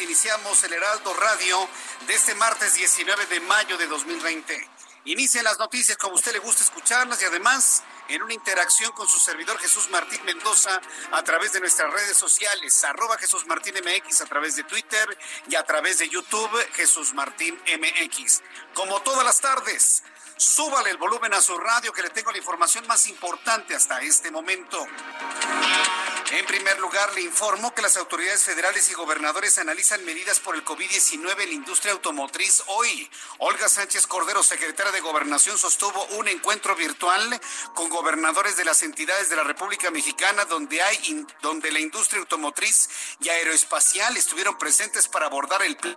Iniciamos 0.00 0.62
el 0.62 0.72
Heraldo 0.72 1.12
Radio 1.14 1.68
de 2.06 2.14
este 2.14 2.34
martes 2.36 2.74
19 2.74 3.26
de 3.26 3.40
mayo 3.40 3.76
de 3.76 3.86
2020. 3.88 4.70
Inician 5.06 5.42
las 5.44 5.58
noticias 5.58 5.96
como 5.96 6.12
a 6.12 6.16
usted 6.16 6.32
le 6.32 6.38
gusta 6.38 6.62
escucharlas 6.62 7.20
y 7.20 7.24
además 7.24 7.82
en 8.08 8.22
una 8.22 8.32
interacción 8.32 8.92
con 8.92 9.08
su 9.08 9.18
servidor 9.18 9.58
Jesús 9.58 9.90
Martín 9.90 10.24
Mendoza 10.24 10.80
a 11.10 11.24
través 11.24 11.52
de 11.52 11.60
nuestras 11.60 11.92
redes 11.92 12.16
sociales, 12.16 12.84
arroba 12.84 13.18
Jesús 13.18 13.46
Martín 13.46 13.74
MX 13.74 14.20
a 14.20 14.26
través 14.26 14.54
de 14.56 14.64
Twitter 14.64 15.18
y 15.48 15.56
a 15.56 15.64
través 15.64 15.98
de 15.98 16.08
YouTube 16.08 16.58
Jesús 16.74 17.12
Martín 17.14 17.60
MX. 17.66 18.42
Como 18.74 19.00
todas 19.02 19.24
las 19.24 19.40
tardes, 19.40 20.04
súbale 20.36 20.90
el 20.90 20.96
volumen 20.98 21.34
a 21.34 21.42
su 21.42 21.58
radio 21.58 21.92
que 21.92 22.02
le 22.02 22.10
tengo 22.10 22.30
la 22.30 22.38
información 22.38 22.86
más 22.86 23.08
importante 23.08 23.74
hasta 23.74 24.00
este 24.00 24.30
momento. 24.30 24.86
En 26.30 26.44
primer 26.44 26.78
lugar, 26.78 27.14
le 27.14 27.22
informo 27.22 27.74
que 27.74 27.80
las 27.80 27.96
autoridades 27.96 28.42
federales 28.42 28.90
y 28.90 28.94
gobernadores 28.94 29.56
analizan 29.56 30.04
medidas 30.04 30.40
por 30.40 30.54
el 30.54 30.64
COVID-19 30.64 31.40
en 31.40 31.48
la 31.48 31.54
industria 31.54 31.92
automotriz. 31.92 32.62
Hoy, 32.66 33.10
Olga 33.38 33.66
Sánchez 33.66 34.06
Cordero, 34.06 34.42
secretaria 34.42 34.92
de 34.92 35.00
Gobernación, 35.00 35.56
sostuvo 35.56 36.04
un 36.18 36.28
encuentro 36.28 36.76
virtual 36.76 37.40
con 37.74 37.88
gobernadores 37.88 38.58
de 38.58 38.66
las 38.66 38.82
entidades 38.82 39.30
de 39.30 39.36
la 39.36 39.42
República 39.42 39.90
Mexicana 39.90 40.44
donde 40.44 40.82
hay 40.82 41.26
donde 41.40 41.72
la 41.72 41.80
industria 41.80 42.20
automotriz 42.20 42.90
y 43.20 43.30
aeroespacial 43.30 44.16
estuvieron 44.16 44.58
presentes 44.58 45.08
para 45.08 45.26
abordar 45.26 45.62
el 45.62 45.76
plan 45.76 45.96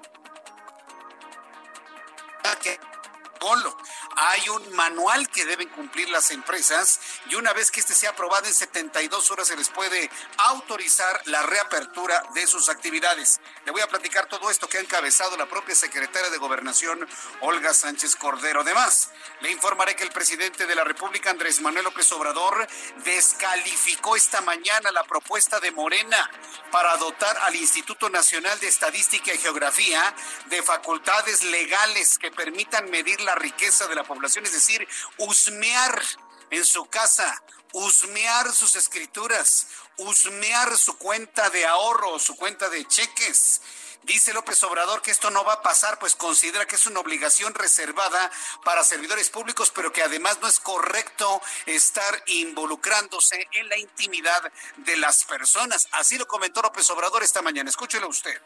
protocolo. 3.41 3.75
Hay 4.15 4.49
un 4.49 4.73
manual 4.75 5.27
que 5.29 5.45
deben 5.45 5.69
cumplir 5.69 6.09
las 6.09 6.31
empresas 6.31 6.99
y 7.29 7.35
una 7.35 7.53
vez 7.53 7.71
que 7.71 7.79
este 7.79 7.93
sea 7.93 8.11
aprobado 8.11 8.45
en 8.45 8.53
72 8.53 9.31
horas 9.31 9.47
se 9.47 9.55
les 9.55 9.69
puede 9.69 10.09
autorizar 10.37 11.21
la 11.25 11.41
reapertura 11.43 12.23
de 12.33 12.45
sus 12.45 12.69
actividades. 12.69 13.39
Le 13.65 13.71
voy 13.71 13.81
a 13.81 13.87
platicar 13.87 14.27
todo 14.27 14.49
esto 14.51 14.67
que 14.67 14.77
ha 14.77 14.81
encabezado 14.81 15.37
la 15.37 15.47
propia 15.47 15.75
secretaria 15.75 16.29
de 16.29 16.37
Gobernación, 16.37 17.07
Olga 17.41 17.73
Sánchez 17.73 18.15
Cordero. 18.15 18.61
Además, 18.61 19.09
le 19.41 19.51
informaré 19.51 19.95
que 19.95 20.03
el 20.03 20.11
presidente 20.11 20.67
de 20.67 20.75
la 20.75 20.83
República, 20.83 21.31
Andrés 21.31 21.61
Manuel 21.61 21.85
López 21.85 22.11
Obrador, 22.11 22.67
descalificó 23.03 24.15
esta 24.15 24.41
mañana 24.41 24.91
la 24.91 25.03
propuesta 25.03 25.59
de 25.59 25.71
Morena 25.71 26.29
para 26.71 26.95
dotar 26.97 27.37
al 27.39 27.55
Instituto 27.55 28.09
Nacional 28.09 28.59
de 28.59 28.67
Estadística 28.67 29.33
y 29.33 29.37
Geografía 29.37 30.13
de 30.47 30.61
facultades 30.61 31.43
legales 31.43 32.17
que 32.17 32.31
permitan 32.31 32.89
medir 32.89 33.19
la 33.21 33.30
riqueza 33.35 33.87
de 33.87 33.95
la 33.95 34.03
población, 34.03 34.45
es 34.45 34.53
decir, 34.53 34.87
husmear 35.17 36.01
en 36.49 36.65
su 36.65 36.85
casa, 36.85 37.41
husmear 37.73 38.51
sus 38.51 38.75
escrituras, 38.75 39.67
husmear 39.97 40.77
su 40.77 40.97
cuenta 40.97 41.49
de 41.49 41.65
ahorro, 41.65 42.19
su 42.19 42.35
cuenta 42.35 42.69
de 42.69 42.85
cheques. 42.85 43.61
Dice 44.03 44.33
López 44.33 44.61
Obrador 44.63 45.03
que 45.03 45.11
esto 45.11 45.29
no 45.29 45.43
va 45.43 45.53
a 45.53 45.61
pasar, 45.61 45.99
pues 45.99 46.15
considera 46.15 46.65
que 46.65 46.75
es 46.75 46.87
una 46.87 46.99
obligación 46.99 47.53
reservada 47.53 48.31
para 48.63 48.83
servidores 48.83 49.29
públicos, 49.29 49.71
pero 49.73 49.93
que 49.93 50.01
además 50.01 50.39
no 50.41 50.47
es 50.47 50.59
correcto 50.59 51.39
estar 51.67 52.23
involucrándose 52.25 53.47
en 53.53 53.69
la 53.69 53.77
intimidad 53.77 54.51
de 54.77 54.97
las 54.97 55.23
personas. 55.23 55.87
Así 55.91 56.17
lo 56.17 56.27
comentó 56.27 56.63
López 56.63 56.89
Obrador 56.89 57.21
esta 57.21 57.43
mañana. 57.43 57.69
Escúchelo 57.69 58.07
usted. 58.07 58.41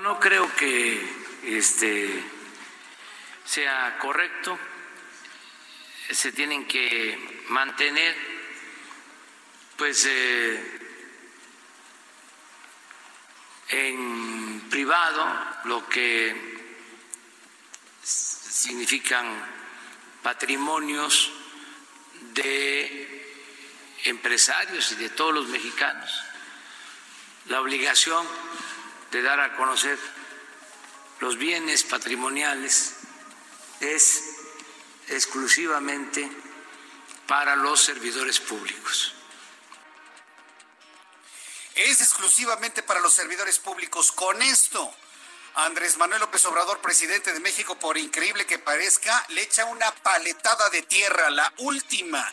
No 0.00 0.18
creo 0.18 0.52
que 0.56 1.08
este 1.44 2.22
sea 3.46 3.96
correcto. 3.98 4.58
Se 6.10 6.32
tienen 6.32 6.66
que 6.66 7.44
mantener, 7.48 8.16
pues, 9.76 10.04
eh, 10.06 10.80
en 13.68 14.68
privado 14.70 15.26
lo 15.64 15.88
que 15.88 16.56
significan 18.02 19.26
patrimonios 20.22 21.32
de 22.34 23.06
empresarios 24.04 24.92
y 24.92 24.96
de 24.96 25.08
todos 25.10 25.34
los 25.34 25.48
mexicanos. 25.48 26.10
La 27.46 27.60
obligación 27.60 28.26
de 29.10 29.22
dar 29.22 29.40
a 29.40 29.56
conocer 29.56 29.98
los 31.20 31.36
bienes 31.36 31.84
patrimoniales 31.84 32.95
es 33.80 34.22
exclusivamente 35.08 36.30
para 37.26 37.56
los 37.56 37.80
servidores 37.80 38.40
públicos. 38.40 39.12
Es 41.74 42.00
exclusivamente 42.00 42.82
para 42.82 43.00
los 43.00 43.12
servidores 43.12 43.58
públicos. 43.58 44.10
Con 44.12 44.40
esto, 44.40 44.94
Andrés 45.56 45.96
Manuel 45.98 46.20
López 46.20 46.44
Obrador, 46.46 46.80
presidente 46.80 47.32
de 47.32 47.40
México, 47.40 47.78
por 47.78 47.98
increíble 47.98 48.46
que 48.46 48.58
parezca, 48.58 49.24
le 49.28 49.42
echa 49.42 49.64
una 49.66 49.90
paletada 49.96 50.70
de 50.70 50.82
tierra, 50.82 51.30
la 51.30 51.52
última 51.58 52.32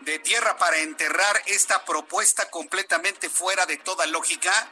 de 0.00 0.18
tierra 0.18 0.56
para 0.58 0.78
enterrar 0.78 1.42
esta 1.46 1.84
propuesta 1.84 2.50
completamente 2.50 3.30
fuera 3.30 3.66
de 3.66 3.78
toda 3.78 4.06
lógica 4.06 4.68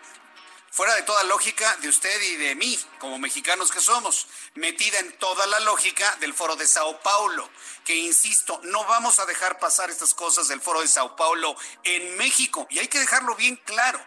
fuera 0.72 0.94
de 0.94 1.02
toda 1.02 1.22
lógica 1.24 1.76
de 1.82 1.88
usted 1.90 2.20
y 2.22 2.36
de 2.36 2.54
mí, 2.54 2.78
como 2.98 3.18
mexicanos 3.18 3.70
que 3.70 3.80
somos, 3.80 4.26
metida 4.54 4.98
en 5.00 5.12
toda 5.18 5.46
la 5.46 5.60
lógica 5.60 6.16
del 6.16 6.32
foro 6.32 6.56
de 6.56 6.66
Sao 6.66 6.98
Paulo, 7.02 7.48
que 7.84 7.94
insisto, 7.94 8.58
no 8.64 8.82
vamos 8.86 9.18
a 9.18 9.26
dejar 9.26 9.58
pasar 9.58 9.90
estas 9.90 10.14
cosas 10.14 10.48
del 10.48 10.62
foro 10.62 10.80
de 10.80 10.88
Sao 10.88 11.14
Paulo 11.14 11.54
en 11.84 12.16
México, 12.16 12.66
y 12.70 12.78
hay 12.78 12.88
que 12.88 13.00
dejarlo 13.00 13.36
bien 13.36 13.56
claro. 13.56 14.02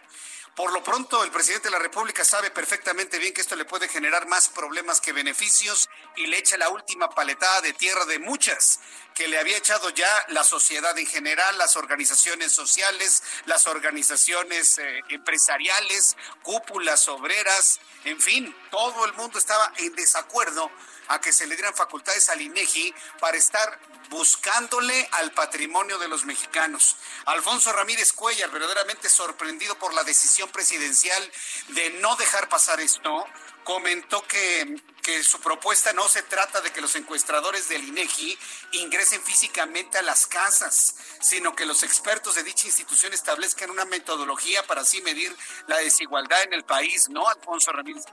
Por 0.56 0.72
lo 0.72 0.82
pronto, 0.82 1.22
el 1.22 1.30
presidente 1.30 1.68
de 1.68 1.72
la 1.72 1.78
República 1.78 2.24
sabe 2.24 2.50
perfectamente 2.50 3.18
bien 3.18 3.34
que 3.34 3.42
esto 3.42 3.56
le 3.56 3.66
puede 3.66 3.88
generar 3.88 4.26
más 4.26 4.48
problemas 4.48 5.02
que 5.02 5.12
beneficios 5.12 5.86
y 6.16 6.28
le 6.28 6.38
echa 6.38 6.56
la 6.56 6.70
última 6.70 7.10
paletada 7.10 7.60
de 7.60 7.74
tierra 7.74 8.06
de 8.06 8.18
muchas 8.18 8.80
que 9.14 9.28
le 9.28 9.38
había 9.38 9.58
echado 9.58 9.90
ya 9.90 10.08
la 10.28 10.44
sociedad 10.44 10.96
en 10.98 11.06
general, 11.06 11.58
las 11.58 11.76
organizaciones 11.76 12.52
sociales, 12.52 13.22
las 13.44 13.66
organizaciones 13.66 14.78
eh, 14.78 15.02
empresariales, 15.10 16.16
cúpulas 16.42 17.06
obreras, 17.08 17.78
en 18.04 18.18
fin, 18.18 18.56
todo 18.70 19.04
el 19.04 19.12
mundo 19.12 19.38
estaba 19.38 19.70
en 19.76 19.94
desacuerdo 19.94 20.70
a 21.08 21.20
que 21.20 21.34
se 21.34 21.46
le 21.46 21.54
dieran 21.56 21.74
facultades 21.74 22.30
al 22.30 22.40
INEGI 22.40 22.94
para 23.20 23.36
estar 23.36 23.78
buscándole 24.08 25.08
al 25.12 25.32
patrimonio 25.32 25.98
de 25.98 26.08
los 26.08 26.24
mexicanos. 26.24 26.96
Alfonso 27.26 27.72
Ramírez 27.72 28.12
Cuellar, 28.12 28.50
verdaderamente 28.50 29.08
sorprendido 29.08 29.78
por 29.78 29.94
la 29.94 30.04
decisión 30.04 30.48
presidencial 30.50 31.30
de 31.68 31.90
no 32.00 32.16
dejar 32.16 32.48
pasar 32.48 32.80
esto, 32.80 33.26
comentó 33.66 34.22
que, 34.28 34.80
que 35.02 35.24
su 35.24 35.40
propuesta 35.40 35.92
no 35.92 36.06
se 36.08 36.22
trata 36.22 36.60
de 36.60 36.70
que 36.72 36.80
los 36.80 36.94
encuestadores 36.94 37.68
del 37.68 37.82
INEGI 37.82 38.38
ingresen 38.72 39.20
físicamente 39.20 39.98
a 39.98 40.02
las 40.02 40.28
casas, 40.28 40.94
sino 41.20 41.56
que 41.56 41.66
los 41.66 41.82
expertos 41.82 42.36
de 42.36 42.44
dicha 42.44 42.68
institución 42.68 43.12
establezcan 43.12 43.70
una 43.70 43.84
metodología 43.84 44.64
para 44.68 44.82
así 44.82 45.02
medir 45.02 45.36
la 45.66 45.78
desigualdad 45.78 46.44
en 46.44 46.52
el 46.52 46.64
país, 46.64 47.08
¿no, 47.08 47.26
Alfonso 47.26 47.72
Ramírez 47.72 48.04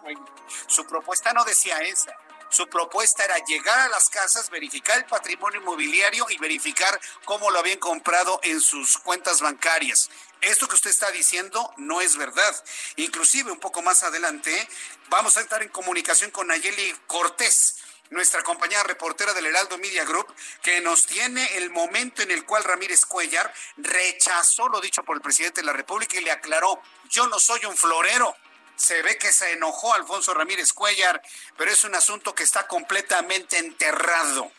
Su 0.65 0.85
propuesta 0.87 1.33
no 1.33 1.43
decía 1.45 1.77
esa. 1.81 2.17
Su 2.53 2.67
propuesta 2.67 3.25
era 3.25 3.43
llegar 3.45 3.79
a 3.79 3.89
las 3.89 4.11
casas, 4.11 4.51
verificar 4.51 4.95
el 4.95 5.05
patrimonio 5.05 5.59
inmobiliario 5.59 6.27
y 6.29 6.37
verificar 6.37 7.01
cómo 7.25 7.49
lo 7.49 7.57
habían 7.57 7.79
comprado 7.79 8.39
en 8.43 8.61
sus 8.61 8.99
cuentas 8.99 9.41
bancarias. 9.41 10.11
Esto 10.39 10.67
que 10.67 10.75
usted 10.75 10.91
está 10.91 11.09
diciendo 11.09 11.73
no 11.77 11.99
es 11.99 12.15
verdad. 12.15 12.63
Inclusive 12.97 13.51
un 13.51 13.59
poco 13.59 13.81
más 13.81 14.03
adelante 14.03 14.69
vamos 15.09 15.35
a 15.37 15.41
estar 15.41 15.63
en 15.63 15.69
comunicación 15.69 16.29
con 16.29 16.45
Nayeli 16.45 16.95
Cortés 17.07 17.77
nuestra 18.11 18.43
compañera 18.43 18.83
reportera 18.83 19.33
del 19.33 19.47
Heraldo 19.47 19.79
Media 19.79 20.05
Group, 20.05 20.27
que 20.61 20.79
nos 20.81 21.07
tiene 21.07 21.57
el 21.57 21.71
momento 21.71 22.21
en 22.21 22.29
el 22.29 22.45
cual 22.45 22.63
Ramírez 22.63 23.07
Cuellar 23.07 23.51
rechazó 23.77 24.69
lo 24.69 24.79
dicho 24.79 25.03
por 25.03 25.15
el 25.15 25.23
presidente 25.23 25.61
de 25.61 25.65
la 25.65 25.73
República 25.73 26.19
y 26.19 26.23
le 26.23 26.29
aclaró, 26.29 26.79
yo 27.09 27.25
no 27.25 27.39
soy 27.39 27.65
un 27.65 27.75
florero. 27.75 28.35
Se 28.75 29.01
ve 29.01 29.17
que 29.17 29.31
se 29.31 29.53
enojó 29.53 29.93
Alfonso 29.93 30.33
Ramírez 30.33 30.73
Cuellar, 30.73 31.21
pero 31.57 31.71
es 31.71 31.83
un 31.83 31.95
asunto 31.95 32.33
que 32.35 32.43
está 32.43 32.67
completamente 32.67 33.57
enterrado. 33.57 34.51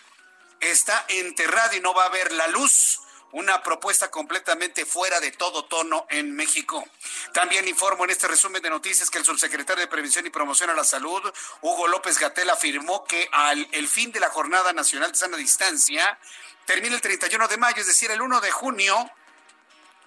Está 0.60 1.04
enterrado 1.08 1.76
y 1.76 1.80
no 1.80 1.94
va 1.94 2.06
a 2.06 2.10
ver 2.10 2.32
la 2.32 2.46
luz 2.48 3.00
una 3.34 3.64
propuesta 3.64 4.12
completamente 4.12 4.86
fuera 4.86 5.18
de 5.18 5.32
todo 5.32 5.64
tono 5.64 6.06
en 6.08 6.36
México. 6.36 6.84
También 7.32 7.66
informo 7.66 8.04
en 8.04 8.10
este 8.10 8.28
resumen 8.28 8.62
de 8.62 8.70
noticias 8.70 9.10
que 9.10 9.18
el 9.18 9.24
subsecretario 9.24 9.80
de 9.80 9.88
Prevención 9.88 10.24
y 10.24 10.30
Promoción 10.30 10.70
a 10.70 10.74
la 10.74 10.84
Salud, 10.84 11.20
Hugo 11.60 11.88
López 11.88 12.16
Gatel, 12.18 12.48
afirmó 12.48 13.04
que 13.04 13.28
al 13.32 13.68
el 13.72 13.88
fin 13.88 14.12
de 14.12 14.20
la 14.20 14.30
Jornada 14.30 14.72
Nacional 14.72 15.10
de 15.10 15.18
Sana 15.18 15.36
Distancia 15.36 16.16
termina 16.64 16.94
el 16.94 17.00
31 17.00 17.48
de 17.48 17.56
mayo, 17.56 17.80
es 17.80 17.88
decir, 17.88 18.12
el 18.12 18.22
1 18.22 18.40
de 18.40 18.52
junio, 18.52 19.10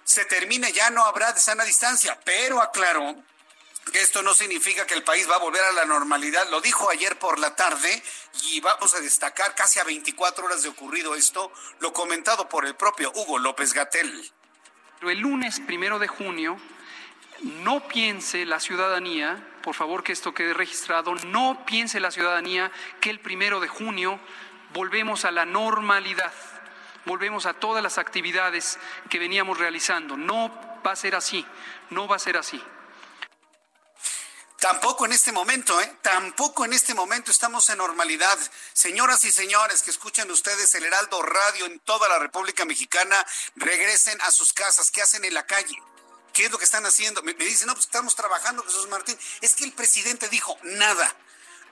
se 0.06 0.24
termine, 0.24 0.72
ya 0.72 0.90
no 0.90 1.04
habrá 1.04 1.34
de 1.34 1.42
sana 1.42 1.66
distancia, 1.66 2.18
pero 2.24 2.62
aclaró 2.62 3.14
esto 3.94 4.22
no 4.22 4.34
significa 4.34 4.86
que 4.86 4.94
el 4.94 5.04
país 5.04 5.30
va 5.30 5.36
a 5.36 5.40
volver 5.40 5.64
a 5.64 5.72
la 5.72 5.86
normalidad. 5.86 6.50
Lo 6.50 6.62
dijo 6.62 6.90
ayer 6.90 7.18
por 7.18 7.40
la 7.40 7.56
tarde 7.56 8.02
y 8.44 8.60
vamos 8.60 8.94
a 8.94 9.00
destacar 9.00 9.56
casi 9.56 9.80
a 9.80 9.84
24 9.84 10.46
horas 10.46 10.64
de 10.64 10.70
ocurrido 10.70 11.16
esto, 11.16 11.52
lo 11.80 11.94
comentado 11.94 12.50
por 12.50 12.66
el 12.66 12.76
propio 12.76 13.12
Hugo 13.16 13.40
López 13.40 13.74
Gatel. 13.74 14.32
El 15.02 15.20
lunes 15.20 15.60
primero 15.60 16.00
de 16.00 16.08
junio, 16.08 16.58
no 17.42 17.88
piense 17.88 18.46
la 18.46 18.60
ciudadanía, 18.60 19.38
por 19.62 19.76
favor 19.76 20.04
que 20.04 20.12
esto 20.12 20.34
quede 20.34 20.54
registrado, 20.54 21.14
no 21.28 21.66
piense 21.66 22.00
la 22.00 22.12
ciudadanía 22.12 22.72
que 23.00 23.10
el 23.10 23.20
primero 23.20 23.60
de 23.60 23.68
junio 23.68 24.20
volvemos 24.74 25.24
a 25.26 25.32
la 25.32 25.46
normalidad, 25.46 26.34
volvemos 27.06 27.46
a 27.46 27.54
todas 27.54 27.84
las 27.84 27.98
actividades 27.98 28.80
que 29.10 29.20
veníamos 29.20 29.60
realizando. 29.60 30.18
No 30.18 30.52
va 30.86 30.92
a 30.92 30.96
ser 30.96 31.16
así, 31.16 31.46
no 31.90 32.08
va 32.08 32.16
a 32.16 32.20
ser 32.20 32.38
así. 32.38 32.62
Tampoco 34.60 35.06
en 35.06 35.14
este 35.14 35.32
momento, 35.32 35.80
¿eh? 35.80 35.98
Tampoco 36.02 36.66
en 36.66 36.74
este 36.74 36.96
momento 36.96 37.30
estamos 37.30 37.70
en 37.70 37.78
normalidad. 37.78 38.40
Señoras 38.74 39.24
y 39.24 39.32
señores 39.32 39.84
que 39.84 39.92
escuchan 39.92 40.32
ustedes 40.32 40.74
el 40.74 40.84
Heraldo 40.84 41.22
Radio 41.22 41.68
en 41.68 41.80
toda 41.80 42.10
la 42.10 42.18
República 42.18 42.66
Mexicana, 42.66 43.24
regresen 43.56 44.20
a 44.22 44.32
sus 44.32 44.54
casas. 44.54 44.90
¿Qué 44.90 45.04
hacen 45.04 45.26
en 45.26 45.36
la 45.36 45.46
calle? 45.46 45.76
¿Qué 46.34 46.46
es 46.46 46.52
lo 46.52 46.58
que 46.58 46.66
están 46.66 46.86
haciendo? 46.88 47.22
Me, 47.22 47.34
dicen, 47.34 47.68
no, 47.68 47.74
pues 47.74 47.86
estamos 47.86 48.16
trabajando, 48.16 48.64
Jesús 48.64 48.88
Martín. 48.90 49.18
Es 49.42 49.54
que 49.54 49.64
el 49.64 49.74
presidente 49.74 50.28
dijo 50.28 50.58
nada. 50.64 51.16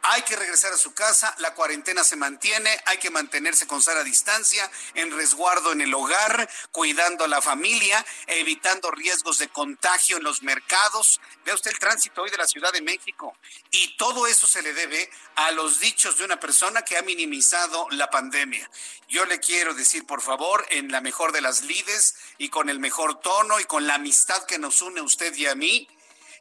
Hay 0.07 0.22
que 0.22 0.36
regresar 0.36 0.72
a 0.72 0.78
su 0.78 0.94
casa, 0.94 1.34
la 1.40 1.56
cuarentena 1.56 2.04
se 2.04 2.16
mantiene, 2.16 2.69
hay 2.86 3.00
que 3.00 3.10
mantenerse 3.10 3.66
con 3.66 3.81
sana 3.81 4.04
distancia, 4.04 4.69
en 4.94 5.10
resguardo 5.10 5.72
en 5.72 5.81
el 5.81 5.96
hogar, 5.96 6.48
cuidando 6.72 7.24
a 7.24 7.28
la 7.28 7.42
familia, 7.42 8.06
evitando 8.28 8.92
riesgos 8.92 9.40
de 9.40 9.48
contagio 9.48 10.18
en 10.18 10.24
los 10.24 10.44
mercados. 10.44 11.19
Vea 11.44 11.56
usted 11.56 11.72
el 11.72 11.80
tránsito 11.80 12.22
hoy 12.22 12.30
de 12.30 12.38
la 12.38 12.46
Ciudad 12.46 12.72
de 12.72 12.84
México. 12.84 13.36
Y 13.72 13.98
todo 13.98 14.28
eso 14.28 14.46
se 14.46 14.62
le 14.62 14.74
debe 14.74 15.10
a 15.38 15.50
los 15.50 15.80
dichos 15.80 16.19
de 16.19 16.25
una 16.25 16.40
persona 16.40 16.84
que 16.84 17.00
ha 17.00 17.01
minimizado 17.01 17.88
la 17.90 18.12
pandemia. 18.12 18.69
Yo 19.08 19.25
le 19.25 19.40
quiero 19.40 19.74
decir, 19.74 20.06
por 20.06 20.22
favor, 20.22 20.68
en 20.69 20.92
la 20.92 21.01
mejor 21.01 21.31
de 21.31 21.42
las 21.42 21.63
lides 21.63 22.16
y 22.38 22.50
con 22.50 22.69
el 22.69 22.78
mejor 22.78 23.22
tono 23.22 23.60
y 23.60 23.63
con 23.63 23.88
la 23.88 23.96
amistad 23.96 24.46
que 24.46 24.60
nos 24.60 24.84
une 24.84 25.01
usted 25.01 25.34
y 25.34 25.48
a 25.48 25.56
mí, 25.56 25.88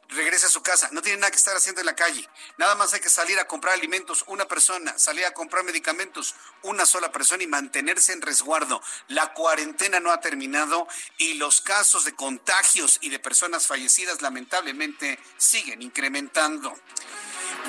regrese 0.09 0.45
a 0.45 0.49
su 0.49 0.61
casa. 0.61 0.89
No 0.91 1.01
tiene 1.01 1.19
nada 1.19 1.31
que 1.31 1.37
estar 1.37 1.55
haciendo 1.55 1.81
en 1.81 1.87
la 1.87 1.95
calle. 1.95 2.27
Nada 2.57 2.75
más 2.75 2.93
hay 2.93 2.99
que 2.99 3.09
salir 3.09 3.39
a 3.39 3.47
comprar 3.47 3.73
alimentos 3.73 4.23
una 4.27 4.47
persona, 4.47 4.97
salir 4.97 5.25
a 5.25 5.33
comprar 5.33 5.63
medicamentos 5.63 6.35
una 6.63 6.85
sola 6.85 7.11
persona 7.11 7.43
y 7.43 7.47
mantenerse 7.47 8.13
en 8.13 8.21
resguardo. 8.21 8.81
La 9.07 9.33
cuarentena 9.33 9.99
no 9.99 10.11
ha 10.11 10.19
terminado 10.19 10.87
y 11.17 11.35
los 11.35 11.61
casos 11.61 12.05
de 12.05 12.13
contagios 12.13 12.97
y 13.01 13.09
de 13.09 13.19
personas 13.19 13.67
fallecidas 13.67 14.21
lamentablemente 14.21 15.19
siguen 15.37 15.81
incrementando. 15.81 16.75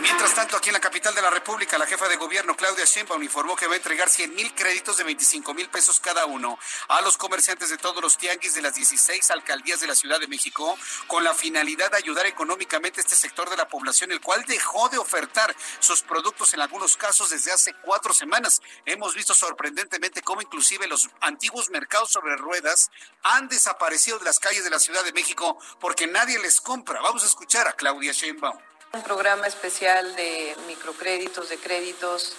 Mientras 0.00 0.34
tanto, 0.34 0.58
aquí 0.58 0.68
en 0.68 0.74
la 0.74 0.80
capital 0.80 1.14
de 1.14 1.22
la 1.22 1.30
República, 1.30 1.78
la 1.78 1.86
jefa 1.86 2.06
de 2.06 2.16
gobierno, 2.16 2.54
Claudia 2.54 2.84
Sheinbaum, 2.84 3.22
informó 3.22 3.56
que 3.56 3.66
va 3.66 3.74
a 3.74 3.76
entregar 3.76 4.10
100 4.10 4.34
mil 4.34 4.54
créditos 4.54 4.98
de 4.98 5.04
25 5.04 5.54
mil 5.54 5.70
pesos 5.70 6.00
cada 6.00 6.26
uno 6.26 6.58
a 6.88 7.00
los 7.00 7.16
comerciantes 7.16 7.70
de 7.70 7.78
todos 7.78 8.02
los 8.02 8.18
tianguis 8.18 8.54
de 8.54 8.60
las 8.60 8.74
16 8.74 9.30
alcaldías 9.30 9.80
de 9.80 9.86
la 9.86 9.94
Ciudad 9.94 10.20
de 10.20 10.28
México, 10.28 10.78
con 11.06 11.24
la 11.24 11.32
finalidad 11.32 11.90
de 11.90 11.96
ayudar 11.96 12.26
económicamente 12.26 13.00
a 13.00 13.04
este 13.04 13.16
sector 13.16 13.48
de 13.48 13.56
la 13.56 13.68
población, 13.68 14.12
el 14.12 14.20
cual 14.20 14.44
dejó 14.46 14.90
de 14.90 14.98
ofertar 14.98 15.56
sus 15.78 16.02
productos 16.02 16.52
en 16.52 16.60
algunos 16.60 16.98
casos 16.98 17.30
desde 17.30 17.52
hace 17.52 17.72
cuatro 17.82 18.12
semanas. 18.12 18.60
Hemos 18.84 19.14
visto 19.14 19.32
sorprendentemente 19.32 20.20
cómo 20.20 20.42
inclusive 20.42 20.86
los 20.88 21.08
antiguos 21.22 21.70
mercados 21.70 22.10
sobre 22.10 22.36
ruedas 22.36 22.90
han 23.22 23.48
desaparecido 23.48 24.18
de 24.18 24.26
las 24.26 24.40
calles 24.40 24.62
de 24.62 24.70
la 24.70 24.78
Ciudad 24.78 25.04
de 25.04 25.14
México 25.14 25.58
porque 25.80 26.06
nadie 26.06 26.38
les 26.38 26.60
compra. 26.60 27.00
Vamos 27.00 27.22
a 27.22 27.26
escuchar 27.26 27.66
a 27.66 27.72
Claudia 27.72 28.12
Sheinbaum. 28.12 28.75
Un 28.92 29.02
programa 29.02 29.46
especial 29.46 30.16
de 30.16 30.56
microcréditos, 30.66 31.48
de 31.48 31.58
créditos 31.58 32.32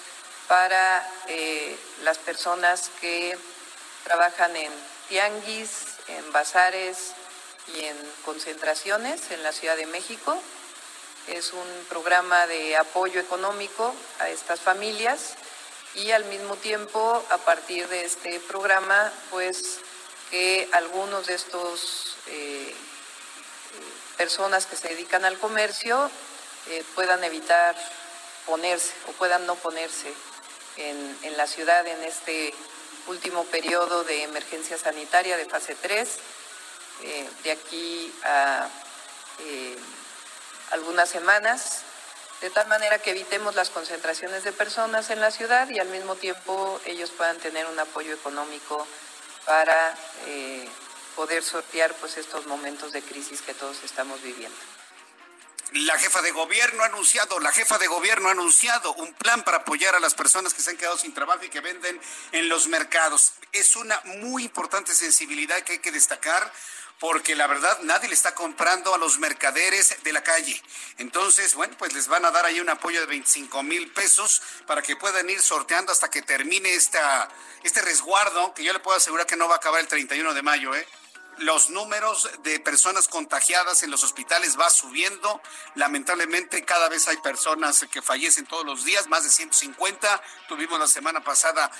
para 0.48 1.08
eh, 1.28 1.78
las 2.04 2.18
personas 2.18 2.90
que 3.00 3.38
trabajan 4.04 4.56
en 4.56 4.72
tianguis, 5.08 5.86
en 6.08 6.32
bazares 6.32 7.12
y 7.76 7.86
en 7.86 7.98
concentraciones 8.26 9.30
en 9.32 9.44
la 9.44 9.52
Ciudad 9.52 9.76
de 9.76 9.86
México. 9.86 10.42
Es 11.28 11.54
un 11.54 11.68
programa 11.90 12.48
de 12.48 12.78
apoyo 12.78 13.20
económico 13.20 13.94
a 14.20 14.30
estas 14.30 14.62
familias 14.62 15.36
y 15.94 16.12
al 16.12 16.26
mismo 16.26 16.56
tiempo, 16.56 17.24
a 17.30 17.38
partir 17.38 17.88
de 17.90 18.06
este 18.06 18.40
programa, 18.40 19.12
pues 19.30 19.80
que 20.32 20.70
algunos 20.74 21.28
de 21.28 21.36
estos 21.36 22.18
eh, 22.28 22.74
personas 24.18 24.66
que 24.66 24.76
se 24.76 24.90
dedican 24.90 25.26
al 25.26 25.38
comercio 25.38 26.10
eh, 26.70 26.84
puedan 26.96 27.24
evitar 27.24 27.76
ponerse 28.46 28.94
o 29.08 29.12
puedan 29.14 29.46
no 29.46 29.56
ponerse 29.56 30.14
en, 30.78 31.18
en, 31.24 31.38
la 31.38 31.48
ciudad 31.48 31.86
en 31.88 32.04
este 32.04 32.54
último 33.08 33.46
periodo 33.46 34.04
de 34.04 34.24
emergencia 34.24 34.78
sanitaria 34.78 35.38
de 35.38 35.46
fase 35.46 35.76
3, 35.76 36.18
eh, 37.04 37.30
de 37.44 37.52
aquí 37.52 38.14
a 38.24 38.68
eh, 39.40 39.78
algunas 40.72 41.10
semanas, 41.10 41.84
de 42.42 42.50
tal 42.50 42.68
manera 42.68 43.00
que 43.00 43.12
evitemos 43.12 43.56
las 43.56 43.70
concentraciones 43.70 44.44
de 44.44 44.52
personas 44.52 45.10
en 45.10 45.22
la 45.22 45.32
ciudad 45.32 45.70
y 45.70 45.80
al 45.80 45.88
mismo 45.88 46.16
tiempo 46.16 46.80
ellos 46.86 47.12
puedan 47.12 47.38
tener 47.38 47.66
un 47.66 47.80
apoyo 47.80 48.14
económico 48.14 48.86
para 49.46 49.96
poder 51.16 51.42
sortear 51.42 51.94
pues, 51.96 52.18
estos 52.18 52.46
momentos 52.46 52.92
de 52.92 53.02
crisis 53.02 53.42
que 53.42 53.54
todos 53.54 53.84
estamos 53.84 54.22
viviendo. 54.22 54.77
La 55.74 56.00
jefa 56.00 56.22
de 56.22 56.32
gobierno 56.32 56.84
ha 56.84 56.86
anunciado, 56.86 57.40
la 57.42 57.52
jefa 57.52 57.78
de 57.78 57.88
gobierno 57.88 58.30
ha 58.30 58.32
anunciado 58.32 58.94
un 58.94 59.14
plan 59.14 59.44
para 59.44 59.58
apoyar 59.58 59.96
a 59.96 60.00
las 60.00 60.16
personas 60.16 60.54
que 60.54 60.62
se 60.62 60.70
han 60.70 60.78
quedado 60.78 60.98
sin 60.98 61.14
trabajo 61.14 61.44
y 61.44 61.50
que 61.50 61.60
venden 61.60 62.00
en 62.32 62.48
los 62.48 62.68
mercados. 62.68 63.34
Es 63.52 63.76
una 63.76 64.00
muy 64.06 64.46
importante 64.46 64.96
sensibilidad 64.96 65.62
que 65.64 65.74
hay 65.74 65.80
que 65.80 65.92
destacar 65.92 66.54
porque 67.00 67.36
la 67.36 67.48
verdad 67.48 67.80
nadie 67.82 68.08
le 68.08 68.16
está 68.16 68.34
comprando 68.34 68.96
a 68.96 68.98
los 68.98 69.20
mercaderes 69.20 70.02
de 70.04 70.14
la 70.14 70.24
calle. 70.24 70.62
Entonces, 70.98 71.54
bueno, 71.54 71.76
pues 71.78 71.94
les 71.94 72.08
van 72.08 72.26
a 72.26 72.32
dar 72.32 72.46
ahí 72.46 72.60
un 72.60 72.70
apoyo 72.70 73.02
de 73.02 73.06
25 73.06 73.62
mil 73.64 73.92
pesos 73.92 74.42
para 74.66 74.82
que 74.82 74.96
puedan 74.96 75.30
ir 75.30 75.42
sorteando 75.42 75.92
hasta 75.92 76.10
que 76.10 76.22
termine 76.22 76.74
esta, 76.74 77.30
este 77.64 77.82
resguardo, 77.82 78.54
que 78.54 78.64
yo 78.64 78.74
le 78.74 78.80
puedo 78.80 78.98
asegurar 78.98 79.28
que 79.28 79.36
no 79.36 79.48
va 79.48 79.56
a 79.56 79.58
acabar 79.58 79.82
el 79.82 79.88
31 79.88 80.34
de 80.34 80.42
mayo, 80.42 80.74
¿eh? 80.74 80.88
Los 81.40 81.70
números 81.70 82.30
de 82.44 82.60
personas 82.60 83.08
contagiadas 83.08 83.84
en 83.84 83.92
los 83.92 84.04
hospitales 84.04 84.58
va 84.60 84.70
subiendo. 84.70 85.42
Lamentablemente 85.76 86.64
cada 86.66 86.90
vez 86.90 87.08
hay 87.08 87.18
personas 87.18 87.86
que 87.92 88.02
fallecen 88.02 88.46
todos 88.46 88.66
los 88.66 88.86
días, 88.86 89.08
más 89.08 89.24
de 89.24 89.30
150. 89.30 90.22
Tuvimos 90.48 90.80
la 90.80 90.88
semana 90.88 91.24
pasada 91.24 91.72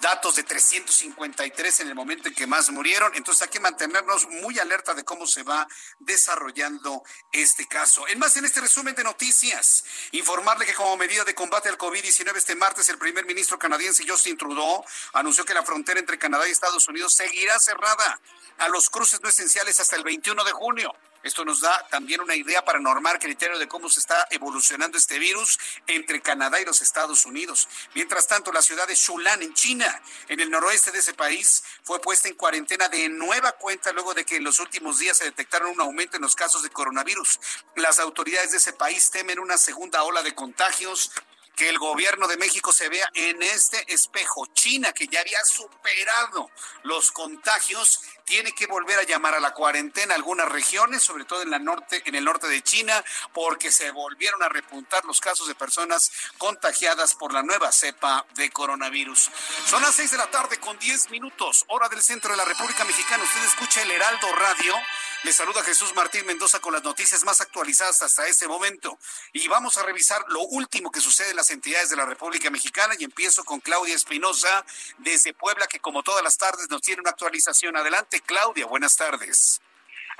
datos 0.00 0.36
de 0.36 0.44
353 0.44 1.80
en 1.80 1.88
el 1.88 1.94
momento 1.94 2.28
en 2.28 2.34
que 2.34 2.46
más 2.46 2.70
murieron. 2.70 3.14
Entonces 3.14 3.42
hay 3.42 3.48
que 3.48 3.60
mantenernos 3.60 4.28
muy 4.28 4.58
alerta 4.58 4.94
de 4.94 5.04
cómo 5.04 5.26
se 5.26 5.42
va 5.42 5.66
desarrollando 5.98 7.02
este 7.32 7.66
caso. 7.66 8.06
En 8.08 8.18
más, 8.18 8.36
en 8.36 8.44
este 8.44 8.60
resumen 8.60 8.94
de 8.94 9.04
noticias, 9.04 9.84
informarle 10.12 10.66
que 10.66 10.74
como 10.74 10.96
medida 10.96 11.24
de 11.24 11.34
combate 11.34 11.68
al 11.68 11.78
COVID-19 11.78 12.36
este 12.36 12.54
martes 12.54 12.88
el 12.88 12.98
primer 12.98 13.24
ministro 13.24 13.58
canadiense 13.58 14.04
Justin 14.06 14.36
Trudeau 14.36 14.84
anunció 15.12 15.44
que 15.44 15.54
la 15.54 15.64
frontera 15.64 16.00
entre 16.00 16.18
Canadá 16.18 16.46
y 16.48 16.52
Estados 16.52 16.86
Unidos 16.88 17.14
seguirá 17.14 17.58
cerrada 17.58 18.20
a 18.58 18.68
los 18.68 18.90
cruces 18.90 19.20
no 19.22 19.28
esenciales 19.28 19.80
hasta 19.80 19.96
el 19.96 20.04
21 20.04 20.44
de 20.44 20.52
junio. 20.52 20.94
Esto 21.22 21.44
nos 21.44 21.60
da 21.60 21.86
también 21.88 22.20
una 22.20 22.34
idea 22.34 22.64
para 22.64 22.80
normar 22.80 23.18
criterio 23.18 23.58
de 23.58 23.68
cómo 23.68 23.88
se 23.90 24.00
está 24.00 24.26
evolucionando 24.30 24.96
este 24.96 25.18
virus 25.18 25.58
entre 25.86 26.22
Canadá 26.22 26.60
y 26.60 26.64
los 26.64 26.80
Estados 26.80 27.26
Unidos. 27.26 27.68
Mientras 27.94 28.26
tanto, 28.26 28.52
la 28.52 28.62
ciudad 28.62 28.88
de 28.88 28.94
Shulan, 28.94 29.42
en 29.42 29.52
China, 29.52 30.02
en 30.28 30.40
el 30.40 30.50
noroeste 30.50 30.90
de 30.92 31.00
ese 31.00 31.12
país, 31.12 31.62
fue 31.82 32.00
puesta 32.00 32.28
en 32.28 32.34
cuarentena 32.34 32.88
de 32.88 33.08
nueva 33.08 33.52
cuenta 33.52 33.92
luego 33.92 34.14
de 34.14 34.24
que 34.24 34.36
en 34.36 34.44
los 34.44 34.60
últimos 34.60 34.98
días 34.98 35.18
se 35.18 35.24
detectaron 35.24 35.70
un 35.70 35.80
aumento 35.80 36.16
en 36.16 36.22
los 36.22 36.34
casos 36.34 36.62
de 36.62 36.70
coronavirus. 36.70 37.38
Las 37.76 37.98
autoridades 37.98 38.52
de 38.52 38.58
ese 38.58 38.72
país 38.72 39.10
temen 39.10 39.38
una 39.38 39.58
segunda 39.58 40.02
ola 40.02 40.22
de 40.22 40.34
contagios 40.34 41.12
que 41.56 41.68
el 41.68 41.78
gobierno 41.78 42.26
de 42.28 42.36
México 42.36 42.72
se 42.72 42.88
vea 42.88 43.08
en 43.14 43.42
este 43.42 43.92
espejo. 43.92 44.46
China, 44.54 44.92
que 44.92 45.06
ya 45.06 45.20
había 45.20 45.44
superado 45.44 46.50
los 46.82 47.12
contagios, 47.12 48.00
tiene 48.24 48.52
que 48.52 48.66
volver 48.66 48.98
a 48.98 49.02
llamar 49.02 49.34
a 49.34 49.40
la 49.40 49.52
cuarentena 49.52 50.14
algunas 50.14 50.48
regiones, 50.48 51.02
sobre 51.02 51.24
todo 51.24 51.42
en 51.42 51.50
la 51.50 51.58
norte, 51.58 52.02
en 52.06 52.14
el 52.14 52.24
norte 52.24 52.46
de 52.46 52.62
China, 52.62 53.04
porque 53.34 53.72
se 53.72 53.90
volvieron 53.90 54.42
a 54.42 54.48
repuntar 54.48 55.04
los 55.04 55.20
casos 55.20 55.48
de 55.48 55.54
personas 55.56 56.12
contagiadas 56.38 57.14
por 57.16 57.32
la 57.32 57.42
nueva 57.42 57.72
cepa 57.72 58.24
de 58.34 58.50
coronavirus. 58.50 59.30
Son 59.66 59.82
las 59.82 59.96
seis 59.96 60.12
de 60.12 60.16
la 60.16 60.30
tarde 60.30 60.58
con 60.58 60.78
diez 60.78 61.10
minutos, 61.10 61.64
hora 61.68 61.88
del 61.88 62.02
centro 62.02 62.30
de 62.30 62.36
la 62.36 62.44
República 62.44 62.84
Mexicana. 62.84 63.24
Usted 63.24 63.44
escucha 63.44 63.82
el 63.82 63.90
Heraldo 63.90 64.32
Radio. 64.36 64.74
Le 65.22 65.32
saluda 65.34 65.62
Jesús 65.62 65.92
Martín 65.94 66.24
Mendoza 66.24 66.60
con 66.60 66.72
las 66.72 66.82
noticias 66.82 67.24
más 67.24 67.40
actualizadas 67.42 68.00
hasta 68.00 68.26
este 68.26 68.48
momento. 68.48 68.98
Y 69.32 69.48
vamos 69.48 69.76
a 69.76 69.82
revisar 69.82 70.24
lo 70.28 70.40
último 70.40 70.90
que 70.90 71.00
sucede 71.00 71.30
en 71.30 71.36
las 71.40 71.50
entidades 71.50 71.88
de 71.88 71.96
la 71.96 72.04
República 72.04 72.50
Mexicana. 72.50 72.94
Y 72.98 73.04
empiezo 73.04 73.44
con 73.44 73.60
Claudia 73.60 73.94
Espinosa 73.94 74.64
desde 74.98 75.32
Puebla, 75.32 75.66
que 75.66 75.80
como 75.80 76.02
todas 76.02 76.22
las 76.22 76.36
tardes 76.36 76.68
nos 76.68 76.82
tiene 76.82 77.00
una 77.00 77.10
actualización. 77.10 77.76
Adelante, 77.76 78.20
Claudia, 78.20 78.66
buenas 78.66 78.94
tardes. 78.94 79.62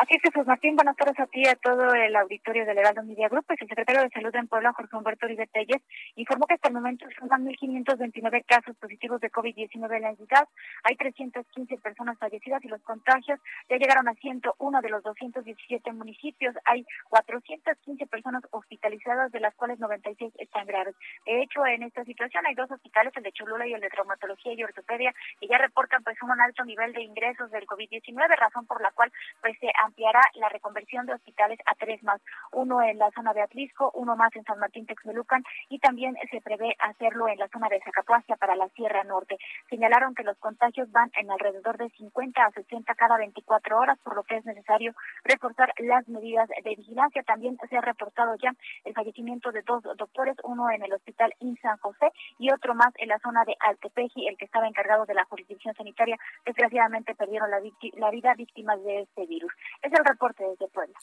Así 0.00 0.14
es, 0.14 0.22
Jesús 0.22 0.46
Martín, 0.46 0.76
buenas 0.76 0.96
tardes 0.96 1.20
a 1.20 1.26
ti 1.26 1.42
y 1.44 1.46
a 1.46 1.56
todo 1.56 1.92
el 1.92 2.16
auditorio 2.16 2.64
del 2.64 2.78
Heraldo 2.78 3.02
Media 3.02 3.28
Group. 3.28 3.44
Pues 3.46 3.60
el 3.60 3.68
secretario 3.68 4.00
de 4.00 4.08
Salud 4.08 4.34
en 4.34 4.48
Puebla, 4.48 4.72
Jorge 4.72 4.96
Humberto 4.96 5.26
Uribe 5.26 5.46
Telles, 5.48 5.82
informó 6.16 6.46
que 6.46 6.54
hasta 6.54 6.68
el 6.68 6.74
momento 6.74 7.04
son 7.18 7.28
1.529 7.28 8.46
casos 8.46 8.74
positivos 8.78 9.20
de 9.20 9.30
COVID-19 9.30 9.94
en 9.94 10.02
la 10.02 10.08
entidad. 10.08 10.48
Hay 10.84 10.96
315 10.96 11.76
personas 11.76 12.18
fallecidas 12.18 12.64
y 12.64 12.68
los 12.68 12.80
contagios 12.80 13.38
ya 13.68 13.76
llegaron 13.76 14.08
a 14.08 14.14
101 14.14 14.80
de 14.80 14.88
los 14.88 15.02
217 15.02 15.92
municipios. 15.92 16.54
Hay 16.64 16.86
415 17.10 18.06
personas 18.06 18.42
hospitalizadas, 18.52 19.30
de 19.32 19.40
las 19.40 19.54
cuales 19.54 19.80
96 19.80 20.32
están 20.38 20.66
graves. 20.66 20.94
De 21.26 21.42
hecho, 21.42 21.66
en 21.66 21.82
esta 21.82 22.06
situación 22.06 22.46
hay 22.46 22.54
dos 22.54 22.70
hospitales, 22.70 23.12
el 23.16 23.22
de 23.22 23.32
Cholula 23.32 23.66
y 23.66 23.74
el 23.74 23.82
de 23.82 23.90
Traumatología 23.90 24.54
y 24.54 24.64
Ortopedia, 24.64 25.12
que 25.38 25.46
ya 25.46 25.58
reportan 25.58 26.02
pues 26.04 26.16
un 26.22 26.40
alto 26.40 26.64
nivel 26.64 26.94
de 26.94 27.02
ingresos 27.02 27.50
del 27.50 27.66
COVID-19, 27.66 28.34
razón 28.38 28.64
por 28.64 28.80
la 28.80 28.92
cual 28.92 29.12
pues 29.42 29.58
se 29.60 29.68
ampliará 29.90 30.20
la 30.34 30.48
reconversión 30.48 31.06
de 31.06 31.14
hospitales 31.14 31.58
a 31.66 31.74
tres 31.74 32.02
más, 32.02 32.20
uno 32.52 32.80
en 32.82 32.98
la 32.98 33.10
zona 33.10 33.34
de 33.34 33.42
Atlisco, 33.42 33.90
uno 33.94 34.16
más 34.16 34.34
en 34.36 34.44
San 34.44 34.58
Martín 34.58 34.86
Texmelucan 34.86 35.42
y 35.68 35.78
también 35.80 36.16
se 36.30 36.40
prevé 36.40 36.76
hacerlo 36.78 37.26
en 37.28 37.38
la 37.38 37.48
zona 37.48 37.68
de 37.68 37.80
Zacapuacia 37.80 38.36
para 38.36 38.54
la 38.54 38.68
Sierra 38.70 39.02
Norte. 39.04 39.36
Señalaron 39.68 40.14
que 40.14 40.22
los 40.22 40.38
contagios 40.38 40.90
van 40.92 41.10
en 41.18 41.30
alrededor 41.30 41.76
de 41.76 41.90
50 41.90 42.44
a 42.44 42.50
60 42.52 42.94
cada 42.94 43.18
24 43.18 43.78
horas, 43.78 43.98
por 44.04 44.14
lo 44.14 44.22
que 44.22 44.36
es 44.36 44.44
necesario 44.44 44.94
reforzar 45.24 45.72
las 45.78 46.06
medidas 46.08 46.48
de 46.48 46.76
vigilancia. 46.76 47.22
También 47.24 47.58
se 47.68 47.76
ha 47.76 47.80
reportado 47.80 48.36
ya 48.36 48.52
el 48.84 48.94
fallecimiento 48.94 49.50
de 49.50 49.62
dos 49.62 49.82
doctores, 49.82 50.36
uno 50.44 50.70
en 50.70 50.82
el 50.84 50.92
Hospital 50.92 51.34
IN 51.40 51.58
San 51.60 51.78
José 51.78 52.12
y 52.38 52.52
otro 52.52 52.74
más 52.74 52.92
en 52.98 53.08
la 53.08 53.18
zona 53.18 53.44
de 53.44 53.56
Altepeji, 53.58 54.28
el 54.28 54.36
que 54.36 54.44
estaba 54.44 54.68
encargado 54.68 55.04
de 55.06 55.14
la 55.14 55.24
jurisdicción 55.24 55.74
sanitaria. 55.74 56.16
Desgraciadamente 56.46 57.14
perdieron 57.14 57.50
la, 57.50 57.60
la 57.94 58.10
vida 58.10 58.34
víctimas 58.34 58.82
de 58.84 59.00
este 59.02 59.26
virus. 59.26 59.52
Es 59.82 59.92
el 59.92 60.04
reporte 60.04 60.44
desde 60.44 60.68
Puebla. 60.68 60.98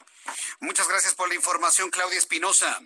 Muchas 0.60 0.88
gracias 0.88 1.16
por 1.16 1.28
la 1.28 1.36
información, 1.36 1.90
Claudia 1.90 2.18
Espinosa. 2.18 2.80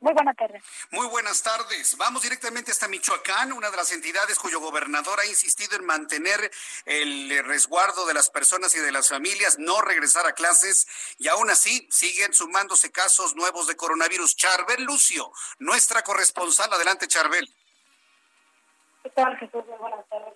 Muy 0.00 0.12
buenas 0.12 0.36
tardes. 0.36 0.62
Muy 0.92 1.08
buenas 1.08 1.42
tardes. 1.42 1.96
Vamos 1.96 2.22
directamente 2.22 2.70
hasta 2.70 2.86
Michoacán, 2.86 3.52
una 3.52 3.68
de 3.68 3.76
las 3.76 3.90
entidades 3.92 4.38
cuyo 4.38 4.60
gobernador 4.60 5.18
ha 5.18 5.26
insistido 5.26 5.76
en 5.76 5.84
mantener 5.84 6.52
el 6.84 7.44
resguardo 7.44 8.06
de 8.06 8.14
las 8.14 8.30
personas 8.30 8.76
y 8.76 8.78
de 8.78 8.92
las 8.92 9.08
familias, 9.08 9.58
no 9.58 9.80
regresar 9.80 10.24
a 10.26 10.34
clases 10.34 10.86
y 11.18 11.26
aún 11.26 11.50
así 11.50 11.88
siguen 11.90 12.32
sumándose 12.32 12.92
casos 12.92 13.34
nuevos 13.34 13.66
de 13.66 13.76
coronavirus. 13.76 14.36
Charbel 14.36 14.84
Lucio, 14.84 15.32
nuestra 15.58 16.02
corresponsal. 16.02 16.72
Adelante, 16.72 17.08
Charbel. 17.08 17.52
¿Qué 19.02 19.10
tal, 19.10 19.36
Jesús? 19.38 19.64
Muy 19.66 19.78
buenas 19.78 20.08
tardes. 20.08 20.27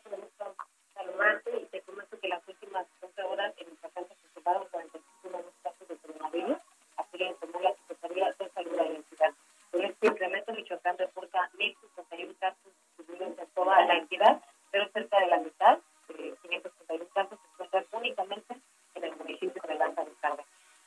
Lo 7.22 7.30
informó 7.30 7.60
la 7.60 7.74
Secretaría 7.74 8.34
de 8.38 8.50
Salud 8.50 8.70
de 8.70 8.76
la 8.76 8.84
entidad. 8.84 9.34
Con 9.70 9.84
este 9.84 10.06
incremento, 10.06 10.52
Michoacán 10.52 10.98
reporta 10.98 11.50
1.051 11.58 12.38
casos 12.38 12.72
distribuidos 12.96 13.38
en 13.38 13.46
toda 13.54 13.84
la 13.86 13.94
entidad, 13.94 14.42
pero 14.70 14.88
cerca 14.92 15.20
de 15.20 15.26
la 15.26 15.38
mitad, 15.38 15.78
de 16.08 16.34
531 16.42 17.06
casos, 17.14 17.38
se 17.40 17.64
encuentran 17.64 17.84
únicamente 17.92 18.56
en 18.94 19.04
el 19.04 19.16
municipio 19.16 19.62
de 19.66 19.74
Lanza 19.74 20.04
de 20.04 20.12
Carga. 20.20 20.44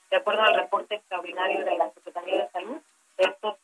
De 0.09 0.17
acuerdo 0.17 0.41
al 0.43 0.55
reporte 0.55 0.95
extraordinario 0.95 1.65
de 1.65 1.77
la 1.77 1.91
Secretaría 1.93 2.43
de 2.43 2.51
Salud, 2.51 2.81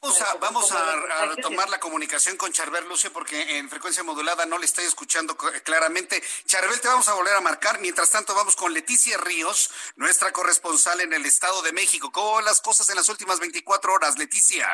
Vamos 0.03 0.21
a, 0.23 0.33
vamos 0.39 0.71
a, 0.71 1.25
retomar 1.35 1.69
la 1.69 1.79
comunicación 1.79 2.35
con 2.35 2.51
Charbel 2.51 2.89
Lucio 2.89 3.13
porque 3.13 3.59
en 3.59 3.69
frecuencia 3.69 4.03
modulada 4.03 4.47
no 4.47 4.57
le 4.57 4.65
estoy 4.65 4.83
escuchando 4.85 5.37
claramente. 5.37 6.23
Charbel, 6.45 6.81
te 6.81 6.87
vamos 6.87 7.07
a 7.07 7.13
volver 7.13 7.35
a 7.35 7.41
marcar. 7.41 7.79
Mientras 7.79 8.09
tanto, 8.09 8.33
vamos 8.33 8.55
con 8.55 8.73
Leticia 8.73 9.19
Ríos, 9.19 9.69
nuestra 9.97 10.31
corresponsal 10.31 11.01
en 11.01 11.13
el 11.13 11.27
Estado 11.27 11.61
de 11.61 11.71
México. 11.71 12.11
¿Cómo 12.11 12.33
van 12.33 12.45
las 12.45 12.61
cosas 12.61 12.89
en 12.89 12.95
las 12.95 13.09
últimas 13.09 13.39
24 13.39 13.93
horas, 13.93 14.17
Leticia? 14.17 14.67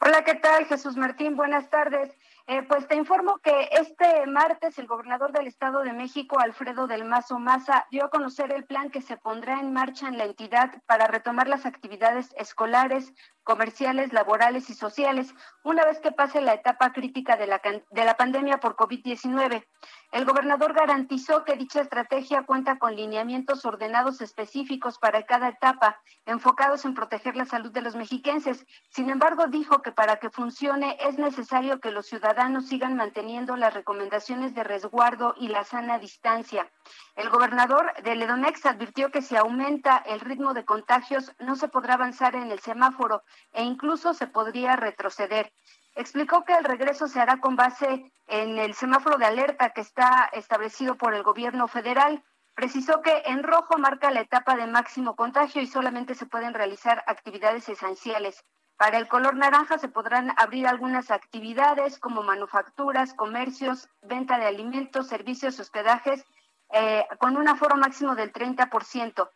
Hola, 0.00 0.22
¿qué 0.22 0.34
tal? 0.34 0.66
Jesús 0.66 0.98
Martín, 0.98 1.34
buenas 1.34 1.70
tardes. 1.70 2.12
Eh, 2.50 2.62
pues 2.62 2.88
te 2.88 2.94
informo 2.94 3.36
que 3.38 3.68
este 3.72 4.26
martes 4.26 4.78
el 4.78 4.86
gobernador 4.86 5.32
del 5.32 5.46
Estado 5.46 5.80
de 5.80 5.92
México, 5.92 6.38
Alfredo 6.40 6.86
del 6.86 7.04
Mazo 7.04 7.38
Maza, 7.38 7.86
dio 7.90 8.06
a 8.06 8.10
conocer 8.10 8.52
el 8.52 8.64
plan 8.64 8.90
que 8.90 9.02
se 9.02 9.18
pondrá 9.18 9.60
en 9.60 9.74
marcha 9.74 10.08
en 10.08 10.16
la 10.16 10.24
entidad 10.24 10.72
para 10.86 11.08
retomar 11.08 11.46
las 11.46 11.66
actividades 11.66 12.34
escolares, 12.38 13.12
comerciales, 13.48 14.12
laborales 14.12 14.68
y 14.68 14.74
sociales, 14.74 15.34
una 15.64 15.82
vez 15.86 16.00
que 16.00 16.12
pase 16.12 16.42
la 16.42 16.52
etapa 16.52 16.92
crítica 16.92 17.38
de 17.38 17.46
la, 17.46 17.62
de 17.62 18.04
la 18.04 18.14
pandemia 18.14 18.60
por 18.60 18.76
COVID-19. 18.76 19.64
El 20.12 20.26
gobernador 20.26 20.74
garantizó 20.74 21.44
que 21.44 21.56
dicha 21.56 21.80
estrategia 21.80 22.42
cuenta 22.42 22.78
con 22.78 22.94
lineamientos 22.94 23.64
ordenados 23.64 24.20
específicos 24.20 24.98
para 24.98 25.22
cada 25.22 25.48
etapa, 25.48 25.98
enfocados 26.26 26.84
en 26.84 26.92
proteger 26.92 27.36
la 27.36 27.46
salud 27.46 27.72
de 27.72 27.80
los 27.80 27.96
mexiquenses. 27.96 28.66
Sin 28.90 29.08
embargo, 29.08 29.46
dijo 29.46 29.80
que 29.80 29.92
para 29.92 30.16
que 30.16 30.28
funcione 30.28 30.98
es 31.00 31.16
necesario 31.18 31.80
que 31.80 31.90
los 31.90 32.04
ciudadanos 32.06 32.68
sigan 32.68 32.96
manteniendo 32.96 33.56
las 33.56 33.72
recomendaciones 33.72 34.54
de 34.54 34.64
resguardo 34.64 35.34
y 35.38 35.48
la 35.48 35.64
sana 35.64 35.98
distancia. 35.98 36.70
El 37.16 37.30
gobernador 37.30 37.94
de 38.02 38.14
Ledonex 38.14 38.66
advirtió 38.66 39.10
que 39.10 39.22
si 39.22 39.36
aumenta 39.36 39.96
el 39.96 40.20
ritmo 40.20 40.52
de 40.52 40.66
contagios 40.66 41.32
no 41.38 41.56
se 41.56 41.68
podrá 41.68 41.94
avanzar 41.94 42.34
en 42.34 42.50
el 42.50 42.60
semáforo 42.60 43.22
e 43.52 43.62
incluso 43.62 44.14
se 44.14 44.26
podría 44.26 44.76
retroceder. 44.76 45.52
Explicó 45.94 46.44
que 46.44 46.54
el 46.54 46.64
regreso 46.64 47.08
se 47.08 47.20
hará 47.20 47.40
con 47.40 47.56
base 47.56 48.12
en 48.28 48.58
el 48.58 48.74
semáforo 48.74 49.18
de 49.18 49.26
alerta 49.26 49.70
que 49.70 49.80
está 49.80 50.30
establecido 50.32 50.96
por 50.96 51.14
el 51.14 51.22
gobierno 51.22 51.66
federal. 51.66 52.22
Precisó 52.54 53.02
que 53.02 53.22
en 53.26 53.42
rojo 53.42 53.78
marca 53.78 54.10
la 54.10 54.20
etapa 54.20 54.56
de 54.56 54.66
máximo 54.66 55.16
contagio 55.16 55.62
y 55.62 55.66
solamente 55.66 56.14
se 56.14 56.26
pueden 56.26 56.54
realizar 56.54 57.02
actividades 57.06 57.68
esenciales. 57.68 58.44
Para 58.76 58.98
el 58.98 59.08
color 59.08 59.34
naranja 59.34 59.78
se 59.78 59.88
podrán 59.88 60.32
abrir 60.36 60.68
algunas 60.68 61.10
actividades 61.10 61.98
como 61.98 62.22
manufacturas, 62.22 63.12
comercios, 63.12 63.88
venta 64.02 64.38
de 64.38 64.46
alimentos, 64.46 65.08
servicios, 65.08 65.58
hospedajes, 65.58 66.24
eh, 66.70 67.04
con 67.18 67.36
un 67.36 67.48
aforo 67.48 67.76
máximo 67.76 68.14
del 68.14 68.32
30%. 68.32 69.28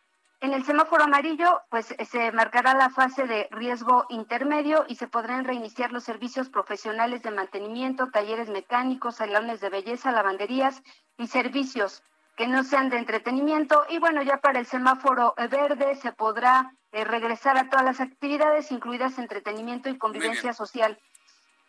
En 0.43 0.51
el 0.51 0.65
semáforo 0.65 1.05
amarillo, 1.05 1.61
pues 1.69 1.95
se 2.11 2.31
marcará 2.33 2.73
la 2.73 2.89
fase 2.89 3.23
de 3.23 3.47
riesgo 3.49 4.05
intermedio 4.09 4.83
y 4.89 4.95
se 4.95 5.07
podrán 5.07 5.45
reiniciar 5.45 5.93
los 5.93 6.03
servicios 6.03 6.49
profesionales 6.49 7.23
de 7.23 7.31
mantenimiento, 7.31 8.11
talleres 8.11 8.49
mecánicos, 8.49 9.15
salones 9.15 9.61
de 9.61 9.69
belleza, 9.69 10.11
lavanderías 10.11 10.83
y 11.17 11.27
servicios 11.27 12.03
que 12.35 12.47
no 12.47 12.65
sean 12.65 12.89
de 12.89 12.97
entretenimiento. 12.97 13.85
Y 13.87 13.99
bueno, 13.99 14.21
ya 14.21 14.41
para 14.41 14.59
el 14.59 14.65
semáforo 14.65 15.33
verde 15.49 15.95
se 15.95 16.11
podrá 16.11 16.73
eh, 16.91 17.05
regresar 17.05 17.57
a 17.57 17.69
todas 17.69 17.85
las 17.85 18.01
actividades, 18.01 18.69
incluidas 18.73 19.19
entretenimiento 19.19 19.87
y 19.87 19.97
convivencia 19.97 20.51
social. 20.51 20.99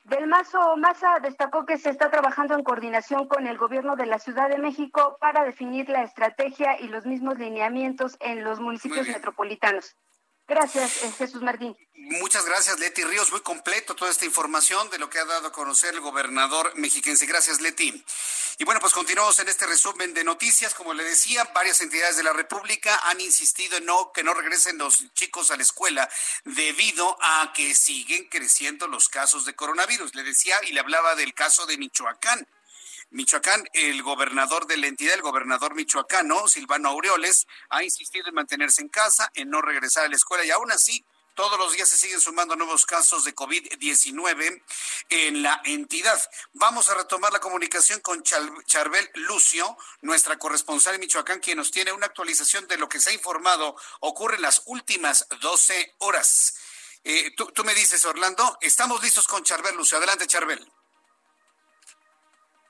Del 0.04 0.26
Mazo 0.26 0.76
Maza 0.76 1.18
destacó 1.22 1.64
que 1.64 1.78
se 1.78 1.88
está 1.88 2.10
trabajando 2.10 2.54
en 2.54 2.62
coordinación 2.62 3.26
con 3.26 3.46
el 3.46 3.56
gobierno 3.56 3.96
de 3.96 4.04
la 4.04 4.18
Ciudad 4.18 4.50
de 4.50 4.58
México 4.58 5.16
para 5.18 5.44
definir 5.44 5.88
la 5.88 6.02
estrategia 6.02 6.78
y 6.78 6.88
los 6.88 7.06
mismos 7.06 7.38
lineamientos 7.38 8.18
en 8.20 8.44
los 8.44 8.60
municipios 8.60 9.08
metropolitanos. 9.08 9.96
Gracias, 10.46 11.02
eh, 11.02 11.12
Jesús 11.16 11.40
Martín. 11.42 11.74
Muchas 11.94 12.44
gracias, 12.44 12.78
Leti 12.78 13.02
Ríos. 13.02 13.30
Muy 13.30 13.40
completo 13.40 13.94
toda 13.94 14.10
esta 14.10 14.26
información 14.26 14.90
de 14.90 14.98
lo 14.98 15.08
que 15.08 15.18
ha 15.18 15.24
dado 15.24 15.48
a 15.48 15.52
conocer 15.52 15.94
el 15.94 16.00
gobernador 16.00 16.72
mexiquense. 16.76 17.24
Gracias, 17.24 17.62
Leti. 17.62 18.04
Y 18.58 18.64
bueno, 18.64 18.78
pues 18.78 18.92
continuamos 18.92 19.38
en 19.38 19.48
este 19.48 19.66
resumen 19.66 20.12
de 20.12 20.22
noticias. 20.22 20.74
Como 20.74 20.92
le 20.92 21.02
decía, 21.02 21.50
varias 21.54 21.80
entidades 21.80 22.18
de 22.18 22.22
la 22.24 22.34
República 22.34 23.00
han 23.04 23.22
insistido 23.22 23.78
en 23.78 23.86
no, 23.86 24.12
que 24.12 24.22
no 24.22 24.34
regresen 24.34 24.76
los 24.76 25.12
chicos 25.14 25.50
a 25.50 25.56
la 25.56 25.62
escuela 25.62 26.10
debido 26.44 27.16
a 27.22 27.52
que 27.54 27.74
siguen 27.74 28.28
creciendo 28.28 28.86
los 28.86 29.08
casos 29.08 29.46
de 29.46 29.54
coronavirus. 29.54 30.14
Le 30.14 30.24
decía 30.24 30.56
y 30.64 30.72
le 30.72 30.80
hablaba 30.80 31.14
del 31.14 31.32
caso 31.32 31.64
de 31.64 31.78
Michoacán. 31.78 32.46
Michoacán, 33.10 33.68
el 33.72 34.02
gobernador 34.02 34.66
de 34.66 34.76
la 34.76 34.86
entidad, 34.86 35.14
el 35.14 35.22
gobernador 35.22 35.74
michoacano, 35.74 36.48
Silvano 36.48 36.88
Aureoles, 36.88 37.46
ha 37.70 37.82
insistido 37.82 38.28
en 38.28 38.34
mantenerse 38.34 38.82
en 38.82 38.88
casa, 38.88 39.30
en 39.34 39.50
no 39.50 39.62
regresar 39.62 40.04
a 40.04 40.08
la 40.08 40.16
escuela 40.16 40.44
y 40.44 40.50
aún 40.50 40.72
así 40.72 41.04
todos 41.34 41.58
los 41.58 41.72
días 41.72 41.88
se 41.88 41.96
siguen 41.96 42.20
sumando 42.20 42.54
nuevos 42.54 42.86
casos 42.86 43.24
de 43.24 43.34
COVID-19 43.34 44.62
en 45.08 45.42
la 45.42 45.60
entidad. 45.64 46.20
Vamos 46.52 46.88
a 46.88 46.94
retomar 46.94 47.32
la 47.32 47.40
comunicación 47.40 48.00
con 48.00 48.22
Charbel 48.22 49.10
Lucio, 49.14 49.76
nuestra 50.00 50.38
corresponsal 50.38 50.94
en 50.94 51.00
Michoacán, 51.00 51.40
quien 51.40 51.58
nos 51.58 51.72
tiene 51.72 51.92
una 51.92 52.06
actualización 52.06 52.68
de 52.68 52.78
lo 52.78 52.88
que 52.88 53.00
se 53.00 53.10
ha 53.10 53.14
informado 53.14 53.76
ocurre 54.00 54.36
en 54.36 54.42
las 54.42 54.62
últimas 54.66 55.26
12 55.40 55.96
horas. 55.98 56.54
Eh, 57.02 57.32
tú, 57.36 57.46
tú, 57.46 57.64
me 57.64 57.74
dices, 57.74 58.04
Orlando, 58.04 58.56
estamos 58.60 59.02
listos 59.02 59.26
con 59.26 59.42
Charbel 59.42 59.76
Lucio. 59.76 59.98
Adelante, 59.98 60.26
Charbel. 60.26 60.64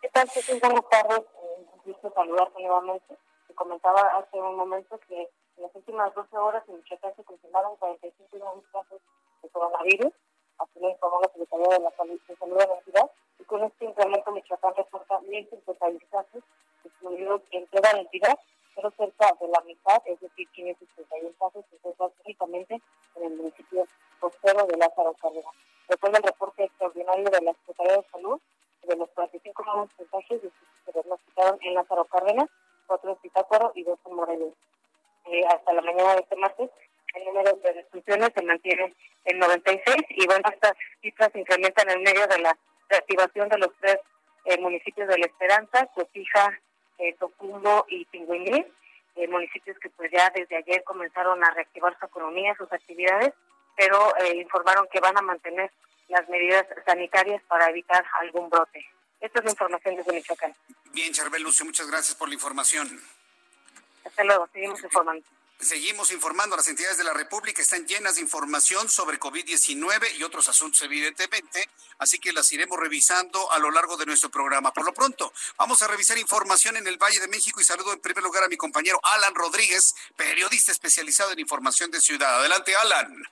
¿Qué 0.05 0.11
tal, 0.11 0.29
Jesús? 0.29 0.61
Buenas 0.61 0.87
tardes. 0.91 1.21
Eh, 1.21 1.67
un 1.73 1.93
gusto 1.93 2.13
saludarte 2.15 2.61
nuevamente. 2.61 3.17
Te 3.49 3.55
comentaba 3.55 4.03
hace 4.19 4.37
un 4.39 4.55
momento 4.55 5.01
que 5.09 5.19
en 5.57 5.63
las 5.63 5.75
últimas 5.75 6.15
12 6.15 6.37
horas 6.37 6.63
en 6.69 6.77
Michoacán 6.77 7.17
se 7.17 7.25
confirmaron 7.25 7.75
45 7.77 8.37
nuevos 8.37 8.65
casos 8.71 9.01
de 9.43 9.49
coronavirus. 9.49 10.13
Así 10.59 10.79
lo 10.79 10.91
informó 10.91 11.23
la 11.23 11.29
Secretaría 11.29 11.69
de, 11.69 11.79
la 11.81 11.91
Salud, 11.93 12.21
de 12.29 12.37
Salud 12.37 12.59
de 12.59 12.67
la 12.67 12.83
ciudad. 12.83 13.11
Y 13.39 13.45
con 13.45 13.65
este 13.65 13.87
incremento, 13.87 14.31
Michoacán 14.31 14.75
reporta 14.77 15.21
1.051 15.21 16.09
casos 16.11 16.45
excluidos 16.85 17.41
en 17.53 17.67
toda 17.69 17.95
la 17.95 18.01
entidad, 18.01 18.39
pero 18.75 18.91
cerca 18.99 19.33
de 19.41 19.49
la 19.49 19.63
mitad, 19.63 20.03
es 20.05 20.21
decir, 20.21 20.47
561 20.51 21.31
casos, 21.41 21.65
se 21.71 21.77
encuentran 21.77 22.13
únicamente 22.27 22.83
en 23.15 23.23
el 23.23 23.37
municipio 23.39 23.87
costero 24.21 24.67
de 24.67 24.77
Lázaro 24.77 25.15
Cárdenas. 25.15 25.55
Se 38.35 38.43
mantiene 38.43 38.95
en 39.25 39.39
96 39.39 39.97
y 40.11 40.27
bueno, 40.27 40.49
estas 40.53 40.75
cifras 41.01 41.33
se 41.33 41.41
incrementan 41.41 41.91
en 41.91 42.03
medio 42.03 42.27
de 42.27 42.39
la 42.39 42.57
reactivación 42.89 43.49
de 43.49 43.59
los 43.59 43.71
tres 43.81 43.99
eh, 44.45 44.59
municipios 44.59 45.09
de 45.09 45.19
La 45.19 45.27
Esperanza, 45.27 45.87
Cotija, 45.95 46.59
eh, 46.99 47.15
Tocundo 47.19 47.87
y 47.89 48.05
Pingüiní, 48.07 48.65
eh, 49.17 49.29
municipios 49.29 49.79
que 49.79 49.91
pues 49.91 50.11
ya 50.13 50.31
desde 50.31 50.57
ayer 50.57 50.85
comenzaron 50.85 51.43
a 51.43 51.51
reactivar 51.53 51.99
su 51.99 52.07
economía, 52.07 52.55
sus 52.57 52.73
actividades, 52.73 53.33
pero 53.77 54.15
informaron 54.35 54.87
que 54.93 55.01
van 55.01 55.19
a 55.19 55.23
mantener 55.23 55.71
las 56.09 56.29
medidas 56.29 56.65
sanitarias 56.87 57.43
para 57.49 57.69
evitar 57.71 58.05
algún 58.21 58.49
brote. 58.49 58.87
Esta 59.21 59.39
es 59.41 59.45
la 59.47 59.51
información 59.51 59.97
desde 59.97 60.13
Michoacán. 60.13 60.55
Bien, 60.93 61.13
Charbel 61.13 61.43
Lucio, 61.43 61.65
muchas 61.65 61.89
gracias 61.89 62.17
por 62.17 62.29
la 62.29 62.35
información. 62.35 63.01
Hasta 64.05 64.23
luego, 64.23 64.47
seguimos 64.53 64.83
informando. 64.85 65.25
Seguimos 65.61 66.11
informando, 66.11 66.57
las 66.57 66.69
entidades 66.69 66.99
de 66.99 67.05
la 67.05 67.15
República 67.15 67.63
están 67.63 67.87
llenas 67.87 68.17
de 68.17 68.21
información 68.21 68.89
sobre 68.89 69.19
COVID-19 69.19 70.17
y 70.19 70.23
otros 70.23 70.49
asuntos, 70.49 70.83
evidentemente, 70.83 71.71
así 71.99 72.19
que 72.19 72.33
las 72.33 72.53
iremos 72.53 72.79
revisando 72.79 73.51
a 73.51 73.59
lo 73.59 73.71
largo 73.71 73.97
de 73.97 74.05
nuestro 74.05 74.31
programa. 74.31 74.73
Por 74.73 74.85
lo 74.85 74.93
pronto, 74.93 75.33
vamos 75.57 75.81
a 75.83 75.89
revisar 75.89 76.19
información 76.19 76.77
en 76.77 76.87
el 76.87 76.99
Valle 76.99 77.21
de 77.21 77.29
México 77.29 77.61
y 77.61 77.65
saludo 77.65 77.93
en 77.93 78.01
primer 78.01 78.23
lugar 78.23 78.45
a 78.45 78.49
mi 78.49 78.57
compañero 78.57 79.01
Alan 79.03 79.35
Rodríguez, 79.35 79.95
periodista 80.17 80.73
especializado 80.73 81.33
en 81.33 81.39
información 81.39 81.91
de 81.91 82.01
ciudad. 82.01 82.41
Adelante, 82.41 82.75
Alan. 82.77 83.25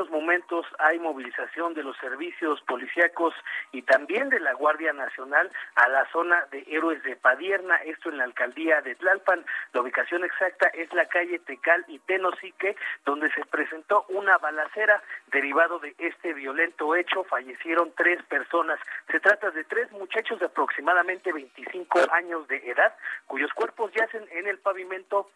Estos 0.00 0.18
momentos 0.18 0.64
hay 0.78 0.98
movilización 0.98 1.74
de 1.74 1.82
los 1.82 1.94
servicios 1.98 2.62
policíacos 2.62 3.34
y 3.70 3.82
también 3.82 4.30
de 4.30 4.40
la 4.40 4.54
Guardia 4.54 4.94
Nacional 4.94 5.50
a 5.74 5.88
la 5.90 6.10
zona 6.10 6.46
de 6.50 6.64
Héroes 6.68 7.02
de 7.02 7.16
Padierna, 7.16 7.76
esto 7.84 8.08
en 8.08 8.16
la 8.16 8.24
alcaldía 8.24 8.80
de 8.80 8.94
Tlalpan. 8.94 9.44
La 9.74 9.82
ubicación 9.82 10.24
exacta 10.24 10.68
es 10.68 10.90
la 10.94 11.04
calle 11.04 11.38
Tecal 11.40 11.84
y 11.86 11.98
Tenosique, 11.98 12.76
donde 13.04 13.30
se 13.32 13.44
presentó 13.44 14.06
una 14.08 14.38
balacera 14.38 15.02
derivado 15.32 15.78
de 15.80 15.94
este 15.98 16.32
violento 16.32 16.96
hecho. 16.96 17.22
Fallecieron 17.24 17.92
tres 17.94 18.22
personas. 18.22 18.80
Se 19.10 19.20
trata 19.20 19.50
de 19.50 19.64
tres 19.64 19.92
muchachos 19.92 20.40
de 20.40 20.46
aproximadamente 20.46 21.30
25 21.30 21.98
años 22.10 22.48
de 22.48 22.56
edad, 22.70 22.94
cuyos 23.26 23.52
cuerpos 23.52 23.92
yacen 23.92 24.26
en 24.30 24.46
el 24.46 24.60
pavimento 24.60 25.28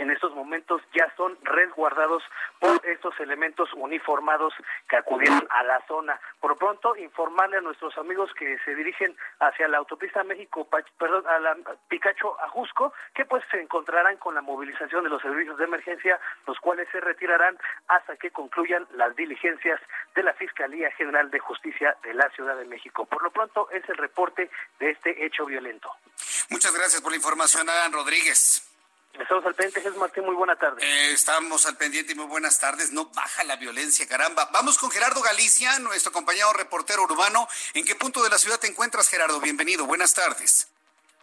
en 0.00 0.10
estos 0.10 0.34
momentos 0.34 0.80
ya 0.94 1.12
son 1.16 1.36
resguardados 1.42 2.22
por 2.58 2.84
estos 2.86 3.18
elementos 3.20 3.68
uniformados 3.74 4.54
que 4.88 4.96
acudieron 4.96 5.46
a 5.50 5.62
la 5.62 5.84
zona. 5.86 6.18
Por 6.40 6.56
pronto, 6.56 6.96
informarle 6.96 7.58
a 7.58 7.60
nuestros 7.60 7.96
amigos 7.98 8.30
que 8.34 8.58
se 8.64 8.74
dirigen 8.74 9.14
hacia 9.40 9.68
la 9.68 9.78
autopista 9.78 10.24
México, 10.24 10.66
perdón, 10.98 11.26
a 11.26 11.38
la 11.38 11.56
Picacho 11.88 12.40
Ajusco, 12.40 12.92
que 13.14 13.26
pues 13.26 13.44
se 13.50 13.60
encontrarán 13.60 14.16
con 14.16 14.34
la 14.34 14.40
movilización 14.40 15.04
de 15.04 15.10
los 15.10 15.20
servicios 15.20 15.58
de 15.58 15.64
emergencia, 15.64 16.18
los 16.46 16.58
cuales 16.60 16.88
se 16.90 17.00
retirarán 17.00 17.58
hasta 17.88 18.16
que 18.16 18.30
concluyan 18.30 18.86
las 18.94 19.14
diligencias 19.16 19.80
de 20.14 20.22
la 20.22 20.32
Fiscalía 20.34 20.90
General 20.92 21.30
de 21.30 21.38
Justicia 21.38 21.96
de 22.02 22.14
la 22.14 22.28
Ciudad 22.30 22.56
de 22.56 22.64
México. 22.64 23.04
Por 23.04 23.22
lo 23.22 23.30
pronto, 23.30 23.68
es 23.70 23.86
el 23.88 23.96
reporte 23.96 24.50
de 24.78 24.90
este 24.90 25.26
hecho 25.26 25.44
violento. 25.44 25.92
Muchas 26.48 26.74
gracias 26.74 27.02
por 27.02 27.12
la 27.12 27.16
información, 27.16 27.68
Adán 27.68 27.92
Rodríguez. 27.92 28.69
Estamos 29.20 29.44
al 29.44 29.54
pendiente, 29.54 29.82
Jesús 29.82 29.98
Martín, 29.98 30.24
muy 30.24 30.34
buena 30.34 30.56
tarde. 30.56 30.82
Eh, 30.82 31.12
estamos 31.12 31.66
al 31.66 31.76
pendiente 31.76 32.12
y 32.12 32.14
muy 32.14 32.24
buenas 32.24 32.58
tardes. 32.58 32.90
No 32.90 33.10
baja 33.10 33.44
la 33.44 33.56
violencia, 33.56 34.08
caramba. 34.08 34.48
Vamos 34.50 34.78
con 34.78 34.90
Gerardo 34.90 35.20
Galicia, 35.20 35.78
nuestro 35.78 36.10
compañero 36.10 36.52
reportero 36.54 37.02
urbano. 37.02 37.46
¿En 37.74 37.84
qué 37.84 37.94
punto 37.94 38.22
de 38.22 38.30
la 38.30 38.38
ciudad 38.38 38.58
te 38.58 38.66
encuentras, 38.66 39.10
Gerardo? 39.10 39.38
Bienvenido, 39.40 39.84
buenas 39.84 40.14
tardes. 40.14 40.68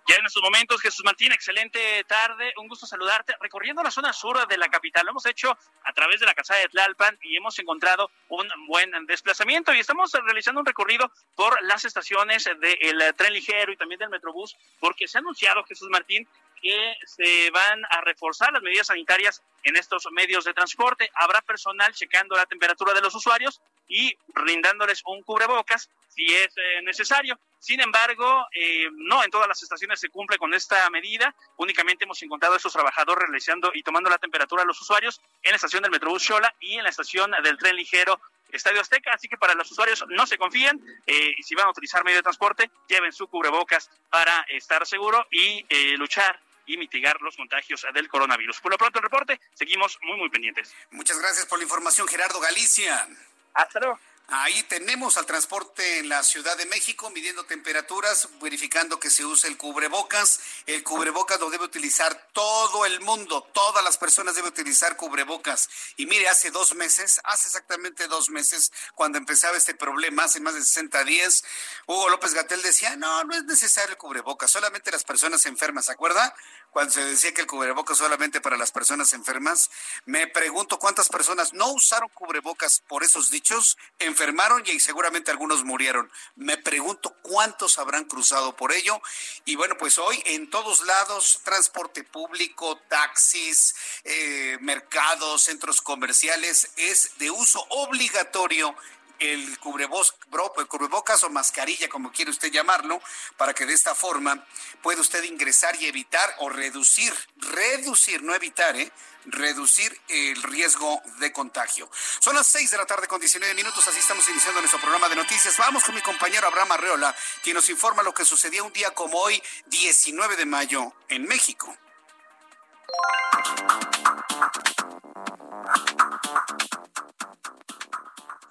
Ya 0.08 0.16
en 0.16 0.26
estos 0.26 0.42
momentos, 0.42 0.80
Jesús 0.80 1.04
Martín, 1.04 1.34
excelente 1.34 2.02
tarde, 2.06 2.54
un 2.58 2.70
gusto 2.70 2.86
saludarte. 2.86 3.36
Recorriendo 3.42 3.84
la 3.84 3.92
zona 3.92 4.14
sur 4.14 4.48
de 4.48 4.58
la 4.58 4.70
capital, 4.70 5.04
lo 5.06 5.12
hemos 5.12 5.26
hecho 5.26 5.58
a 5.84 5.94
través 5.94 6.22
de 6.22 6.26
la 6.26 6.34
casa 6.34 6.56
de 6.56 6.70
Tlalpan 6.70 7.18
y 7.24 7.36
hemos 7.36 7.60
encontrado 7.60 8.10
un 8.30 8.48
buen 8.68 8.90
desplazamiento 9.06 9.74
y 9.74 9.80
estamos 9.80 10.14
realizando 10.14 10.62
un 10.62 10.66
recorrido 10.66 11.12
por 11.36 11.62
las 11.64 11.84
estaciones 11.84 12.46
del 12.46 13.16
tren 13.18 13.34
ligero 13.34 13.74
y 13.74 13.76
también 13.76 14.00
del 14.00 14.10
Metrobús, 14.10 14.56
porque 14.80 15.10
se 15.10 15.18
ha 15.18 15.20
anunciado, 15.20 15.66
Jesús 15.66 15.90
Martín, 15.90 16.26
que 16.62 16.96
se 17.06 17.50
van 17.52 17.84
a 17.90 18.02
reforzar 18.02 18.52
las 18.54 18.62
medidas 18.62 18.88
sanitarias 18.88 19.42
en 19.64 19.76
estos 19.76 20.08
medios 20.12 20.46
de 20.46 20.54
transporte. 20.54 21.10
Habrá 21.16 21.42
personal 21.42 21.94
checando 21.94 22.36
la 22.36 22.46
temperatura 22.46 22.94
de 22.94 23.02
los 23.02 23.14
usuarios 23.16 23.62
y 23.88 24.16
brindándoles 24.34 25.02
un 25.06 25.24
cubrebocas 25.24 25.90
si 26.18 26.26
es 26.34 26.52
eh, 26.58 26.82
necesario. 26.84 27.40
Sin 27.60 27.80
embargo, 27.80 28.48
eh, 28.54 28.88
no 28.92 29.24
en 29.24 29.30
todas 29.30 29.48
las 29.48 29.62
estaciones 29.62 30.00
se 30.00 30.10
cumple 30.10 30.38
con 30.38 30.54
esta 30.54 30.90
medida. 30.90 31.34
Únicamente 31.58 32.06
hemos 32.06 32.22
encontrado 32.24 32.56
a 32.56 32.58
estos 32.58 32.74
trabajadores 32.74 33.28
realizando 33.28 33.72
y 33.74 33.84
tomando 33.84 34.10
la 34.10 34.18
temperatura 34.18 34.64
a 34.64 34.66
los 34.66 34.82
usuarios 34.82 35.22
en 35.44 35.52
la 35.52 35.58
estación 35.58 35.84
del 35.84 35.92
Metrobús 35.92 36.24
Xola 36.24 36.54
y 36.60 36.76
en 36.76 36.84
la 36.84 36.90
estación 36.90 37.32
del 37.44 37.58
tren 37.58 37.76
ligero 37.76 38.20
Estadio 38.50 38.80
Azteca, 38.80 39.12
así 39.14 39.28
que 39.28 39.38
para 39.38 39.54
los 39.56 39.70
usuarios 39.70 40.06
no 40.08 40.26
se 40.26 40.38
confíen 40.38 40.82
eh, 41.06 41.34
y 41.38 41.44
si 41.44 41.54
van 41.54 41.68
a 41.68 41.72
utilizar 41.72 42.06
medio 42.06 42.18
de 42.18 42.24
transporte, 42.24 42.72
lleven 42.88 43.12
su 43.12 43.28
cubrebocas 43.28 43.92
para 44.10 44.46
estar 44.48 44.88
seguro 44.88 45.28
y 45.30 45.66
luchar 45.98 46.40
y 46.68 46.78
mitigar 46.78 47.20
los 47.22 47.36
contagios 47.36 47.86
del 47.94 48.08
coronavirus. 48.08 48.60
Por 48.60 48.72
lo 48.72 48.78
pronto 48.78 49.00
el 49.00 49.04
reporte, 49.04 49.40
seguimos 49.54 49.98
muy, 50.04 50.18
muy 50.18 50.30
pendientes. 50.30 50.76
Muchas 50.92 51.18
gracias 51.20 51.48
por 51.48 51.58
la 51.58 51.64
información, 51.64 52.08
Gerardo 52.08 52.40
Galicia. 52.40 53.08
Hasta 53.54 53.80
luego. 53.80 54.00
Ahí 54.30 54.62
tenemos 54.64 55.16
al 55.16 55.26
transporte 55.26 56.00
en 56.00 56.10
la 56.10 56.22
Ciudad 56.22 56.58
de 56.58 56.66
México 56.66 57.10
midiendo 57.12 57.46
temperaturas, 57.46 58.28
verificando 58.42 59.00
que 59.00 59.10
se 59.10 59.24
use 59.24 59.48
el 59.48 59.56
cubrebocas. 59.56 60.42
El 60.66 60.84
cubrebocas 60.84 61.40
lo 61.40 61.50
debe 61.50 61.64
utilizar 61.64 62.28
todo 62.34 62.86
el 62.86 63.00
mundo, 63.00 63.50
todas 63.54 63.82
las 63.86 63.98
personas 63.98 64.36
deben 64.36 64.52
utilizar 64.52 64.98
cubrebocas. 64.98 65.70
Y 65.96 66.08
mire, 66.08 66.28
hace 66.28 66.52
dos 66.52 66.76
meses, 66.76 67.22
hace 67.24 67.48
exactamente 67.48 68.10
dos 68.10 68.30
meses, 68.30 68.74
cuando 68.96 69.18
empezaba 69.18 69.56
este 69.56 69.76
problema, 69.76 70.26
hace 70.26 70.42
más 70.42 70.56
de 70.56 70.62
60 70.62 71.06
días, 71.06 71.46
Hugo 71.86 72.10
López 72.10 72.34
Gatel 72.34 72.62
decía, 72.62 72.98
no, 72.98 73.24
no 73.24 73.34
es 73.34 73.46
necesario 73.46 73.92
el 73.92 73.98
cubrebocas, 73.98 74.52
solamente 74.52 74.92
las 74.92 75.06
personas 75.06 75.46
enfermas, 75.46 75.86
¿se 75.86 75.94
acuerda? 75.94 76.36
Cuando 76.78 76.94
se 76.94 77.04
decía 77.04 77.34
que 77.34 77.42
el 77.42 77.48
cubrebocas 77.48 77.98
solamente 77.98 78.40
para 78.40 78.56
las 78.56 78.72
personas 78.72 79.12
enfermas, 79.14 79.72
me 80.06 80.28
pregunto 80.28 80.78
cuántas 80.78 81.10
personas 81.10 81.52
no 81.52 81.72
usaron 81.74 82.08
cubrebocas 82.10 82.84
por 82.88 83.04
esos 83.04 83.32
dichos, 83.32 83.80
enfermaron 83.98 84.62
y 84.64 84.80
seguramente 84.80 85.32
algunos 85.32 85.64
murieron. 85.64 86.12
Me 86.36 86.56
pregunto 86.56 87.16
cuántos 87.24 87.80
habrán 87.80 88.06
cruzado 88.06 88.56
por 88.56 88.72
ello. 88.72 89.02
Y 89.44 89.56
bueno, 89.56 89.76
pues 89.80 89.98
hoy 89.98 90.22
en 90.26 90.52
todos 90.52 90.86
lados, 90.86 91.42
transporte 91.44 92.04
público, 92.04 92.78
taxis, 92.88 93.74
eh, 94.04 94.60
mercados, 94.62 95.46
centros 95.46 95.82
comerciales, 95.82 96.70
es 96.76 97.18
de 97.18 97.32
uso 97.32 97.60
obligatorio 97.70 98.76
el 99.20 99.58
cubrebocas 99.60 101.24
o 101.24 101.30
mascarilla, 101.30 101.90
como 101.90 102.12
quiere 102.12 102.32
usted 102.32 102.52
llamarlo, 102.52 103.02
para 103.38 103.54
que 103.54 103.66
de 103.66 103.74
esta 103.74 103.96
forma 103.96 104.46
pueda 104.82 105.02
usted 105.02 105.24
ingresar 105.24 105.76
y 105.82 105.88
evitar 105.88 106.36
o 106.40 106.50
reducir, 106.50 107.14
reducir, 107.38 108.24
no 108.24 108.34
evitar, 108.36 108.76
¿eh? 108.76 108.92
reducir 109.28 110.00
el 110.08 110.42
riesgo 110.44 111.02
de 111.20 111.32
contagio. 111.32 111.90
Son 112.20 112.36
las 112.36 112.48
6 112.48 112.72
de 112.72 112.78
la 112.78 112.86
tarde 112.86 113.08
con 113.08 113.20
19 113.20 113.54
minutos, 113.54 113.88
así 113.88 114.00
estamos 114.00 114.28
iniciando 114.30 114.62
nuestro 114.62 114.80
programa 114.80 115.10
de 115.10 115.16
noticias. 115.16 115.58
Vamos 115.58 115.84
con 115.84 115.96
mi 115.96 116.02
compañero 116.02 116.48
Abraham 116.48 116.72
Arreola, 116.74 117.16
quien 117.44 117.56
nos 117.56 117.70
informa 117.70 118.04
lo 118.04 118.14
que 118.14 118.26
sucedía 118.26 118.64
un 118.64 118.74
día 118.74 118.92
como 118.92 119.20
hoy, 119.20 119.42
19 119.68 120.36
de 120.36 120.46
mayo, 120.46 120.94
en 121.10 121.24
México. 121.24 121.76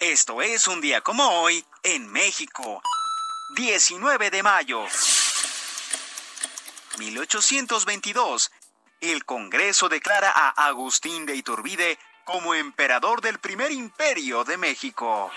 Esto 0.01 0.43
es 0.43 0.69
un 0.69 0.83
día 0.83 1.01
como 1.01 1.27
hoy 1.41 1.65
en 1.83 2.13
México. 2.13 2.83
19 3.57 4.31
de 4.31 4.43
mayo. 4.43 4.85
1822 6.99 8.53
el 9.01 9.25
Congreso 9.25 9.89
declara 9.89 10.31
a 10.31 10.51
Agustín 10.67 11.25
de 11.25 11.37
Iturbide 11.37 11.99
como 12.25 12.55
emperador 12.55 13.23
del 13.23 13.39
primer 13.39 13.73
imperio 13.73 14.45
de 14.45 14.59
México. 14.59 15.33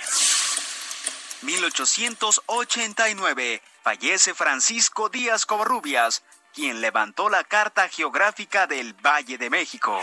1889. 1.41 3.61
Fallece 3.81 4.33
Francisco 4.33 5.07
Díaz 5.07 5.45
Covarrubias, 5.45 6.21
quien 6.53 6.81
levantó 6.81 7.29
la 7.29 7.45
Carta 7.45 7.87
Geográfica 7.87 8.67
del 8.67 8.91
Valle 8.93 9.37
de 9.37 9.49
México. 9.49 10.01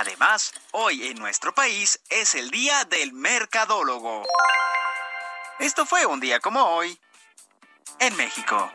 Además, 0.00 0.52
hoy 0.70 1.08
en 1.08 1.18
nuestro 1.18 1.52
país 1.52 1.98
es 2.08 2.36
el 2.36 2.52
Día 2.52 2.84
del 2.84 3.12
Mercadólogo. 3.12 4.24
Esto 5.58 5.86
fue 5.86 6.06
un 6.06 6.20
día 6.20 6.38
como 6.38 6.62
hoy 6.62 6.96
en 7.98 8.14
México. 8.14 8.70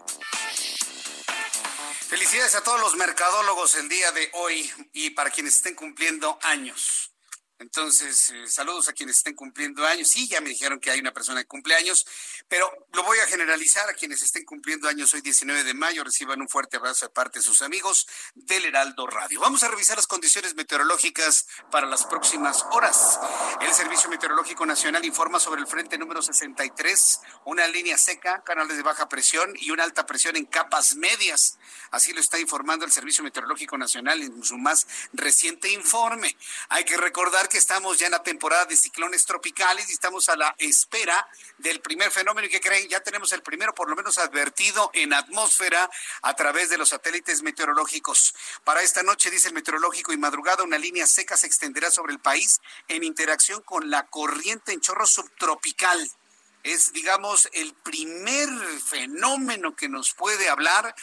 Felicidades 2.09 2.55
a 2.55 2.63
todos 2.63 2.81
los 2.81 2.95
mercadólogos 2.95 3.73
el 3.75 3.88
día 3.88 4.12
de 4.12 4.31
hoy 4.33 4.69
y 4.91 5.12
para 5.12 5.29
quienes 5.29 5.55
estén 5.55 5.75
cumpliendo 5.75 6.38
años. 6.41 7.12
Entonces, 7.63 8.30
eh, 8.32 8.45
saludos 8.47 8.89
a 8.89 8.93
quienes 8.93 9.15
estén 9.15 9.36
cumpliendo 9.36 9.86
años. 9.86 10.10
Sí, 10.10 10.28
ya 10.28 10.41
me 10.41 10.49
dijeron 10.49 10.82
que 10.82 10.91
hay 10.91 10.99
una 10.99 11.13
persona 11.13 11.41
que 11.41 11.47
cumple 11.47 11.76
años, 11.76 12.06
pero 12.49 12.69
lo 12.91 13.04
voy 13.04 13.17
a 13.19 13.26
generalizar 13.26 13.89
a 13.89 13.93
quienes 13.93 14.21
estén 14.21 14.43
cumpliendo 14.43 14.89
años 14.89 15.13
hoy 15.13 15.21
19 15.21 15.63
de 15.63 15.73
mayo. 15.73 16.04
Reciban 16.04 16.41
un 16.41 16.49
fuerte 16.49 16.76
abrazo 16.76 17.06
de 17.06 17.13
parte 17.13 17.39
de 17.39 17.43
sus 17.43 17.62
amigos 17.62 18.06
del 18.36 18.65
Heraldo 18.65 19.08
Radio. 19.08 19.39
Vamos 19.39 19.63
a 19.63 19.69
revisar 19.69 19.95
las 19.95 20.08
condiciones 20.08 20.56
meteorológicas 20.56 21.47
para 21.71 21.88
las 21.88 22.06
próximas 22.06 22.65
horas. 22.71 23.17
El 23.62 23.73
Servicio 23.73 24.10
Meteorológico 24.10 24.65
Nacional 24.65 25.06
informa 25.06 25.39
sobre 25.39 25.62
el 25.62 25.67
frente 25.67 25.97
número 25.97 26.21
63, 26.21 27.21
una 27.45 27.65
línea 27.67 27.97
seca, 27.97 28.43
canales 28.43 28.76
de 28.76 28.84
baja 28.84 29.08
presión 29.08 29.54
y 29.56 29.71
una 29.71 29.86
alta 29.86 30.06
presión 30.06 30.36
en 30.36 30.45
capas 30.45 30.97
medias. 30.97 31.58
Así 31.91 32.12
lo 32.12 32.19
está 32.19 32.39
informando 32.39 32.84
el 32.84 32.91
Servicio 32.91 33.23
Meteorológico 33.23 33.78
Nacional 33.78 34.21
en 34.21 34.43
su 34.43 34.58
más 34.58 34.86
reciente 35.13 35.71
informe. 35.71 36.36
Hay 36.67 36.84
que 36.84 36.97
recordar 36.97 37.47
que 37.53 37.53
estamos 37.58 38.00
ya 38.00 38.08
en 38.08 38.12
la 38.12 38.24
temporada 38.24 38.66
de 38.66 38.76
ciclones 38.76 39.26
tropicales 39.26 39.89
y 39.89 39.94
estamos 39.94 40.30
a 40.30 40.36
la 40.36 40.56
espera 40.58 41.28
del 41.58 41.82
primer 41.82 42.12
fenómeno. 42.12 42.48
Y 42.48 42.50
que 42.50 42.62
creen, 42.62 42.88
ya 42.89 43.02
tenemos 43.02 43.32
el 43.34 43.42
primero 43.42 43.74
por 43.74 43.89
lo 43.89 43.96
menos 43.96 44.18
advertido 44.18 44.92
en 44.94 45.13
atmósfera 45.13 45.89
a 46.22 46.36
través 46.36 46.70
de 46.70 46.78
los 46.78 46.89
satélites 46.89 47.44
meteorológicos. 47.44 48.36
Para 48.63 48.82
esta 48.82 49.04
noche, 49.04 49.32
dice 49.32 49.50
el 49.50 49.54
meteorológico 49.54 50.13
y 50.13 50.18
madrugada, 50.18 50.63
una 50.63 50.78
línea 50.78 51.08
seca 51.08 51.38
se 51.38 51.48
extenderá 51.48 51.92
sobre 51.92 52.13
el 52.13 52.20
país 52.20 52.60
en 52.88 53.04
interacción 53.04 53.62
con 53.62 53.89
la 53.89 54.08
corriente 54.08 54.74
en 54.74 54.82
chorro 54.82 55.06
subtropical. 55.06 56.10
Es, 56.63 56.94
digamos, 56.94 57.50
el 57.52 57.74
primer 57.74 58.50
fenómeno 58.80 59.76
que 59.76 59.89
nos 59.89 60.13
puede 60.13 60.50
hablar 60.50 60.96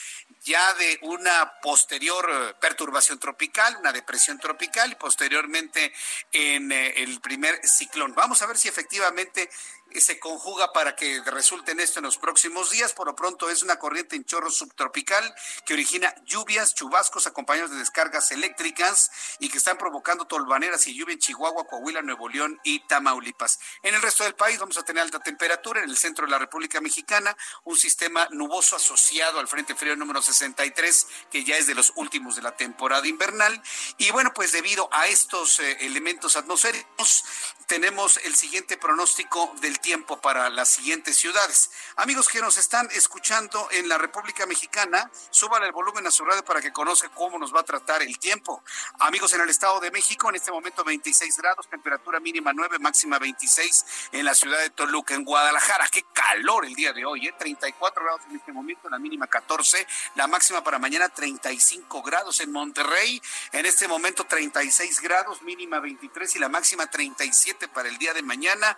ya 0.45 0.75
de 0.75 0.99
una 1.03 1.61
posterior 1.61 2.29
eh, 2.31 2.55
perturbación 2.61 3.19
tropical, 3.19 3.77
una 3.79 3.93
depresión 3.93 4.39
tropical 4.39 4.93
y 4.93 4.95
posteriormente 4.95 5.93
en 6.33 6.73
eh, 6.73 7.03
el 7.03 7.21
primer 7.21 7.61
ciclón. 7.67 8.15
Vamos 8.15 8.41
a 8.43 8.47
ver 8.47 8.57
si 8.57 8.69
efectivamente 8.69 9.51
se 9.99 10.19
conjuga 10.19 10.73
para 10.73 10.95
que 10.95 11.23
resulten 11.27 11.81
esto 11.81 11.99
en 11.99 12.05
los 12.05 12.19
próximos 12.19 12.71
días. 12.71 12.93
Por 12.93 13.07
lo 13.07 13.17
pronto 13.17 13.51
es 13.51 13.63
una 13.63 13.79
corriente 13.79 14.17
en 14.17 14.25
chorro 14.25 14.51
subtropical 14.51 15.35
que 15.65 15.75
origina 15.75 16.15
lluvias, 16.25 16.75
chubascos 16.75 17.27
acompañados 17.27 17.71
de 17.71 17.79
descargas 17.79 18.31
eléctricas 18.31 19.11
y 19.39 19.49
que 19.49 19.59
están 19.59 19.79
provocando 19.79 20.27
tolvaneras 20.27 20.87
y 20.87 20.95
lluvia 20.95 21.15
en 21.15 21.19
Chihuahua, 21.19 21.67
Coahuila, 21.67 22.03
Nuevo 22.03 22.29
León 22.29 22.61
y 22.65 22.87
Tamaulipas. 22.87 23.59
En 23.83 23.95
el 23.95 24.03
resto 24.03 24.25
del 24.25 24.35
país 24.35 24.59
vamos 24.59 24.77
a 24.79 24.85
tener 24.85 25.03
alta 25.03 25.21
temperatura. 25.21 25.83
En 25.83 25.91
el 25.91 25.97
centro 25.97 26.27
de 26.27 26.31
la 26.31 26.39
República 26.39 26.81
Mexicana, 26.81 27.37
un 27.65 27.77
sistema 27.77 28.29
nuboso 28.31 28.77
asociado 28.77 29.41
al 29.41 29.49
Frente 29.49 29.75
Frío 29.75 29.97
número 29.97 30.23
63, 30.23 31.07
que 31.31 31.45
ya 31.45 31.57
es 31.57 31.67
de 31.67 31.75
los 31.75 31.93
últimos 31.97 32.37
de 32.37 32.43
la 32.43 32.57
temporada 32.57 33.07
invernal. 33.07 33.61
Y 33.99 34.11
bueno, 34.11 34.33
pues 34.35 34.53
debido 34.53 34.89
a 34.93 35.07
estos 35.07 35.59
eh, 35.59 35.79
elementos 35.81 36.37
atmosféricos, 36.37 37.25
tenemos 37.67 38.19
el 38.25 38.35
siguiente 38.35 38.77
pronóstico 38.77 39.55
del 39.61 39.80
tiempo 39.81 40.21
para 40.21 40.49
las 40.51 40.69
siguientes 40.69 41.17
ciudades. 41.17 41.71
Amigos 41.97 42.29
que 42.29 42.41
nos 42.41 42.57
están 42.59 42.89
escuchando 42.93 43.69
en 43.73 43.89
la 43.89 43.99
República 43.99 44.47
Mexicana, 44.47 45.11
suban 45.31 45.63
el 45.63 45.73
volumen 45.73 46.07
a 46.07 46.11
su 46.11 46.25
radio 46.25 46.45
para 46.45 46.61
que 46.61 46.73
conozca 46.73 47.09
cómo 47.11 47.39
nos 47.39 47.55
va 47.55 47.61
a 47.61 47.65
tratar 47.65 48.03
el 48.03 48.19
tiempo. 48.19 48.63
Amigos 48.99 49.33
en 49.33 49.41
el 49.41 49.49
Estado 49.49 49.81
de 49.81 49.91
México, 49.91 50.29
en 50.29 50.37
este 50.37 50.51
momento 50.53 50.85
26 50.85 51.37
grados, 51.39 51.69
temperatura 51.69 52.21
mínima 52.21 52.53
9, 52.53 52.79
máxima 52.79 53.19
26 53.19 53.85
en 54.13 54.25
la 54.25 54.35
ciudad 54.35 54.59
de 54.59 54.71
Toluca, 54.71 55.15
en 55.15 55.25
Guadalajara. 55.25 55.89
Qué 55.89 56.05
calor 56.13 56.65
el 56.67 56.75
día 56.75 56.93
de 56.93 57.05
hoy, 57.05 57.27
¿eh? 57.27 57.35
34 57.39 58.05
grados 58.05 58.23
en 58.29 58.37
este 58.37 58.53
momento, 58.53 58.89
la 58.89 58.99
mínima 58.99 59.27
14, 59.27 59.87
la 60.15 60.27
máxima 60.27 60.63
para 60.63 60.79
mañana 60.79 61.09
35 61.09 62.03
grados 62.03 62.41
en 62.41 62.53
Monterrey, 62.53 63.21
en 63.53 63.67
este 63.67 63.89
momento 63.89 64.25
36 64.25 65.01
grados, 65.01 65.43
mínima 65.43 65.81
23 65.81 66.37
y 66.37 66.39
la 66.39 66.49
máxima 66.49 66.87
37 66.89 67.69
para 67.69 67.89
el 67.89 67.99
día 67.99 68.13
de 68.15 68.23
mañana. 68.23 68.77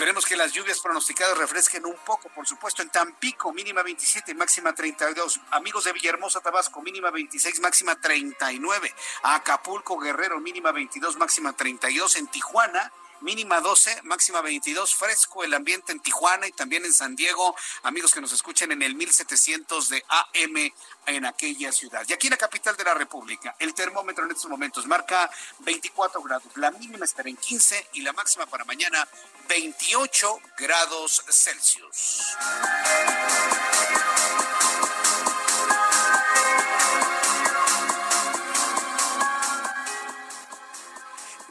Esperemos 0.00 0.24
que 0.24 0.34
las 0.34 0.54
lluvias 0.54 0.80
pronosticadas 0.80 1.36
refresquen 1.36 1.84
un 1.84 1.94
poco, 2.06 2.30
por 2.30 2.46
supuesto, 2.46 2.80
en 2.80 2.88
Tampico, 2.88 3.52
mínima 3.52 3.82
27, 3.82 4.34
máxima 4.34 4.74
32. 4.74 5.38
Amigos 5.50 5.84
de 5.84 5.92
Villahermosa, 5.92 6.40
Tabasco, 6.40 6.80
mínima 6.80 7.10
26, 7.10 7.60
máxima 7.60 8.00
39. 8.00 8.94
Acapulco, 9.24 9.98
Guerrero, 9.98 10.40
mínima 10.40 10.72
22, 10.72 11.18
máxima 11.18 11.52
32. 11.52 12.16
En 12.16 12.28
Tijuana, 12.28 12.90
mínima 13.20 13.60
12, 13.60 14.02
máxima 14.04 14.40
22, 14.40 14.94
fresco 14.94 15.44
el 15.44 15.54
ambiente 15.54 15.92
en 15.92 16.00
Tijuana 16.00 16.46
y 16.46 16.52
también 16.52 16.84
en 16.84 16.92
San 16.92 17.16
Diego, 17.16 17.54
amigos 17.82 18.12
que 18.12 18.20
nos 18.20 18.32
escuchen 18.32 18.72
en 18.72 18.82
el 18.82 18.94
1700 18.94 19.88
de 19.88 20.04
AM 20.08 20.72
en 21.06 21.26
aquella 21.26 21.72
ciudad. 21.72 22.04
Y 22.08 22.12
aquí 22.12 22.26
en 22.28 22.32
la 22.32 22.36
capital 22.36 22.76
de 22.76 22.84
la 22.84 22.94
República, 22.94 23.54
el 23.58 23.74
termómetro 23.74 24.24
en 24.24 24.32
estos 24.32 24.50
momentos 24.50 24.86
marca 24.86 25.30
24 25.60 26.22
grados, 26.22 26.56
la 26.56 26.70
mínima 26.70 27.04
estará 27.04 27.28
en 27.28 27.36
15 27.36 27.88
y 27.94 28.02
la 28.02 28.12
máxima 28.12 28.46
para 28.46 28.64
mañana 28.64 29.06
28 29.48 30.40
grados 30.56 31.24
Celsius. 31.28 32.36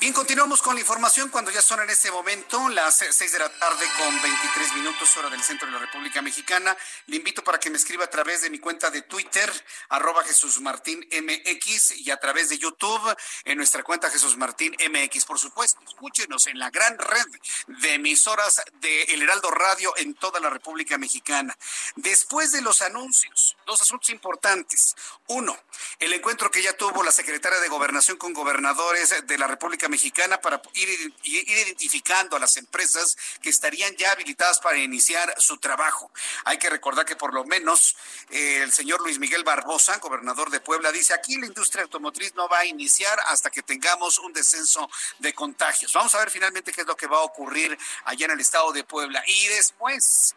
Bien, 0.09 0.15
continuamos 0.15 0.63
con 0.63 0.73
la 0.73 0.81
información 0.81 1.29
cuando 1.29 1.51
ya 1.51 1.61
son 1.61 1.81
en 1.81 1.89
este 1.91 2.09
momento 2.09 2.67
las 2.69 2.97
6 2.97 3.31
de 3.31 3.37
la 3.37 3.49
tarde 3.49 3.85
con 3.95 4.19
23 4.19 4.73
minutos 4.73 5.15
hora 5.17 5.29
del 5.29 5.43
centro 5.43 5.67
de 5.67 5.73
la 5.73 5.77
República 5.77 6.19
Mexicana. 6.23 6.75
Le 7.05 7.17
invito 7.17 7.43
para 7.43 7.59
que 7.59 7.69
me 7.69 7.77
escriba 7.77 8.05
a 8.05 8.09
través 8.09 8.41
de 8.41 8.49
mi 8.49 8.57
cuenta 8.57 8.89
de 8.89 9.03
Twitter, 9.03 9.53
arroba 9.89 10.23
Jesús 10.23 10.61
Martín 10.61 11.07
MX 11.11 11.99
y 11.99 12.09
a 12.09 12.17
través 12.17 12.49
de 12.49 12.57
YouTube 12.57 13.15
en 13.45 13.57
nuestra 13.57 13.83
cuenta 13.83 14.09
Jesús 14.09 14.35
Martín 14.35 14.75
MX. 14.79 15.25
Por 15.25 15.37
supuesto, 15.37 15.79
escúchenos 15.87 16.47
en 16.47 16.57
la 16.57 16.71
gran 16.71 16.97
red 16.97 17.27
de 17.67 17.93
emisoras 17.93 18.63
de 18.81 19.03
El 19.03 19.21
Heraldo 19.21 19.51
Radio 19.51 19.95
en 19.95 20.15
toda 20.15 20.39
la 20.39 20.49
República 20.49 20.97
Mexicana. 20.97 21.55
Después 21.95 22.51
de 22.51 22.63
los 22.63 22.81
anuncios, 22.81 23.57
dos 23.67 23.79
asuntos 23.83 24.09
importantes. 24.09 24.95
Uno, 25.31 25.55
el 25.99 26.11
encuentro 26.11 26.49
que 26.49 26.63
ya 26.63 26.73
tuvo 26.73 27.03
la 27.03 27.11
secretaria 27.11 27.59
de 27.59 27.67
Gobernación 27.67 28.17
con 28.17 28.33
gobernadores 28.33 29.13
de 29.27 29.37
la 29.37 29.45
República 29.45 29.87
Mexicana 29.87 30.41
para 30.41 30.59
ir, 30.73 31.13
identificando 31.23 32.35
a 32.35 32.39
las 32.39 32.57
empresas 32.57 33.15
que 33.39 33.51
estarían 33.51 33.95
ya 33.95 34.11
habilitadas 34.11 34.59
para 34.59 34.79
iniciar 34.79 35.31
su 35.37 35.57
trabajo. 35.57 36.11
Hay 36.45 36.57
que 36.57 36.71
recordar 36.71 37.05
que 37.05 37.15
por 37.15 37.35
lo 37.35 37.45
menos 37.45 37.95
eh, 38.31 38.61
el 38.63 38.73
señor 38.73 39.01
Luis 39.01 39.19
Miguel 39.19 39.43
Barbosa, 39.43 39.99
gobernador 39.99 40.49
de 40.49 40.61
Puebla, 40.61 40.91
dice 40.91 41.13
aquí 41.13 41.37
la 41.37 41.45
industria 41.45 41.83
automotriz 41.83 42.33
no 42.33 42.49
va 42.49 42.59
a 42.59 42.65
iniciar 42.65 43.19
hasta 43.27 43.51
que 43.51 43.61
tengamos 43.61 44.17
un 44.17 44.33
descenso 44.33 44.89
de 45.19 45.35
contagios. 45.35 45.93
Vamos 45.93 46.15
a 46.15 46.19
ver 46.21 46.31
finalmente 46.31 46.71
qué 46.71 46.81
es 46.81 46.87
lo 46.87 46.97
que 46.97 47.05
va 47.05 47.17
a 47.17 47.21
ocurrir 47.21 47.77
allá 48.05 48.25
en 48.25 48.31
el 48.31 48.39
estado 48.39 48.71
de 48.71 48.83
Puebla. 48.83 49.23
Y 49.27 49.45
después, 49.49 50.33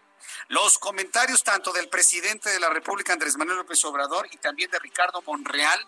los 0.49 0.79
comentarios 0.79 1.43
tanto 1.43 1.73
del 1.73 1.89
presidente 1.89 2.51
de 2.51 2.61
la 2.61 2.69
República, 2.71 3.13
Andrés 3.13 3.37
Manuel 3.37 3.59
López 3.59 3.85
Obrador, 3.85 4.29
y 4.31 4.37
también 4.37 4.71
de 4.71 4.79
Ricardo 4.79 5.23
Monreal, 5.23 5.87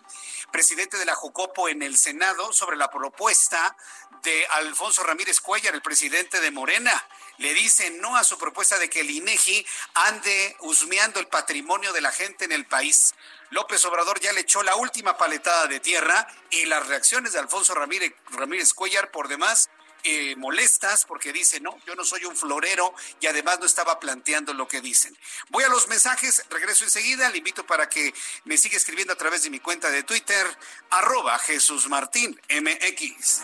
presidente 0.51 0.97
de 0.97 1.05
la 1.05 1.15
Jocopo 1.15 1.69
en 1.69 1.81
el 1.81 1.97
Senado, 1.97 2.53
sobre 2.53 2.77
la 2.77 2.89
propuesta 2.89 3.75
de 4.23 4.45
Alfonso 4.51 5.03
Ramírez 5.03 5.39
Cuellar, 5.39 5.75
el 5.75 5.81
presidente 5.81 6.39
de 6.39 6.51
Morena. 6.51 7.05
Le 7.37 7.53
dice 7.53 7.91
no 7.91 8.15
a 8.15 8.23
su 8.23 8.37
propuesta 8.37 8.79
de 8.79 8.89
que 8.89 9.01
el 9.01 9.09
INEGI 9.09 9.65
ande 9.93 10.55
husmeando 10.61 11.19
el 11.19 11.27
patrimonio 11.27 11.93
de 11.93 12.01
la 12.01 12.11
gente 12.11 12.45
en 12.45 12.51
el 12.51 12.65
país. 12.65 13.13
López 13.51 13.85
Obrador 13.85 14.19
ya 14.19 14.33
le 14.33 14.41
echó 14.41 14.63
la 14.63 14.75
última 14.75 15.17
paletada 15.17 15.67
de 15.67 15.79
tierra 15.79 16.27
y 16.49 16.65
las 16.65 16.87
reacciones 16.87 17.33
de 17.33 17.39
Alfonso 17.39 17.75
Ramírez, 17.75 18.13
Ramírez 18.31 18.73
Cuellar 18.73 19.11
por 19.11 19.27
demás 19.27 19.69
eh, 20.07 20.35
molestas 20.35 21.03
porque 21.05 21.33
dice, 21.33 21.59
no, 21.59 21.75
yo 21.87 21.95
no 21.95 22.05
soy 22.05 22.25
un 22.25 22.37
florero 22.37 22.93
y 23.19 23.25
además 23.25 23.59
no 23.59 23.65
estaba 23.65 23.99
planteando 23.99 24.53
lo 24.53 24.67
que 24.67 24.79
dicen. 24.79 25.17
Voy 25.49 25.63
a 25.63 25.67
los 25.67 25.87
mensajes, 25.87 26.45
regreso 26.51 26.83
enseguida, 26.83 27.27
le 27.29 27.39
invito 27.39 27.65
para 27.65 27.89
que 27.89 28.13
me 28.43 28.55
siga 28.55 28.77
escribiendo 28.77 29.13
a 29.13 29.15
través 29.15 29.41
de 29.41 29.49
mi 29.49 29.59
cuenta 29.59 29.89
de 29.89 30.03
Twitter, 30.03 30.45
arroba 30.91 31.39
Jesús 31.39 31.89
Martín 31.89 32.39
MX. 32.49 33.41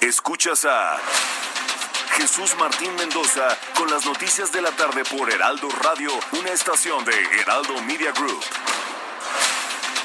Escuchas 0.00 0.64
a 0.64 0.98
Jesús 2.16 2.56
Martín 2.56 2.94
Mendoza 2.96 3.58
con 3.76 3.90
las 3.90 4.06
noticias 4.06 4.50
de 4.52 4.62
la 4.62 4.70
tarde 4.72 5.04
por 5.04 5.30
Heraldo 5.30 5.68
Radio, 5.82 6.10
una 6.32 6.50
estación 6.50 7.04
de 7.04 7.12
Heraldo 7.40 7.80
Media 7.82 8.12
Group. 8.12 8.42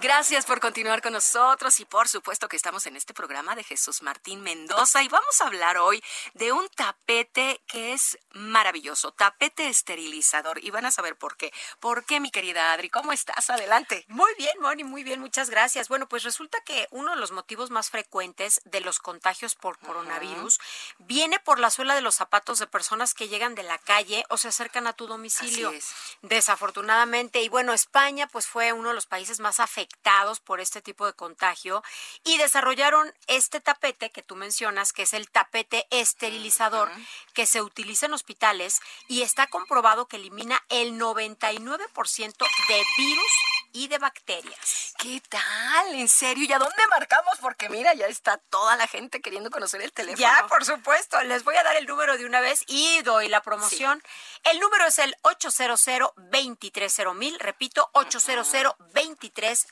Gracias 0.00 0.46
por 0.46 0.60
continuar 0.60 1.02
con 1.02 1.12
nosotros 1.12 1.80
y 1.80 1.84
por 1.84 2.06
supuesto 2.08 2.48
que 2.48 2.54
estamos 2.54 2.86
en 2.86 2.94
este 2.94 3.14
programa 3.14 3.56
de 3.56 3.64
Jesús 3.64 4.02
Martín 4.02 4.42
Mendoza 4.42 5.02
y 5.02 5.08
vamos 5.08 5.40
a 5.40 5.46
hablar 5.46 5.76
hoy 5.78 6.00
de 6.34 6.52
un 6.52 6.68
tapete 6.68 7.60
que 7.66 7.94
es 7.94 8.16
maravilloso, 8.30 9.10
tapete 9.10 9.68
esterilizador 9.68 10.62
y 10.62 10.70
van 10.70 10.86
a 10.86 10.92
saber 10.92 11.16
por 11.16 11.36
qué. 11.36 11.52
¿Por 11.80 12.04
qué, 12.04 12.20
mi 12.20 12.30
querida 12.30 12.72
Adri? 12.72 12.90
¿Cómo 12.90 13.12
estás? 13.12 13.50
Adelante. 13.50 14.04
Muy 14.06 14.32
bien, 14.38 14.60
Moni, 14.60 14.84
muy 14.84 15.02
bien, 15.02 15.18
muchas 15.18 15.50
gracias. 15.50 15.88
Bueno, 15.88 16.08
pues 16.08 16.22
resulta 16.22 16.60
que 16.60 16.86
uno 16.92 17.14
de 17.14 17.20
los 17.20 17.32
motivos 17.32 17.70
más 17.70 17.90
frecuentes 17.90 18.60
de 18.66 18.80
los 18.80 19.00
contagios 19.00 19.56
por 19.56 19.78
coronavirus 19.78 20.60
viene 20.98 21.40
por 21.40 21.58
la 21.58 21.70
suela 21.70 21.96
de 21.96 22.02
los 22.02 22.14
zapatos 22.14 22.60
de 22.60 22.68
personas 22.68 23.14
que 23.14 23.28
llegan 23.28 23.56
de 23.56 23.64
la 23.64 23.78
calle 23.78 24.24
o 24.28 24.36
se 24.36 24.46
acercan 24.46 24.86
a 24.86 24.92
tu 24.92 25.08
domicilio. 25.08 25.70
Así 25.70 25.78
es. 25.78 25.92
Desafortunadamente, 26.22 27.42
y 27.42 27.48
bueno, 27.48 27.72
España 27.72 28.28
pues 28.28 28.46
fue 28.46 28.72
uno 28.72 28.90
de 28.90 28.94
los 28.94 29.06
países 29.06 29.40
más 29.40 29.58
afectados 29.58 29.87
afectados 29.98 30.40
por 30.40 30.60
este 30.60 30.80
tipo 30.80 31.06
de 31.06 31.12
contagio 31.12 31.82
y 32.24 32.38
desarrollaron 32.38 33.12
este 33.26 33.60
tapete 33.60 34.10
que 34.10 34.22
tú 34.22 34.36
mencionas, 34.36 34.92
que 34.92 35.02
es 35.02 35.12
el 35.12 35.30
tapete 35.30 35.86
esterilizador, 35.90 36.90
que 37.34 37.46
se 37.46 37.62
utiliza 37.62 38.06
en 38.06 38.14
hospitales 38.14 38.80
y 39.08 39.22
está 39.22 39.46
comprobado 39.48 40.06
que 40.06 40.16
elimina 40.16 40.62
el 40.68 40.98
99% 40.98 42.46
de 42.68 42.84
virus 42.96 43.32
y 43.72 43.88
de 43.88 43.98
bacterias. 43.98 44.94
¿Qué 44.98 45.22
tal? 45.28 45.94
¿En 45.94 46.08
serio? 46.08 46.44
¿Y 46.44 46.52
a 46.52 46.58
dónde 46.58 46.86
marcamos? 46.90 47.38
Porque 47.40 47.68
mira, 47.68 47.94
ya 47.94 48.06
está 48.06 48.38
toda 48.38 48.76
la 48.76 48.86
gente 48.86 49.20
queriendo 49.20 49.50
conocer 49.50 49.80
el 49.82 49.92
teléfono. 49.92 50.26
Ya, 50.26 50.46
por 50.48 50.64
supuesto. 50.64 51.22
Les 51.24 51.44
voy 51.44 51.54
a 51.56 51.62
dar 51.62 51.76
el 51.76 51.86
número 51.86 52.16
de 52.16 52.24
una 52.24 52.40
vez 52.40 52.64
y 52.66 53.02
doy 53.02 53.28
la 53.28 53.42
promoción. 53.42 54.02
El 54.44 54.58
número 54.58 54.86
es 54.86 54.98
el 54.98 55.14
800 55.22 55.84
230 56.16 57.38
Repito, 57.38 57.90
800 57.92 58.52
230 58.52 59.67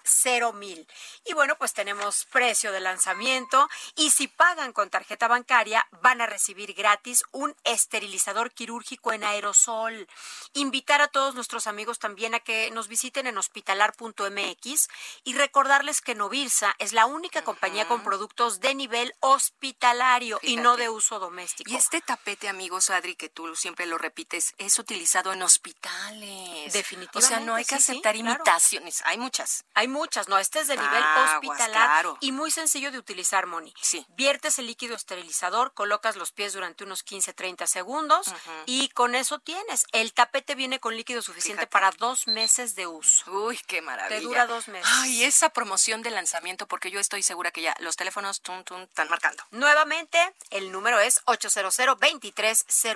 mil. 0.54 0.86
Y 1.24 1.34
bueno, 1.34 1.56
pues 1.58 1.72
tenemos 1.72 2.24
precio 2.26 2.72
de 2.72 2.80
lanzamiento 2.80 3.68
y 3.94 4.10
si 4.10 4.28
pagan 4.28 4.72
con 4.72 4.90
tarjeta 4.90 5.28
bancaria 5.28 5.86
van 6.02 6.20
a 6.20 6.26
recibir 6.26 6.74
gratis 6.74 7.24
un 7.32 7.54
esterilizador 7.64 8.52
quirúrgico 8.52 9.12
en 9.12 9.24
aerosol. 9.24 10.08
Invitar 10.54 11.00
a 11.00 11.08
todos 11.08 11.34
nuestros 11.34 11.66
amigos 11.66 11.98
también 11.98 12.34
a 12.34 12.40
que 12.40 12.70
nos 12.70 12.88
visiten 12.88 13.26
en 13.26 13.38
hospitalar.mx 13.38 14.88
y 15.24 15.34
recordarles 15.34 16.00
que 16.00 16.14
Novirsa 16.14 16.74
es 16.78 16.92
la 16.92 17.06
única 17.06 17.42
compañía 17.42 17.88
con 17.88 18.02
productos 18.02 18.60
de 18.60 18.74
nivel 18.74 19.14
hospitalario 19.20 20.38
y 20.42 20.56
no 20.56 20.76
de 20.76 20.88
uso 20.88 21.18
doméstico. 21.18 21.70
Y 21.70 21.76
este 21.76 22.00
tapete, 22.00 22.48
amigos, 22.48 22.90
Adri, 22.90 23.16
que 23.16 23.28
tú 23.28 23.54
siempre 23.56 23.86
lo 23.86 23.98
repites, 23.98 24.54
es 24.58 24.78
utilizado 24.78 25.32
en 25.32 25.42
hospitales. 25.42 26.72
Definitivamente. 26.72 27.18
O 27.18 27.20
sea, 27.20 27.40
no 27.40 27.54
hay 27.54 27.64
que 27.64 27.76
sí, 27.76 27.82
sí, 27.82 27.92
aceptar 27.92 28.14
claro. 28.14 28.34
imitaciones. 28.36 29.02
Hay 29.04 29.18
muchas. 29.18 29.64
Hay 29.74 29.85
muchas, 29.88 30.28
no, 30.28 30.38
este 30.38 30.60
es 30.60 30.68
de 30.68 30.76
nivel 30.76 31.04
hospitalar 31.24 31.70
claro. 31.70 32.18
y 32.20 32.32
muy 32.32 32.50
sencillo 32.50 32.90
de 32.90 32.98
utilizar, 32.98 33.46
Moni. 33.46 33.72
Sí. 33.80 34.06
Viertes 34.10 34.58
el 34.58 34.66
líquido 34.66 34.96
esterilizador, 34.96 35.72
colocas 35.74 36.16
los 36.16 36.32
pies 36.32 36.52
durante 36.52 36.84
unos 36.84 37.04
15-30 37.04 37.66
segundos 37.66 38.32
y 38.66 38.88
con 38.90 39.14
eso 39.14 39.38
tienes. 39.38 39.86
El 39.92 40.12
tapete 40.12 40.54
viene 40.54 40.80
con 40.80 40.96
líquido 40.96 41.22
suficiente 41.22 41.62
Fíjate. 41.62 41.72
para 41.72 41.90
dos 41.92 42.26
meses 42.26 42.74
de 42.74 42.86
uso. 42.86 43.30
Uy, 43.30 43.58
qué 43.66 43.82
maravilla. 43.82 44.18
Te 44.18 44.24
dura 44.24 44.46
dos 44.46 44.68
meses. 44.68 44.88
Ay, 45.00 45.24
esa 45.24 45.50
promoción 45.50 46.02
de 46.02 46.10
lanzamiento, 46.10 46.66
porque 46.66 46.90
yo 46.90 47.00
estoy 47.00 47.22
segura 47.22 47.50
que 47.50 47.62
ya 47.62 47.74
los 47.80 47.96
teléfonos 47.96 48.40
tum, 48.40 48.64
tum, 48.64 48.82
están 48.82 49.08
marcando. 49.08 49.44
Nuevamente, 49.50 50.18
el 50.50 50.72
número 50.72 51.00
es 51.00 51.20
800 51.24 51.76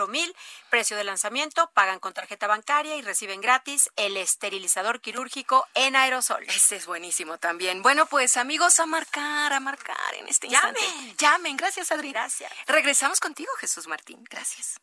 mil 0.09 0.35
precio 0.71 0.97
de 0.97 1.05
lanzamiento, 1.05 1.71
pagan 1.75 2.01
con 2.01 2.13
tarjeta 2.13 2.47
bancaria 2.47 2.97
y 2.97 3.03
reciben 3.03 3.41
gratis 3.41 3.91
el 3.97 4.17
esterilizador 4.17 5.01
quirúrgico 5.01 5.67
en 5.75 5.97
aerosol. 5.97 6.45
Ese 6.49 6.80
es 6.81 6.87
buenísimo 6.87 7.39
también. 7.39 7.83
Bueno, 7.83 8.07
pues 8.07 8.37
amigos, 8.37 8.81
a 8.81 8.87
marcar, 8.87 9.53
a 9.53 9.61
marcar 9.61 10.15
en 10.19 10.27
este 10.29 10.47
instante. 10.47 10.81
Llamen. 10.81 11.17
Llamen. 11.17 11.57
Gracias, 11.57 11.93
Adri. 11.93 12.11
Gracias. 12.11 12.51
Regresamos 12.67 13.21
contigo, 13.21 13.53
Jesús 13.59 13.87
Martín. 13.87 14.25
Gracias. 14.29 14.81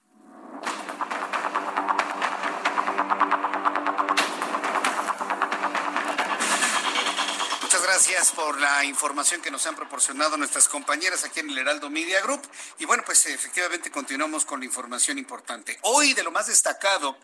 Gracias 7.97 8.31
por 8.31 8.61
la 8.61 8.85
información 8.85 9.41
que 9.41 9.49
nos 9.49 9.65
han 9.65 9.75
proporcionado 9.75 10.37
nuestras 10.37 10.69
compañeras 10.69 11.23
aquí 11.23 11.39
en 11.39 11.49
el 11.49 11.57
Heraldo 11.57 11.89
Media 11.89 12.21
Group. 12.21 12.47
Y 12.77 12.85
bueno, 12.85 13.01
pues 13.03 13.25
efectivamente 13.25 13.89
continuamos 13.89 14.45
con 14.45 14.59
la 14.59 14.67
información 14.67 15.17
importante. 15.17 15.79
Hoy 15.81 16.13
de 16.13 16.21
lo 16.21 16.29
más 16.29 16.45
destacado 16.45 17.17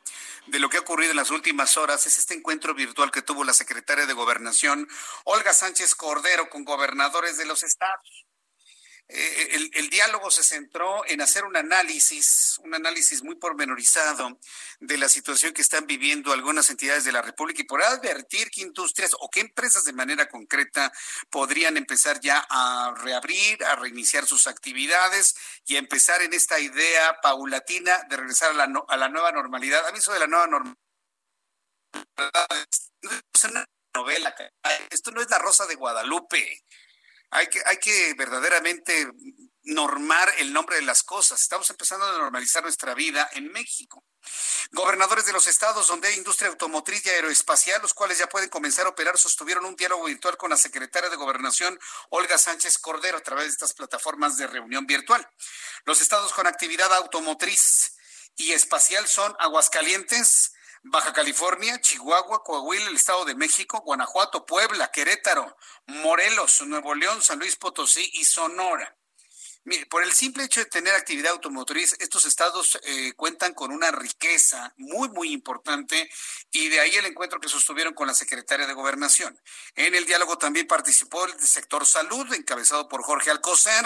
de 0.48 0.58
lo 0.58 0.70
que 0.70 0.78
ha 0.78 0.80
ocurrido 0.80 1.12
en 1.12 1.18
las 1.18 1.30
últimas 1.30 1.78
horas 1.78 2.08
es 2.08 2.18
este 2.18 2.34
encuentro 2.34 2.74
virtual 2.74 3.12
que 3.12 3.22
tuvo 3.22 3.44
la 3.44 3.54
secretaria 3.54 4.08
de 4.08 4.14
Gobernación, 4.14 4.90
Olga 5.26 5.54
Sánchez 5.54 5.94
Cordero, 5.94 6.50
con 6.50 6.66
gobernadores 6.66 7.38
de 7.38 7.46
los 7.46 7.62
estados. 7.62 8.23
Eh, 9.10 9.70
el, 9.74 9.90
diálogo 9.90 10.32
se 10.32 10.44
centró 10.44 11.06
en 11.06 11.22
hacer 11.22 11.44
un 11.44 11.56
análisis, 11.56 12.58
un 12.64 12.74
análisis 12.74 13.22
muy 13.22 13.36
pormenorizado 13.36 14.40
de 14.80 14.98
la 14.98 15.10
situación 15.10 15.54
que 15.54 15.62
están 15.62 15.86
viviendo 15.86 16.32
algunas 16.32 16.70
entidades 16.70 17.04
de 17.04 17.12
la 17.12 17.22
República 17.22 17.62
y 17.62 17.66
por 17.66 17.84
advertir 17.84 18.50
qué 18.50 18.62
industrias 18.62 19.12
o 19.20 19.30
qué 19.30 19.42
empresas 19.42 19.84
de 19.84 19.94
manera 19.94 20.30
concreta 20.30 20.92
podrían 21.30 21.78
empezar 21.78 22.22
ya 22.22 22.46
a 22.50 22.94
reabrir, 22.98 23.64
a 23.66 23.76
reiniciar 23.76 24.26
sus 24.26 24.48
actividades 24.48 25.36
y 25.66 25.76
a 25.76 25.80
empezar 25.80 26.22
en 26.22 26.34
esta 26.34 26.60
idea 26.60 27.20
paulatina 27.22 28.04
de 28.10 28.18
regresar 28.18 28.52
a 28.52 28.54
la, 28.54 28.84
a 28.88 28.98
la 28.98 29.10
nueva 29.10 29.32
normalidad. 29.32 29.86
A 29.86 29.92
mí 29.92 30.00
eso 30.00 30.14
de 30.14 30.20
la 30.20 30.28
nueva 30.28 30.48
normalidad 30.48 30.78
es 33.34 33.44
una 33.44 33.66
novela, 33.94 34.34
esto 34.90 35.12
no 35.12 35.22
es 35.22 35.30
la 35.30 35.38
Rosa 35.38 35.68
de 35.68 35.76
Guadalupe 35.76 36.64
hay 37.34 37.48
que, 37.48 37.62
hay 37.66 37.78
que 37.78 38.14
verdaderamente 38.14 39.12
normar 39.64 40.32
el 40.38 40.54
nombre 40.54 40.76
de 40.76 40.84
las 40.84 41.04
cosas. 41.04 41.42
Estamos 41.42 41.70
empezando 41.70 42.06
a 42.06 42.18
normalizar 42.18 42.64
nuestra 42.64 42.94
vida 42.94 43.30
en 43.34 43.52
México. 43.52 44.04
Gobernadores 44.72 45.26
de 45.26 45.34
los 45.34 45.48
estados 45.48 45.88
donde 45.88 46.10
hay 46.10 46.18
industria 46.18 46.50
automotriz 46.50 47.06
y 47.06 47.10
aeroespacial, 47.10 47.82
los 47.82 47.94
cuales 47.94 48.20
ya 48.20 48.28
pueden 48.28 48.50
comenzar 48.50 48.86
a 48.86 48.90
operar, 48.90 49.18
sostuvieron 49.18 49.66
un 49.66 49.76
diálogo 49.76 50.06
virtual 50.06 50.38
con 50.38 50.50
la 50.50 50.58
secretaria 50.58 51.10
de 51.10 51.16
Gobernación, 51.16 51.80
Olga 52.10 52.38
Sánchez 52.38 52.78
Cordero, 52.78 53.18
a 53.18 53.22
través 53.22 53.46
de 53.46 53.52
estas 53.52 53.74
plataformas 53.74 54.38
de 54.38 54.48
reunión 54.48 54.86
virtual. 54.86 55.28
Los 55.86 56.02
estados 56.02 56.34
con 56.34 56.46
actividad 56.46 56.94
automotriz 56.94 57.96
y 58.36 58.52
espacial 58.52 59.08
son 59.08 59.36
Aguascalientes, 59.40 60.54
Baja 60.86 61.14
California, 61.14 61.80
Chihuahua, 61.80 62.44
Coahuila, 62.44 62.90
el 62.90 62.98
Estado 62.98 63.24
de 63.24 63.36
México, 63.36 63.82
Guanajuato, 63.86 64.46
Puebla, 64.46 64.92
Querétaro, 64.92 65.56
Morelos, 65.88 66.62
Nuevo 66.68 66.94
León, 66.94 67.22
San 67.22 67.40
Luis 67.40 67.56
Potosí 67.56 68.12
y 68.16 68.26
Sonora. 68.26 68.98
Por 69.90 70.04
el 70.04 70.12
simple 70.12 70.44
hecho 70.44 70.60
de 70.60 70.66
tener 70.66 70.94
actividad 70.94 71.32
automotriz, 71.32 71.96
estos 72.00 72.26
estados 72.26 72.78
eh, 72.84 73.14
cuentan 73.14 73.54
con 73.54 73.72
una 73.72 73.92
riqueza 73.92 74.74
muy, 74.76 75.08
muy 75.08 75.32
importante 75.32 76.10
y 76.52 76.68
de 76.68 76.82
ahí 76.82 76.94
el 76.98 77.06
encuentro 77.06 77.40
que 77.40 77.48
sostuvieron 77.48 77.94
con 77.94 78.06
la 78.06 78.14
secretaria 78.14 78.68
de 78.68 78.74
Gobernación. 78.74 79.40
En 79.76 79.96
el 79.96 80.06
diálogo 80.06 80.38
también 80.38 80.68
participó 80.68 81.24
el 81.26 81.40
sector 81.40 81.86
salud, 81.86 82.34
encabezado 82.34 82.90
por 82.90 83.04
Jorge 83.04 83.32
Alcocer 83.32 83.86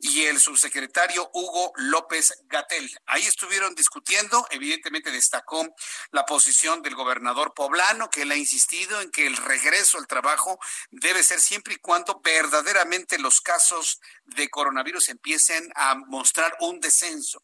y 0.00 0.24
el 0.24 0.40
subsecretario 0.40 1.30
Hugo 1.32 1.72
López 1.76 2.36
Gatel. 2.48 2.90
Ahí 3.06 3.24
estuvieron 3.24 3.76
discutiendo, 3.76 4.48
evidentemente 4.50 5.12
destacó 5.12 5.72
la 6.10 6.26
posición 6.26 6.82
del 6.82 6.96
gobernador 6.96 7.54
poblano, 7.54 8.10
que 8.10 8.22
él 8.22 8.32
ha 8.32 8.36
insistido 8.36 9.00
en 9.00 9.12
que 9.12 9.28
el 9.28 9.36
regreso 9.36 9.98
al 9.98 10.08
trabajo 10.08 10.58
debe 10.90 11.22
ser 11.22 11.40
siempre 11.40 11.74
y 11.74 11.76
cuando 11.76 12.20
verdaderamente 12.20 13.16
los 13.20 13.40
casos 13.40 14.00
de 14.24 14.50
coronavirus 14.50 15.03
empiecen 15.08 15.70
a 15.74 15.94
mostrar 15.94 16.56
un 16.60 16.80
descenso. 16.80 17.42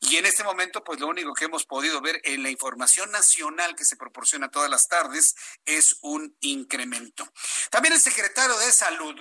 Y 0.00 0.16
en 0.16 0.26
este 0.26 0.44
momento, 0.44 0.84
pues 0.84 1.00
lo 1.00 1.08
único 1.08 1.32
que 1.34 1.46
hemos 1.46 1.64
podido 1.64 2.00
ver 2.00 2.20
en 2.24 2.42
la 2.42 2.50
información 2.50 3.10
nacional 3.10 3.74
que 3.74 3.84
se 3.84 3.96
proporciona 3.96 4.50
todas 4.50 4.70
las 4.70 4.88
tardes 4.88 5.34
es 5.64 5.98
un 6.02 6.36
incremento. 6.40 7.26
También 7.70 7.94
el 7.94 8.00
secretario 8.00 8.56
de 8.58 8.72
Salud, 8.72 9.14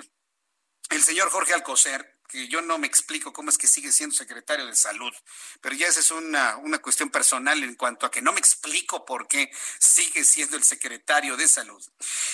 el 0.89 1.03
señor 1.03 1.29
Jorge 1.29 1.53
Alcocer, 1.53 2.14
yo 2.47 2.61
no 2.61 2.77
me 2.77 2.87
explico 2.87 3.33
cómo 3.33 3.49
es 3.49 3.57
que 3.57 3.67
sigue 3.67 3.91
siendo 3.91 4.15
secretario 4.15 4.65
de 4.65 4.75
salud, 4.75 5.13
pero 5.61 5.75
ya 5.75 5.87
esa 5.87 5.99
es 5.99 6.11
una, 6.11 6.57
una 6.57 6.79
cuestión 6.79 7.09
personal 7.09 7.63
en 7.63 7.75
cuanto 7.75 8.05
a 8.05 8.11
que 8.11 8.21
no 8.21 8.33
me 8.33 8.39
explico 8.39 9.05
por 9.05 9.27
qué 9.27 9.51
sigue 9.79 10.23
siendo 10.23 10.57
el 10.57 10.63
secretario 10.63 11.37
de 11.37 11.47
salud. 11.47 11.83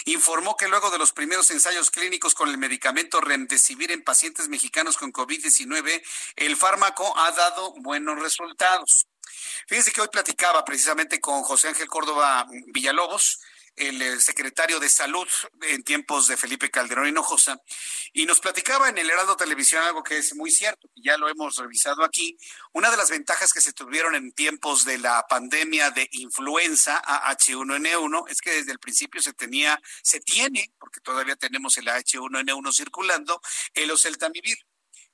Informó 0.05 0.55
que 0.57 0.67
luego 0.67 0.91
de 0.91 0.97
los 0.97 1.11
primeros 1.13 1.51
ensayos 1.51 1.91
clínicos 1.91 2.33
con 2.33 2.49
el 2.49 2.57
medicamento 2.57 3.21
Remdesivir 3.21 3.91
en 3.91 4.03
pacientes 4.03 4.49
mexicanos 4.49 4.97
con 4.97 5.13
COVID-19, 5.13 6.03
el 6.35 6.57
fármaco 6.57 7.17
ha 7.17 7.31
dado 7.31 7.73
buenos 7.77 8.19
resultados. 8.19 9.07
Fíjense 9.67 9.91
que 9.91 10.01
hoy 10.01 10.07
platicaba 10.09 10.65
precisamente 10.65 11.19
con 11.19 11.43
José 11.43 11.69
Ángel 11.69 11.87
Córdoba 11.87 12.47
Villalobos, 12.67 13.39
el 13.75 14.01
eh, 14.01 14.19
secretario 14.19 14.79
de 14.79 14.89
Salud 14.89 15.27
en 15.61 15.83
tiempos 15.83 16.27
de 16.27 16.37
Felipe 16.37 16.69
Calderón 16.69 17.07
Hinojosa, 17.07 17.61
y 18.13 18.25
nos 18.25 18.39
platicaba 18.39 18.89
en 18.89 18.97
el 18.97 19.09
Heraldo 19.09 19.35
Televisión 19.35 19.83
algo 19.83 20.03
que 20.03 20.17
es 20.17 20.35
muy 20.35 20.51
cierto, 20.51 20.89
ya 20.95 21.17
lo 21.17 21.29
hemos 21.29 21.55
revisado 21.57 22.03
aquí. 22.03 22.37
Una 22.73 22.91
de 22.91 22.97
las 22.97 23.09
ventajas 23.09 23.53
que 23.53 23.61
se 23.61 23.73
tuvieron 23.73 24.15
en 24.15 24.31
tiempos 24.33 24.85
de 24.85 24.97
la 24.97 25.25
pandemia 25.27 25.91
de 25.91 26.07
influenza 26.11 27.01
AH1N1 27.01 28.25
es 28.29 28.41
que 28.41 28.51
desde 28.51 28.71
el 28.71 28.79
principio 28.79 29.21
se 29.21 29.33
tenía, 29.33 29.81
se 30.03 30.19
tiene, 30.19 30.73
porque 30.79 30.99
todavía 30.99 31.35
tenemos 31.35 31.77
el 31.77 31.87
AH1N1 31.87 32.73
circulando, 32.73 33.41
el 33.73 33.91
oseltamivir. 33.91 34.57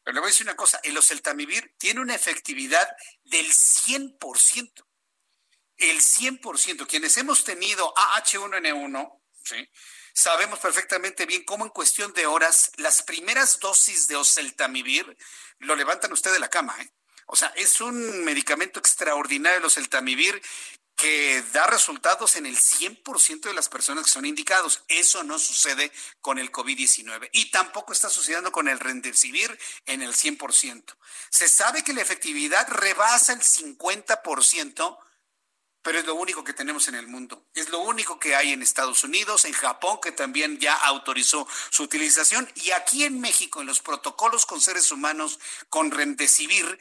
Pero 0.04 0.15
le 0.15 0.20
voy 0.22 0.28
a 0.28 0.32
decir 0.32 0.46
una 0.46 0.56
cosa, 0.56 0.80
el 0.84 0.98
oseltamivir 0.98 1.76
tiene 1.78 2.00
una 2.00 2.15
efectividad 2.15 2.88
del 3.26 3.46
100% 3.48 4.87
el 5.78 6.02
100%, 6.02 6.88
quienes 6.88 7.18
hemos 7.18 7.44
tenido 7.44 7.94
AH1N1, 7.96 9.20
¿sí? 9.44 9.70
sabemos 10.13 10.60
perfectamente 10.60 11.28
bien 11.28 11.44
cómo 11.44 11.63
en 11.63 11.70
cuestión 11.70 12.12
de 12.13 12.26
horas 12.26 12.72
las 12.78 13.04
primeras 13.04 13.60
dosis 13.60 14.08
de 14.08 14.16
oseltamivir 14.16 15.18
lo 15.60 15.76
levantan 15.76 16.12
usted 16.12 16.34
de 16.34 16.40
la 16.40 16.50
cama. 16.50 16.76
¿eh? 16.82 16.92
O 17.28 17.36
sea, 17.36 17.50
es 17.56 17.82
un 17.82 18.24
medicamento 18.24 18.80
extraordinario 18.80 19.60
el 19.60 19.66
oseltamivir 19.66 20.42
que 20.96 21.44
da 21.54 21.68
resultados 21.68 22.36
en 22.38 22.48
el 22.48 22.58
100% 22.58 23.42
de 23.42 23.54
las 23.54 23.70
personas 23.70 24.06
que 24.06 24.10
son 24.10 24.26
indicados. 24.26 24.84
Eso 24.88 25.24
no 25.24 25.38
sucede 25.38 25.92
con 26.22 26.40
el 26.40 26.52
COVID-19 26.52 27.30
y 27.34 27.52
tampoco 27.52 27.94
está 27.94 28.10
sucediendo 28.10 28.52
con 28.52 28.68
el 28.68 28.80
Remdesivir 28.80 29.56
en 29.86 30.02
el 30.02 30.16
100%. 30.16 30.84
Se 31.30 31.48
sabe 31.48 31.84
que 31.84 31.94
la 31.94 32.02
efectividad 32.02 32.68
rebasa 32.70 33.34
el 33.34 33.42
50% 33.42 34.98
pero 35.88 36.00
es 36.00 36.06
lo 36.06 36.15
único 36.15 36.43
que 36.43 36.52
tenemos 36.52 36.89
en 36.89 36.95
el 36.95 37.08
mundo. 37.08 37.45
Es 37.56 37.69
lo 37.69 37.80
único 37.80 38.19
que 38.19 38.36
hay 38.36 38.52
en 38.52 38.62
Estados 38.62 39.06
Unidos, 39.06 39.45
en 39.45 39.54
Japón, 39.54 40.00
que 40.04 40.12
también 40.12 40.60
ya 40.60 40.76
autorizó 40.76 41.47
su 41.69 41.84
utilización, 41.84 42.45
y 42.56 42.71
aquí 42.71 43.06
en 43.06 43.21
México, 43.21 43.62
en 43.62 43.67
los 43.67 43.80
protocolos 43.80 44.45
con 44.45 44.60
seres 44.60 44.91
humanos 44.91 45.39
con 45.69 45.89
Remdesivir, 45.91 46.78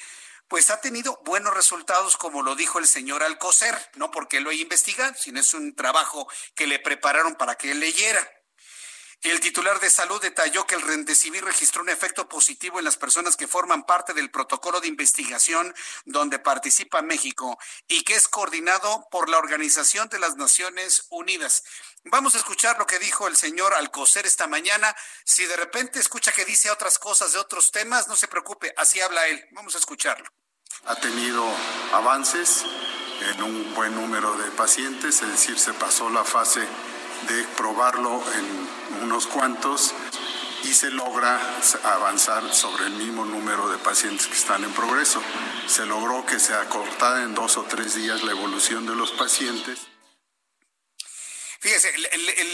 pues 0.48 0.70
ha 0.70 0.80
tenido 0.80 1.22
buenos 1.24 1.54
resultados, 1.54 2.16
como 2.16 2.42
lo 2.42 2.56
dijo 2.56 2.80
el 2.80 2.88
señor 2.88 3.22
Alcocer, 3.22 3.76
no 3.94 4.10
porque 4.10 4.40
lo 4.40 4.50
haya 4.50 4.62
investigado, 4.62 5.14
sino 5.16 5.38
es 5.38 5.54
un 5.54 5.76
trabajo 5.76 6.28
que 6.56 6.66
le 6.66 6.80
prepararon 6.80 7.36
para 7.36 7.54
que 7.54 7.70
él 7.70 7.78
leyera. 7.78 8.28
El 9.22 9.40
titular 9.40 9.80
de 9.80 9.90
salud 9.90 10.20
detalló 10.20 10.66
que 10.66 10.74
el 10.74 10.82
Rendecivir 10.82 11.44
registró 11.44 11.82
un 11.82 11.88
efecto 11.88 12.28
positivo 12.28 12.78
en 12.78 12.84
las 12.84 12.96
personas 12.96 13.36
que 13.36 13.48
forman 13.48 13.84
parte 13.84 14.12
del 14.12 14.30
protocolo 14.30 14.80
de 14.80 14.88
investigación 14.88 15.74
donde 16.04 16.38
participa 16.38 17.02
México 17.02 17.58
y 17.88 18.04
que 18.04 18.14
es 18.14 18.28
coordinado 18.28 19.08
por 19.10 19.28
la 19.28 19.38
Organización 19.38 20.08
de 20.10 20.18
las 20.18 20.36
Naciones 20.36 21.06
Unidas. 21.10 21.64
Vamos 22.04 22.34
a 22.34 22.38
escuchar 22.38 22.78
lo 22.78 22.86
que 22.86 23.00
dijo 23.00 23.26
el 23.26 23.36
señor 23.36 23.74
Alcocer 23.74 24.26
esta 24.26 24.46
mañana. 24.46 24.94
Si 25.24 25.44
de 25.46 25.56
repente 25.56 25.98
escucha 25.98 26.30
que 26.30 26.44
dice 26.44 26.70
otras 26.70 26.98
cosas 26.98 27.32
de 27.32 27.38
otros 27.38 27.72
temas, 27.72 28.06
no 28.06 28.14
se 28.14 28.28
preocupe, 28.28 28.72
así 28.76 29.00
habla 29.00 29.26
él. 29.26 29.44
Vamos 29.52 29.74
a 29.74 29.78
escucharlo. 29.78 30.28
Ha 30.84 30.94
tenido 30.96 31.44
avances 31.92 32.64
en 33.22 33.42
un 33.42 33.74
buen 33.74 33.94
número 33.94 34.36
de 34.36 34.50
pacientes, 34.52 35.22
es 35.22 35.28
decir, 35.28 35.58
se 35.58 35.72
pasó 35.72 36.10
la 36.10 36.22
fase 36.22 36.68
de 37.28 37.44
probarlo 37.56 38.22
en 38.34 39.04
unos 39.04 39.26
cuantos 39.26 39.94
y 40.64 40.74
se 40.74 40.90
logra 40.90 41.40
avanzar 41.84 42.52
sobre 42.52 42.86
el 42.86 42.94
mismo 42.94 43.24
número 43.24 43.68
de 43.68 43.78
pacientes 43.78 44.26
que 44.26 44.34
están 44.34 44.64
en 44.64 44.72
progreso. 44.72 45.22
Se 45.68 45.86
logró 45.86 46.26
que 46.26 46.38
se 46.38 46.54
acortara 46.54 47.22
en 47.22 47.34
dos 47.34 47.56
o 47.56 47.64
tres 47.64 47.94
días 47.94 48.22
la 48.24 48.32
evolución 48.32 48.86
de 48.86 48.96
los 48.96 49.12
pacientes. 49.12 49.78
Fíjese, 51.60 51.92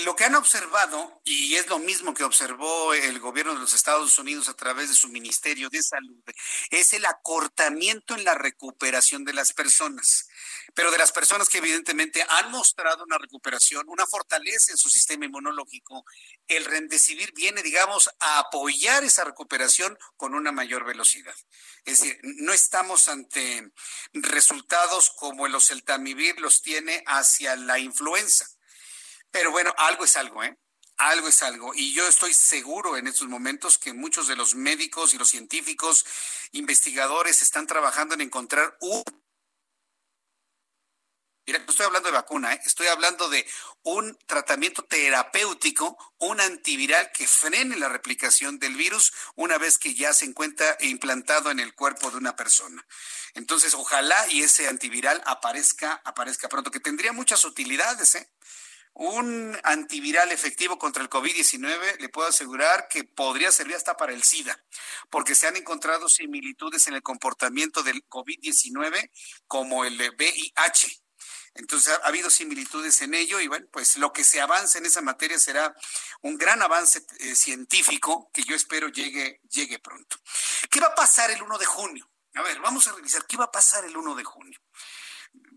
lo 0.05 0.17
que 0.17 0.25
han 0.25 0.37
observado, 0.37 1.21
y 1.25 1.57
es 1.57 1.67
lo 1.69 1.79
mismo 1.79 2.15
que 2.15 2.25
observó 2.25 2.95
el 2.95 3.19
gobierno 3.19 3.53
de 3.53 3.61
los 3.61 3.75
Estados 3.75 4.19
Unidos 4.19 4.49
a 4.49 4.55
través 4.55 4.89
de 4.89 4.95
su 4.95 5.09
Ministerio 5.09 5.69
de 5.69 5.83
Salud, 5.83 6.23
es 6.71 6.93
el 6.93 7.05
acortamiento 7.05 8.15
en 8.15 8.25
la 8.25 8.35
recuperación 8.35 9.25
de 9.25 9.35
las 9.35 9.53
personas 9.53 10.29
pero 10.75 10.91
de 10.91 10.99
las 10.99 11.13
personas 11.13 11.49
que 11.49 11.59
evidentemente 11.59 12.25
han 12.29 12.51
mostrado 12.51 13.05
una 13.05 13.19
recuperación, 13.19 13.85
una 13.89 14.07
fortaleza 14.07 14.73
en 14.73 14.79
su 14.79 14.89
sistema 14.89 15.27
inmunológico, 15.27 16.05
el 16.49 16.65
Remdesivir 16.65 17.33
viene, 17.35 17.63
digamos, 17.63 18.11
a 18.21 18.39
apoyar 18.39 19.05
esa 19.05 19.25
recuperación 19.25 19.99
con 20.17 20.35
una 20.35 20.53
mayor 20.53 20.85
velocidad. 20.85 21.35
Es 21.85 22.01
decir, 22.01 22.19
no 22.23 22.53
estamos 22.53 23.09
ante 23.09 23.71
resultados 24.13 25.11
como 25.11 25.47
el 25.47 25.55
oseltamivir 25.55 26.41
los 26.41 26.63
tiene 26.63 27.03
hacia 27.07 27.57
la 27.57 27.79
influenza. 27.79 28.47
Pero 29.31 29.51
bueno, 29.51 29.75
algo 29.77 30.05
es 30.05 30.17
algo, 30.17 30.43
¿eh? 30.43 30.57
algo 30.97 31.29
es 31.29 31.43
algo. 31.43 31.73
Y 31.75 31.93
yo 31.95 32.07
estoy 32.07 32.33
seguro 32.33 32.97
en 32.97 33.07
estos 33.07 33.29
momentos 33.29 33.79
que 33.79 33.93
muchos 33.93 34.29
de 34.29 34.37
los 34.37 34.55
médicos 34.55 35.15
y 35.15 35.19
los 35.19 35.29
científicos, 35.29 36.05
investigadores, 36.53 37.43
están 37.43 37.67
trabajando 37.67 38.15
en 38.15 38.21
encontrar 38.21 38.77
un 38.81 39.03
Mira, 41.45 41.59
no 41.59 41.71
estoy 41.71 41.87
hablando 41.87 42.09
de 42.09 42.15
vacuna, 42.15 42.53
¿eh? 42.53 42.61
estoy 42.65 42.87
hablando 42.87 43.29
de 43.29 43.45
un 43.83 44.17
tratamiento 44.27 44.85
terapéutico, 44.85 45.99
un 46.19 46.41
antiviral 46.41 47.11
que 47.13 47.27
frene 47.27 47.77
la 47.77 47.89
replicación 47.89 48.61
del 48.61 48.77
virus 48.77 49.13
una 49.35 49.59
vez 49.59 49.77
que 49.77 49.95
ya 49.95 50.13
se 50.13 50.25
encuentra 50.25 50.77
implantado 50.81 51.51
en 51.51 51.59
el 51.59 51.75
cuerpo 51.75 52.13
de 52.13 52.19
una 52.19 52.37
persona. 52.37 52.87
Entonces, 53.35 53.75
ojalá 53.75 54.25
y 54.29 54.43
ese 54.43 54.69
antiviral 54.69 55.21
aparezca, 55.27 56.01
aparezca 56.05 56.49
pronto, 56.49 56.71
que 56.71 56.79
tendría 56.79 57.13
muchas 57.13 57.45
utilidades, 57.45 58.15
¿eh? 58.15 58.31
Un 58.95 59.59
antiviral 59.65 60.31
efectivo 60.31 60.79
contra 60.79 61.03
el 61.03 61.09
COVID-19 61.09 61.99
le 61.99 62.09
puedo 62.11 62.29
asegurar 62.29 62.89
que 62.89 63.05
podría 63.05 63.51
servir 63.51 63.75
hasta 63.75 63.97
para 63.97 64.13
el 64.13 64.23
SIDA, 64.23 64.63
porque 65.11 65.35
se 65.35 65.47
han 65.49 65.57
encontrado 65.57 66.09
similitudes 66.11 66.87
en 66.87 66.95
el 66.95 67.03
comportamiento 67.03 67.83
del 67.83 68.07
COVID-19 68.07 69.11
como 69.49 69.87
el 69.87 69.97
VIH 69.97 71.02
Entonces 71.55 71.93
ha, 71.93 72.07
habido 72.07 72.31
similitudes 72.31 73.01
en 73.03 73.15
ello 73.15 73.41
y 73.41 73.49
bueno, 73.49 73.67
pues 73.71 73.97
lo 73.97 74.13
que 74.13 74.25
se 74.25 74.41
avance 74.41 74.79
en 74.79 74.87
esa 74.87 75.03
materia 75.03 75.39
será 75.39 75.75
un 76.23 76.37
gran 76.37 76.63
avance 76.63 77.05
eh, 77.19 77.35
científico 77.35 78.31
que 78.33 78.43
yo 78.43 78.55
espero 78.55 78.89
llegue, 78.89 79.41
llegue 79.51 79.79
pronto. 79.79 80.17
¿Qué 80.71 80.81
va 80.81 80.89
a 80.89 80.95
pasar 80.95 81.31
el 81.31 81.43
1 81.43 81.59
de 81.59 81.67
junio? 81.67 82.11
A 82.35 82.43
ver, 82.43 82.61
vamos 82.61 82.89
a 82.89 82.93
revisar 82.93 83.27
qué 83.27 83.37
va 83.37 83.45
a 83.45 83.53
pasar 83.53 83.85
el 83.85 83.97
1 83.97 84.15
de 84.15 84.25
junio. 84.25 84.59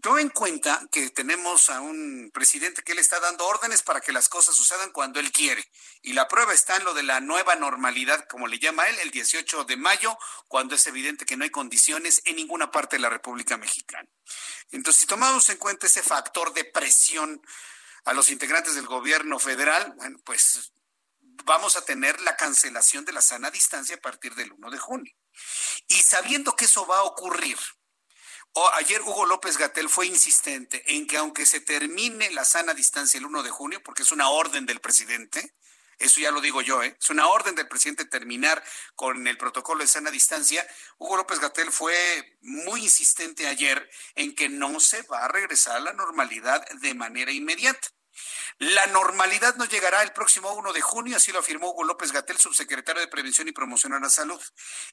Tome 0.02 0.22
en 0.22 0.30
cuenta 0.30 0.88
que 0.92 1.10
tenemos 1.10 1.70
a 1.72 1.82
un 1.82 2.30
presidente 2.32 2.84
que 2.84 2.94
le 2.94 3.02
está 3.02 3.20
dando 3.20 3.48
órdenes 3.48 3.82
para 3.82 4.02
que 4.02 4.12
las 4.12 4.30
cosas 4.30 4.56
sucedan 4.56 4.92
cuando 4.92 5.20
él 5.20 5.32
quiere. 5.32 5.68
Y 6.04 6.14
la 6.14 6.28
prueba 6.28 6.54
está 6.54 6.76
en 6.78 6.84
lo 6.84 6.94
de 6.94 7.02
la 7.02 7.22
nueva 7.22 7.56
normalidad, 7.56 8.28
como 8.28 8.46
le 8.46 8.60
llama 8.60 8.88
él, 8.88 9.00
el 9.00 9.10
18 9.10 9.64
de 9.64 9.78
mayo, 9.78 10.16
cuando 10.48 10.76
es 10.76 10.86
evidente 10.86 11.26
que 11.26 11.36
no 11.38 11.44
hay 11.44 11.50
condiciones 11.50 12.22
en 12.26 12.36
ninguna 12.36 12.70
parte 12.70 12.98
de 12.98 13.02
la 13.02 13.10
República 13.10 13.58
Mexicana. 13.58 14.08
Entonces, 14.70 15.02
si 15.02 15.08
tomamos 15.08 15.50
en 15.50 15.58
cuenta 15.58 15.88
ese 15.88 16.04
factor 16.04 16.54
de 16.54 16.66
presión 16.66 17.42
a 18.04 18.14
los 18.14 18.30
integrantes 18.30 18.76
del 18.76 18.86
gobierno 18.86 19.40
federal, 19.40 19.94
bueno, 19.98 20.20
pues 20.24 20.72
vamos 21.46 21.76
a 21.78 21.84
tener 21.84 22.22
la 22.22 22.36
cancelación 22.36 23.06
de 23.06 23.14
la 23.14 23.22
sana 23.22 23.50
distancia 23.50 23.96
a 23.96 24.02
partir 24.02 24.36
del 24.36 24.52
1 24.52 24.70
de 24.70 24.78
junio. 24.78 25.16
Y 25.88 25.96
sabiendo 25.96 26.56
que 26.56 26.66
eso 26.66 26.86
va 26.86 27.00
a 27.00 27.04
ocurrir, 27.04 27.58
ayer 28.74 29.02
Hugo 29.02 29.26
López 29.26 29.58
Gatel 29.58 29.90
fue 29.90 30.08
insistente 30.08 30.84
en 30.96 31.08
que 31.08 31.18
aunque 31.18 31.46
se 31.46 31.60
termine 31.60 32.30
la 32.32 32.46
sana 32.46 32.74
distancia 32.74 33.18
el 33.18 33.26
1 33.26 33.44
de 33.44 33.50
junio, 33.50 33.82
porque 33.84 34.04
es 34.04 34.12
una 34.12 34.30
orden 34.30 34.66
del 34.66 34.80
presidente, 34.80 35.56
eso 35.98 36.20
ya 36.20 36.32
lo 36.32 36.42
digo 36.42 36.62
yo, 36.62 36.84
¿eh? 36.84 36.96
es 37.00 37.10
una 37.10 37.28
orden 37.28 37.56
del 37.56 37.68
presidente 37.68 38.06
terminar 38.06 38.64
con 38.96 39.28
el 39.28 39.38
protocolo 39.38 39.82
de 39.82 39.88
sana 39.88 40.12
distancia, 40.12 40.66
Hugo 40.98 41.18
López 41.18 41.40
Gatel 41.40 41.72
fue 41.72 42.38
muy 42.42 42.82
insistente 42.82 43.48
ayer 43.48 43.90
en 44.16 44.36
que 44.36 44.50
no 44.50 44.80
se 44.80 45.02
va 45.04 45.26
a 45.26 45.28
regresar 45.30 45.78
a 45.78 45.80
la 45.80 45.94
normalidad 45.94 46.66
de 46.82 46.94
manera 46.94 47.32
inmediata. 47.32 47.95
La 48.60 48.88
normalidad 48.88 49.56
no 49.56 49.66
llegará 49.66 50.02
el 50.02 50.14
próximo 50.14 50.54
1 50.54 50.74
de 50.74 50.82
junio, 50.82 51.18
así 51.18 51.32
lo 51.32 51.40
afirmó 51.40 51.72
Hugo 51.72 51.84
López 51.84 52.12
Gatel, 52.12 52.38
subsecretario 52.38 53.02
de 53.02 53.08
Prevención 53.08 53.48
y 53.48 53.52
Promoción 53.52 53.94
a 53.94 54.00
la 54.00 54.10
Salud. 54.10 54.42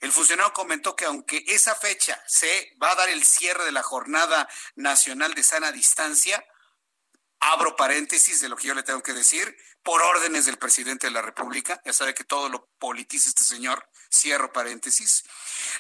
El 0.01 0.13
funcionario 0.13 0.53
comentó 0.53 0.97
que 0.97 1.05
aunque 1.05 1.45
esa 1.49 1.75
fecha 1.75 2.23
se 2.27 2.73
va 2.83 2.93
a 2.93 2.97
dar 2.97 3.09
el 3.09 3.25
cierre 3.25 3.65
de 3.65 3.73
la 3.73 3.83
Jornada 3.83 4.49
Nacional 4.75 5.35
de 5.35 5.43
Sana 5.43 5.73
Distancia, 5.73 6.45
abro 7.43 7.75
paréntesis 7.75 8.41
de 8.41 8.49
lo 8.49 8.57
que 8.57 8.69
yo 8.69 8.75
le 8.75 8.85
tengo 8.85 9.03
que 9.03 9.13
decir, 9.13 9.57
por 9.83 10.01
órdenes 10.01 10.47
del 10.47 10.59
presidente 10.59 11.09
de 11.09 11.13
la 11.13 11.23
República, 11.23 11.83
ya 11.85 11.93
sabe 11.93 12.15
que 12.15 12.23
todo 12.23 12.49
lo 12.49 12.69
politiza 12.79 13.29
este 13.29 13.43
señor, 13.43 13.89
cierro 14.13 14.53
paréntesis. 14.53 15.25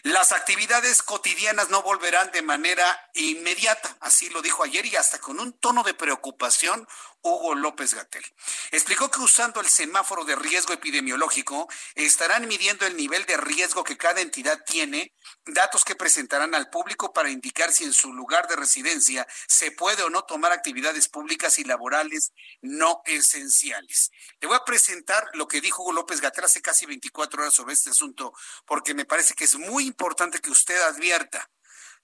Las 0.02 0.32
actividades 0.32 1.02
cotidianas 1.02 1.70
no 1.70 1.82
volverán 1.82 2.32
de 2.32 2.42
manera 2.42 2.84
inmediata, 3.14 3.96
así 4.00 4.28
lo 4.30 4.42
dijo 4.42 4.64
ayer 4.64 4.86
y 4.86 4.96
hasta 4.96 5.20
con 5.20 5.38
un 5.38 5.52
tono 5.52 5.84
de 5.84 5.94
preocupación 5.94 6.86
Hugo 7.22 7.54
López 7.54 7.94
Gatel. 7.94 8.24
Explicó 8.72 9.10
que 9.10 9.20
usando 9.20 9.60
el 9.60 9.68
semáforo 9.68 10.24
de 10.24 10.34
riesgo 10.34 10.72
epidemiológico 10.72 11.68
estarán 11.94 12.48
midiendo 12.48 12.86
el 12.86 12.96
nivel 12.96 13.24
de 13.26 13.36
riesgo 13.36 13.84
que 13.84 13.96
cada 13.96 14.20
entidad 14.20 14.62
tiene, 14.66 15.14
datos 15.46 15.84
que 15.84 15.94
presentarán 15.94 16.54
al 16.54 16.68
público 16.68 17.12
para 17.12 17.30
indicar 17.30 17.72
si 17.72 17.84
en 17.84 17.92
su 17.92 18.12
lugar 18.12 18.48
de 18.48 18.56
residencia 18.56 19.26
se 19.46 19.70
puede 19.70 20.02
o 20.02 20.10
no 20.10 20.22
tomar 20.22 20.52
actividades 20.52 21.08
públicas 21.08 21.58
y 21.58 21.64
laborales 21.64 22.32
no 22.60 23.02
esenciales. 23.06 24.10
Le 24.40 24.48
voy 24.48 24.56
a 24.56 24.64
presentar 24.64 25.28
lo 25.34 25.46
que 25.46 25.60
dijo 25.60 25.82
Hugo 25.82 25.92
López 25.92 26.20
Gatel 26.20 26.44
hace 26.44 26.60
casi 26.60 26.86
24 26.86 27.42
horas 27.42 27.54
sobre 27.54 27.74
este 27.74 27.90
asunto, 27.90 28.32
porque 28.66 28.94
me 28.94 29.04
parece 29.04 29.34
que 29.34 29.44
es 29.44 29.54
muy 29.56 29.86
importante 29.86 30.40
que 30.40 30.50
usted 30.50 30.80
advierta 30.82 31.48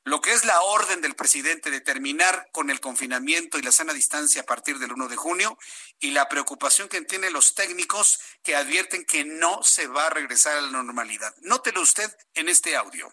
lo 0.09 0.20
que 0.20 0.32
es 0.32 0.44
la 0.44 0.61
orden 0.62 1.00
del 1.00 1.14
presidente 1.14 1.70
de 1.70 1.80
terminar 1.80 2.48
con 2.50 2.70
el 2.70 2.80
confinamiento 2.80 3.59
y 3.59 3.62
la 3.62 3.72
sana 3.72 3.92
distancia 3.92 4.42
a 4.42 4.46
partir 4.46 4.78
del 4.78 4.92
1 4.92 5.09
de 5.09 5.16
junio 5.16 5.59
y 6.00 6.12
la 6.12 6.28
preocupación 6.28 6.88
que 6.88 7.00
tienen 7.02 7.32
los 7.32 7.54
técnicos 7.54 8.18
que 8.42 8.56
advierten 8.56 9.04
que 9.04 9.24
no 9.24 9.62
se 9.62 9.86
va 9.86 10.06
a 10.06 10.11
regresar 10.11 10.56
a 10.56 10.62
la 10.62 10.70
normalidad. 10.70 11.34
Nótelo 11.42 11.82
usted 11.82 12.11
en 12.34 12.48
este 12.48 12.74
audio. 12.74 13.12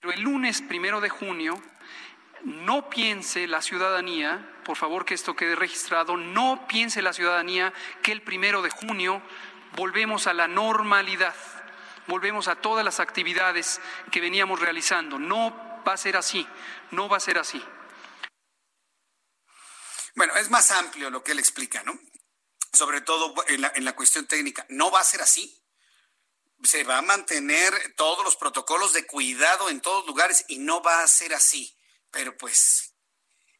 Pero 0.00 0.12
el 0.12 0.20
lunes 0.20 0.60
primero 0.60 1.00
de 1.00 1.08
junio, 1.08 1.62
no 2.42 2.90
piense 2.90 3.46
la 3.46 3.62
ciudadanía, 3.62 4.60
por 4.64 4.76
favor 4.76 5.06
que 5.06 5.14
esto 5.14 5.34
quede 5.34 5.56
registrado, 5.56 6.18
no 6.18 6.66
piense 6.68 7.00
la 7.00 7.14
ciudadanía 7.14 7.72
que 8.02 8.12
el 8.12 8.20
primero 8.20 8.60
de 8.60 8.68
junio 8.68 9.22
volvemos 9.76 10.26
a 10.26 10.34
la 10.34 10.46
normalidad, 10.46 11.34
volvemos 12.06 12.48
a 12.48 12.56
todas 12.56 12.84
las 12.84 13.00
actividades 13.00 13.80
que 14.12 14.20
veníamos 14.20 14.60
realizando. 14.60 15.18
No 15.18 15.73
va 15.86 15.92
a 15.92 15.98
ser 15.98 16.16
así, 16.16 16.46
no 16.90 17.08
va 17.08 17.18
a 17.18 17.20
ser 17.20 17.38
así. 17.38 17.62
Bueno, 20.14 20.36
es 20.36 20.48
más 20.50 20.70
amplio 20.70 21.10
lo 21.10 21.24
que 21.24 21.32
él 21.32 21.38
explica, 21.38 21.82
¿no? 21.82 21.98
Sobre 22.72 23.00
todo 23.00 23.34
en 23.48 23.84
la, 23.84 23.96
cuestión 23.96 24.26
técnica. 24.26 24.64
No 24.68 24.90
va 24.90 25.00
a 25.00 25.04
ser 25.04 25.22
así. 25.22 25.60
Se 26.62 26.84
va 26.84 26.98
a 26.98 27.02
mantener 27.02 27.94
todos 27.96 28.24
los 28.24 28.36
protocolos 28.36 28.92
de 28.92 29.06
cuidado 29.06 29.68
en 29.68 29.80
todos 29.80 30.06
lugares 30.06 30.44
y 30.48 30.58
no 30.58 30.82
va 30.82 31.02
a 31.02 31.08
ser 31.08 31.34
así. 31.34 31.76
Pero 32.10 32.36
pues, 32.36 32.94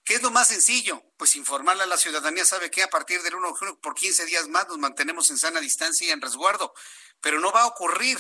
¿qué 0.05 0.15
es 0.15 0.23
lo 0.23 0.31
más 0.31 0.49
sencillo? 0.49 1.03
Pues 1.17 1.35
informarle 1.37 1.83
a 1.83 1.87
la 1.87 1.99
ciudadanía, 1.99 2.45
sabe 2.45 2.71
que 2.71 2.83
a 2.83 2.91
partir 2.91 3.23
del 3.23 3.35
1 3.35 3.49
de 3.49 3.55
junio, 3.55 3.81
por 3.81 3.95
15 3.95 4.25
días 4.27 4.49
más, 4.49 4.69
nos 4.69 4.79
mantenemos 4.79 5.31
en 5.31 5.39
sana 5.39 5.61
distancia 5.61 6.07
y 6.07 6.11
en 6.11 6.21
resguardo. 6.21 6.73
Pero 7.21 7.41
no 7.41 7.53
va 7.53 7.63
a 7.63 7.67
ocurrir. 7.67 8.19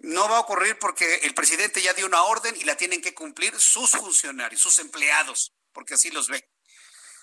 No 0.00 0.28
va 0.28 0.38
a 0.38 0.40
ocurrir 0.40 0.78
porque 0.78 1.16
el 1.22 1.34
presidente 1.34 1.82
ya 1.82 1.92
dio 1.92 2.06
una 2.06 2.22
orden 2.22 2.56
y 2.56 2.64
la 2.64 2.76
tienen 2.76 3.02
que 3.02 3.14
cumplir 3.14 3.58
sus 3.58 3.90
funcionarios, 3.90 4.60
sus 4.60 4.78
empleados, 4.78 5.52
porque 5.72 5.94
así 5.94 6.10
los 6.10 6.28
ve. 6.28 6.48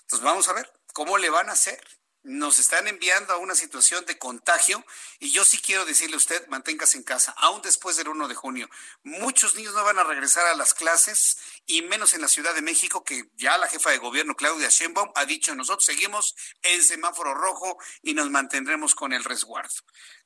Entonces 0.02 0.24
vamos 0.24 0.48
a 0.48 0.52
ver 0.52 0.72
cómo 0.92 1.18
le 1.18 1.28
van 1.28 1.48
a 1.48 1.52
hacer 1.52 1.84
nos 2.22 2.58
están 2.58 2.88
enviando 2.88 3.32
a 3.32 3.38
una 3.38 3.54
situación 3.54 4.04
de 4.04 4.18
contagio 4.18 4.84
y 5.18 5.30
yo 5.30 5.44
sí 5.44 5.58
quiero 5.58 5.84
decirle 5.84 6.14
a 6.14 6.18
usted, 6.18 6.46
manténgase 6.48 6.96
en 6.96 7.04
casa, 7.04 7.32
aún 7.38 7.62
después 7.62 7.96
del 7.96 8.08
1 8.08 8.28
de 8.28 8.34
junio. 8.34 8.68
Muchos 9.02 9.54
niños 9.54 9.74
no 9.74 9.84
van 9.84 9.98
a 9.98 10.04
regresar 10.04 10.46
a 10.46 10.54
las 10.54 10.74
clases 10.74 11.38
y 11.66 11.82
menos 11.82 12.14
en 12.14 12.20
la 12.20 12.28
Ciudad 12.28 12.54
de 12.54 12.62
México, 12.62 13.04
que 13.04 13.30
ya 13.34 13.56
la 13.58 13.68
jefa 13.68 13.90
de 13.90 13.98
gobierno, 13.98 14.34
Claudia 14.34 14.68
Sheinbaum, 14.68 15.10
ha 15.14 15.24
dicho, 15.24 15.54
nosotros 15.54 15.84
seguimos 15.84 16.34
en 16.62 16.82
semáforo 16.82 17.34
rojo 17.34 17.78
y 18.02 18.14
nos 18.14 18.30
mantendremos 18.30 18.94
con 18.94 19.12
el 19.12 19.24
resguardo. 19.24 19.74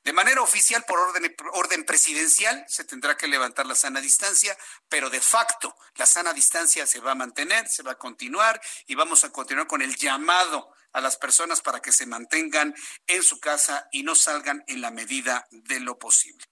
De 0.03 0.13
manera 0.13 0.41
oficial, 0.41 0.83
por 0.85 0.99
orden, 0.99 1.35
orden 1.53 1.85
presidencial, 1.85 2.65
se 2.67 2.83
tendrá 2.83 3.15
que 3.15 3.27
levantar 3.27 3.65
la 3.65 3.75
sana 3.75 4.01
distancia, 4.01 4.57
pero 4.89 5.09
de 5.09 5.21
facto 5.21 5.75
la 5.95 6.05
sana 6.05 6.33
distancia 6.33 6.87
se 6.87 6.99
va 6.99 7.11
a 7.11 7.15
mantener, 7.15 7.67
se 7.67 7.83
va 7.83 7.93
a 7.93 7.97
continuar 7.97 8.59
y 8.87 8.95
vamos 8.95 9.23
a 9.23 9.29
continuar 9.31 9.67
con 9.67 9.81
el 9.81 9.95
llamado 9.95 10.72
a 10.93 11.01
las 11.01 11.17
personas 11.17 11.61
para 11.61 11.81
que 11.81 11.91
se 11.91 12.05
mantengan 12.05 12.73
en 13.07 13.23
su 13.23 13.39
casa 13.39 13.87
y 13.91 14.03
no 14.03 14.15
salgan 14.15 14.63
en 14.67 14.81
la 14.81 14.91
medida 14.91 15.47
de 15.51 15.79
lo 15.79 15.99
posible. 15.99 16.45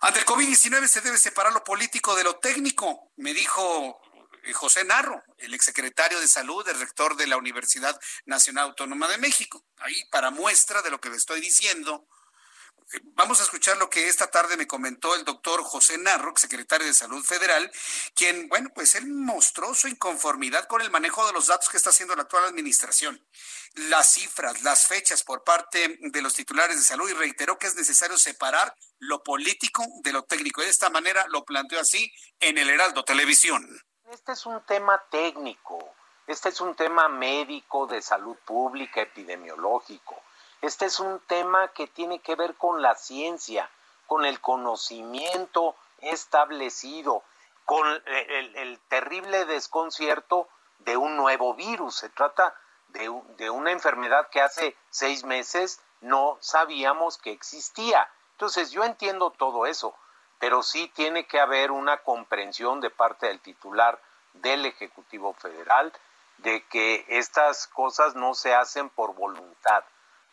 Ante 0.00 0.20
el 0.20 0.26
COVID-19 0.26 0.86
se 0.88 1.00
debe 1.00 1.18
separar 1.18 1.52
lo 1.52 1.64
político 1.64 2.14
de 2.16 2.24
lo 2.24 2.38
técnico, 2.38 3.12
me 3.16 3.34
dijo 3.34 4.00
eh, 4.44 4.52
José 4.52 4.84
Narro, 4.84 5.22
el 5.38 5.54
exsecretario 5.54 6.20
de 6.20 6.28
Salud, 6.28 6.66
el 6.68 6.78
rector 6.78 7.16
de 7.16 7.26
la 7.26 7.36
Universidad 7.36 7.98
Nacional 8.24 8.66
Autónoma 8.66 9.08
de 9.08 9.18
México. 9.18 9.64
Ahí, 9.78 10.04
para 10.10 10.30
muestra 10.30 10.82
de 10.82 10.90
lo 10.90 11.00
que 11.00 11.10
le 11.10 11.16
estoy 11.16 11.40
diciendo, 11.40 12.08
Vamos 13.14 13.40
a 13.40 13.44
escuchar 13.44 13.76
lo 13.76 13.90
que 13.90 14.08
esta 14.08 14.30
tarde 14.30 14.56
me 14.56 14.66
comentó 14.66 15.14
el 15.14 15.24
doctor 15.24 15.62
José 15.62 15.98
Narro, 15.98 16.32
secretario 16.36 16.86
de 16.86 16.94
Salud 16.94 17.22
Federal, 17.22 17.70
quien, 18.14 18.48
bueno, 18.48 18.70
pues 18.74 18.94
él 18.94 19.06
mostró 19.08 19.74
su 19.74 19.88
inconformidad 19.88 20.66
con 20.66 20.80
el 20.80 20.90
manejo 20.90 21.26
de 21.26 21.34
los 21.34 21.48
datos 21.48 21.68
que 21.68 21.76
está 21.76 21.90
haciendo 21.90 22.16
la 22.16 22.22
actual 22.22 22.44
administración, 22.44 23.22
las 23.74 24.14
cifras, 24.14 24.62
las 24.62 24.86
fechas 24.86 25.22
por 25.22 25.44
parte 25.44 25.98
de 26.00 26.22
los 26.22 26.32
titulares 26.32 26.76
de 26.76 26.82
salud 26.82 27.10
y 27.10 27.12
reiteró 27.12 27.58
que 27.58 27.66
es 27.66 27.74
necesario 27.74 28.16
separar 28.16 28.74
lo 28.98 29.22
político 29.22 29.84
de 30.02 30.12
lo 30.12 30.24
técnico. 30.24 30.62
De 30.62 30.70
esta 30.70 30.88
manera 30.88 31.26
lo 31.28 31.44
planteó 31.44 31.80
así 31.80 32.10
en 32.40 32.56
el 32.56 32.70
Heraldo 32.70 33.04
Televisión. 33.04 33.68
Este 34.10 34.32
es 34.32 34.46
un 34.46 34.64
tema 34.64 35.04
técnico, 35.10 35.94
este 36.26 36.48
es 36.48 36.60
un 36.62 36.74
tema 36.74 37.08
médico 37.08 37.86
de 37.86 38.00
salud 38.00 38.36
pública, 38.46 39.02
epidemiológico 39.02 40.22
este 40.62 40.86
es 40.86 41.00
un 41.00 41.20
tema 41.20 41.68
que 41.68 41.86
tiene 41.86 42.18
que 42.20 42.34
ver 42.34 42.54
con 42.54 42.82
la 42.82 42.94
ciencia, 42.94 43.70
con 44.06 44.24
el 44.24 44.40
conocimiento 44.40 45.76
establecido, 46.00 47.22
con 47.64 47.86
el, 48.06 48.78
terrible 48.88 49.44
desconcierto 49.44 50.48
de 50.80 50.96
un 50.96 51.16
nuevo 51.16 51.54
virus. 51.54 51.96
Se 51.96 52.08
trata 52.08 52.54
de, 52.88 53.12
de 53.36 53.50
una 53.50 53.72
enfermedad 53.72 54.28
que 54.30 54.40
hace 54.40 54.76
seis 54.90 55.24
meses 55.24 55.80
no 56.00 56.38
sabíamos 56.40 57.18
que 57.18 57.32
existía. 57.32 58.08
Entonces 58.32 58.70
yo 58.70 58.84
entiendo 58.84 59.30
todo 59.30 59.66
eso, 59.66 59.94
pero 60.38 60.62
sí 60.62 60.90
tiene 60.94 61.26
que 61.26 61.40
haber 61.40 61.70
una 61.70 61.98
comprensión 61.98 62.80
de 62.80 62.90
parte 62.90 63.26
del 63.26 63.40
titular 63.40 64.00
del 64.34 64.66
Ejecutivo 64.66 65.34
Federal 65.34 65.92
de 66.38 66.64
que 66.66 67.04
estas 67.08 67.66
cosas 67.66 68.14
no 68.14 68.34
se 68.34 68.54
hacen 68.54 68.88
por 68.90 69.14
voluntad, 69.14 69.84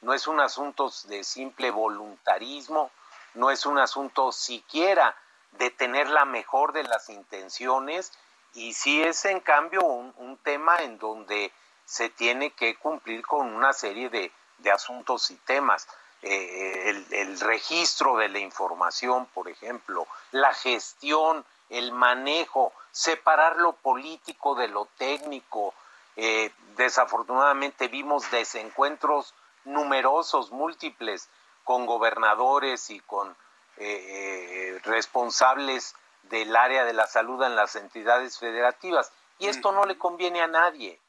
no 0.01 0.13
es 0.13 0.27
un 0.27 0.39
asunto 0.39 0.91
de 1.05 1.23
simple 1.23 1.71
voluntarismo, 1.71 2.91
no 3.33 3.51
es 3.51 3.65
un 3.65 3.77
asunto 3.77 4.31
siquiera 4.31 5.15
de 5.53 5.71
tener 5.71 6.09
la 6.09 6.25
mejor 6.25 6.73
de 6.73 6.83
las 6.83 7.09
intenciones 7.09 8.11
y 8.53 8.73
sí 8.73 9.01
es 9.03 9.25
en 9.25 9.39
cambio 9.39 9.83
un, 9.83 10.37
tema 10.43 10.77
en 10.83 10.97
donde 10.97 11.51
se 11.85 12.09
tiene 12.09 12.51
que 12.51 12.75
cumplir 12.75 13.25
con 13.25 13.53
una 13.53 13.73
serie 13.73 14.09
de, 14.09 14.31
asuntos 14.71 15.29
y 15.31 15.35
temas. 15.35 15.87
Eh, 16.21 16.89
el, 16.89 17.05
el, 17.11 17.39
registro 17.39 18.17
de 18.17 18.29
la 18.29 18.39
información, 18.39 19.27
por 19.27 19.47
ejemplo, 19.47 20.07
la 20.31 20.53
gestión, 20.53 21.45
el 21.69 21.91
manejo, 21.91 22.73
separar 22.91 23.57
lo 23.57 23.73
político 23.73 24.55
de 24.55 24.67
lo 24.67 24.87
técnico. 24.97 25.73
Eh, 26.15 26.51
desafortunadamente 26.77 27.89
vimos 27.89 28.31
desencuentros 28.31 29.33
numerosos, 29.65 30.51
múltiples, 30.51 31.29
con 31.63 31.85
gobernadores 31.85 32.89
y 32.89 32.99
con 33.01 33.35
eh, 33.77 34.79
responsables 34.83 35.95
del 36.23 36.55
área 36.55 36.85
de 36.85 36.93
la 36.93 37.07
salud 37.07 37.41
en 37.43 37.55
las 37.55 37.75
entidades 37.75 38.37
federativas. 38.39 39.11
Y 39.39 39.47
esto 39.47 39.71
no 39.71 39.85
le 39.85 39.97
conviene 39.97 40.41
a 40.41 40.47
nadie. 40.47 40.99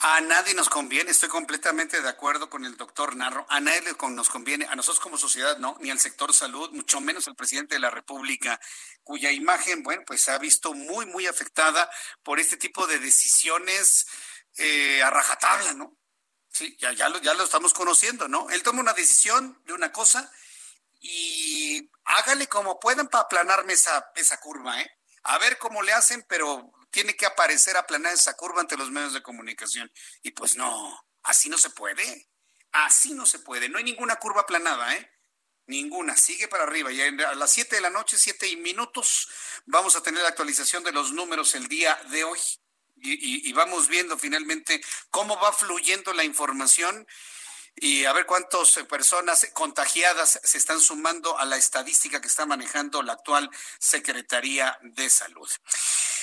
A 0.00 0.20
nadie 0.20 0.54
nos 0.54 0.68
conviene, 0.68 1.10
estoy 1.10 1.28
completamente 1.28 2.00
de 2.00 2.08
acuerdo 2.08 2.48
con 2.48 2.64
el 2.64 2.76
doctor 2.76 3.16
Narro, 3.16 3.44
a 3.48 3.58
nadie 3.58 3.82
nos 4.10 4.28
conviene, 4.28 4.64
a 4.66 4.76
nosotros 4.76 5.00
como 5.00 5.18
sociedad 5.18 5.58
no, 5.58 5.76
ni 5.80 5.90
al 5.90 5.98
sector 5.98 6.32
salud, 6.32 6.70
mucho 6.70 7.00
menos 7.00 7.26
al 7.26 7.34
presidente 7.34 7.74
de 7.74 7.80
la 7.80 7.90
República, 7.90 8.60
cuya 9.02 9.32
imagen, 9.32 9.82
bueno, 9.82 10.04
pues 10.06 10.22
se 10.22 10.30
ha 10.30 10.38
visto 10.38 10.72
muy, 10.72 11.06
muy 11.06 11.26
afectada 11.26 11.90
por 12.22 12.38
este 12.38 12.56
tipo 12.56 12.86
de 12.86 13.00
decisiones 13.00 14.06
eh, 14.56 15.02
a 15.02 15.10
rajatabla, 15.10 15.74
¿no? 15.74 15.97
Sí, 16.58 16.76
ya, 16.80 16.90
ya, 16.92 17.08
lo, 17.08 17.44
estamos 17.44 17.72
conociendo, 17.72 18.26
¿no? 18.26 18.50
Él 18.50 18.64
toma 18.64 18.80
una 18.80 18.92
decisión 18.92 19.62
de 19.64 19.74
una 19.74 19.92
cosa 19.92 20.28
y 20.98 21.88
hágale 22.04 22.48
como 22.48 22.80
puedan 22.80 23.06
para 23.06 23.22
aplanarme 23.22 23.74
esa, 23.74 24.10
esa 24.16 24.40
curva, 24.40 24.80
¿eh? 24.80 24.90
A 25.22 25.38
ver 25.38 25.56
cómo 25.58 25.82
le 25.82 25.92
hacen, 25.92 26.26
pero 26.28 26.72
tiene 26.90 27.14
que 27.14 27.26
aparecer 27.26 27.76
aplanar 27.76 28.12
esa 28.12 28.34
curva 28.34 28.60
ante 28.60 28.76
los 28.76 28.90
medios 28.90 29.12
de 29.12 29.22
comunicación. 29.22 29.88
Y 30.20 30.32
pues 30.32 30.56
no, 30.56 31.06
así 31.22 31.48
no 31.48 31.58
se 31.58 31.70
puede. 31.70 32.28
Así 32.72 33.14
no 33.14 33.24
se 33.24 33.38
puede. 33.38 33.68
No 33.68 33.78
hay 33.78 33.84
ninguna 33.84 34.16
curva 34.16 34.40
aplanada, 34.40 34.96
¿eh? 34.96 35.12
Ninguna. 35.66 36.16
Sigue 36.16 36.48
para 36.48 36.64
arriba. 36.64 36.90
Y 36.90 37.00
a 37.00 37.34
las 37.36 37.52
7 37.52 37.76
de 37.76 37.82
la 37.82 37.90
noche, 37.90 38.18
7 38.18 38.56
minutos, 38.56 39.28
vamos 39.64 39.94
a 39.94 40.02
tener 40.02 40.24
la 40.24 40.30
actualización 40.30 40.82
de 40.82 40.90
los 40.90 41.12
números 41.12 41.54
el 41.54 41.68
día 41.68 41.94
de 42.10 42.24
hoy. 42.24 42.40
Y, 43.02 43.52
vamos 43.52 43.88
viendo 43.88 44.18
finalmente 44.18 44.80
cómo 45.10 45.38
va 45.40 45.52
fluyendo 45.52 46.12
la 46.12 46.24
información 46.24 47.06
y 47.76 48.04
a 48.04 48.12
ver 48.12 48.26
cuántas 48.26 48.72
personas 48.88 49.46
contagiadas 49.52 50.40
se 50.42 50.58
están 50.58 50.80
sumando 50.80 51.38
a 51.38 51.44
la 51.44 51.56
estadística 51.56 52.20
que 52.20 52.28
está 52.28 52.46
manejando 52.46 53.02
la 53.02 53.14
actual 53.14 53.50
Secretaría 53.78 54.78
de 54.82 55.08
Salud. 55.10 55.48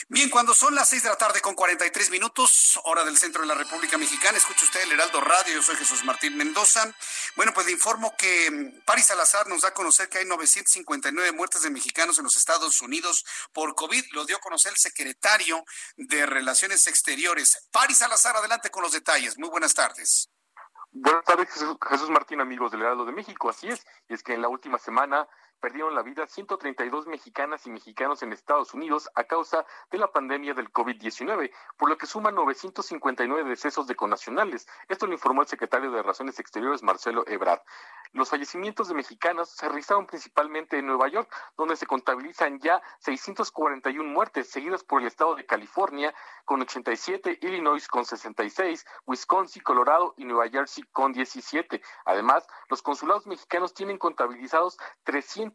Bien, 0.07 0.29
cuando 0.29 0.53
son 0.53 0.75
las 0.75 0.89
seis 0.89 1.01
de 1.01 1.09
la 1.09 1.17
tarde 1.17 1.41
con 1.41 1.55
43 1.55 2.11
minutos, 2.11 2.79
hora 2.83 3.03
del 3.03 3.17
centro 3.17 3.41
de 3.41 3.47
la 3.47 3.55
República 3.55 3.97
Mexicana, 3.97 4.37
escucha 4.37 4.65
usted 4.65 4.83
el 4.83 4.91
Heraldo 4.91 5.19
Radio, 5.19 5.55
yo 5.55 5.63
soy 5.63 5.75
Jesús 5.77 6.03
Martín 6.03 6.37
Mendoza. 6.37 6.93
Bueno, 7.35 7.53
pues 7.53 7.65
le 7.65 7.71
informo 7.71 8.15
que 8.15 8.51
mm, 8.51 8.81
Paris 8.85 9.05
Salazar 9.05 9.47
nos 9.47 9.61
da 9.61 9.69
a 9.69 9.73
conocer 9.73 10.07
que 10.07 10.19
hay 10.19 10.25
959 10.25 11.31
muertes 11.31 11.63
de 11.63 11.71
mexicanos 11.71 12.19
en 12.19 12.25
los 12.25 12.35
Estados 12.35 12.81
Unidos 12.81 13.25
por 13.51 13.73
COVID, 13.73 14.05
lo 14.11 14.25
dio 14.25 14.37
a 14.37 14.41
conocer 14.41 14.73
el 14.73 14.77
secretario 14.77 15.65
de 15.95 16.25
Relaciones 16.27 16.85
Exteriores. 16.85 17.67
Paris 17.71 17.97
Salazar, 17.97 18.35
adelante 18.35 18.69
con 18.69 18.83
los 18.83 18.91
detalles. 18.91 19.37
Muy 19.37 19.49
buenas 19.49 19.73
tardes. 19.73 20.29
Buenas 20.97 21.25
tardes, 21.25 21.49
Jesús, 21.49 22.09
Martín, 22.09 22.39
amigos 22.39 22.71
del 22.71 22.81
Heraldo 22.81 23.03
de 23.03 23.11
México. 23.11 23.49
Así 23.49 23.67
es, 23.67 23.85
y 24.07 24.13
es 24.13 24.23
que 24.23 24.33
en 24.33 24.41
la 24.41 24.47
última 24.47 24.77
semana 24.77 25.27
perdieron 25.65 25.95
la 25.95 26.03
vida 26.03 26.27
132 26.27 27.07
mexicanas 27.07 27.65
y 27.65 27.71
mexicanos 27.71 28.21
en 28.21 28.31
Estados 28.31 28.75
Unidos 28.75 29.09
a 29.15 29.23
causa 29.23 29.65
de 29.89 29.97
la 29.97 30.11
pandemia 30.11 30.53
del 30.53 30.71
COVID-19, 30.71 31.51
por 31.75 31.89
lo 31.89 31.97
que 31.97 32.05
suman 32.05 32.35
959 32.35 33.49
decesos 33.49 33.87
de 33.87 33.95
connacionales. 33.95 34.67
Esto 34.87 35.07
lo 35.07 35.13
informó 35.13 35.41
el 35.41 35.47
secretario 35.47 35.89
de 35.89 36.03
Relaciones 36.03 36.37
Exteriores, 36.37 36.83
Marcelo 36.83 37.23
Ebrard. 37.25 37.61
Los 38.11 38.29
fallecimientos 38.29 38.89
de 38.89 38.93
mexicanos 38.93 39.49
se 39.49 39.67
realizaron 39.67 40.05
principalmente 40.05 40.77
en 40.77 40.85
Nueva 40.85 41.07
York, 41.07 41.33
donde 41.57 41.75
se 41.75 41.87
contabilizan 41.87 42.59
ya 42.59 42.79
641 42.99 44.07
muertes, 44.07 44.51
seguidas 44.51 44.83
por 44.83 45.01
el 45.01 45.07
estado 45.07 45.33
de 45.33 45.47
California 45.47 46.13
con 46.45 46.61
87, 46.61 47.39
Illinois 47.41 47.87
con 47.87 48.05
66, 48.05 48.85
Wisconsin, 49.07 49.63
Colorado 49.63 50.13
y 50.15 50.25
Nueva 50.25 50.47
Jersey 50.47 50.83
con 50.91 51.11
17. 51.11 51.81
Además, 52.05 52.47
los 52.69 52.83
consulados 52.83 53.25
mexicanos 53.25 53.73
tienen 53.73 53.97
contabilizados 53.97 54.77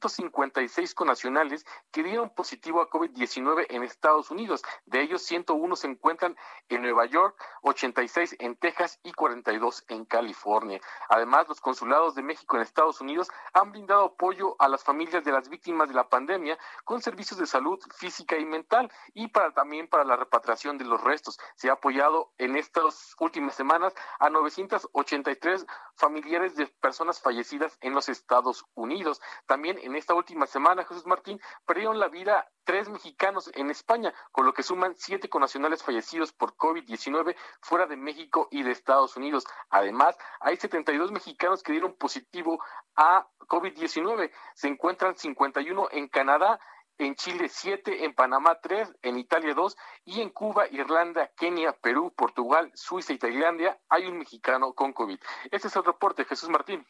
356 0.01 0.95
connacionales 0.95 1.65
que 1.91 2.03
dieron 2.03 2.31
positivo 2.31 2.81
a 2.81 2.89
COVID-19 2.89 3.67
en 3.69 3.83
Estados 3.83 4.31
Unidos. 4.31 4.63
De 4.87 5.03
ellos, 5.03 5.23
101 5.23 5.77
se 5.77 5.87
encuentran 5.87 6.37
en 6.69 6.83
Nueva 6.83 7.07
York, 7.07 7.37
86 7.63 8.37
en 8.39 8.57
Texas 8.57 8.99
y 9.03 9.13
42 9.13 9.85
en 9.89 10.05
California. 10.05 10.81
Además, 11.09 11.49
los 11.49 11.61
consulados 11.61 12.15
de 12.15 12.23
México 12.23 12.57
en 12.57 12.63
Estados 12.63 13.01
Unidos 13.01 13.29
han 13.53 13.71
brindado 13.71 14.05
apoyo 14.07 14.57
a 14.59 14.69
las 14.69 14.83
familias 14.83 15.25
de 15.25 15.33
las 15.33 15.49
víctimas 15.49 15.89
de 15.89 15.95
la 15.95 16.09
pandemia 16.09 16.59
con 16.85 17.03
servicios 17.03 17.39
de 17.39 17.47
salud 17.47 17.79
física 17.95 18.39
y 18.39 18.45
mental 18.45 18.91
y 19.15 19.29
para 19.29 19.53
también 19.53 19.89
para 19.89 20.05
la 20.05 20.17
repatriación 20.17 20.79
de 20.79 20.85
los 20.85 21.03
restos. 21.03 21.39
Se 21.57 21.69
ha 21.69 21.75
apoyado 21.75 22.33
en 22.39 22.57
estas 22.57 23.15
últimas 23.19 23.55
semanas 23.55 23.95
a 24.19 24.31
983 24.31 25.67
familiares 25.95 26.57
de 26.57 26.67
personas 26.67 27.21
fallecidas 27.21 27.77
en 27.81 27.95
los 27.95 28.09
Estados 28.09 28.65
Unidos. 28.75 29.21
También 29.47 29.79
en 29.83 29.90
esta 29.97 30.15
última 30.15 30.47
semana, 30.47 30.85
Jesús 30.85 31.07
Martín, 31.07 31.41
perdieron 31.67 31.99
la 31.99 32.09
vida 32.09 32.51
tres 32.65 32.89
mexicanos 32.89 33.51
en 33.55 33.71
España, 33.71 34.15
con 34.33 34.47
lo 34.47 34.53
que 34.53 34.63
suman 34.63 34.95
siete 34.97 35.29
connacionales 35.29 35.83
fallecidos 35.83 36.33
por 36.33 36.57
COVID-19 36.57 37.37
fuera 37.61 37.87
de 37.87 37.97
México 37.97 38.49
y 38.51 38.63
de 38.63 38.71
Estados 38.71 39.17
Unidos. 39.17 39.45
Además, 39.71 40.17
hay 40.41 40.57
72 40.57 41.11
mexicanos 41.13 41.63
que 41.63 41.73
dieron 41.73 41.95
positivo 41.95 42.63
a 42.97 43.27
COVID-19. 43.41 44.31
Se 44.55 44.69
encuentran 44.69 45.17
51 45.17 45.89
en 45.93 46.09
Canadá 46.09 46.61
en 47.01 47.15
Chile 47.15 47.49
7, 47.49 48.05
en 48.05 48.15
Panamá 48.15 48.59
3, 48.61 48.97
en 49.03 49.19
Italia 49.19 49.55
2 49.55 49.77
y 50.05 50.21
en 50.21 50.29
Cuba, 50.31 50.67
Irlanda, 50.71 51.31
Kenia, 51.35 51.73
Perú, 51.73 52.13
Portugal, 52.15 52.71
Suiza 52.75 53.15
y 53.15 53.19
Tailandia 53.19 53.81
hay 53.89 54.07
un 54.07 54.19
mexicano 54.19 54.75
con 54.75 54.93
COVID. 54.93 55.19
Este 55.51 55.69
es 55.69 55.77
el 55.77 55.85
reporte, 55.85 56.27
Jesús 56.27 56.51
Martín. 56.51 56.87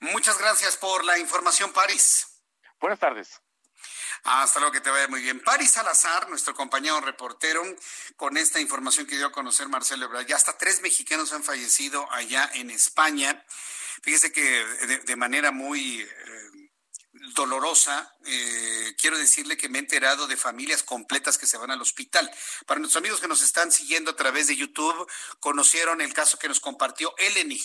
Muchas 0.00 0.38
gracias 0.38 0.76
por 0.76 1.04
la 1.04 1.18
información, 1.18 1.72
París. 1.72 2.26
Buenas 2.80 2.98
tardes. 2.98 3.40
Hasta 4.24 4.60
luego, 4.60 4.72
que 4.72 4.80
te 4.80 4.90
vaya 4.90 5.08
muy 5.08 5.22
bien. 5.22 5.40
París 5.40 5.72
Salazar, 5.72 6.28
nuestro 6.28 6.54
compañero 6.54 7.00
reportero, 7.00 7.62
con 8.16 8.36
esta 8.36 8.60
información 8.60 9.06
que 9.06 9.16
dio 9.16 9.26
a 9.26 9.32
conocer 9.32 9.68
Marcelo 9.68 10.06
Ebrard. 10.06 10.26
Ya 10.26 10.36
hasta 10.36 10.58
tres 10.58 10.82
mexicanos 10.82 11.32
han 11.32 11.42
fallecido 11.42 12.10
allá 12.12 12.50
en 12.54 12.70
España. 12.70 13.44
Fíjese 14.02 14.32
que 14.32 14.42
de, 15.04 15.16
manera 15.16 15.52
muy 15.52 16.00
eh, 16.00 16.08
dolorosa, 17.34 18.14
eh, 18.24 18.94
quiero 18.98 19.18
decirle 19.18 19.56
que 19.56 19.68
me 19.68 19.78
he 19.78 19.80
enterado 19.80 20.26
de 20.26 20.36
familias 20.36 20.82
completas 20.82 21.38
que 21.38 21.46
se 21.46 21.58
van 21.58 21.70
al 21.70 21.82
hospital. 21.82 22.30
Para 22.66 22.80
nuestros 22.80 23.00
amigos 23.00 23.20
que 23.20 23.28
nos 23.28 23.42
están 23.42 23.72
siguiendo 23.72 24.10
a 24.10 24.16
través 24.16 24.46
de 24.48 24.56
YouTube, 24.56 25.10
conocieron 25.38 26.00
el 26.00 26.12
caso 26.12 26.38
que 26.38 26.48
nos 26.48 26.60
compartió 26.60 27.14
Eleni. 27.18 27.60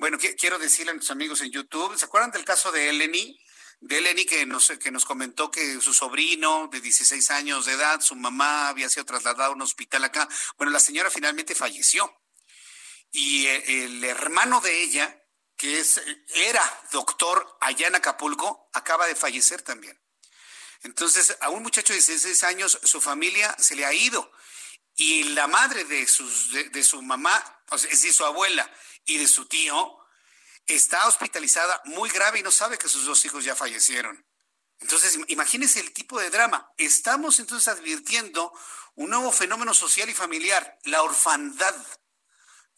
Bueno, 0.00 0.16
quiero 0.38 0.58
decirle 0.58 0.92
a 0.92 0.94
nuestros 0.94 1.14
amigos 1.14 1.42
en 1.42 1.50
YouTube, 1.50 1.94
¿se 1.94 2.06
acuerdan 2.06 2.30
del 2.30 2.42
caso 2.42 2.72
de 2.72 2.88
Eleni? 2.88 3.38
De 3.80 3.98
Eleni 3.98 4.24
que 4.24 4.46
nos, 4.46 4.70
que 4.80 4.90
nos 4.90 5.04
comentó 5.04 5.50
que 5.50 5.78
su 5.78 5.92
sobrino 5.92 6.70
de 6.72 6.80
16 6.80 7.30
años 7.32 7.66
de 7.66 7.74
edad, 7.74 8.00
su 8.00 8.16
mamá 8.16 8.70
había 8.70 8.88
sido 8.88 9.04
trasladada 9.04 9.48
a 9.48 9.50
un 9.50 9.60
hospital 9.60 10.02
acá. 10.04 10.26
Bueno, 10.56 10.72
la 10.72 10.80
señora 10.80 11.10
finalmente 11.10 11.54
falleció. 11.54 12.10
Y 13.12 13.44
eh, 13.44 13.84
el 13.84 14.02
hermano 14.02 14.62
de 14.62 14.84
ella, 14.84 15.22
que 15.54 15.80
es, 15.80 16.00
era 16.28 16.62
doctor 16.92 17.58
allá 17.60 17.88
en 17.88 17.96
Acapulco, 17.96 18.70
acaba 18.72 19.06
de 19.06 19.14
fallecer 19.14 19.60
también. 19.60 20.00
Entonces, 20.82 21.36
a 21.42 21.50
un 21.50 21.62
muchacho 21.62 21.92
de 21.92 21.98
16 21.98 22.42
años, 22.44 22.80
su 22.84 23.02
familia 23.02 23.54
se 23.58 23.76
le 23.76 23.84
ha 23.84 23.92
ido. 23.92 24.32
Y 24.94 25.24
la 25.34 25.46
madre 25.46 25.84
de, 25.84 26.06
sus, 26.06 26.52
de, 26.52 26.84
su 26.84 27.02
mamá, 27.02 27.62
es 27.70 27.82
decir, 27.82 28.14
su 28.14 28.24
abuela 28.24 28.70
y 29.10 29.18
de 29.18 29.28
su 29.28 29.46
tío, 29.46 29.98
está 30.66 31.06
hospitalizada 31.06 31.80
muy 31.84 32.08
grave 32.10 32.38
y 32.38 32.42
no 32.42 32.50
sabe 32.50 32.78
que 32.78 32.88
sus 32.88 33.04
dos 33.04 33.24
hijos 33.24 33.44
ya 33.44 33.56
fallecieron. 33.56 34.24
Entonces, 34.78 35.18
imagínense 35.28 35.80
el 35.80 35.92
tipo 35.92 36.18
de 36.18 36.30
drama. 36.30 36.72
Estamos 36.78 37.38
entonces 37.38 37.68
advirtiendo 37.68 38.52
un 38.94 39.10
nuevo 39.10 39.30
fenómeno 39.32 39.74
social 39.74 40.08
y 40.08 40.14
familiar, 40.14 40.78
la 40.84 41.02
orfandad 41.02 41.74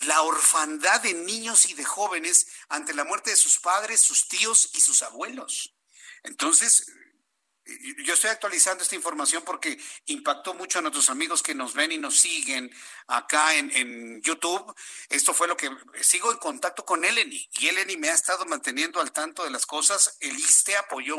la 0.06 0.22
orfandad 0.22 1.00
de 1.00 1.14
niños 1.14 1.66
y 1.66 1.74
de 1.74 1.84
jóvenes 1.84 2.46
ante 2.68 2.94
la 2.94 3.04
muerte 3.04 3.30
de 3.30 3.36
sus 3.36 3.58
padres, 3.58 4.00
sus 4.00 4.28
tíos 4.28 4.70
y 4.74 4.80
sus 4.80 5.02
abuelos. 5.02 5.74
Entonces, 6.22 6.86
yo 8.04 8.14
estoy 8.14 8.30
actualizando 8.30 8.82
esta 8.82 8.96
información 8.96 9.42
porque 9.44 9.78
impactó 10.06 10.54
mucho 10.54 10.78
a 10.78 10.82
nuestros 10.82 11.10
amigos 11.10 11.42
que 11.42 11.54
nos 11.54 11.74
ven 11.74 11.92
y 11.92 11.98
nos 11.98 12.18
siguen 12.18 12.70
acá 13.06 13.54
en, 13.54 14.20
YouTube. 14.22 14.74
Esto 15.08 15.34
fue 15.34 15.48
lo 15.48 15.56
que 15.56 15.70
sigo 16.00 16.30
en 16.32 16.38
contacto 16.38 16.84
con 16.84 17.04
Eleni 17.04 17.48
y 17.52 17.68
Eleni 17.68 17.96
me 17.96 18.10
ha 18.10 18.14
estado 18.14 18.44
manteniendo 18.46 19.00
al 19.00 19.12
tanto 19.12 19.44
de 19.44 19.50
las 19.50 19.66
cosas. 19.66 20.16
El 20.20 20.38
ISTE 20.38 20.76
apoyó 20.76 21.16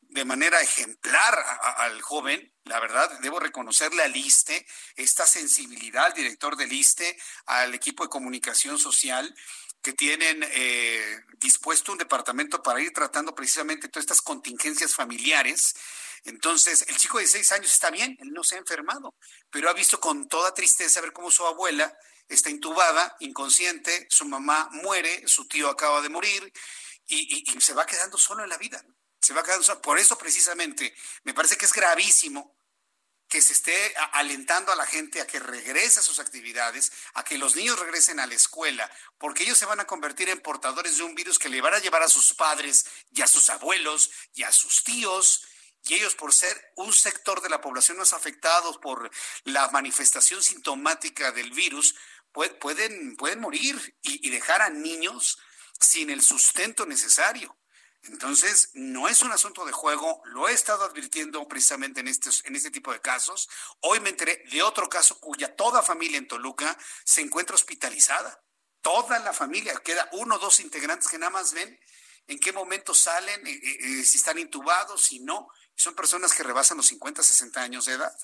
de 0.00 0.24
manera 0.24 0.60
ejemplar 0.60 1.36
al 1.78 2.00
joven, 2.02 2.52
la 2.64 2.78
verdad, 2.78 3.18
debo 3.20 3.40
reconocerle 3.40 4.02
al 4.02 4.16
ISTE 4.16 4.64
esta 4.96 5.26
sensibilidad 5.26 6.06
al 6.06 6.14
director 6.14 6.56
del 6.56 6.72
ISTE, 6.72 7.16
al 7.46 7.74
equipo 7.74 8.04
de 8.04 8.10
comunicación 8.10 8.78
social, 8.78 9.34
que 9.84 9.92
tienen 9.92 10.42
eh, 10.42 11.20
dispuesto 11.38 11.92
un 11.92 11.98
departamento 11.98 12.62
para 12.62 12.80
ir 12.80 12.90
tratando 12.90 13.34
precisamente 13.34 13.88
todas 13.88 14.04
estas 14.04 14.22
contingencias 14.22 14.94
familiares. 14.94 15.74
Entonces, 16.24 16.86
el 16.88 16.96
chico 16.96 17.18
de 17.18 17.26
seis 17.26 17.52
años 17.52 17.70
está 17.70 17.90
bien, 17.90 18.16
él 18.18 18.32
no 18.32 18.42
se 18.42 18.54
ha 18.54 18.58
enfermado, 18.58 19.14
pero 19.50 19.68
ha 19.68 19.74
visto 19.74 20.00
con 20.00 20.26
toda 20.26 20.54
tristeza 20.54 21.02
ver 21.02 21.12
cómo 21.12 21.30
su 21.30 21.46
abuela 21.46 21.94
está 22.26 22.48
intubada, 22.48 23.14
inconsciente, 23.20 24.06
su 24.08 24.24
mamá 24.24 24.70
muere, 24.72 25.22
su 25.26 25.46
tío 25.46 25.68
acaba 25.68 26.00
de 26.00 26.08
morir 26.08 26.50
y, 27.06 27.44
y 27.54 27.60
se 27.60 27.74
va 27.74 27.84
quedando 27.84 28.16
solo 28.16 28.42
en 28.42 28.48
la 28.48 28.56
vida. 28.56 28.82
Se 29.20 29.34
va 29.34 29.42
quedando 29.42 29.64
solo. 29.64 29.82
Por 29.82 29.98
eso 29.98 30.16
precisamente 30.16 30.94
me 31.24 31.34
parece 31.34 31.56
que 31.56 31.66
es 31.66 31.72
gravísimo 31.74 32.56
que 33.34 33.42
se 33.42 33.52
esté 33.52 33.92
alentando 34.12 34.70
a 34.70 34.76
la 34.76 34.86
gente 34.86 35.20
a 35.20 35.26
que 35.26 35.40
regrese 35.40 35.98
a 35.98 36.04
sus 36.04 36.20
actividades, 36.20 36.92
a 37.14 37.24
que 37.24 37.36
los 37.36 37.56
niños 37.56 37.80
regresen 37.80 38.20
a 38.20 38.28
la 38.28 38.34
escuela, 38.34 38.88
porque 39.18 39.42
ellos 39.42 39.58
se 39.58 39.66
van 39.66 39.80
a 39.80 39.88
convertir 39.88 40.28
en 40.28 40.38
portadores 40.38 40.98
de 40.98 41.02
un 41.02 41.16
virus 41.16 41.40
que 41.40 41.48
le 41.48 41.60
van 41.60 41.74
a 41.74 41.80
llevar 41.80 42.04
a 42.04 42.08
sus 42.08 42.32
padres 42.34 42.86
y 43.12 43.22
a 43.22 43.26
sus 43.26 43.50
abuelos 43.50 44.12
y 44.34 44.44
a 44.44 44.52
sus 44.52 44.84
tíos. 44.84 45.48
Y 45.82 45.94
ellos, 45.94 46.14
por 46.14 46.32
ser 46.32 46.72
un 46.76 46.92
sector 46.92 47.42
de 47.42 47.48
la 47.48 47.60
población 47.60 47.98
más 47.98 48.12
afectados 48.12 48.78
por 48.78 49.10
la 49.42 49.68
manifestación 49.70 50.40
sintomática 50.40 51.32
del 51.32 51.50
virus, 51.50 51.96
pueden, 52.30 53.16
pueden 53.16 53.40
morir 53.40 53.96
y 54.02 54.30
dejar 54.30 54.62
a 54.62 54.70
niños 54.70 55.40
sin 55.80 56.08
el 56.08 56.22
sustento 56.22 56.86
necesario. 56.86 57.56
Entonces, 58.06 58.70
no 58.74 59.08
es 59.08 59.22
un 59.22 59.32
asunto 59.32 59.64
de 59.64 59.72
juego, 59.72 60.20
lo 60.26 60.48
he 60.48 60.52
estado 60.52 60.84
advirtiendo 60.84 61.46
precisamente 61.48 62.00
en, 62.00 62.08
estos, 62.08 62.44
en 62.44 62.54
este 62.54 62.70
tipo 62.70 62.92
de 62.92 63.00
casos. 63.00 63.48
Hoy 63.80 64.00
me 64.00 64.10
enteré 64.10 64.44
de 64.50 64.62
otro 64.62 64.88
caso 64.88 65.18
cuya 65.20 65.56
toda 65.56 65.82
familia 65.82 66.18
en 66.18 66.28
Toluca 66.28 66.76
se 67.04 67.22
encuentra 67.22 67.54
hospitalizada. 67.54 68.42
Toda 68.82 69.18
la 69.20 69.32
familia, 69.32 69.74
queda 69.82 70.08
uno 70.12 70.34
o 70.34 70.38
dos 70.38 70.60
integrantes 70.60 71.08
que 71.08 71.18
nada 71.18 71.30
más 71.30 71.54
ven 71.54 71.80
en 72.26 72.38
qué 72.38 72.52
momento 72.52 72.94
salen, 72.94 73.46
eh, 73.46 73.52
eh, 73.52 73.78
eh, 73.80 74.04
si 74.04 74.18
están 74.18 74.38
intubados, 74.38 75.02
si 75.02 75.20
no. 75.20 75.48
Son 75.74 75.94
personas 75.94 76.32
que 76.34 76.42
rebasan 76.42 76.76
los 76.76 76.86
50, 76.86 77.22
60 77.22 77.60
años 77.60 77.86
de 77.86 77.94
edad. 77.94 78.14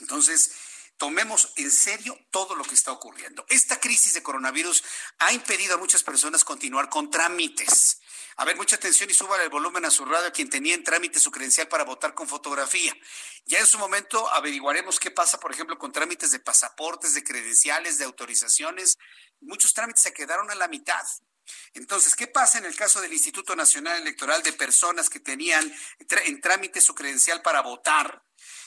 Entonces, 0.00 0.52
tomemos 0.96 1.52
en 1.56 1.70
serio 1.70 2.18
todo 2.30 2.54
lo 2.54 2.64
que 2.64 2.74
está 2.74 2.92
ocurriendo. 2.92 3.44
Esta 3.48 3.78
crisis 3.78 4.14
de 4.14 4.22
coronavirus 4.22 4.82
ha 5.18 5.32
impedido 5.32 5.74
a 5.74 5.78
muchas 5.78 6.02
personas 6.02 6.44
continuar 6.44 6.88
con 6.88 7.10
trámites. 7.10 8.00
A 8.38 8.44
ver, 8.44 8.54
mucha 8.56 8.76
atención 8.76 9.08
y 9.08 9.14
suba 9.14 9.42
el 9.42 9.48
volumen 9.48 9.86
a 9.86 9.90
su 9.90 10.04
radio 10.04 10.28
a 10.28 10.30
quien 10.30 10.50
tenía 10.50 10.74
en 10.74 10.84
trámite 10.84 11.18
su 11.18 11.30
credencial 11.30 11.68
para 11.68 11.84
votar 11.84 12.12
con 12.12 12.28
fotografía. 12.28 12.94
Ya 13.46 13.60
en 13.60 13.66
su 13.66 13.78
momento 13.78 14.30
averiguaremos 14.30 15.00
qué 15.00 15.10
pasa, 15.10 15.40
por 15.40 15.52
ejemplo, 15.52 15.78
con 15.78 15.90
trámites 15.90 16.32
de 16.32 16.40
pasaportes, 16.40 17.14
de 17.14 17.24
credenciales, 17.24 17.96
de 17.96 18.04
autorizaciones. 18.04 18.98
Muchos 19.40 19.72
trámites 19.72 20.02
se 20.02 20.12
quedaron 20.12 20.50
a 20.50 20.54
la 20.54 20.68
mitad. 20.68 21.02
Entonces, 21.72 22.14
¿qué 22.14 22.26
pasa 22.26 22.58
en 22.58 22.66
el 22.66 22.76
caso 22.76 23.00
del 23.00 23.14
Instituto 23.14 23.56
Nacional 23.56 24.02
Electoral 24.02 24.42
de 24.42 24.52
personas 24.52 25.08
que 25.08 25.20
tenían 25.20 25.74
en 25.98 26.40
trámite 26.42 26.82
su 26.82 26.94
credencial 26.94 27.40
para 27.40 27.62
votar? 27.62 28.25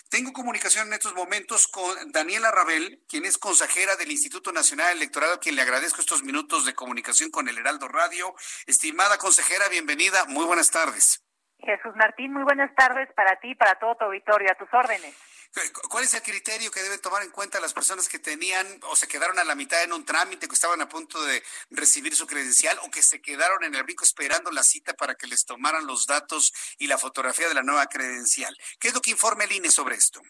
Tengo 0.10 0.34
comunicación 0.34 0.88
en 0.88 0.94
estos 0.94 1.14
momentos 1.14 1.68
con 1.68 2.12
Daniela 2.12 2.50
Rabel, 2.50 3.00
quien 3.08 3.26
es 3.26 3.38
consejera 3.38 3.96
del 3.96 4.10
Instituto 4.12 4.52
Nacional 4.52 4.98
Electoral, 4.98 5.34
a 5.34 5.40
quien 5.40 5.56
le 5.56 5.62
agradezco 5.62 6.02
estos 6.02 6.24
minutos 6.24 6.66
de 6.66 6.74
comunicación 6.74 7.30
con 7.30 7.48
el 7.48 7.60
Heraldo 7.60 7.88
Radio. 7.88 8.34
Estimada 8.66 9.20
consejera, 9.20 9.70
bienvenida. 9.70 10.26
Muy 10.26 10.46
buenas 10.46 10.72
tardes. 10.72 11.24
Jesús 11.60 11.96
Martín, 11.96 12.34
muy 12.34 12.42
buenas 12.42 12.74
tardes 12.74 13.08
para 13.14 13.40
ti 13.40 13.54
para 13.54 13.78
todo 13.78 13.98
tu 13.98 14.06
auditorio. 14.06 14.52
A 14.52 14.56
tus 14.56 14.74
órdenes. 14.74 15.16
¿Cuál 15.90 16.04
es 16.04 16.14
el 16.14 16.22
criterio 16.22 16.70
que 16.72 16.82
deben 16.82 17.02
tomar 17.02 17.24
en 17.24 17.32
cuenta 17.32 17.60
las 17.60 17.74
personas 17.74 18.08
que 18.08 18.20
tenían 18.20 18.68
o 18.84 18.96
se 18.96 19.08
quedaron 19.08 19.40
a 19.40 19.44
la 19.44 19.56
mitad 19.56 19.84
en 19.84 19.94
un 19.94 20.06
trámite, 20.06 20.48
que 20.48 20.54
estaban 20.54 20.82
a 20.82 20.88
punto 20.88 21.22
de 21.24 21.42
recibir 21.72 22.16
su 22.16 22.28
credencial 22.28 22.78
o 22.84 22.92
que 22.92 23.02
se 23.02 23.22
quedaron 23.22 23.64
en 23.64 23.74
el 23.74 23.84
brinco 23.84 24.04
esperando 24.04 24.52
la 24.52 24.64
cita 24.64 24.94
para 24.94 25.16
que 25.16 25.28
les 25.28 25.46
tomaran 25.46 25.88
los 25.88 26.06
datos 26.06 26.54
y 26.78 26.88
la 26.88 26.98
fotografía 26.98 27.48
de 27.48 27.56
la 27.56 27.64
nueva 27.64 27.88
credencial? 27.88 28.56
¿Qué 28.80 28.90
es 28.90 28.94
lo 28.94 29.02
que 29.02 29.12
informa 29.12 29.44
el 29.44 29.52
INE 29.52 29.72
sobre 29.72 29.96
esto? 29.96 30.22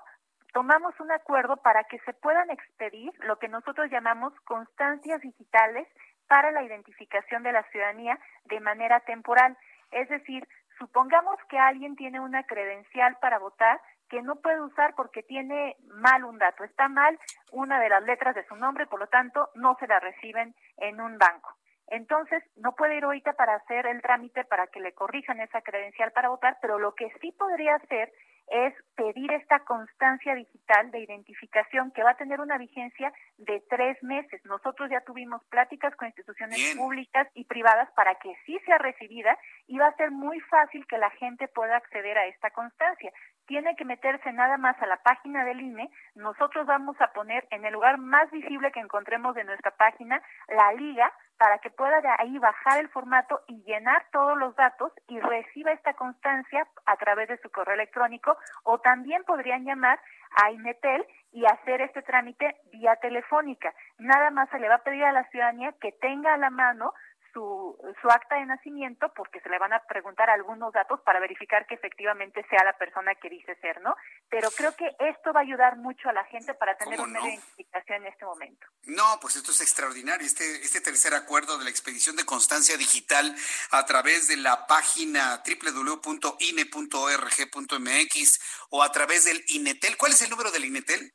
tomamos 0.54 0.98
un 1.02 1.12
acuerdo 1.12 1.58
para 1.58 1.84
que 1.84 2.00
se 2.00 2.14
puedan 2.14 2.50
expedir 2.50 3.12
lo 3.26 3.40
que 3.40 3.50
nosotros 3.50 3.92
llamamos 3.92 4.32
constancias 4.46 5.20
digitales 5.22 5.86
para 6.28 6.52
la 6.52 6.64
identificación 6.64 7.44
de 7.44 7.52
la 7.52 7.64
ciudadanía 7.72 8.20
de 8.46 8.60
manera 8.60 9.00
temporal. 9.02 9.58
Es 9.92 10.10
decir, 10.10 10.48
supongamos 10.78 11.38
que 11.50 11.58
alguien 11.58 11.96
tiene 11.96 12.20
una 12.20 12.44
credencial 12.44 13.18
para 13.20 13.40
votar 13.40 13.80
que 14.10 14.22
no 14.22 14.36
puede 14.36 14.62
usar 14.62 14.94
porque 14.96 15.24
tiene 15.24 15.76
mal 15.88 16.24
un 16.24 16.38
dato, 16.38 16.64
está 16.64 16.88
mal 16.88 17.18
una 17.52 17.80
de 17.80 17.90
las 17.90 18.04
letras 18.04 18.36
de 18.36 18.46
su 18.46 18.56
nombre, 18.56 18.86
por 18.86 19.00
lo 19.00 19.08
tanto 19.08 19.50
no 19.56 19.76
se 19.80 19.88
la 19.88 20.00
reciben 20.00 20.54
en 20.78 21.02
un 21.02 21.18
banco. 21.18 21.56
Entonces, 21.88 22.44
no 22.56 22.74
puede 22.74 22.98
ir 22.98 23.04
ahorita 23.04 23.34
para 23.34 23.56
hacer 23.56 23.86
el 23.86 24.02
trámite 24.02 24.44
para 24.44 24.68
que 24.68 24.80
le 24.80 24.94
corrijan 24.94 25.40
esa 25.40 25.62
credencial 25.62 26.12
para 26.12 26.30
votar, 26.30 26.58
pero 26.62 26.80
lo 26.80 26.96
que 26.96 27.12
sí 27.22 27.32
podría 27.32 27.76
hacer 27.76 28.12
es 28.48 28.74
pedir 28.96 29.32
esta 29.32 29.60
constancia 29.60 30.36
digital 30.36 30.92
de 30.92 31.00
identificación 31.00 31.92
que 31.92 32.04
va 32.04 32.12
a 32.12 32.18
tener 32.18 32.40
una 32.40 32.58
vigencia 32.58 33.12
de 33.38 33.62
tres 33.70 34.02
meses. 34.04 34.42
Nosotros 34.46 34.90
ya 34.90 35.02
tuvimos 35.02 35.44
pláticas 35.46 35.96
con 35.96 36.08
instituciones 36.08 36.76
públicas 36.78 37.28
y 37.34 37.46
privadas 37.46 37.90
para 37.96 38.16
que 38.16 38.36
sí 38.46 38.58
sea 38.66 38.78
recibida 38.78 39.38
y 39.68 39.78
va 39.78 39.88
a 39.88 39.96
ser 39.96 40.12
muy 40.12 40.40
fácil 40.42 40.86
que 40.88 40.98
la 40.98 41.10
gente 41.12 41.48
pueda 41.48 41.78
acceder 41.78 42.18
a 42.18 42.28
esta 42.28 42.52
constancia. 42.52 43.12
Tiene 43.48 43.76
que 43.76 43.86
meterse 43.86 44.32
nada 44.32 44.58
más 44.58 44.80
a 44.82 44.88
la 44.88 44.98
página 44.98 45.44
del 45.44 45.62
INE. 45.62 45.90
Nosotros 46.16 46.66
vamos 46.66 46.96
a 47.00 47.12
poner 47.14 47.48
en 47.52 47.66
el 47.66 47.74
lugar 47.74 47.98
más 47.98 48.30
visible 48.32 48.72
que 48.72 48.80
encontremos 48.80 49.36
de 49.36 49.44
nuestra 49.44 49.72
página 49.72 50.22
la 50.48 50.74
liga 50.74 51.12
para 51.38 51.60
que 51.60 51.70
pueda 51.70 52.02
de 52.02 52.10
ahí 52.20 52.38
bajar 52.40 52.80
el 52.80 52.90
formato 52.90 53.42
y 53.48 53.64
llenar 53.64 54.06
todos 54.12 54.38
los 54.38 54.56
datos 54.56 54.92
y 55.08 55.20
reciba 55.20 55.72
esta 55.72 55.94
constancia 55.94 56.68
a 56.86 56.98
través 56.98 57.28
de 57.28 57.38
su 57.40 57.50
correo 57.50 57.76
electrónico 57.76 58.38
o 58.64 58.80
también 58.80 59.24
podrían 59.24 59.66
llamar 59.66 60.00
a 60.44 60.52
Inetel 60.52 61.06
y 61.32 61.46
hacer 61.46 61.82
este 61.82 62.02
trámite 62.02 62.56
vía 62.72 62.96
telefónica. 62.98 63.74
Nada 63.98 64.32
más 64.32 64.50
se 64.50 64.60
le 64.60 64.70
va 64.70 64.76
a 64.76 64.84
pedir 64.84 65.04
a 65.04 65.12
la 65.12 65.28
ciudadanía 65.30 65.74
que 65.82 65.92
tenga 65.92 66.34
a 66.34 66.38
la 66.38 66.50
mano 66.50 66.94
su, 67.36 67.78
su 68.02 68.10
acta 68.10 68.36
de 68.36 68.46
nacimiento 68.46 69.12
porque 69.14 69.42
se 69.42 69.50
le 69.50 69.60
van 69.60 69.74
a 69.74 69.84
preguntar 69.88 70.30
algunos 70.30 70.72
datos 70.72 71.02
para 71.02 71.20
verificar 71.20 71.68
que 71.68 71.76
efectivamente 71.76 72.46
sea 72.50 72.64
la 72.64 72.78
persona 72.78 73.14
que 73.16 73.30
dice 73.30 73.58
ser, 73.58 73.82
¿no? 73.82 73.94
Pero 74.30 74.50
creo 74.52 74.74
que 74.76 74.96
esto 75.00 75.34
va 75.34 75.42
a 75.42 75.44
ayudar 75.44 75.76
mucho 75.78 76.08
a 76.08 76.14
la 76.14 76.24
gente 76.26 76.54
para 76.54 76.78
tener 76.78 77.02
una 77.02 77.20
identificación 77.20 78.04
en 78.04 78.08
este 78.08 78.24
momento. 78.26 78.66
No, 78.86 79.20
pues 79.20 79.36
esto 79.36 79.52
es 79.52 79.60
extraordinario. 79.62 80.26
Este, 80.26 80.64
este 80.64 80.80
tercer 80.80 81.14
acuerdo 81.14 81.58
de 81.58 81.66
la 81.66 81.70
expedición 81.70 82.16
de 82.16 82.24
constancia 82.26 82.78
digital 82.78 83.36
a 83.72 83.86
través 83.86 84.30
de 84.30 84.38
la 84.38 84.66
página 84.68 85.44
www.ine.org.mx 85.46 88.40
o 88.70 88.82
a 88.82 88.90
través 88.92 89.26
del 89.26 89.44
INETEL. 89.48 89.98
¿Cuál 89.98 90.14
es 90.14 90.22
el 90.22 90.30
número 90.30 90.52
del 90.52 90.64
INETEL? 90.66 91.12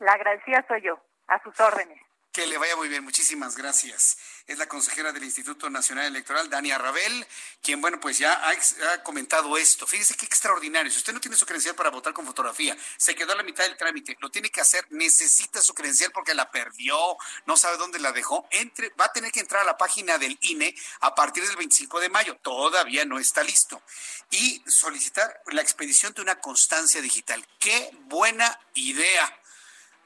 La 0.00 0.14
agradecida 0.14 0.64
soy 0.66 0.82
yo, 0.82 1.00
a 1.28 1.40
sus 1.44 1.58
órdenes. 1.60 2.09
Que 2.32 2.46
le 2.46 2.58
vaya 2.58 2.76
muy 2.76 2.86
bien, 2.86 3.02
muchísimas 3.02 3.56
gracias. 3.56 4.16
Es 4.46 4.56
la 4.56 4.68
consejera 4.68 5.10
del 5.10 5.24
Instituto 5.24 5.68
Nacional 5.68 6.06
Electoral, 6.06 6.48
Dania 6.48 6.78
Rabel, 6.78 7.26
quien, 7.60 7.80
bueno, 7.80 7.98
pues 7.98 8.18
ya 8.18 8.40
ha, 8.48 9.02
comentado 9.02 9.58
esto. 9.58 9.84
Fíjese 9.84 10.14
qué 10.14 10.26
extraordinario. 10.26 10.92
Si 10.92 10.98
usted 10.98 11.12
no 11.12 11.20
tiene 11.20 11.36
su 11.36 11.44
credencial 11.44 11.74
para 11.74 11.90
votar 11.90 12.12
con 12.12 12.24
fotografía, 12.24 12.76
se 12.96 13.16
quedó 13.16 13.32
a 13.32 13.36
la 13.36 13.42
mitad 13.42 13.64
del 13.64 13.76
trámite, 13.76 14.16
lo 14.20 14.30
tiene 14.30 14.48
que 14.48 14.60
hacer, 14.60 14.86
necesita 14.90 15.60
su 15.60 15.74
credencial 15.74 16.12
porque 16.12 16.32
la 16.32 16.48
perdió, 16.52 17.16
no 17.46 17.56
sabe 17.56 17.78
dónde 17.78 17.98
la 17.98 18.12
dejó, 18.12 18.46
entre, 18.52 18.90
va 18.90 19.06
a 19.06 19.12
tener 19.12 19.32
que 19.32 19.40
entrar 19.40 19.62
a 19.62 19.64
la 19.64 19.76
página 19.76 20.16
del 20.16 20.38
INE 20.42 20.72
a 21.00 21.12
partir 21.16 21.44
del 21.44 21.56
25 21.56 21.98
de 21.98 22.10
mayo. 22.10 22.36
Todavía 22.42 23.04
no 23.04 23.18
está 23.18 23.42
listo. 23.42 23.82
Y 24.30 24.62
solicitar 24.68 25.42
la 25.46 25.62
expedición 25.62 26.12
de 26.14 26.22
una 26.22 26.40
constancia 26.40 27.02
digital. 27.02 27.44
Qué 27.58 27.90
buena 28.02 28.60
idea. 28.74 29.39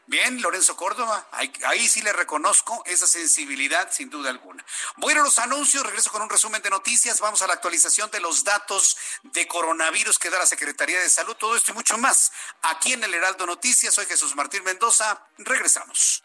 Bien, 0.06 0.40
Lorenzo 0.42 0.76
Córdoba, 0.76 1.26
ahí, 1.32 1.88
sí 1.88 2.02
le 2.02 2.12
reconozco 2.12 2.82
esa 2.84 3.06
sensibilidad 3.06 3.90
sin 3.90 4.10
duda 4.10 4.28
alguna. 4.28 4.64
Voy 4.96 5.14
a 5.14 5.22
los 5.22 5.38
anuncios, 5.38 5.82
regreso 5.82 6.10
con 6.10 6.20
un 6.20 6.28
resumen 6.28 6.60
de 6.60 6.68
noticias, 6.68 7.20
vamos 7.20 7.40
a 7.40 7.46
la 7.46 7.54
actualización 7.54 8.10
de 8.10 8.20
los 8.20 8.44
datos 8.44 8.98
de 9.22 9.48
coronavirus 9.48 10.18
que 10.18 10.28
da 10.28 10.38
la 10.38 10.46
Secretaría 10.46 11.00
de 11.00 11.08
Salud, 11.08 11.34
todo 11.36 11.56
esto 11.56 11.72
y 11.72 11.74
mucho 11.74 11.96
más. 11.96 12.32
Aquí 12.62 12.92
en 12.92 13.02
el 13.02 13.14
Heraldo 13.14 13.46
Noticias, 13.46 13.94
soy 13.94 14.04
Jesús 14.04 14.36
Martín 14.36 14.62
Mendoza, 14.62 15.26
regresamos. 15.38 16.22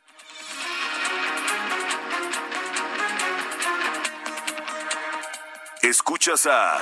Escuchas 5.81 6.45
a... 6.45 6.81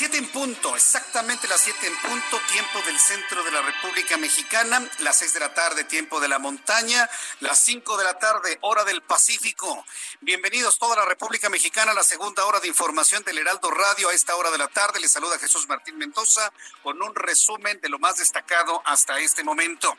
7 0.00 0.16
en 0.16 0.28
punto, 0.28 0.74
exactamente 0.74 1.46
las 1.46 1.60
7 1.60 1.86
en 1.86 1.94
punto, 1.94 2.40
tiempo 2.50 2.80
del 2.86 2.98
centro 2.98 3.44
de 3.44 3.52
la 3.52 3.60
República 3.60 4.16
Mexicana, 4.16 4.82
las 5.00 5.18
6 5.18 5.34
de 5.34 5.40
la 5.40 5.52
tarde, 5.52 5.84
tiempo 5.84 6.20
de 6.20 6.28
la 6.28 6.38
montaña, 6.38 7.06
las 7.40 7.62
5 7.64 7.98
de 7.98 8.04
la 8.04 8.18
tarde, 8.18 8.56
hora 8.62 8.84
del 8.84 9.02
Pacífico. 9.02 9.84
Bienvenidos 10.22 10.78
toda 10.78 10.96
la 10.96 11.04
República 11.04 11.50
Mexicana 11.50 11.92
a 11.92 11.94
la 11.94 12.02
segunda 12.02 12.46
hora 12.46 12.60
de 12.60 12.68
información 12.68 13.22
del 13.24 13.36
Heraldo 13.36 13.70
Radio. 13.70 14.08
A 14.08 14.14
esta 14.14 14.36
hora 14.36 14.50
de 14.50 14.56
la 14.56 14.68
tarde 14.68 15.00
les 15.00 15.12
saluda 15.12 15.38
Jesús 15.38 15.68
Martín 15.68 15.98
Mendoza 15.98 16.50
con 16.82 17.02
un 17.02 17.14
resumen 17.14 17.78
de 17.82 17.90
lo 17.90 17.98
más 17.98 18.16
destacado 18.16 18.80
hasta 18.86 19.18
este 19.18 19.44
momento. 19.44 19.94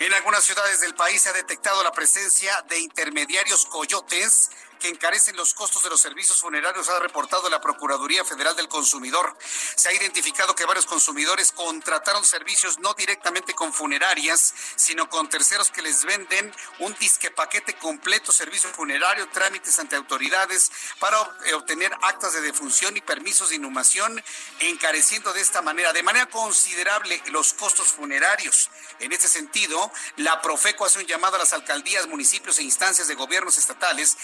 En 0.00 0.12
algunas 0.12 0.44
ciudades 0.44 0.80
del 0.80 0.94
país 0.94 1.22
se 1.22 1.30
ha 1.30 1.32
detectado 1.32 1.82
la 1.82 1.92
presencia 1.92 2.66
de 2.68 2.80
intermediarios 2.80 3.64
coyotes 3.64 4.50
que 4.78 4.88
encarecen 4.88 5.36
los 5.36 5.54
costos 5.54 5.82
de 5.82 5.90
los 5.90 6.00
servicios 6.00 6.40
funerarios, 6.40 6.88
ha 6.88 6.98
reportado 7.00 7.48
la 7.48 7.60
Procuraduría 7.60 8.24
Federal 8.24 8.56
del 8.56 8.68
Consumidor. 8.68 9.36
Se 9.76 9.88
ha 9.88 9.92
identificado 9.92 10.54
que 10.54 10.64
varios 10.64 10.86
consumidores 10.86 11.52
contrataron 11.52 12.24
servicios 12.24 12.78
no 12.78 12.94
directamente 12.94 13.54
con 13.54 13.72
funerarias, 13.72 14.54
sino 14.76 15.08
con 15.08 15.28
terceros 15.28 15.70
que 15.70 15.82
les 15.82 16.04
venden 16.04 16.54
un 16.78 16.94
disque 16.94 17.30
paquete 17.30 17.74
completo, 17.74 18.32
servicio 18.32 18.68
funerario, 18.70 19.28
trámites 19.30 19.78
ante 19.78 19.96
autoridades 19.96 20.70
para 20.98 21.20
obtener 21.54 21.92
actas 22.02 22.32
de 22.32 22.40
defunción 22.40 22.96
y 22.96 23.00
permisos 23.00 23.50
de 23.50 23.56
inhumación, 23.56 24.22
encareciendo 24.60 25.32
de 25.32 25.40
esta 25.40 25.62
manera, 25.62 25.92
de 25.92 26.02
manera 26.02 26.26
considerable, 26.26 27.22
los 27.26 27.52
costos 27.54 27.88
funerarios. 27.88 28.70
En 29.00 29.12
este 29.12 29.28
sentido, 29.28 29.92
la 30.16 30.40
Profeco 30.40 30.84
hace 30.84 30.98
un 30.98 31.06
llamado 31.06 31.36
a 31.36 31.38
las 31.38 31.52
alcaldías, 31.52 32.06
municipios 32.06 32.58
e 32.58 32.62
instancias 32.62 33.08
de 33.08 33.14
gobiernos 33.14 33.58
estatales 33.58 34.16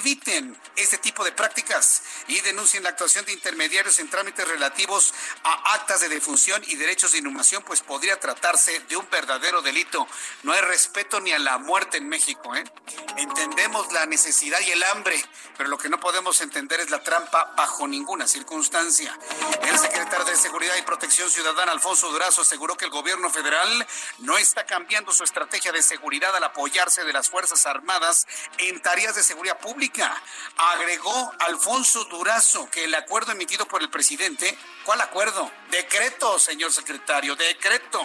eviten 0.00 0.56
este 0.76 0.98
tipo 0.98 1.24
de 1.24 1.32
prácticas 1.32 2.02
y 2.26 2.40
denuncien 2.40 2.82
la 2.82 2.90
actuación 2.90 3.24
de 3.26 3.32
intermediarios 3.32 3.98
en 3.98 4.08
trámites 4.08 4.46
relativos 4.48 5.12
a 5.44 5.74
actas 5.74 6.00
de 6.00 6.08
defunción 6.08 6.62
y 6.66 6.76
derechos 6.76 7.12
de 7.12 7.18
inhumación, 7.18 7.62
pues 7.62 7.82
podría 7.82 8.18
tratarse 8.18 8.80
de 8.80 8.96
un 8.96 9.08
verdadero 9.10 9.60
delito. 9.62 10.06
No 10.42 10.52
hay 10.52 10.60
respeto 10.62 11.20
ni 11.20 11.32
a 11.32 11.38
la 11.38 11.58
muerte 11.58 11.98
en 11.98 12.08
México. 12.08 12.54
¿eh? 12.54 12.64
Entendemos 13.16 13.92
la 13.92 14.06
necesidad 14.06 14.58
y 14.60 14.70
el 14.70 14.82
hambre, 14.84 15.22
pero 15.56 15.68
lo 15.68 15.78
que 15.78 15.88
no 15.88 16.00
podemos 16.00 16.40
entender 16.40 16.80
es 16.80 16.90
la 16.90 17.02
trampa 17.02 17.52
bajo 17.56 17.86
ninguna 17.86 18.26
circunstancia. 18.26 19.16
El 19.62 19.78
secretario 19.78 20.24
de 20.24 20.36
Seguridad 20.36 20.76
y 20.76 20.82
Protección 20.82 21.30
Ciudadana, 21.30 21.72
Alfonso 21.72 22.10
Durazo, 22.10 22.42
aseguró 22.42 22.76
que 22.76 22.86
el 22.86 22.90
gobierno 22.90 23.28
federal 23.30 23.86
no 24.18 24.38
está 24.38 24.64
cambiando 24.64 25.12
su 25.12 25.24
estrategia 25.24 25.72
de 25.72 25.82
seguridad 25.82 26.34
al 26.34 26.44
apoyarse 26.44 27.04
de 27.04 27.12
las 27.12 27.28
Fuerzas 27.28 27.66
Armadas 27.66 28.26
en 28.58 28.80
tareas 28.80 29.14
de 29.14 29.22
seguridad 29.22 29.58
pública 29.58 29.89
Agregó 30.56 31.32
Alfonso 31.40 32.04
Durazo 32.04 32.68
que 32.70 32.84
el 32.84 32.94
acuerdo 32.94 33.32
emitido 33.32 33.66
por 33.66 33.82
el 33.82 33.90
presidente, 33.90 34.56
¿cuál 34.90 35.02
acuerdo? 35.02 35.48
Decreto, 35.70 36.36
señor 36.40 36.72
secretario, 36.72 37.36
decreto. 37.36 38.00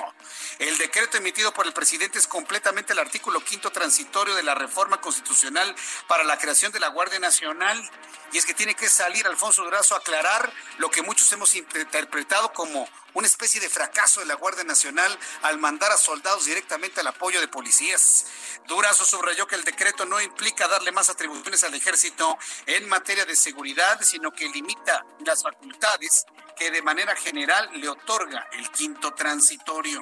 El 0.59 0.77
decreto 0.77 1.17
emitido 1.17 1.51
por 1.51 1.65
el 1.65 1.73
presidente 1.73 2.19
es 2.19 2.27
completamente 2.27 2.93
el 2.93 2.99
artículo 2.99 3.43
quinto 3.43 3.71
transitorio 3.71 4.35
de 4.35 4.43
la 4.43 4.53
reforma 4.53 5.01
constitucional 5.01 5.75
para 6.07 6.23
la 6.23 6.37
creación 6.37 6.71
de 6.71 6.79
la 6.79 6.89
Guardia 6.89 7.17
Nacional. 7.17 7.89
Y 8.31 8.37
es 8.37 8.45
que 8.45 8.53
tiene 8.53 8.75
que 8.75 8.87
salir 8.87 9.25
Alfonso 9.25 9.63
Durazo 9.63 9.95
a 9.95 9.97
aclarar 9.97 10.53
lo 10.77 10.91
que 10.91 11.01
muchos 11.01 11.31
hemos 11.33 11.55
interpretado 11.55 12.53
como 12.53 12.87
una 13.15 13.25
especie 13.25 13.59
de 13.59 13.69
fracaso 13.69 14.19
de 14.19 14.27
la 14.27 14.35
Guardia 14.35 14.63
Nacional 14.63 15.17
al 15.41 15.57
mandar 15.57 15.91
a 15.91 15.97
soldados 15.97 16.45
directamente 16.45 16.99
al 16.99 17.07
apoyo 17.07 17.41
de 17.41 17.47
policías. 17.47 18.27
Durazo 18.67 19.05
subrayó 19.05 19.47
que 19.47 19.55
el 19.55 19.63
decreto 19.63 20.05
no 20.05 20.21
implica 20.21 20.67
darle 20.67 20.91
más 20.91 21.09
atribuciones 21.09 21.63
al 21.63 21.73
ejército 21.73 22.37
en 22.67 22.87
materia 22.87 23.25
de 23.25 23.35
seguridad, 23.35 23.99
sino 24.03 24.31
que 24.31 24.47
limita 24.49 25.03
las 25.25 25.41
facultades 25.41 26.25
que 26.55 26.71
de 26.71 26.81
manera 26.81 27.15
general 27.15 27.69
le 27.73 27.89
otorga 27.89 28.47
el 28.53 28.69
quinto 28.71 29.13
transitorio. 29.13 30.01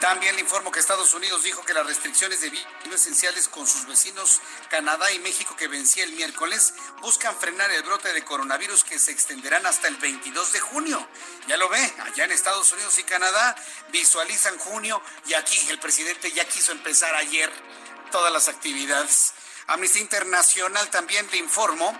También 0.00 0.34
le 0.34 0.42
informo 0.42 0.70
que 0.70 0.80
Estados 0.80 1.14
Unidos 1.14 1.44
dijo 1.44 1.64
que 1.64 1.72
las 1.72 1.86
restricciones 1.86 2.40
de 2.40 2.50
no 2.50 2.94
esenciales 2.94 3.48
con 3.48 3.66
sus 3.66 3.86
vecinos 3.86 4.40
Canadá 4.68 5.10
y 5.12 5.18
México 5.20 5.56
que 5.56 5.68
vencía 5.68 6.04
el 6.04 6.12
miércoles 6.12 6.74
buscan 7.00 7.34
frenar 7.36 7.70
el 7.70 7.82
brote 7.82 8.12
de 8.12 8.24
coronavirus 8.24 8.84
que 8.84 8.98
se 8.98 9.12
extenderán 9.12 9.64
hasta 9.66 9.88
el 9.88 9.96
22 9.96 10.52
de 10.52 10.60
junio. 10.60 11.08
Ya 11.46 11.56
lo 11.56 11.68
ve, 11.68 11.94
allá 12.04 12.24
en 12.24 12.32
Estados 12.32 12.70
Unidos 12.72 12.98
y 12.98 13.04
Canadá 13.04 13.56
visualizan 13.92 14.58
junio 14.58 15.00
y 15.26 15.34
aquí 15.34 15.58
el 15.70 15.78
presidente 15.78 16.30
ya 16.32 16.44
quiso 16.44 16.72
empezar 16.72 17.14
ayer 17.14 17.50
todas 18.10 18.32
las 18.32 18.48
actividades. 18.48 19.32
Amnistía 19.68 20.02
Internacional 20.02 20.90
también 20.90 21.26
le 21.30 21.38
informo 21.38 21.98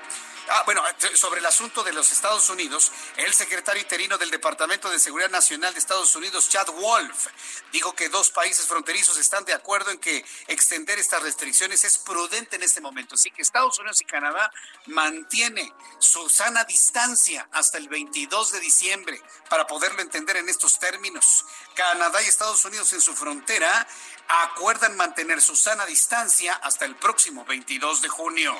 Ah, 0.48 0.62
bueno, 0.66 0.82
sobre 1.14 1.40
el 1.40 1.46
asunto 1.46 1.82
de 1.82 1.92
los 1.94 2.12
Estados 2.12 2.50
Unidos, 2.50 2.92
el 3.16 3.32
secretario 3.32 3.80
interino 3.80 4.18
del 4.18 4.30
Departamento 4.30 4.90
de 4.90 4.98
Seguridad 4.98 5.30
Nacional 5.30 5.72
de 5.72 5.78
Estados 5.78 6.14
Unidos, 6.16 6.50
Chad 6.50 6.66
Wolf, 6.68 7.28
dijo 7.72 7.94
que 7.94 8.10
dos 8.10 8.30
países 8.30 8.66
fronterizos 8.66 9.16
están 9.16 9.46
de 9.46 9.54
acuerdo 9.54 9.90
en 9.90 9.98
que 9.98 10.22
extender 10.48 10.98
estas 10.98 11.22
restricciones 11.22 11.82
es 11.84 11.96
prudente 11.96 12.56
en 12.56 12.62
este 12.62 12.82
momento. 12.82 13.14
Así 13.14 13.30
que 13.30 13.40
Estados 13.40 13.78
Unidos 13.78 14.02
y 14.02 14.04
Canadá 14.04 14.52
mantiene 14.86 15.72
su 15.98 16.28
sana 16.28 16.64
distancia 16.64 17.48
hasta 17.50 17.78
el 17.78 17.88
22 17.88 18.52
de 18.52 18.60
diciembre 18.60 19.22
para 19.48 19.66
poderlo 19.66 20.02
entender 20.02 20.36
en 20.36 20.50
estos 20.50 20.78
términos. 20.78 21.46
Canadá 21.74 22.22
y 22.22 22.26
Estados 22.26 22.62
Unidos 22.66 22.92
en 22.92 23.00
su 23.00 23.14
frontera 23.14 23.86
acuerdan 24.28 24.96
mantener 24.96 25.40
su 25.40 25.54
sana 25.56 25.86
distancia 25.86 26.54
hasta 26.54 26.84
el 26.84 26.96
próximo 26.96 27.44
22 27.44 28.02
de 28.02 28.08
junio. 28.08 28.58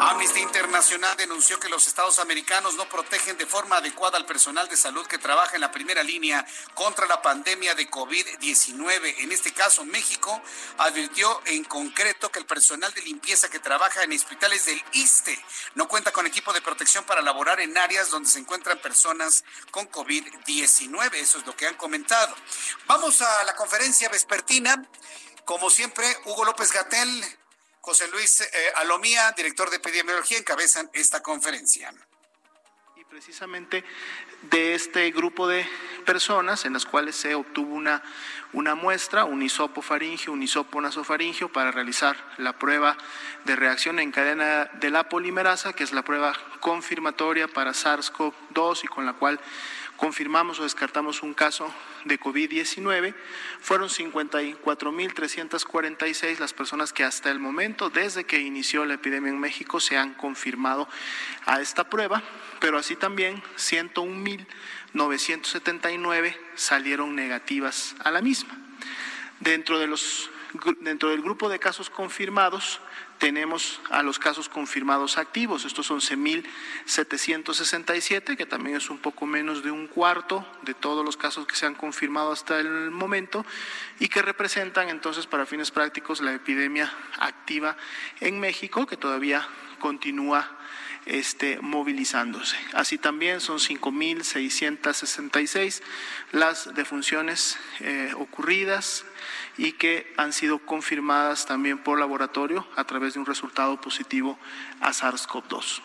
Amnistía 0.00 0.42
Internacional 0.42 1.16
denunció 1.16 1.58
que 1.58 1.68
los 1.68 1.86
estados 1.86 2.18
americanos 2.18 2.74
no 2.74 2.88
protegen 2.88 3.36
de 3.36 3.46
forma 3.46 3.76
adecuada 3.76 4.16
al 4.16 4.26
personal 4.26 4.68
de 4.68 4.76
salud 4.76 5.06
que 5.06 5.18
trabaja 5.18 5.54
en 5.56 5.60
la 5.60 5.72
primera 5.72 6.02
línea 6.02 6.46
contra 6.74 7.06
la 7.06 7.20
pandemia 7.20 7.74
de 7.74 7.90
COVID-19. 7.90 9.14
En 9.18 9.32
este 9.32 9.52
caso, 9.52 9.84
México 9.84 10.40
advirtió 10.78 11.40
en 11.46 11.64
concreto 11.64 12.30
que 12.30 12.38
el 12.38 12.46
personal 12.46 12.92
de 12.94 13.02
limpieza 13.02 13.48
que 13.48 13.58
trabaja 13.58 14.02
en 14.02 14.12
hospitales 14.12 14.66
del 14.66 14.82
ISTE 14.92 15.38
no 15.74 15.88
cuenta 15.88 16.12
con 16.12 16.26
equipo 16.26 16.52
de 16.52 16.60
protección 16.60 17.04
para 17.04 17.22
laborar 17.22 17.60
en 17.60 17.76
áreas 17.76 18.10
donde 18.10 18.28
se 18.28 18.38
encuentran 18.38 18.78
personas 18.78 19.44
con 19.70 19.90
COVID-19. 19.90 21.14
Eso 21.14 21.38
es 21.38 21.46
lo 21.46 21.56
que 21.56 21.66
han 21.66 21.74
comentado. 21.76 22.34
Vamos 22.86 23.20
a 23.20 23.44
la 23.44 23.54
conferencia 23.54 24.08
vespertina 24.08 24.67
como 25.44 25.70
siempre, 25.70 26.04
Hugo 26.26 26.44
López 26.44 26.72
Gatel, 26.72 27.24
José 27.80 28.06
Luis 28.08 28.42
eh, 28.42 28.46
Alomía, 28.76 29.32
director 29.32 29.70
de 29.70 29.76
epidemiología, 29.76 30.36
encabezan 30.36 30.90
esta 30.92 31.22
conferencia. 31.22 31.90
Y 32.96 33.04
precisamente 33.04 33.84
de 34.42 34.74
este 34.74 35.10
grupo 35.10 35.48
de 35.48 35.66
personas 36.04 36.64
en 36.64 36.74
las 36.74 36.84
cuales 36.84 37.16
se 37.16 37.34
obtuvo 37.34 37.74
una, 37.74 38.02
una 38.52 38.74
muestra, 38.74 39.24
un 39.24 39.42
hisopo 39.42 39.80
faringio, 39.80 40.32
un 40.32 40.42
hisopo 40.42 40.80
nasofaringio, 40.80 41.50
para 41.50 41.70
realizar 41.70 42.16
la 42.36 42.58
prueba 42.58 42.98
de 43.44 43.56
reacción 43.56 44.00
en 44.00 44.12
cadena 44.12 44.66
de 44.74 44.90
la 44.90 45.08
polimerasa, 45.08 45.72
que 45.72 45.84
es 45.84 45.92
la 45.92 46.02
prueba 46.02 46.34
confirmatoria 46.60 47.48
para 47.48 47.72
SARS-CoV-2 47.72 48.84
y 48.84 48.88
con 48.88 49.06
la 49.06 49.14
cual 49.14 49.40
confirmamos 49.98 50.58
o 50.60 50.62
descartamos 50.62 51.22
un 51.22 51.34
caso 51.34 51.70
de 52.06 52.18
COVID-19. 52.18 53.14
Fueron 53.60 53.90
54.346 53.90 56.38
las 56.38 56.54
personas 56.54 56.94
que 56.94 57.04
hasta 57.04 57.30
el 57.30 57.40
momento, 57.40 57.90
desde 57.90 58.24
que 58.24 58.40
inició 58.40 58.86
la 58.86 58.94
epidemia 58.94 59.30
en 59.30 59.40
México, 59.40 59.80
se 59.80 59.98
han 59.98 60.14
confirmado 60.14 60.88
a 61.44 61.60
esta 61.60 61.90
prueba, 61.90 62.22
pero 62.60 62.78
así 62.78 62.96
también 62.96 63.42
101.979 63.56 66.36
salieron 66.54 67.14
negativas 67.14 67.94
a 68.02 68.10
la 68.12 68.22
misma. 68.22 68.56
Dentro, 69.40 69.78
de 69.80 69.88
los, 69.88 70.30
dentro 70.80 71.10
del 71.10 71.22
grupo 71.22 71.48
de 71.48 71.58
casos 71.58 71.90
confirmados, 71.90 72.80
tenemos 73.18 73.80
a 73.90 74.02
los 74.02 74.18
casos 74.18 74.48
confirmados 74.48 75.18
activos. 75.18 75.64
Estos 75.64 75.86
son 75.86 76.00
11.767, 76.00 78.36
que 78.36 78.46
también 78.46 78.76
es 78.76 78.90
un 78.90 78.98
poco 78.98 79.26
menos 79.26 79.62
de 79.62 79.70
un 79.70 79.86
cuarto 79.86 80.46
de 80.62 80.74
todos 80.74 81.04
los 81.04 81.16
casos 81.16 81.46
que 81.46 81.56
se 81.56 81.66
han 81.66 81.74
confirmado 81.74 82.32
hasta 82.32 82.58
el 82.58 82.90
momento 82.90 83.44
y 83.98 84.08
que 84.08 84.22
representan 84.22 84.88
entonces 84.88 85.26
para 85.26 85.46
fines 85.46 85.70
prácticos 85.70 86.20
la 86.20 86.32
epidemia 86.32 86.92
activa 87.18 87.76
en 88.20 88.40
México, 88.40 88.86
que 88.86 88.96
todavía 88.96 89.46
continúa 89.78 90.57
este, 91.08 91.58
movilizándose. 91.60 92.56
Así 92.74 92.98
también 92.98 93.40
son 93.40 93.58
5.666 93.58 95.82
las 96.32 96.74
defunciones 96.74 97.56
eh, 97.80 98.12
ocurridas 98.16 99.04
y 99.56 99.72
que 99.72 100.12
han 100.16 100.32
sido 100.32 100.58
confirmadas 100.58 101.46
también 101.46 101.82
por 101.82 101.98
laboratorio 101.98 102.68
a 102.76 102.84
través 102.84 103.14
de 103.14 103.20
un 103.20 103.26
resultado 103.26 103.80
positivo 103.80 104.38
a 104.80 104.90
SARS-CoV-2. 104.90 105.82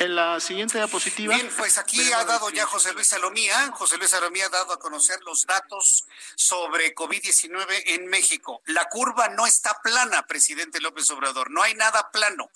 En 0.00 0.14
la 0.14 0.38
siguiente 0.38 0.78
diapositiva. 0.78 1.34
Bien, 1.34 1.50
pues 1.56 1.76
aquí 1.76 2.00
ha 2.12 2.24
dado 2.24 2.50
ya 2.50 2.64
José 2.66 2.92
Luis 2.92 3.08
Salomía. 3.08 3.72
José 3.72 3.96
Luis 3.96 4.10
Salomía 4.10 4.46
ha 4.46 4.50
dado 4.50 4.72
a 4.72 4.78
conocer 4.78 5.18
los 5.24 5.44
datos 5.44 6.04
sobre 6.36 6.94
COVID-19 6.94 7.82
en 7.86 8.06
México. 8.06 8.62
La 8.66 8.84
curva 8.84 9.28
no 9.30 9.44
está 9.44 9.80
plana, 9.82 10.24
presidente 10.26 10.80
López 10.80 11.10
Obrador. 11.10 11.50
No 11.50 11.64
hay 11.64 11.74
nada 11.74 12.12
plano. 12.12 12.48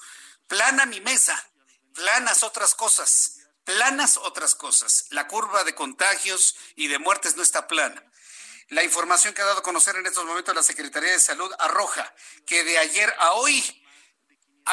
Plana 0.47 0.87
mi 0.87 1.01
mesa. 1.01 1.52
Planas 1.95 2.43
otras 2.43 2.75
cosas. 2.75 3.39
Planas 3.65 4.17
otras 4.17 4.55
cosas. 4.55 5.07
La 5.11 5.29
curva 5.29 5.65
de 5.65 5.75
contagios 5.75 6.57
y 6.75 6.89
de 6.89 6.99
muertes 6.99 7.37
no 7.37 7.43
está 7.43 7.69
plana. 7.69 8.03
La 8.69 8.83
información 8.83 9.35
que 9.35 9.43
ha 9.43 9.47
dado 9.47 9.59
a 9.59 9.63
conocer 9.63 9.97
en 9.97 10.07
estos 10.07 10.25
momentos 10.25 10.55
la 10.55 10.63
Secretaría 10.63 11.13
de 11.13 11.21
Salud 11.21 11.53
arroja 11.59 12.15
que 12.47 12.65
de 12.65 12.79
ayer 12.79 13.15
a 13.19 13.33
hoy 13.33 13.85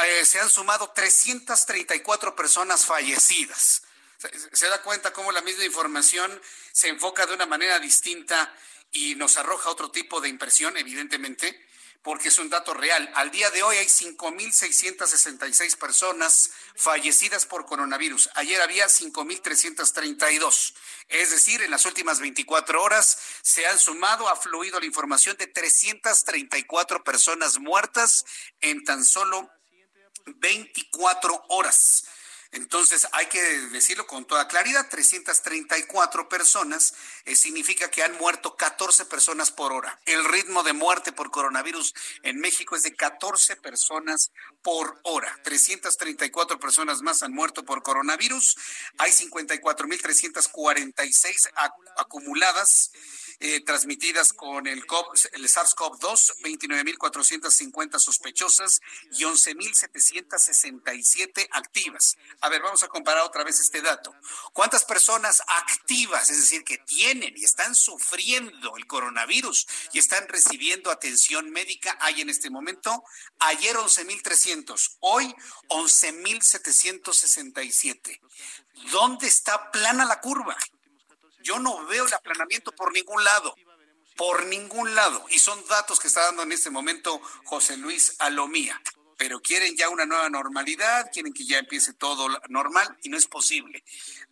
eh, 0.06 0.26
se 0.26 0.40
han 0.40 0.50
sumado 0.50 0.92
334 0.92 2.36
personas 2.36 2.86
fallecidas. 2.86 3.84
Se 4.54 4.68
da 4.68 4.82
cuenta 4.82 5.14
cómo 5.14 5.32
la 5.32 5.42
misma 5.42 5.66
información 5.66 6.42
se 6.72 6.90
enfoca 6.90 7.26
de 7.26 7.34
una 7.34 7.46
manera 7.46 7.80
distinta 7.80 8.54
y 8.92 9.16
nos 9.16 9.38
arroja 9.38 9.70
otro 9.70 9.92
tipo 9.92 10.20
de 10.20 10.30
impresión, 10.30 10.76
evidentemente 10.78 11.69
porque 12.02 12.30
es 12.30 12.40
un 12.40 12.50
dato 12.50 12.74
real. 12.74 13.12
Al 13.16 13.30
día 13.32 13.50
de 13.52 13.62
hoy 13.64 13.78
hay 13.78 13.86
5.666 13.86 15.78
personas 15.78 16.52
fallecidas 16.76 17.46
por 17.46 17.66
coronavirus. 17.66 18.30
Ayer 18.36 18.62
había 18.62 18.88
5.332. 18.88 20.74
Es 21.10 21.32
decir, 21.32 21.62
en 21.62 21.72
las 21.72 21.86
últimas 21.86 22.20
24 22.20 22.82
horas 22.82 23.20
se 23.42 23.68
han 23.68 23.78
sumado, 23.78 24.30
ha 24.30 24.36
fluido 24.36 24.80
la 24.80 24.86
información 24.86 25.36
de 25.38 25.48
334 25.48 27.04
personas 27.04 27.60
muertas 27.60 28.26
en 28.62 28.84
tan 28.84 29.04
solo 29.04 29.50
24 30.26 31.46
horas. 31.50 32.06
Entonces, 32.52 33.08
hay 33.12 33.28
que 33.28 33.40
decirlo 33.70 34.08
con 34.08 34.26
toda 34.26 34.48
claridad, 34.48 34.90
334 34.90 36.28
personas 36.28 36.96
eh, 37.26 37.36
significa 37.36 37.92
que 37.92 38.02
han 38.02 38.18
muerto 38.18 38.56
14 38.56 39.06
personas 39.06 39.52
por 39.52 39.72
hora. 39.72 40.00
El 40.06 40.26
ritmo 40.26 40.64
de 40.64 40.74
muerte 40.74 41.12
por 41.12 41.30
coronavirus 41.30 41.94
en 42.24 42.40
México 42.40 42.76
es 42.76 42.82
de 42.82 42.96
14 42.96 43.56
personas 43.58 44.32
por 44.64 45.00
hora. 45.04 45.40
334 45.44 46.60
personas 46.60 47.04
más 47.04 47.22
han 47.22 47.34
muerto 47.34 47.66
por 47.66 47.84
coronavirus. 47.84 48.58
Hay 48.98 49.12
54.346 49.12 51.52
acumuladas 51.98 52.90
eh, 53.42 53.62
transmitidas 53.62 54.34
con 54.34 54.68
el, 54.68 54.80
el 54.80 55.48
SARS-CoV-2, 55.48 56.42
29.450 56.42 57.98
sospechosas 57.98 58.82
y 59.12 59.24
11.767 59.24 61.48
activas. 61.52 62.18
A 62.42 62.50
ver, 62.50 62.62
vamos 62.62 62.84
a 62.84 62.90
comparar 62.90 63.24
otra 63.24 63.46
vez 63.46 63.62
este 63.62 63.82
dato. 63.82 64.14
¿Cuántas 64.52 64.84
personas 64.84 65.42
activas, 65.48 66.30
es 66.30 66.42
decir, 66.42 66.66
que 66.66 66.80
tienen 66.80 67.34
y 67.38 67.46
están 67.46 67.76
sufriendo 67.76 68.76
el 68.76 68.86
coronavirus 68.88 69.68
y 69.94 70.00
están 70.00 70.28
recibiendo 70.28 70.92
atención 70.92 71.50
médica 71.50 71.98
hay 72.02 72.20
en 72.22 72.30
este 72.30 72.50
momento? 72.50 73.06
Ayer 73.40 73.78
11.300, 73.78 74.98
hoy 75.00 75.34
11.767. 75.70 78.20
¿Dónde 78.92 79.28
está 79.28 79.72
plana 79.72 80.04
la 80.06 80.20
curva? 80.20 80.58
Yo 81.42 81.60
no 81.60 81.86
veo 81.86 82.06
el 82.06 82.14
aplanamiento 82.14 82.72
por 82.72 82.92
ningún 82.92 83.24
lado, 83.24 83.56
por 84.16 84.46
ningún 84.46 84.96
lado. 84.96 85.26
Y 85.30 85.40
son 85.40 85.66
datos 85.68 86.00
que 86.00 86.08
está 86.08 86.22
dando 86.26 86.44
en 86.44 86.52
este 86.52 86.70
momento 86.70 87.22
José 87.46 87.78
Luis 87.78 88.16
Alomía. 88.20 88.82
Pero 89.18 89.42
quieren 89.42 89.76
ya 89.76 89.90
una 89.90 90.06
nueva 90.06 90.30
normalidad, 90.30 91.10
quieren 91.12 91.34
que 91.34 91.46
ya 91.46 91.60
empiece 91.60 91.94
todo 91.94 92.30
normal 92.48 92.98
y 93.04 93.10
no 93.10 93.18
es 93.18 93.28
posible. 93.28 93.84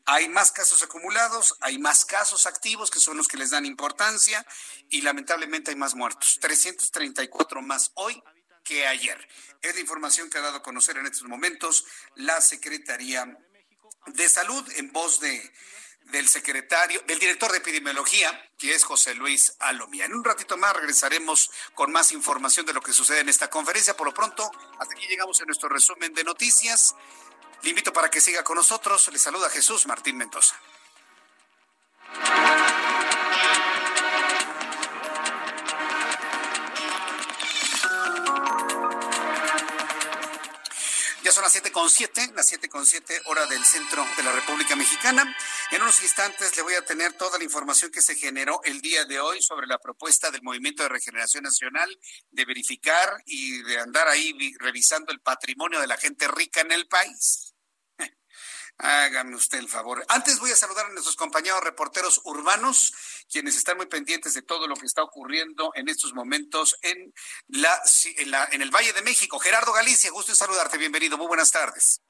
Hay 0.05 0.29
más 0.29 0.53
casos 0.53 0.81
acumulados, 0.81 1.57
hay 1.59 1.77
más 1.77 2.05
casos 2.05 2.45
activos 2.45 2.89
que 2.89 3.01
son 3.01 3.17
los 3.17 3.27
que 3.27 3.35
les 3.35 3.49
dan 3.49 3.65
importancia 3.65 4.45
y 4.89 5.01
lamentablemente 5.01 5.71
hay 5.71 5.77
más 5.77 5.93
muertos. 5.93 6.37
334 6.39 7.61
más 7.61 7.91
hoy 7.95 8.23
que 8.63 8.87
ayer. 8.87 9.27
Es 9.61 9.75
la 9.75 9.81
información 9.81 10.29
que 10.29 10.37
ha 10.37 10.41
dado 10.41 10.57
a 10.57 10.63
conocer 10.63 10.97
en 10.97 11.05
estos 11.05 11.23
momentos 11.23 11.85
la 12.15 12.39
Secretaría 12.41 13.37
de 14.07 14.29
Salud 14.29 14.65
en 14.75 14.91
voz 14.91 15.19
de 15.19 15.53
del 16.11 16.27
secretario, 16.27 17.01
del 17.05 17.19
director 17.19 17.51
de 17.51 17.57
epidemiología, 17.57 18.49
que 18.57 18.73
es 18.73 18.83
José 18.83 19.13
Luis 19.15 19.53
Alomía. 19.59 20.05
En 20.05 20.13
un 20.13 20.23
ratito 20.23 20.57
más 20.57 20.73
regresaremos 20.75 21.51
con 21.73 21.91
más 21.91 22.11
información 22.11 22.65
de 22.65 22.73
lo 22.73 22.81
que 22.81 22.93
sucede 22.93 23.19
en 23.19 23.29
esta 23.29 23.49
conferencia. 23.49 23.95
Por 23.95 24.07
lo 24.07 24.13
pronto, 24.13 24.49
hasta 24.79 24.93
aquí 24.93 25.07
llegamos 25.07 25.39
en 25.41 25.47
nuestro 25.47 25.69
resumen 25.69 26.13
de 26.13 26.23
noticias. 26.23 26.95
Le 27.61 27.69
invito 27.69 27.91
para 27.91 28.09
que 28.09 28.21
siga 28.21 28.43
con 28.43 28.55
nosotros. 28.55 29.09
Le 29.11 29.19
saluda 29.19 29.49
Jesús 29.49 29.85
Martín 29.87 30.17
Mendoza. 30.17 30.55
Son 41.37 41.43
las 41.43 41.51
siete 41.51 41.71
con 41.71 41.87
siete, 41.87 42.31
las 42.33 42.47
siete 42.47 42.67
con 42.67 42.83
siete 42.83 43.21
hora 43.25 43.45
del 43.45 43.63
centro 43.63 44.03
de 44.17 44.23
la 44.23 44.31
República 44.31 44.75
Mexicana. 44.75 45.37
En 45.69 45.83
unos 45.83 46.01
instantes 46.01 46.57
le 46.57 46.63
voy 46.63 46.73
a 46.73 46.83
tener 46.83 47.13
toda 47.13 47.37
la 47.37 47.43
información 47.43 47.91
que 47.91 48.01
se 48.01 48.15
generó 48.15 48.59
el 48.63 48.81
día 48.81 49.05
de 49.05 49.19
hoy 49.19 49.39
sobre 49.43 49.67
la 49.67 49.77
propuesta 49.77 50.31
del 50.31 50.41
Movimiento 50.41 50.81
de 50.81 50.89
Regeneración 50.89 51.43
Nacional 51.43 51.95
de 52.31 52.43
verificar 52.43 53.21
y 53.27 53.61
de 53.61 53.77
andar 53.77 54.07
ahí 54.07 54.33
revisando 54.57 55.11
el 55.11 55.19
patrimonio 55.19 55.79
de 55.79 55.85
la 55.85 55.97
gente 55.97 56.27
rica 56.27 56.61
en 56.61 56.71
el 56.71 56.87
país. 56.87 57.53
Hágame 58.79 59.35
usted 59.35 59.57
el 59.57 59.67
favor. 59.67 60.05
Antes 60.07 60.39
voy 60.39 60.51
a 60.51 60.55
saludar 60.55 60.85
a 60.85 60.89
nuestros 60.89 61.15
compañeros 61.15 61.63
reporteros 61.63 62.21
urbanos, 62.25 62.93
quienes 63.31 63.57
están 63.57 63.77
muy 63.77 63.87
pendientes 63.87 64.35
de 64.35 64.43
todo 64.43 64.67
lo 64.67 64.75
que 64.75 64.85
está 64.85 65.01
ocurriendo 65.01 65.71
en 65.73 65.89
estos 65.89 66.13
momentos 66.13 66.77
en, 66.83 67.11
la, 67.47 67.81
en, 68.51 68.61
el 68.61 68.69
Valle 68.69 68.93
de 68.93 69.01
México. 69.01 69.39
Gerardo 69.39 69.73
Galicia, 69.73 70.11
gusto 70.11 70.31
en 70.31 70.35
saludarte. 70.35 70.77
Bienvenido. 70.77 71.17
Muy 71.17 71.27
buenas 71.27 71.51
tardes. 71.51 72.03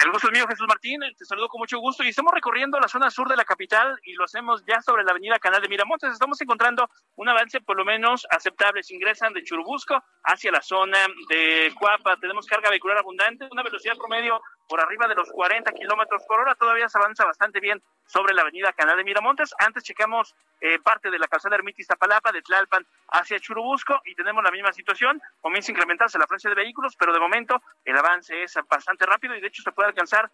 El 0.00 0.12
gusto 0.12 0.28
es 0.28 0.32
mío, 0.32 0.46
Jesús 0.48 0.66
Martín. 0.68 1.00
Te 1.16 1.24
saludo 1.24 1.48
con 1.48 1.60
mucho 1.60 1.78
gusto. 1.78 2.02
Y 2.02 2.08
estamos 2.08 2.32
recorriendo 2.32 2.78
la 2.80 2.88
zona 2.88 3.10
sur 3.10 3.28
de 3.28 3.36
la 3.36 3.44
capital 3.44 3.98
y 4.04 4.12
lo 4.14 4.24
hacemos 4.24 4.64
ya 4.66 4.80
sobre 4.80 5.04
la 5.04 5.12
avenida 5.12 5.38
Canal 5.38 5.62
de 5.62 5.68
Miramontes. 5.68 6.12
Estamos 6.12 6.40
encontrando 6.40 6.88
un 7.16 7.28
avance 7.28 7.60
por 7.60 7.76
lo 7.76 7.84
menos 7.84 8.26
aceptable. 8.30 8.82
Se 8.82 8.94
ingresan 8.94 9.32
de 9.32 9.42
Churubusco 9.42 10.00
hacia 10.24 10.50
la 10.52 10.62
zona 10.62 10.98
de 11.28 11.72
Cuapa. 11.78 12.16
Tenemos 12.16 12.46
carga 12.46 12.70
vehicular 12.70 12.98
abundante, 12.98 13.48
una 13.50 13.62
velocidad 13.62 13.96
promedio 13.96 14.40
por 14.68 14.80
arriba 14.80 15.08
de 15.08 15.14
los 15.14 15.30
40 15.30 15.72
kilómetros 15.72 16.22
por 16.28 16.40
hora. 16.40 16.54
Todavía 16.54 16.88
se 16.88 16.98
avanza 16.98 17.24
bastante 17.24 17.58
bien 17.60 17.82
sobre 18.06 18.34
la 18.34 18.42
avenida 18.42 18.72
Canal 18.72 18.96
de 18.96 19.04
Miramontes. 19.04 19.54
Antes 19.58 19.82
checamos 19.82 20.34
eh, 20.60 20.78
parte 20.78 21.10
de 21.10 21.18
la 21.18 21.26
calzada 21.26 21.56
Ermita 21.56 21.80
Iztapalapa, 21.80 22.30
de 22.32 22.42
Tlalpan 22.42 22.86
hacia 23.08 23.40
Churubusco 23.40 24.00
y 24.04 24.14
tenemos 24.14 24.44
la 24.44 24.50
misma 24.50 24.72
situación. 24.72 25.20
Comienza 25.40 25.70
a 25.70 25.72
incrementarse 25.72 26.18
la 26.18 26.26
frecuencia 26.26 26.50
de 26.50 26.56
vehículos, 26.56 26.94
pero 26.96 27.12
de 27.12 27.20
momento 27.20 27.60
el 27.84 27.96
avance 27.96 28.42
es 28.42 28.54
bastante 28.68 29.06
rápido 29.06 29.34
y 29.34 29.40
de 29.40 29.48
hecho 29.48 29.62
se 29.62 29.72
puede 29.72 29.88
alcanzar 29.88 30.30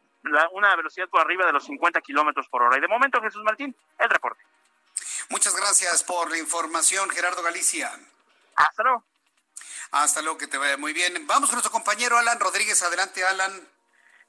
una 0.53 0.75
velocidad 0.77 1.09
por 1.09 1.21
arriba 1.21 1.47
de 1.47 1.53
los 1.53 1.65
50 1.65 2.01
kilómetros 2.01 2.49
por 2.49 2.63
hora. 2.63 2.77
Y 2.77 2.81
de 2.81 2.89
momento, 2.89 3.21
Jesús 3.21 3.43
Martín, 3.45 3.75
el 3.99 4.11
reporte. 4.11 4.43
Muchas 5.29 5.55
gracias 5.55 6.03
por 6.03 6.31
la 6.31 6.39
información, 6.39 7.09
Gerardo 7.11 7.43
Galicia. 7.43 7.91
Hasta 8.57 8.83
luego. 8.83 9.05
Hasta 9.91 10.23
luego, 10.23 10.39
que 10.39 10.47
te 10.47 10.59
vaya 10.59 10.77
muy 10.77 10.93
bien. 10.93 11.27
Vamos 11.27 11.49
con 11.49 11.57
nuestro 11.57 11.71
compañero 11.71 12.19
Alan 12.19 12.41
Rodríguez. 12.41 12.83
Adelante, 12.83 13.25
Alan. 13.25 13.74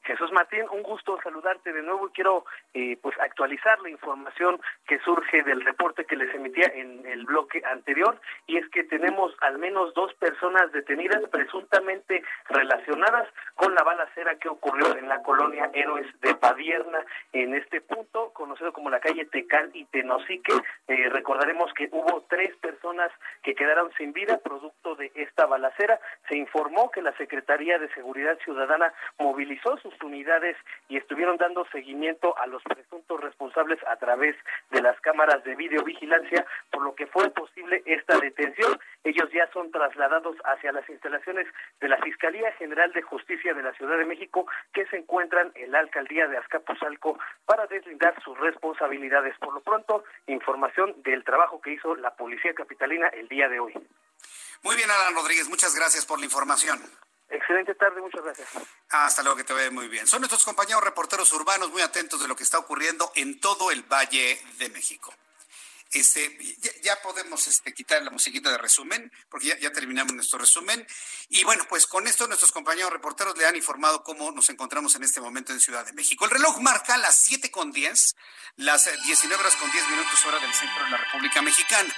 Jesús 0.06 0.32
Martín, 0.32 0.66
un 0.72 0.84
gusto 0.84 1.18
saludarte 1.24 1.74
de 1.74 1.82
nuevo 1.82 2.08
y 2.08 2.12
quiero 2.12 2.46
eh, 2.74 2.98
pues 3.02 3.20
actualizar 3.20 3.80
la 3.82 3.90
información 3.90 4.62
que 4.88 5.00
surge 5.00 5.42
del 5.44 5.62
reporte 5.66 6.06
que 6.06 6.16
les 6.16 6.34
emitía 6.34 6.72
en 6.76 7.06
el 7.08 7.26
bloque 7.26 7.64
anterior 7.66 8.20
y 8.46 8.58
es 8.58 8.70
que 8.70 8.84
tenemos 8.84 9.36
al 9.42 9.58
menos 9.58 9.94
dos 9.96 10.14
personas 10.16 10.72
detenidas 10.72 11.22
presuntamente 11.30 12.24
relacionadas 12.50 13.28
con 13.56 13.74
la 13.74 13.84
balacera 13.84 14.36
que 14.36 14.48
ocurrió 14.48 14.96
en 14.96 15.10
la 15.10 15.24
colonia 15.24 15.72
Héroes 15.74 16.08
de 16.22 16.36
Padierna 16.36 17.04
en 17.34 17.56
este 17.56 17.82
punto 17.82 18.32
conocido 18.34 18.74
como 18.74 18.92
la 18.92 19.00
calle 19.00 19.26
Tecal 19.26 19.72
y 19.74 19.86
Tenosique. 19.86 20.54
Eh, 20.88 21.10
recordaremos 21.10 21.74
que 21.74 21.90
hubo 21.92 22.24
tres 22.30 22.56
personas 22.58 23.12
que 23.42 23.56
quedaron 23.56 23.92
sin 23.98 24.14
vida 24.14 24.38
producto 24.38 24.96
de 24.96 25.12
esta 25.16 25.48
balacera. 25.48 26.00
Se 26.30 26.38
informó 26.38 26.92
que 26.92 27.02
la 27.02 27.16
Secretaría 27.18 27.80
de 27.80 27.92
Seguridad 27.94 28.38
Ciudadana 28.44 28.94
movilizó 29.18 29.78
sus 29.78 29.95
unidades 30.02 30.58
y 30.90 30.98
estuvieron 30.98 31.38
dando 31.38 31.66
seguimiento 31.72 32.38
a 32.38 32.48
los 32.48 32.64
presuntos 32.64 33.22
responsables 33.22 33.80
a 33.88 33.96
través 33.98 34.36
de 34.72 34.82
las 34.82 35.00
cámaras 35.02 35.44
de 35.44 35.56
videovigilancia, 35.56 36.46
por 36.72 36.84
lo 36.84 36.96
que 36.96 37.08
fue 37.08 37.30
posible 37.32 37.84
esta 37.86 38.18
detención. 38.20 38.80
Ellos 39.04 39.30
ya 39.34 39.50
son 39.52 39.72
trasladados 39.72 40.36
hacia 40.46 40.72
las 40.72 40.88
instalaciones 40.90 41.48
de 41.80 41.90
la 41.90 41.98
Fiscalía 41.98 42.52
General 42.54 42.92
de 42.94 43.02
Justicia 43.02 43.54
de 43.54 43.64
la 43.64 43.74
Ciudad 43.74 43.98
de 43.98 44.06
México, 44.06 44.48
que 44.74 44.86
se 44.88 44.98
encuentran 44.98 45.52
en 45.56 45.72
la 45.72 45.80
alcaldía 45.80 46.28
de 46.28 46.38
Azcapotzalco 46.38 47.18
para 47.46 47.68
deslindar 47.68 48.22
sus 48.24 48.38
responsabilidades. 48.40 49.38
Por 49.40 49.54
lo 49.54 49.62
pronto, 49.62 50.04
información 50.28 51.02
del 51.04 51.24
trabajo 51.24 51.62
que 51.62 51.74
hizo 51.74 51.96
la 51.96 52.16
Policía 52.16 52.54
Capitalina 52.54 53.08
el 53.10 53.28
día 53.28 53.50
de 53.50 53.60
hoy. 53.60 53.74
Muy 54.64 54.76
bien, 54.76 54.90
Alan 54.90 55.16
Rodríguez, 55.16 55.48
muchas 55.48 55.76
gracias 55.76 56.06
por 56.06 56.20
la 56.20 56.26
información. 56.26 56.80
Excelente 57.36 57.76
tarde, 57.76 58.00
muchas 58.00 58.24
gracias. 58.24 58.48
Hasta 58.90 59.22
luego, 59.22 59.38
que 59.38 59.44
te 59.44 59.54
vea 59.54 59.70
muy 59.70 59.90
bien. 59.90 60.08
Son 60.08 60.22
nuestros 60.22 60.46
compañeros 60.46 60.82
reporteros 60.82 61.32
urbanos 61.34 61.70
muy 61.70 61.82
atentos 61.82 62.22
de 62.22 62.30
lo 62.30 62.36
que 62.36 62.44
está 62.44 62.58
ocurriendo 62.60 63.12
en 63.16 63.40
todo 63.42 63.72
el 63.72 63.84
Valle 63.84 64.42
de 64.58 64.70
México. 64.70 65.14
Este, 65.92 66.38
ya, 66.82 66.96
podemos 67.02 67.48
este, 67.48 67.74
quitar 67.74 68.02
la 68.04 68.10
musiquita 68.10 68.50
de 68.52 68.58
resumen, 68.58 69.12
porque 69.30 69.48
ya, 69.48 69.60
ya, 69.60 69.72
terminamos 69.72 70.14
nuestro 70.14 70.40
resumen. 70.40 70.86
Y 71.30 71.44
bueno, 71.44 71.66
pues 71.68 71.88
con 71.88 72.08
esto 72.08 72.26
nuestros 72.28 72.54
compañeros 72.54 72.92
reporteros 72.92 73.38
le 73.38 73.46
han 73.46 73.56
informado 73.56 74.02
cómo 74.04 74.32
nos 74.32 74.50
encontramos 74.50 74.96
en 74.96 75.04
este 75.04 75.20
momento 75.20 75.52
en 75.52 75.60
Ciudad 75.60 75.86
de 75.86 75.94
México. 75.94 76.24
El 76.26 76.32
reloj 76.32 76.60
marca 76.60 76.98
las 76.98 77.20
7 77.20 77.52
con 77.52 77.72
10, 77.72 78.16
las 78.58 78.90
19 79.06 79.42
horas 79.42 79.56
con 79.58 79.70
10 79.72 79.90
minutos 79.90 80.26
hora 80.26 80.40
del 80.40 80.54
centro 80.54 80.86
de 80.86 80.92
la 80.92 80.98
República 80.98 81.42
Mexicana. 81.42 81.94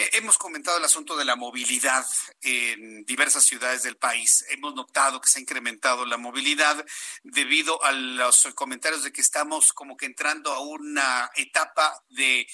Eh, 0.00 0.16
hemos 0.16 0.38
comentado 0.38 0.78
el 0.78 0.84
asunto 0.86 1.14
de 1.14 1.26
la 1.26 1.36
movilidad 1.36 2.06
en 2.40 3.04
diversas 3.04 3.44
ciudades 3.44 3.82
del 3.82 3.98
país. 3.98 4.46
Hemos 4.48 4.74
notado 4.74 5.20
que 5.20 5.30
se 5.30 5.38
ha 5.38 5.42
incrementado 5.42 6.06
la 6.06 6.16
movilidad 6.16 6.86
debido 7.22 7.84
a 7.84 7.92
los 7.92 8.48
comentarios 8.54 9.02
de 9.02 9.12
que 9.12 9.20
estamos 9.20 9.74
como 9.74 9.98
que 9.98 10.06
entrando 10.06 10.54
a 10.54 10.60
una 10.60 11.30
etapa 11.34 12.02
de 12.08 12.48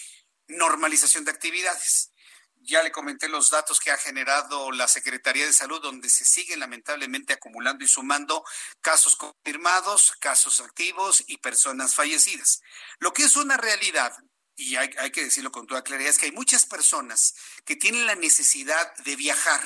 normalización 0.49 1.25
de 1.25 1.31
actividades. 1.31 2.11
Ya 2.63 2.83
le 2.83 2.91
comenté 2.91 3.29
los 3.29 3.49
datos 3.51 3.79
que 3.79 3.93
ha 3.93 3.97
generado 3.97 4.73
la 4.73 4.89
Secretaría 4.89 5.47
de 5.47 5.53
Salud, 5.53 5.81
donde 5.81 6.09
se 6.09 6.25
siguen 6.25 6.59
lamentablemente 6.59 7.33
acumulando 7.33 7.85
y 7.85 7.89
sumando 7.89 8.45
casos 8.81 9.15
confirmados, 9.15 10.17
casos 10.19 10.59
activos 10.59 11.23
y 11.29 11.37
personas 11.37 11.95
fallecidas. 11.95 12.61
Lo 12.99 13.13
que 13.13 13.23
es 13.23 13.37
una 13.37 13.57
realidad 13.57 14.17
y 14.57 14.77
hay, 14.77 15.11
que 15.11 15.25
decirlo 15.25 15.53
con 15.53 15.67
toda 15.67 15.85
claridad, 15.85 16.11
es 16.11 16.19
que 16.19 16.27
hay 16.27 16.33
muchas 16.33 16.65
personas 16.65 17.35
que 17.65 17.77
tienen 17.77 18.07
la 18.07 18.15
necesidad 18.15 18.97
de 19.05 19.15
viajar 19.15 19.61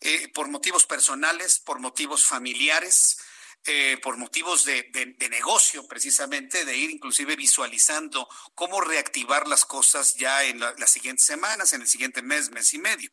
eh, 0.00 0.28
por 0.28 0.48
motivos 0.48 0.86
personales, 0.86 1.58
por 1.58 1.80
motivos 1.80 2.24
familiares, 2.24 3.18
eh, 3.64 3.98
por 4.00 4.16
motivos 4.16 4.64
de, 4.64 5.16
negocio 5.30 5.86
precisamente, 5.88 6.64
de 6.64 6.76
ir 6.76 6.90
inclusive 6.90 7.34
visualizando 7.34 8.28
cómo 8.54 8.80
reactivar 8.80 9.48
las 9.48 9.64
cosas 9.64 10.14
ya 10.14 10.44
en 10.44 10.60
las 10.60 10.90
siguientes 10.90 11.26
semanas, 11.26 11.72
en 11.72 11.82
el 11.82 11.88
siguiente 11.88 12.22
mes, 12.22 12.50
mes 12.50 12.72
y 12.74 12.78
medio. 12.78 13.10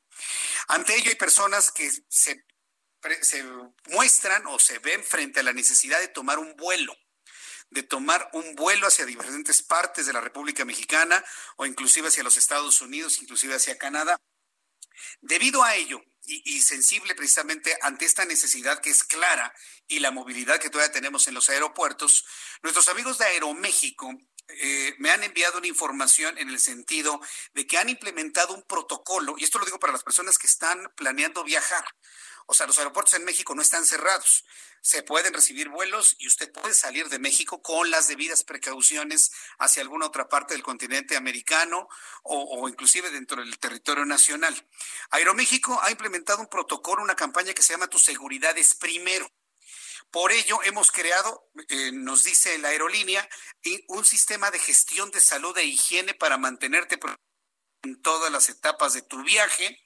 Ante 0.67 0.95
ello 0.95 1.09
hay 1.09 1.15
personas 1.15 1.71
que 1.71 1.91
se 2.09 2.45
muestran 3.89 4.45
o 4.47 4.59
se 4.59 4.77
ven 4.79 5.03
frente 5.03 5.39
a 5.39 5.43
la 5.43 5.53
necesidad 5.53 5.99
de 5.99 6.07
tomar 6.09 6.38
un 6.38 6.55
vuelo 6.55 6.95
de 7.70 7.84
tomar 7.84 8.30
un 8.34 8.55
vuelo 8.55 8.88
hacia 8.88 9.05
diferentes 9.05 9.61
partes 9.61 10.05
de 10.05 10.13
la 10.13 10.22
República 10.22 10.66
Mexicana 10.66 11.24
o 11.57 11.66
inclusive 11.66 12.07
hacia 12.07 12.24
los 12.24 12.38
Estados 12.38 12.82
Unidos, 12.82 13.22
inclusive 13.22 13.55
hacia 13.55 13.78
Canadá. 13.78 14.18
Debido 15.22 15.63
a 15.63 15.76
ello, 15.76 16.01
y, 16.28 16.61
sensible 16.61 17.16
precisamente 17.16 17.78
ante 17.82 18.05
esta 18.05 18.26
necesidad 18.26 18.80
que 18.80 18.89
es 18.89 19.03
clara 19.03 19.53
y 19.88 19.99
la 19.99 20.11
movilidad 20.11 20.59
que 20.59 20.70
todavía 20.70 20.91
tenemos 20.91 21.28
en 21.28 21.34
los 21.34 21.49
aeropuertos, 21.49 22.26
nuestros 22.63 22.89
amigos 22.89 23.18
de 23.18 23.26
Aeroméxico 23.26 24.11
eh, 24.47 24.95
me 24.99 25.11
han 25.11 25.24
enviado 25.24 25.57
una 25.57 25.68
información 25.68 26.38
en 26.38 26.49
el 26.49 26.59
sentido 26.59 27.20
de 27.53 27.66
que 27.66 27.78
han 27.78 27.89
implementado 27.89 28.53
un 28.53 28.63
protocolo, 28.63 29.36
y 29.38 29.43
esto 29.43 29.59
lo 29.59 29.66
digo 29.66 29.80
para 29.80 29.93
las 29.93 30.03
personas 30.03 30.38
que 30.38 30.47
están 30.47 30.91
planeando 30.95 31.43
viajar. 31.43 31.86
O 32.47 32.53
sea, 32.53 32.67
los 32.67 32.77
aeropuertos 32.77 33.15
en 33.15 33.25
México 33.25 33.55
no 33.55 33.61
están 33.61 33.85
cerrados. 33.85 34.45
Se 34.81 35.01
pueden 35.01 35.33
recibir 35.33 35.69
vuelos 35.69 36.15
y 36.19 36.27
usted 36.27 36.51
puede 36.51 36.75
salir 36.75 37.09
de 37.09 37.17
México 37.17 37.61
con 37.63 37.89
las 37.89 38.07
debidas 38.07 38.43
precauciones 38.43 39.31
hacia 39.57 39.81
alguna 39.81 40.05
otra 40.05 40.29
parte 40.29 40.53
del 40.53 40.61
continente 40.61 41.15
americano 41.15 41.87
o, 42.21 42.69
inclusive 42.69 43.09
dentro 43.09 43.41
del 43.41 43.57
territorio 43.57 44.05
nacional. 44.05 44.55
Aeroméxico 45.09 45.81
ha 45.81 45.89
implementado 45.89 46.39
un 46.39 46.47
protocolo, 46.47 47.01
una 47.01 47.15
campaña 47.15 47.53
que 47.53 47.63
se 47.63 47.73
llama 47.73 47.87
Tu 47.87 47.97
seguridad 47.97 48.55
es 48.57 48.75
primero. 48.75 49.31
Por 50.11 50.31
ello, 50.31 50.61
hemos 50.63 50.91
creado, 50.91 51.49
eh, 51.67 51.91
nos 51.91 52.23
dice 52.23 52.57
la 52.59 52.69
aerolínea, 52.69 53.27
un 53.87 54.05
sistema 54.05 54.51
de 54.51 54.59
gestión 54.59 55.09
de 55.09 55.19
salud 55.19 55.57
e 55.57 55.63
higiene 55.63 56.13
para 56.13 56.37
mantenerte 56.37 56.99
en 57.81 58.01
todas 58.03 58.31
las 58.31 58.49
etapas 58.49 58.93
de 58.93 59.01
tu 59.01 59.23
viaje 59.23 59.81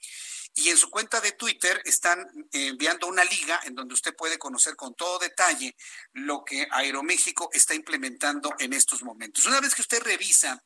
Y 0.54 0.68
en 0.68 0.76
su 0.76 0.90
cuenta 0.90 1.20
de 1.20 1.32
Twitter 1.32 1.80
están 1.84 2.26
enviando 2.52 3.06
una 3.06 3.24
liga 3.24 3.60
en 3.64 3.74
donde 3.74 3.94
usted 3.94 4.14
puede 4.14 4.38
conocer 4.38 4.76
con 4.76 4.94
todo 4.94 5.18
detalle 5.18 5.76
lo 6.12 6.44
que 6.44 6.66
Aeroméxico 6.70 7.50
está 7.52 7.74
implementando 7.74 8.54
en 8.58 8.72
estos 8.72 9.02
momentos. 9.02 9.46
Una 9.46 9.60
vez 9.60 9.74
que 9.74 9.82
usted 9.82 10.02
revisa 10.02 10.62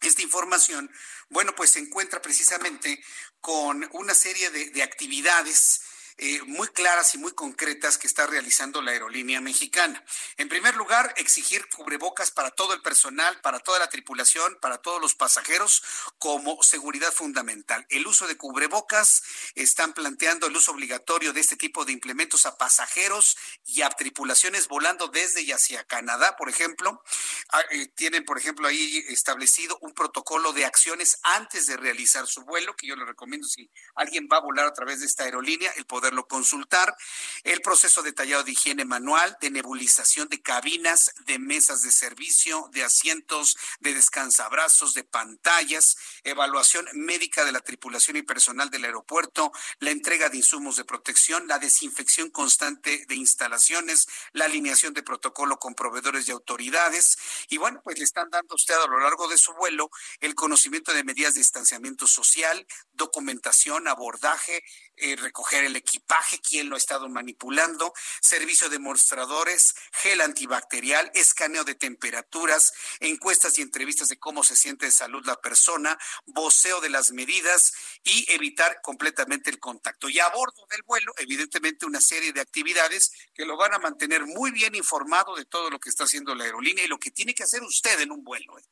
esta 0.00 0.22
información, 0.22 0.90
bueno, 1.28 1.54
pues 1.54 1.70
se 1.70 1.78
encuentra 1.78 2.20
precisamente 2.20 3.02
con 3.40 3.88
una 3.92 4.14
serie 4.14 4.50
de, 4.50 4.70
de 4.70 4.82
actividades 4.82 5.80
eh, 6.18 6.42
muy 6.46 6.68
claras 6.68 7.14
y 7.14 7.18
muy 7.18 7.32
concretas 7.32 7.98
que 7.98 8.06
está 8.06 8.26
realizando 8.26 8.82
la 8.82 8.92
aerolínea 8.92 9.40
mexicana. 9.40 10.04
En 10.36 10.48
primer 10.48 10.76
lugar, 10.76 11.14
exigir 11.16 11.68
cubrebocas 11.68 12.30
para 12.30 12.50
todo 12.50 12.74
el 12.74 12.82
personal, 12.82 13.40
para 13.40 13.60
toda 13.60 13.78
la 13.78 13.88
tripulación, 13.88 14.58
para 14.60 14.78
todos 14.78 15.00
los 15.00 15.14
pasajeros 15.14 15.82
como 16.18 16.62
seguridad 16.62 17.12
fundamental. 17.12 17.86
El 17.88 18.06
uso 18.06 18.26
de 18.26 18.36
cubrebocas, 18.36 19.22
están 19.54 19.92
planteando 19.92 20.46
el 20.46 20.56
uso 20.56 20.72
obligatorio 20.72 21.32
de 21.32 21.40
este 21.40 21.56
tipo 21.56 21.84
de 21.84 21.92
implementos 21.92 22.46
a 22.46 22.56
pasajeros 22.56 23.36
y 23.64 23.82
a 23.82 23.90
tripulaciones 23.90 24.68
volando 24.68 25.08
desde 25.08 25.42
y 25.42 25.52
hacia 25.52 25.84
Canadá, 25.84 26.36
por 26.36 26.48
ejemplo. 26.48 27.02
Ah, 27.50 27.62
eh, 27.70 27.88
tienen, 27.88 28.24
por 28.24 28.38
ejemplo, 28.38 28.68
ahí 28.68 29.04
establecido 29.08 29.78
un 29.80 29.94
protocolo 29.94 30.52
de 30.52 30.64
acciones 30.64 31.18
antes 31.22 31.66
de 31.66 31.76
realizar 31.76 32.26
su 32.26 32.42
vuelo, 32.42 32.74
que 32.76 32.86
yo 32.86 32.96
le 32.96 33.04
recomiendo 33.04 33.46
si 33.46 33.70
alguien 33.94 34.28
va 34.30 34.38
a 34.38 34.40
volar 34.40 34.66
a 34.66 34.72
través 34.72 35.00
de 35.00 35.06
esta 35.06 35.24
aerolínea, 35.24 35.72
el 35.76 35.86
poder 35.86 36.01
poderlo 36.02 36.26
consultar. 36.26 36.96
El 37.44 37.60
proceso 37.60 38.02
detallado 38.02 38.42
de 38.42 38.50
higiene 38.50 38.84
manual, 38.84 39.36
de 39.40 39.50
nebulización 39.50 40.28
de 40.28 40.42
cabinas, 40.42 41.14
de 41.26 41.38
mesas 41.38 41.82
de 41.82 41.92
servicio, 41.92 42.68
de 42.72 42.82
asientos, 42.82 43.56
de 43.78 43.94
descansabrazos, 43.94 44.94
de 44.94 45.04
pantallas, 45.04 45.96
evaluación 46.24 46.88
médica 46.94 47.44
de 47.44 47.52
la 47.52 47.60
tripulación 47.60 48.16
y 48.16 48.22
personal 48.22 48.68
del 48.68 48.84
aeropuerto, 48.84 49.52
la 49.78 49.92
entrega 49.92 50.28
de 50.28 50.38
insumos 50.38 50.74
de 50.74 50.84
protección, 50.84 51.46
la 51.46 51.60
desinfección 51.60 52.30
constante 52.30 53.04
de 53.06 53.14
instalaciones, 53.14 54.08
la 54.32 54.46
alineación 54.46 54.94
de 54.94 55.04
protocolo 55.04 55.60
con 55.60 55.76
proveedores 55.76 56.26
y 56.26 56.32
autoridades. 56.32 57.16
Y 57.48 57.58
bueno, 57.58 57.80
pues 57.84 57.98
le 57.98 58.04
están 58.04 58.28
dando 58.28 58.54
a 58.54 58.56
usted 58.56 58.74
a 58.74 58.88
lo 58.88 58.98
largo 58.98 59.28
de 59.28 59.38
su 59.38 59.52
vuelo 59.52 59.88
el 60.18 60.34
conocimiento 60.34 60.92
de 60.92 61.04
medidas 61.04 61.34
de 61.34 61.40
distanciamiento 61.40 62.08
social, 62.08 62.66
documentación, 62.92 63.86
abordaje, 63.86 64.64
eh, 65.04 65.16
recoger 65.16 65.64
el 65.64 65.74
equipaje, 65.74 66.40
quién 66.40 66.68
lo 66.68 66.76
ha 66.76 66.78
estado 66.78 67.08
manipulando, 67.08 67.92
servicio 68.20 68.68
de 68.68 68.78
mostradores, 68.78 69.74
gel 69.92 70.20
antibacterial, 70.20 71.10
escaneo 71.14 71.64
de 71.64 71.74
temperaturas, 71.74 72.72
encuestas 73.00 73.58
y 73.58 73.62
entrevistas 73.62 74.08
de 74.08 74.20
cómo 74.20 74.44
se 74.44 74.54
siente 74.54 74.86
de 74.86 74.92
salud 74.92 75.26
la 75.26 75.40
persona, 75.40 75.98
voceo 76.26 76.80
de 76.80 76.88
las 76.88 77.10
medidas 77.10 77.72
y 78.04 78.30
evitar 78.32 78.80
completamente 78.80 79.50
el 79.50 79.58
contacto. 79.58 80.08
Y 80.08 80.20
a 80.20 80.28
bordo 80.28 80.66
del 80.70 80.82
vuelo, 80.84 81.12
evidentemente, 81.18 81.84
una 81.84 82.00
serie 82.00 82.32
de 82.32 82.40
actividades 82.40 83.10
que 83.34 83.44
lo 83.44 83.56
van 83.56 83.74
a 83.74 83.80
mantener 83.80 84.24
muy 84.24 84.52
bien 84.52 84.76
informado 84.76 85.34
de 85.34 85.46
todo 85.46 85.68
lo 85.68 85.80
que 85.80 85.88
está 85.88 86.04
haciendo 86.04 86.32
la 86.36 86.44
aerolínea 86.44 86.84
y 86.84 86.88
lo 86.88 86.98
que 86.98 87.10
tiene 87.10 87.34
que 87.34 87.42
hacer 87.42 87.64
usted 87.64 88.00
en 88.00 88.12
un 88.12 88.22
vuelo. 88.22 88.56
¿eh? 88.56 88.64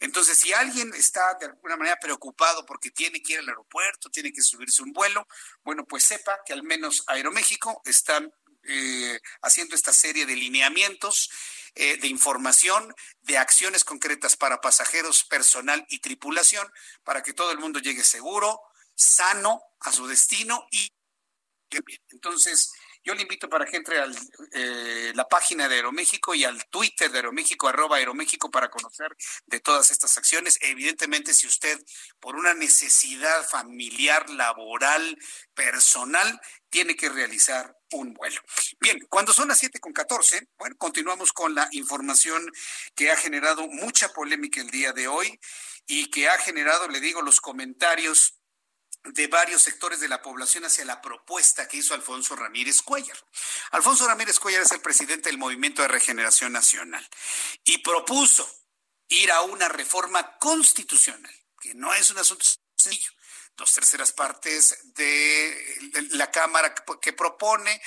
Entonces, 0.00 0.38
si 0.38 0.52
alguien 0.52 0.92
está 0.94 1.34
de 1.34 1.46
alguna 1.46 1.76
manera 1.76 1.96
preocupado 1.96 2.64
porque 2.66 2.90
tiene 2.90 3.22
que 3.22 3.34
ir 3.34 3.38
al 3.38 3.48
aeropuerto, 3.48 4.10
tiene 4.10 4.32
que 4.32 4.42
subirse 4.42 4.82
un 4.82 4.92
vuelo, 4.92 5.26
pues 5.86 6.04
sepa 6.04 6.40
que 6.44 6.52
al 6.52 6.62
menos 6.62 7.04
Aeroméxico 7.06 7.82
está 7.84 8.22
eh, 8.64 9.20
haciendo 9.42 9.74
esta 9.74 9.92
serie 9.92 10.26
de 10.26 10.36
lineamientos 10.36 11.30
eh, 11.74 11.96
de 11.96 12.08
información, 12.08 12.94
de 13.22 13.38
acciones 13.38 13.84
concretas 13.84 14.36
para 14.36 14.60
pasajeros, 14.60 15.24
personal 15.24 15.86
y 15.88 16.00
tripulación, 16.00 16.70
para 17.04 17.22
que 17.22 17.32
todo 17.32 17.52
el 17.52 17.58
mundo 17.58 17.78
llegue 17.78 18.04
seguro, 18.04 18.60
sano 18.94 19.62
a 19.80 19.92
su 19.92 20.06
destino 20.06 20.66
y. 20.70 20.92
Entonces, 22.08 22.72
yo 23.04 23.14
le 23.14 23.22
invito 23.22 23.48
para 23.48 23.64
que 23.64 23.76
entre 23.76 24.00
a 24.00 24.06
eh, 24.52 25.12
la 25.14 25.26
página 25.26 25.68
de 25.68 25.76
Aeroméxico 25.76 26.34
y 26.34 26.44
al 26.44 26.64
Twitter 26.66 27.10
de 27.10 27.18
Aeroméxico, 27.18 27.68
arroba 27.68 27.96
Aeroméxico, 27.96 28.50
para 28.50 28.70
conocer 28.70 29.16
de 29.46 29.60
todas 29.60 29.90
estas 29.90 30.18
acciones. 30.18 30.58
Evidentemente, 30.60 31.32
si 31.32 31.46
usted, 31.46 31.78
por 32.20 32.36
una 32.36 32.54
necesidad 32.54 33.48
familiar, 33.48 34.28
laboral, 34.30 35.16
personal, 35.54 36.40
tiene 36.68 36.94
que 36.94 37.08
realizar 37.08 37.76
un 37.92 38.14
vuelo. 38.14 38.40
Bien, 38.80 39.00
cuando 39.08 39.32
son 39.32 39.48
las 39.48 39.58
siete 39.58 39.80
con 39.80 39.92
catorce, 39.92 40.48
bueno, 40.58 40.76
continuamos 40.78 41.32
con 41.32 41.54
la 41.54 41.68
información 41.72 42.50
que 42.94 43.10
ha 43.10 43.16
generado 43.16 43.66
mucha 43.66 44.10
polémica 44.10 44.60
el 44.60 44.70
día 44.70 44.92
de 44.92 45.08
hoy 45.08 45.40
y 45.86 46.10
que 46.10 46.28
ha 46.28 46.38
generado, 46.38 46.88
le 46.88 47.00
digo, 47.00 47.22
los 47.22 47.40
comentarios 47.40 48.39
de 49.04 49.26
varios 49.28 49.62
sectores 49.62 50.00
de 50.00 50.08
la 50.08 50.20
población 50.22 50.64
hacia 50.64 50.84
la 50.84 51.00
propuesta 51.00 51.66
que 51.66 51.78
hizo 51.78 51.94
Alfonso 51.94 52.36
Ramírez 52.36 52.82
Cuellar. 52.82 53.16
Alfonso 53.70 54.06
Ramírez 54.06 54.38
Cuellar 54.38 54.62
es 54.62 54.72
el 54.72 54.80
presidente 54.80 55.30
del 55.30 55.38
Movimiento 55.38 55.82
de 55.82 55.88
Regeneración 55.88 56.52
Nacional 56.52 57.06
y 57.64 57.78
propuso 57.78 58.48
ir 59.08 59.32
a 59.32 59.42
una 59.42 59.68
reforma 59.68 60.36
constitucional, 60.38 61.34
que 61.60 61.74
no 61.74 61.92
es 61.94 62.10
un 62.10 62.18
asunto 62.18 62.44
sencillo. 62.76 63.10
Dos 63.56 63.74
terceras 63.74 64.12
partes 64.12 64.94
de 64.94 65.76
la 66.12 66.30
Cámara 66.30 66.74
que 67.02 67.12
propone, 67.12 67.82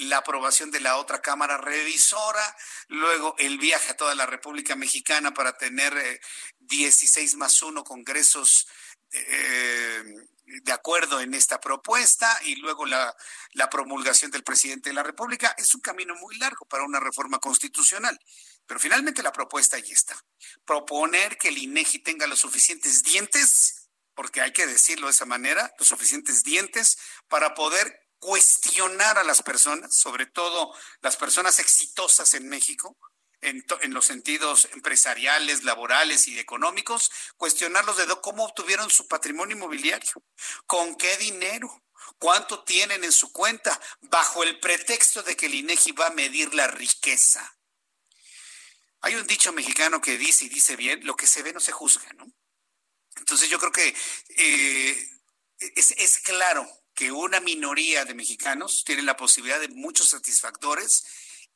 la 0.00 0.18
aprobación 0.18 0.70
de 0.70 0.80
la 0.80 0.96
otra 0.98 1.22
Cámara 1.22 1.56
revisora, 1.56 2.56
luego 2.88 3.34
el 3.38 3.56
viaje 3.56 3.92
a 3.92 3.96
toda 3.96 4.14
la 4.14 4.26
República 4.26 4.76
Mexicana 4.76 5.32
para 5.32 5.56
tener 5.56 6.20
16 6.58 7.32
eh, 7.32 7.36
más 7.38 7.62
1 7.62 7.82
congresos 7.82 8.66
eh, 9.14 10.04
de 10.46 10.72
acuerdo 10.72 11.20
en 11.20 11.34
esta 11.34 11.60
propuesta 11.60 12.38
y 12.44 12.56
luego 12.56 12.84
la, 12.84 13.14
la 13.52 13.70
promulgación 13.70 14.30
del 14.30 14.44
presidente 14.44 14.90
de 14.90 14.94
la 14.94 15.02
República. 15.02 15.54
Es 15.56 15.74
un 15.74 15.80
camino 15.80 16.14
muy 16.16 16.36
largo 16.36 16.66
para 16.66 16.84
una 16.84 17.00
reforma 17.00 17.38
constitucional. 17.38 18.18
Pero 18.66 18.80
finalmente 18.80 19.22
la 19.22 19.32
propuesta 19.32 19.76
ahí 19.76 19.90
está. 19.90 20.16
Proponer 20.64 21.36
que 21.38 21.48
el 21.48 21.58
INEGI 21.58 22.00
tenga 22.00 22.26
los 22.26 22.40
suficientes 22.40 23.02
dientes, 23.02 23.88
porque 24.14 24.40
hay 24.40 24.52
que 24.52 24.66
decirlo 24.66 25.06
de 25.06 25.12
esa 25.12 25.26
manera, 25.26 25.72
los 25.78 25.88
suficientes 25.88 26.42
dientes 26.44 26.98
para 27.28 27.54
poder 27.54 28.00
cuestionar 28.18 29.18
a 29.18 29.24
las 29.24 29.42
personas, 29.42 29.94
sobre 29.94 30.26
todo 30.26 30.74
las 31.02 31.16
personas 31.16 31.58
exitosas 31.58 32.32
en 32.34 32.48
México, 32.48 32.96
en, 33.48 33.94
los 33.94 34.06
sentidos 34.06 34.68
empresariales, 34.72 35.64
laborales 35.64 36.28
y 36.28 36.38
económicos, 36.38 37.10
cuestionarlos 37.36 37.96
de 37.96 38.06
cómo 38.22 38.44
obtuvieron 38.44 38.90
su 38.90 39.06
patrimonio 39.06 39.56
inmobiliario, 39.56 40.12
con 40.66 40.96
qué 40.96 41.16
dinero, 41.18 41.84
cuánto 42.18 42.64
tienen 42.64 43.04
en 43.04 43.12
su 43.12 43.32
cuenta, 43.32 43.78
bajo 44.02 44.42
el 44.42 44.58
pretexto 44.60 45.22
de 45.22 45.36
que 45.36 45.46
el 45.46 45.54
INEGI 45.54 45.92
va 45.92 46.08
a 46.08 46.14
medir 46.14 46.54
la 46.54 46.66
riqueza. 46.66 47.56
Hay 49.00 49.16
un 49.16 49.26
dicho 49.26 49.52
mexicano 49.52 50.00
que 50.00 50.16
dice 50.16 50.46
y 50.46 50.48
dice 50.48 50.76
bien, 50.76 51.04
lo 51.04 51.14
que 51.16 51.26
se 51.26 51.42
ve 51.42 51.52
no 51.52 51.60
se 51.60 51.72
juzga, 51.72 52.10
¿no? 52.14 52.26
Entonces 53.16 53.48
yo 53.48 53.58
creo 53.58 53.70
que 53.70 53.94
eh, 54.36 55.08
es, 55.58 55.92
es 55.92 56.18
claro 56.18 56.66
que 56.94 57.12
una 57.12 57.40
minoría 57.40 58.04
de 58.04 58.14
mexicanos 58.14 58.84
tiene 58.84 59.02
la 59.02 59.16
posibilidad 59.16 59.60
de 59.60 59.68
muchos 59.68 60.08
satisfactores 60.08 61.04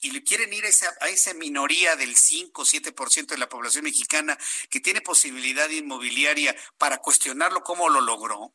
y 0.01 0.11
le 0.13 0.23
quieren 0.23 0.53
ir 0.53 0.65
a 0.65 0.69
esa, 0.69 0.95
a 1.01 1.09
esa 1.09 1.35
minoría 1.35 1.97
del 1.97 2.17
5 2.17 2.63
o 2.63 2.65
7% 2.65 3.27
de 3.27 3.39
la 3.39 3.49
población 3.49 3.85
mexicana 3.85 4.39
que 4.71 4.81
tiene 4.81 5.01
posibilidad 5.01 5.69
inmobiliaria 5.69 6.57
para 6.77 6.99
cuestionarlo 6.99 7.63
cómo 7.63 7.89
lo 7.89 8.01
logró? 8.01 8.55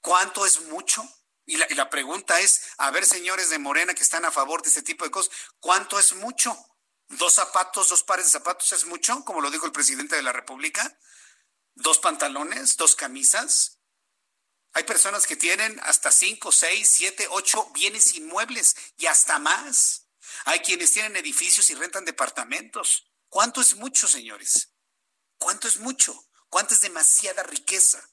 ¿Cuánto 0.00 0.46
es 0.46 0.62
mucho? 0.62 1.06
Y 1.44 1.56
la, 1.56 1.66
y 1.68 1.74
la 1.74 1.90
pregunta 1.90 2.40
es, 2.40 2.70
a 2.78 2.90
ver, 2.90 3.04
señores 3.04 3.50
de 3.50 3.58
Morena 3.58 3.94
que 3.94 4.02
están 4.02 4.24
a 4.24 4.30
favor 4.30 4.62
de 4.62 4.68
este 4.68 4.82
tipo 4.82 5.04
de 5.04 5.10
cosas, 5.10 5.34
¿cuánto 5.58 5.98
es 5.98 6.14
mucho? 6.14 6.56
¿Dos 7.08 7.34
zapatos, 7.34 7.88
dos 7.88 8.04
pares 8.04 8.26
de 8.26 8.32
zapatos 8.32 8.72
es 8.72 8.86
mucho, 8.86 9.24
como 9.24 9.40
lo 9.40 9.50
dijo 9.50 9.66
el 9.66 9.72
presidente 9.72 10.16
de 10.16 10.22
la 10.22 10.32
República? 10.32 10.96
¿Dos 11.74 11.98
pantalones, 11.98 12.76
dos 12.76 12.94
camisas? 12.94 13.79
Hay 14.72 14.84
personas 14.84 15.26
que 15.26 15.36
tienen 15.36 15.78
hasta 15.82 16.12
cinco, 16.12 16.52
seis, 16.52 16.88
siete, 16.88 17.26
ocho 17.30 17.70
bienes 17.74 18.14
inmuebles 18.14 18.76
y 18.96 19.06
hasta 19.06 19.38
más. 19.38 20.06
Hay 20.44 20.60
quienes 20.60 20.92
tienen 20.92 21.16
edificios 21.16 21.70
y 21.70 21.74
rentan 21.74 22.04
departamentos. 22.04 23.10
¿Cuánto 23.28 23.60
es 23.60 23.76
mucho, 23.76 24.06
señores? 24.06 24.72
¿Cuánto 25.38 25.66
es 25.66 25.78
mucho? 25.78 26.28
¿Cuánto 26.48 26.74
es 26.74 26.80
demasiada 26.80 27.42
riqueza? 27.42 28.10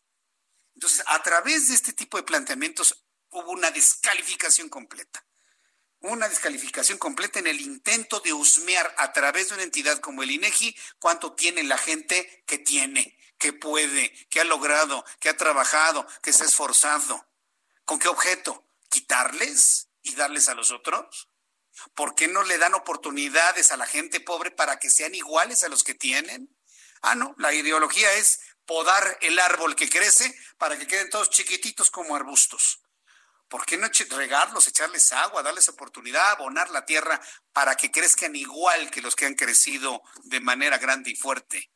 Entonces, 0.74 1.04
a 1.08 1.22
través 1.22 1.70
de 1.70 1.76
este 1.76 1.94
tipo 1.94 2.18
de 2.18 2.24
planteamientos 2.24 3.06
hubo 3.30 3.52
una 3.52 3.72
descalificación 3.72 4.70
completa. 4.70 5.26
Una 6.00 6.30
descalificación 6.30 6.98
completa 6.98 7.40
en 7.40 7.48
el 7.48 7.60
intento 7.60 8.20
de 8.20 8.34
husmear 8.34 8.94
a 9.00 9.12
través 9.12 9.50
de 9.50 9.56
una 9.56 9.64
entidad 9.64 10.00
como 10.00 10.22
el 10.24 10.32
INEGI 10.32 10.76
cuánto 11.00 11.34
tiene 11.34 11.64
la 11.64 11.78
gente 11.78 12.44
que 12.46 12.60
tiene 12.60 13.17
que 13.38 13.54
puede, 13.54 14.12
que 14.30 14.42
ha 14.42 14.44
logrado, 14.44 15.06
que 15.20 15.30
ha 15.30 15.38
trabajado, 15.38 16.06
que 16.22 16.34
se 16.34 16.44
ha 16.44 16.48
esforzado. 16.48 17.26
¿Con 17.86 18.00
qué 18.00 18.08
objeto? 18.08 18.66
¿Quitarles 18.90 19.90
y 20.02 20.16
darles 20.16 20.50
a 20.50 20.56
los 20.56 20.72
otros? 20.72 21.30
¿Por 21.94 22.16
qué 22.16 22.28
no 22.28 22.44
le 22.44 22.58
dan 22.58 22.74
oportunidades 22.74 23.72
a 23.72 23.78
la 23.78 23.86
gente 23.86 24.20
pobre 24.20 24.52
para 24.52 24.80
que 24.80 24.90
sean 24.90 25.14
iguales 25.14 25.64
a 25.64 25.70
los 25.70 25.84
que 25.84 25.94
tienen? 25.94 26.56
Ah, 27.02 27.16
no, 27.16 27.36
la 27.38 27.54
ideología 27.54 28.12
es 28.14 28.40
podar 28.66 29.18
el 29.22 29.40
árbol 29.40 29.76
que 29.76 29.90
crece 29.90 30.38
para 30.58 30.78
que 30.78 30.88
queden 30.88 31.10
todos 31.10 31.30
chiquititos 31.30 31.92
como 31.92 32.16
arbustos. 32.16 32.82
¿Por 33.48 33.66
qué 33.66 33.78
no 33.78 33.88
regarlos, 34.10 34.68
echarles 34.68 35.14
agua, 35.14 35.42
darles 35.42 35.70
oportunidad, 35.70 36.32
abonar 36.32 36.70
la 36.70 36.86
tierra 36.86 37.22
para 37.54 37.76
que 37.76 37.92
crezcan 37.92 38.36
igual 38.36 38.92
que 38.92 39.02
los 39.02 39.16
que 39.16 39.26
han 39.26 39.36
crecido 39.36 40.02
de 40.24 40.42
manera 40.42 40.78
grande 40.78 41.12
y 41.12 41.16
fuerte? 41.16 41.72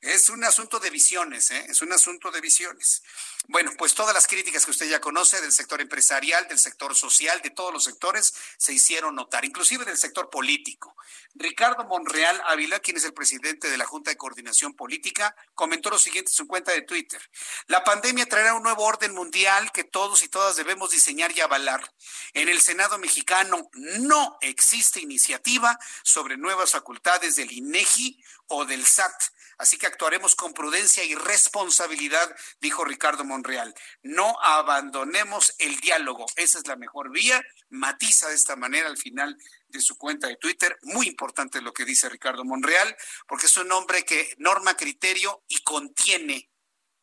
Es 0.00 0.30
un 0.30 0.42
asunto 0.44 0.80
de 0.80 0.88
visiones, 0.88 1.50
¿eh? 1.50 1.66
es 1.68 1.82
un 1.82 1.92
asunto 1.92 2.30
de 2.30 2.40
visiones. 2.40 3.02
Bueno, 3.48 3.72
pues 3.76 3.92
todas 3.92 4.14
las 4.14 4.26
críticas 4.26 4.64
que 4.64 4.70
usted 4.70 4.88
ya 4.88 4.98
conoce 4.98 5.42
del 5.42 5.52
sector 5.52 5.78
empresarial, 5.78 6.48
del 6.48 6.58
sector 6.58 6.94
social, 6.94 7.42
de 7.42 7.50
todos 7.50 7.70
los 7.70 7.84
sectores, 7.84 8.32
se 8.56 8.72
hicieron 8.72 9.14
notar, 9.14 9.44
inclusive 9.44 9.84
del 9.84 9.98
sector 9.98 10.30
político. 10.30 10.96
Ricardo 11.34 11.84
Monreal 11.84 12.40
Ávila, 12.46 12.80
quien 12.80 12.96
es 12.96 13.04
el 13.04 13.12
presidente 13.12 13.68
de 13.68 13.76
la 13.76 13.84
Junta 13.84 14.10
de 14.10 14.16
Coordinación 14.16 14.72
Política, 14.72 15.36
comentó 15.54 15.90
lo 15.90 15.98
siguiente 15.98 16.30
en 16.30 16.36
su 16.36 16.46
cuenta 16.46 16.72
de 16.72 16.80
Twitter. 16.80 17.20
La 17.66 17.84
pandemia 17.84 18.26
traerá 18.26 18.54
un 18.54 18.62
nuevo 18.62 18.84
orden 18.84 19.12
mundial 19.12 19.70
que 19.70 19.84
todos 19.84 20.22
y 20.22 20.28
todas 20.28 20.56
debemos 20.56 20.92
diseñar 20.92 21.36
y 21.36 21.42
avalar. 21.42 21.92
En 22.32 22.48
el 22.48 22.62
Senado 22.62 22.96
mexicano 22.98 23.68
no 23.74 24.38
existe 24.40 25.00
iniciativa 25.00 25.78
sobre 26.02 26.38
nuevas 26.38 26.70
facultades 26.70 27.36
del 27.36 27.52
INEGI 27.52 28.24
o 28.46 28.64
del 28.64 28.86
SAT 28.86 29.12
Así 29.60 29.76
que 29.76 29.86
actuaremos 29.86 30.34
con 30.36 30.54
prudencia 30.54 31.04
y 31.04 31.14
responsabilidad, 31.14 32.34
dijo 32.62 32.82
Ricardo 32.82 33.26
Monreal. 33.26 33.74
No 34.02 34.34
abandonemos 34.40 35.54
el 35.58 35.76
diálogo. 35.80 36.24
Esa 36.36 36.58
es 36.58 36.66
la 36.66 36.76
mejor 36.76 37.10
vía. 37.10 37.42
Matiza 37.68 38.30
de 38.30 38.36
esta 38.36 38.56
manera 38.56 38.88
al 38.88 38.96
final 38.96 39.36
de 39.68 39.82
su 39.82 39.98
cuenta 39.98 40.28
de 40.28 40.36
Twitter. 40.36 40.78
Muy 40.80 41.06
importante 41.06 41.60
lo 41.60 41.74
que 41.74 41.84
dice 41.84 42.08
Ricardo 42.08 42.42
Monreal, 42.42 42.96
porque 43.28 43.46
es 43.46 43.56
un 43.58 43.70
hombre 43.70 44.02
que 44.02 44.34
norma 44.38 44.78
criterio 44.78 45.44
y 45.46 45.62
contiene 45.62 46.48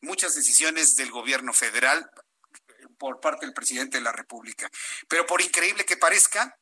muchas 0.02 0.34
decisiones 0.34 0.96
del 0.96 1.12
gobierno 1.12 1.54
federal 1.54 2.10
por 2.98 3.20
parte 3.20 3.46
del 3.46 3.54
presidente 3.54 3.98
de 3.98 4.04
la 4.04 4.14
República. 4.14 4.68
Pero 5.08 5.28
por 5.28 5.42
increíble 5.44 5.86
que 5.86 5.98
parezca, 5.98 6.58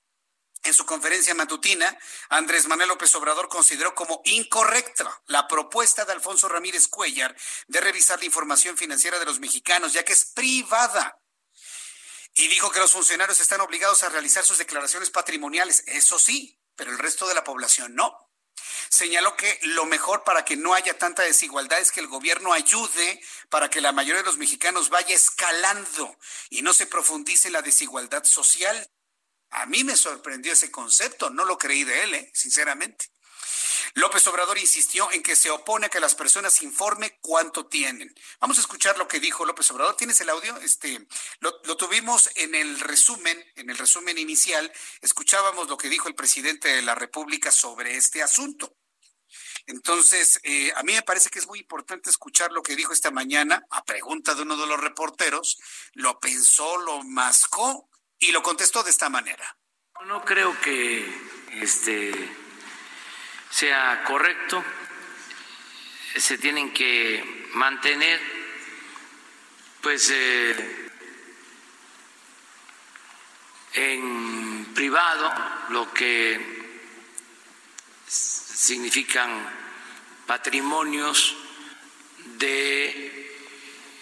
en 0.65 0.73
su 0.73 0.85
conferencia 0.85 1.35
matutina, 1.35 1.97
Andrés 2.29 2.67
Manuel 2.67 2.89
López 2.89 3.13
Obrador 3.15 3.47
consideró 3.47 3.93
como 3.93 4.21
incorrecta 4.25 5.21
la 5.27 5.47
propuesta 5.47 6.05
de 6.05 6.13
Alfonso 6.13 6.49
Ramírez 6.49 6.87
Cuellar 6.87 7.35
de 7.67 7.81
revisar 7.81 8.19
la 8.19 8.25
información 8.25 8.75
financiera 8.75 9.19
de 9.19 9.25
los 9.25 9.39
mexicanos, 9.39 9.93
ya 9.93 10.03
que 10.03 10.13
es 10.13 10.25
privada. 10.25 11.19
Y 12.33 12.47
dijo 12.47 12.71
que 12.71 12.79
los 12.79 12.91
funcionarios 12.91 13.39
están 13.39 13.61
obligados 13.61 14.03
a 14.03 14.09
realizar 14.09 14.43
sus 14.43 14.57
declaraciones 14.57 15.09
patrimoniales, 15.09 15.83
eso 15.87 16.19
sí, 16.19 16.59
pero 16.75 16.91
el 16.91 16.99
resto 16.99 17.27
de 17.27 17.35
la 17.35 17.43
población 17.43 17.95
no. 17.95 18.25
Señaló 18.89 19.35
que 19.35 19.59
lo 19.63 19.85
mejor 19.85 20.23
para 20.23 20.45
que 20.45 20.57
no 20.57 20.73
haya 20.73 20.97
tanta 20.97 21.23
desigualdad 21.23 21.79
es 21.79 21.91
que 21.91 21.99
el 21.99 22.07
gobierno 22.07 22.53
ayude 22.53 23.21
para 23.49 23.69
que 23.69 23.81
la 23.81 23.91
mayoría 23.91 24.21
de 24.21 24.27
los 24.27 24.37
mexicanos 24.37 24.89
vaya 24.89 25.15
escalando 25.15 26.17
y 26.49 26.61
no 26.61 26.73
se 26.73 26.87
profundice 26.87 27.49
la 27.49 27.61
desigualdad 27.61 28.23
social. 28.23 28.89
A 29.55 29.65
mí 29.67 29.83
me 29.83 29.95
sorprendió 29.95 30.51
ese 30.51 30.69
concepto, 30.69 31.29
no 31.29 31.45
lo 31.45 31.57
creí 31.57 31.85
de 31.85 32.03
él, 32.03 32.13
¿eh? 32.13 32.31
sinceramente. 32.33 33.05
López 33.93 34.27
Obrador 34.27 34.57
insistió 34.57 35.09
en 35.13 35.23
que 35.23 35.37
se 35.37 35.49
opone 35.49 35.85
a 35.85 35.89
que 35.89 36.01
las 36.01 36.15
personas 36.15 36.61
informen 36.61 37.17
cuánto 37.21 37.65
tienen. 37.65 38.13
Vamos 38.41 38.57
a 38.57 38.61
escuchar 38.61 38.97
lo 38.97 39.07
que 39.07 39.21
dijo 39.21 39.45
López 39.45 39.71
Obrador. 39.71 39.95
¿Tienes 39.95 40.19
el 40.19 40.29
audio? 40.29 40.57
Este, 40.57 41.07
lo, 41.39 41.77
tuvimos 41.77 42.29
en 42.35 42.55
el 42.55 42.81
resumen, 42.81 43.41
en 43.55 43.69
el 43.69 43.77
resumen 43.77 44.17
inicial. 44.17 44.69
Escuchábamos 45.01 45.69
lo 45.69 45.77
que 45.77 45.87
dijo 45.87 46.09
el 46.09 46.15
presidente 46.15 46.67
de 46.67 46.81
la 46.81 46.95
República 46.95 47.49
sobre 47.49 47.95
este 47.95 48.21
asunto. 48.21 48.75
Entonces, 49.67 50.41
eh, 50.43 50.73
a 50.75 50.83
mí 50.83 50.91
me 50.91 51.01
parece 51.01 51.29
que 51.29 51.39
es 51.39 51.47
muy 51.47 51.59
importante 51.59 52.09
escuchar 52.09 52.51
lo 52.51 52.61
que 52.61 52.75
dijo 52.75 52.91
esta 52.91 53.11
mañana 53.11 53.65
a 53.69 53.85
pregunta 53.85 54.35
de 54.35 54.41
uno 54.41 54.57
de 54.57 54.67
los 54.67 54.81
reporteros. 54.81 55.57
Lo 55.93 56.19
pensó, 56.19 56.77
lo 56.77 57.01
mascó 57.03 57.89
y 58.19 58.31
lo 58.31 58.41
contestó 58.41 58.83
de 58.83 58.91
esta 58.91 59.09
manera. 59.09 59.55
No 60.05 60.23
creo 60.23 60.59
que 60.61 61.05
este 61.61 62.13
sea 63.49 64.03
correcto. 64.03 64.63
Se 66.15 66.37
tienen 66.37 66.73
que 66.73 67.49
mantener, 67.53 68.21
pues, 69.81 70.09
eh, 70.11 70.89
en 73.73 74.73
privado 74.73 75.33
lo 75.69 75.93
que 75.93 76.83
significan 78.07 79.29
patrimonios 80.25 81.35
de 82.37 83.15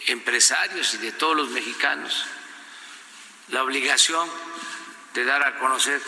empresarios 0.08 0.94
y 0.94 0.98
de 0.98 1.12
todos 1.14 1.36
los 1.36 1.50
mexicanos 1.50 2.26
la 3.50 3.64
obligación 3.64 4.30
de 5.14 5.26
dar 5.26 5.44
a 5.44 5.60
conocer 5.60 6.02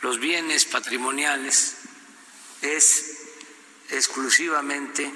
los 0.00 0.18
bienes 0.18 0.64
patrimoniales 0.64 1.76
es 2.62 3.18
exclusivamente 3.90 5.12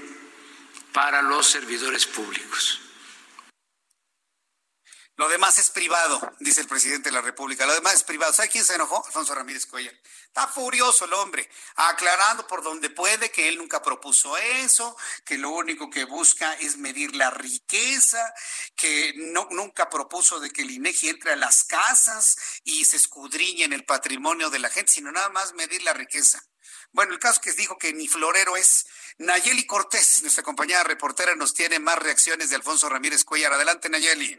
para 0.93 1.23
los 1.23 1.47
servidores 1.47 2.07
públicos. 2.07 2.81
Lo 5.17 5.31
demás 5.31 5.59
es 5.59 5.71
privado, 5.71 6.21
dice 6.41 6.61
el 6.61 6.67
presidente 6.67 7.09
de 7.09 7.15
la 7.15 7.23
República. 7.23 7.65
Lo 7.65 7.73
demás 7.73 7.95
es 7.95 8.05
privado. 8.05 8.35
¿Sabe 8.35 8.51
quién 8.51 8.67
se 8.67 8.75
enojó? 8.75 9.03
Alfonso 9.07 9.35
Ramírez 9.35 9.65
Cuellar. 9.65 9.95
Está 10.27 10.47
furioso 10.47 11.07
el 11.07 11.15
hombre, 11.15 11.49
aclarando 11.75 12.47
por 12.47 12.63
donde 12.63 12.91
puede 12.91 13.31
que 13.31 13.49
él 13.49 13.57
nunca 13.57 13.81
propuso 13.81 14.37
eso, 14.37 14.95
que 15.25 15.39
lo 15.39 15.49
único 15.49 15.89
que 15.89 16.05
busca 16.05 16.53
es 16.57 16.77
medir 16.77 17.17
la 17.17 17.31
riqueza, 17.31 18.35
que 18.77 19.15
no, 19.17 19.49
nunca 19.53 19.89
propuso 19.89 20.39
de 20.39 20.51
que 20.51 20.61
el 20.61 20.71
INEGI 20.73 21.09
entre 21.09 21.33
a 21.33 21.37
las 21.37 21.65
casas 21.65 22.37
y 22.65 22.85
se 22.85 22.99
escudriñe 22.99 23.65
en 23.65 23.73
el 23.73 23.87
patrimonio 23.87 24.51
de 24.51 24.59
la 24.59 24.69
gente, 24.69 24.93
sino 24.93 25.11
nada 25.13 25.31
más 25.31 25.55
medir 25.55 25.83
la 25.83 25.95
riqueza. 25.95 26.45
Bueno, 26.93 27.15
el 27.15 27.19
caso 27.19 27.41
que 27.41 27.53
dijo 27.53 27.79
que 27.79 27.95
ni 27.95 28.07
florero 28.07 28.59
es. 28.59 28.87
Nayeli 29.17 29.65
Cortés, 29.65 30.21
nuestra 30.21 30.43
compañera 30.43 30.85
reportera, 30.85 31.35
nos 31.37 31.55
tiene 31.55 31.79
más 31.79 31.99
reacciones 31.99 32.51
de 32.51 32.57
Alfonso 32.57 32.91
Ramírez 32.91 33.25
Cuellar. 33.25 33.55
Adelante, 33.55 33.89
Nayeli. 33.89 34.39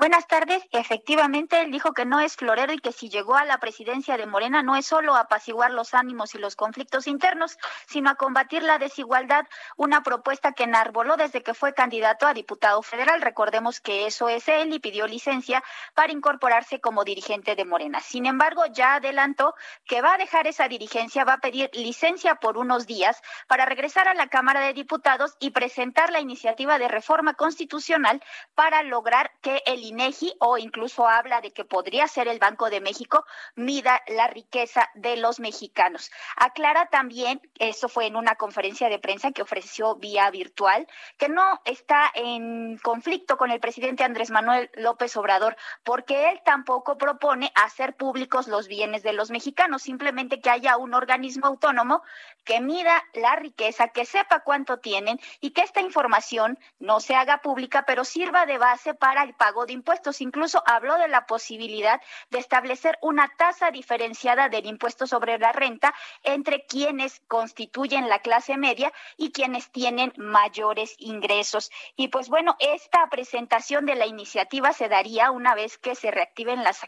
Buenas 0.00 0.26
tardes. 0.26 0.62
Efectivamente, 0.72 1.60
él 1.60 1.70
dijo 1.70 1.92
que 1.92 2.06
no 2.06 2.20
es 2.20 2.34
florero 2.34 2.72
y 2.72 2.78
que 2.78 2.90
si 2.90 3.10
llegó 3.10 3.36
a 3.36 3.44
la 3.44 3.58
presidencia 3.58 4.16
de 4.16 4.24
Morena 4.24 4.62
no 4.62 4.74
es 4.74 4.86
solo 4.86 5.14
apaciguar 5.14 5.72
los 5.72 5.92
ánimos 5.92 6.34
y 6.34 6.38
los 6.38 6.56
conflictos 6.56 7.06
internos, 7.06 7.58
sino 7.86 8.08
a 8.08 8.14
combatir 8.14 8.62
la 8.62 8.78
desigualdad, 8.78 9.44
una 9.76 10.02
propuesta 10.02 10.52
que 10.52 10.62
enarboló 10.62 11.18
desde 11.18 11.42
que 11.42 11.52
fue 11.52 11.74
candidato 11.74 12.26
a 12.26 12.32
diputado 12.32 12.80
federal. 12.80 13.20
Recordemos 13.20 13.82
que 13.82 14.06
eso 14.06 14.30
es 14.30 14.48
él 14.48 14.72
y 14.72 14.78
pidió 14.78 15.06
licencia 15.06 15.62
para 15.92 16.14
incorporarse 16.14 16.80
como 16.80 17.04
dirigente 17.04 17.54
de 17.54 17.66
Morena. 17.66 18.00
Sin 18.00 18.24
embargo, 18.24 18.62
ya 18.72 18.94
adelantó 18.94 19.54
que 19.84 20.00
va 20.00 20.14
a 20.14 20.18
dejar 20.18 20.46
esa 20.46 20.66
dirigencia, 20.66 21.26
va 21.26 21.34
a 21.34 21.40
pedir 21.40 21.68
licencia 21.74 22.36
por 22.36 22.56
unos 22.56 22.86
días 22.86 23.20
para 23.48 23.66
regresar 23.66 24.08
a 24.08 24.14
la 24.14 24.28
Cámara 24.28 24.60
de 24.60 24.72
Diputados 24.72 25.36
y 25.40 25.50
presentar 25.50 26.10
la 26.10 26.20
iniciativa 26.20 26.78
de 26.78 26.88
reforma 26.88 27.34
constitucional 27.34 28.22
para 28.54 28.82
lograr 28.82 29.32
que 29.42 29.62
el 29.66 29.89
O 30.38 30.58
incluso 30.58 31.08
habla 31.08 31.40
de 31.40 31.52
que 31.52 31.64
podría 31.64 32.06
ser 32.06 32.28
el 32.28 32.38
Banco 32.38 32.70
de 32.70 32.80
México 32.80 33.24
mida 33.54 34.00
la 34.08 34.28
riqueza 34.28 34.88
de 34.94 35.16
los 35.16 35.40
mexicanos. 35.40 36.10
Aclara 36.36 36.86
también, 36.86 37.40
eso 37.58 37.88
fue 37.88 38.06
en 38.06 38.16
una 38.16 38.36
conferencia 38.36 38.88
de 38.88 38.98
prensa 38.98 39.32
que 39.32 39.42
ofreció 39.42 39.96
vía 39.96 40.30
virtual, 40.30 40.86
que 41.16 41.28
no 41.28 41.60
está 41.64 42.10
en 42.14 42.78
conflicto 42.78 43.36
con 43.36 43.50
el 43.50 43.60
presidente 43.60 44.04
Andrés 44.04 44.30
Manuel 44.30 44.70
López 44.74 45.16
Obrador, 45.16 45.56
porque 45.82 46.30
él 46.30 46.40
tampoco 46.44 46.96
propone 46.96 47.52
hacer 47.54 47.96
públicos 47.96 48.46
los 48.46 48.68
bienes 48.68 49.02
de 49.02 49.12
los 49.12 49.30
mexicanos, 49.30 49.82
simplemente 49.82 50.40
que 50.40 50.50
haya 50.50 50.76
un 50.76 50.94
organismo 50.94 51.46
autónomo 51.46 52.02
que 52.44 52.60
mida 52.60 53.02
la 53.14 53.36
riqueza, 53.36 53.88
que 53.88 54.04
sepa 54.04 54.40
cuánto 54.40 54.78
tienen 54.78 55.20
y 55.40 55.50
que 55.50 55.62
esta 55.62 55.80
información 55.80 56.58
no 56.78 57.00
se 57.00 57.14
haga 57.14 57.38
pública, 57.38 57.84
pero 57.86 58.04
sirva 58.04 58.46
de 58.46 58.58
base 58.58 58.94
para 58.94 59.22
el 59.22 59.34
pago 59.34 59.66
de 59.66 59.72
impuestos. 59.72 60.20
Incluso 60.20 60.62
habló 60.66 60.96
de 60.98 61.08
la 61.08 61.26
posibilidad 61.26 62.00
de 62.30 62.38
establecer 62.38 62.98
una 63.02 63.28
tasa 63.36 63.70
diferenciada 63.70 64.48
del 64.48 64.66
impuesto 64.66 65.06
sobre 65.06 65.38
la 65.38 65.52
renta 65.52 65.94
entre 66.22 66.66
quienes 66.66 67.20
constituyen 67.28 68.08
la 68.08 68.20
clase 68.20 68.56
media 68.56 68.92
y 69.16 69.32
quienes 69.32 69.70
tienen 69.70 70.12
mayores 70.16 70.94
ingresos. 70.98 71.70
Y 71.96 72.08
pues 72.08 72.28
bueno, 72.28 72.56
esta 72.58 73.06
presentación 73.08 73.86
de 73.86 73.94
la 73.94 74.06
iniciativa 74.06 74.72
se 74.72 74.88
daría 74.88 75.30
una 75.30 75.54
vez 75.54 75.78
que 75.78 75.94
se 75.94 76.10
reactiven 76.10 76.62
las 76.62 76.80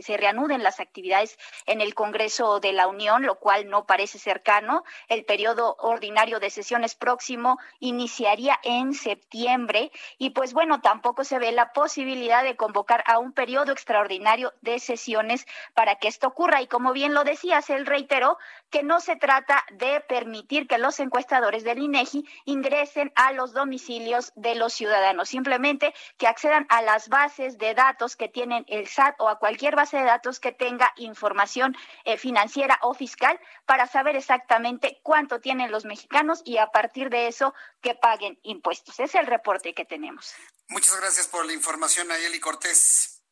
se 0.00 0.16
reanuden 0.16 0.62
las 0.62 0.80
actividades 0.80 1.38
en 1.66 1.80
el 1.80 1.94
Congreso 1.94 2.60
de 2.60 2.72
la 2.72 2.88
Unión, 2.88 3.22
lo 3.22 3.38
cual 3.38 3.68
no 3.68 3.86
parece 3.86 4.18
cercano. 4.18 4.84
El 5.08 5.24
periodo 5.24 5.76
ordinario 5.78 6.40
de 6.40 6.50
sesiones 6.50 6.94
próximo 6.94 7.58
iniciaría 7.80 8.58
en 8.62 8.94
septiembre 8.94 9.90
y 10.18 10.30
pues 10.30 10.52
bueno, 10.52 10.80
tampoco 10.80 11.24
se 11.24 11.38
ve 11.38 11.52
la 11.52 11.72
posibilidad 11.72 12.42
de 12.42 12.56
convocar 12.56 13.02
a 13.06 13.18
un 13.18 13.32
periodo 13.32 13.72
extraordinario 13.72 14.52
de 14.60 14.78
sesiones 14.78 15.46
para 15.74 15.96
que 15.96 16.08
esto 16.08 16.28
ocurra. 16.28 16.62
Y 16.62 16.66
como 16.66 16.92
bien 16.92 17.14
lo 17.14 17.24
decías, 17.24 17.70
él 17.70 17.86
reiteró 17.86 18.38
que 18.70 18.82
no 18.82 19.00
se 19.00 19.16
trata 19.16 19.64
de 19.72 20.00
permitir 20.00 20.66
que 20.66 20.78
los 20.78 20.98
encuestadores 21.00 21.64
del 21.64 21.78
INEGI 21.78 22.24
ingresen 22.44 23.12
a 23.14 23.32
los 23.32 23.52
domicilios 23.52 24.32
de 24.34 24.54
los 24.54 24.72
ciudadanos, 24.72 25.28
simplemente 25.28 25.94
que 26.16 26.26
accedan 26.26 26.66
a 26.68 26.82
las 26.82 27.08
bases 27.08 27.58
de 27.58 27.74
datos 27.74 28.16
que 28.16 28.28
tienen 28.28 28.64
el 28.68 28.86
SAT 28.86 29.20
o 29.20 29.28
a 29.28 29.38
cualquier 29.38 29.76
base 29.76 29.96
de 29.96 30.04
datos 30.04 30.40
que 30.40 30.52
tenga 30.52 30.92
información 30.96 31.76
eh, 32.04 32.16
financiera 32.16 32.78
o 32.82 32.94
fiscal 32.94 33.38
para 33.66 33.86
saber 33.86 34.16
exactamente 34.16 34.83
cuánto 35.02 35.40
tienen 35.40 35.70
los 35.70 35.84
mexicanos 35.84 36.42
y 36.44 36.58
a 36.58 36.68
partir 36.68 37.10
de 37.10 37.28
eso 37.28 37.54
que 37.80 37.94
paguen 37.94 38.38
impuestos. 38.42 38.98
Es 39.00 39.14
el 39.14 39.26
reporte 39.26 39.74
que 39.74 39.84
tenemos. 39.84 40.34
Muchas 40.68 40.98
gracias 41.00 41.28
por 41.28 41.46
la 41.46 41.52
información, 41.52 42.10
Ayeli 42.10 42.40
Cortés. 42.40 43.22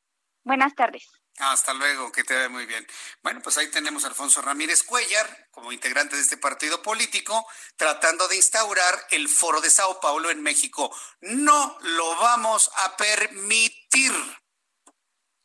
Buenas 0.44 0.74
tardes. 0.74 1.08
Hasta 1.38 1.72
luego, 1.72 2.12
que 2.12 2.24
te 2.24 2.34
vea 2.34 2.48
muy 2.48 2.66
bien. 2.66 2.86
Bueno, 3.22 3.40
pues 3.42 3.56
ahí 3.56 3.70
tenemos 3.70 4.04
a 4.04 4.08
Alfonso 4.08 4.42
Ramírez 4.42 4.82
Cuellar, 4.82 5.48
como 5.50 5.72
integrante 5.72 6.14
de 6.14 6.22
este 6.22 6.36
partido 6.36 6.82
político, 6.82 7.46
tratando 7.76 8.28
de 8.28 8.36
instaurar 8.36 9.06
el 9.10 9.28
foro 9.28 9.60
de 9.60 9.70
Sao 9.70 9.98
Paulo 10.00 10.30
en 10.30 10.42
México. 10.42 10.94
No 11.20 11.78
lo 11.80 12.16
vamos 12.16 12.70
a 12.76 12.96
permitir. 12.96 14.12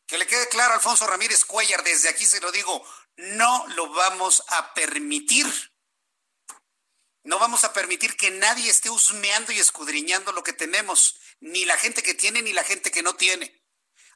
Que 0.06 0.18
le 0.18 0.26
quede 0.26 0.48
claro 0.48 0.72
a 0.72 0.76
Alfonso 0.76 1.06
Ramírez 1.06 1.44
Cuellar, 1.44 1.82
desde 1.82 2.08
aquí 2.08 2.24
se 2.24 2.40
lo 2.40 2.52
digo, 2.52 2.84
no 3.16 3.66
lo 3.68 3.90
vamos 3.92 4.44
a 4.48 4.74
permitir. 4.74 5.46
No 7.28 7.38
vamos 7.38 7.62
a 7.64 7.74
permitir 7.74 8.16
que 8.16 8.30
nadie 8.30 8.70
esté 8.70 8.88
husmeando 8.88 9.52
y 9.52 9.58
escudriñando 9.58 10.32
lo 10.32 10.42
que 10.42 10.54
tenemos, 10.54 11.20
ni 11.40 11.66
la 11.66 11.76
gente 11.76 12.02
que 12.02 12.14
tiene 12.14 12.40
ni 12.40 12.54
la 12.54 12.64
gente 12.64 12.90
que 12.90 13.02
no 13.02 13.16
tiene. 13.16 13.62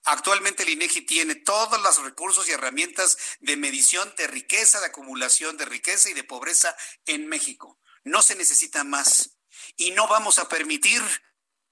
Actualmente 0.05 0.63
el 0.63 0.71
INEGI 0.71 1.03
tiene 1.03 1.35
todos 1.35 1.79
los 1.83 2.03
recursos 2.03 2.49
y 2.49 2.53
herramientas 2.53 3.19
de 3.41 3.59
medición 3.59 4.15
de 4.17 4.29
riqueza, 4.29 4.81
de 4.81 4.87
acumulación 4.87 5.59
de 5.59 5.67
riqueza 5.67 6.09
y 6.09 6.15
de 6.15 6.25
pobreza 6.25 6.75
en 7.05 7.29
México. 7.29 7.79
No 8.03 8.23
se 8.23 8.35
necesita 8.35 8.83
más. 8.83 9.37
Y 9.77 9.91
no 9.91 10.09
vamos 10.09 10.39
a 10.39 10.49
permitir 10.49 11.03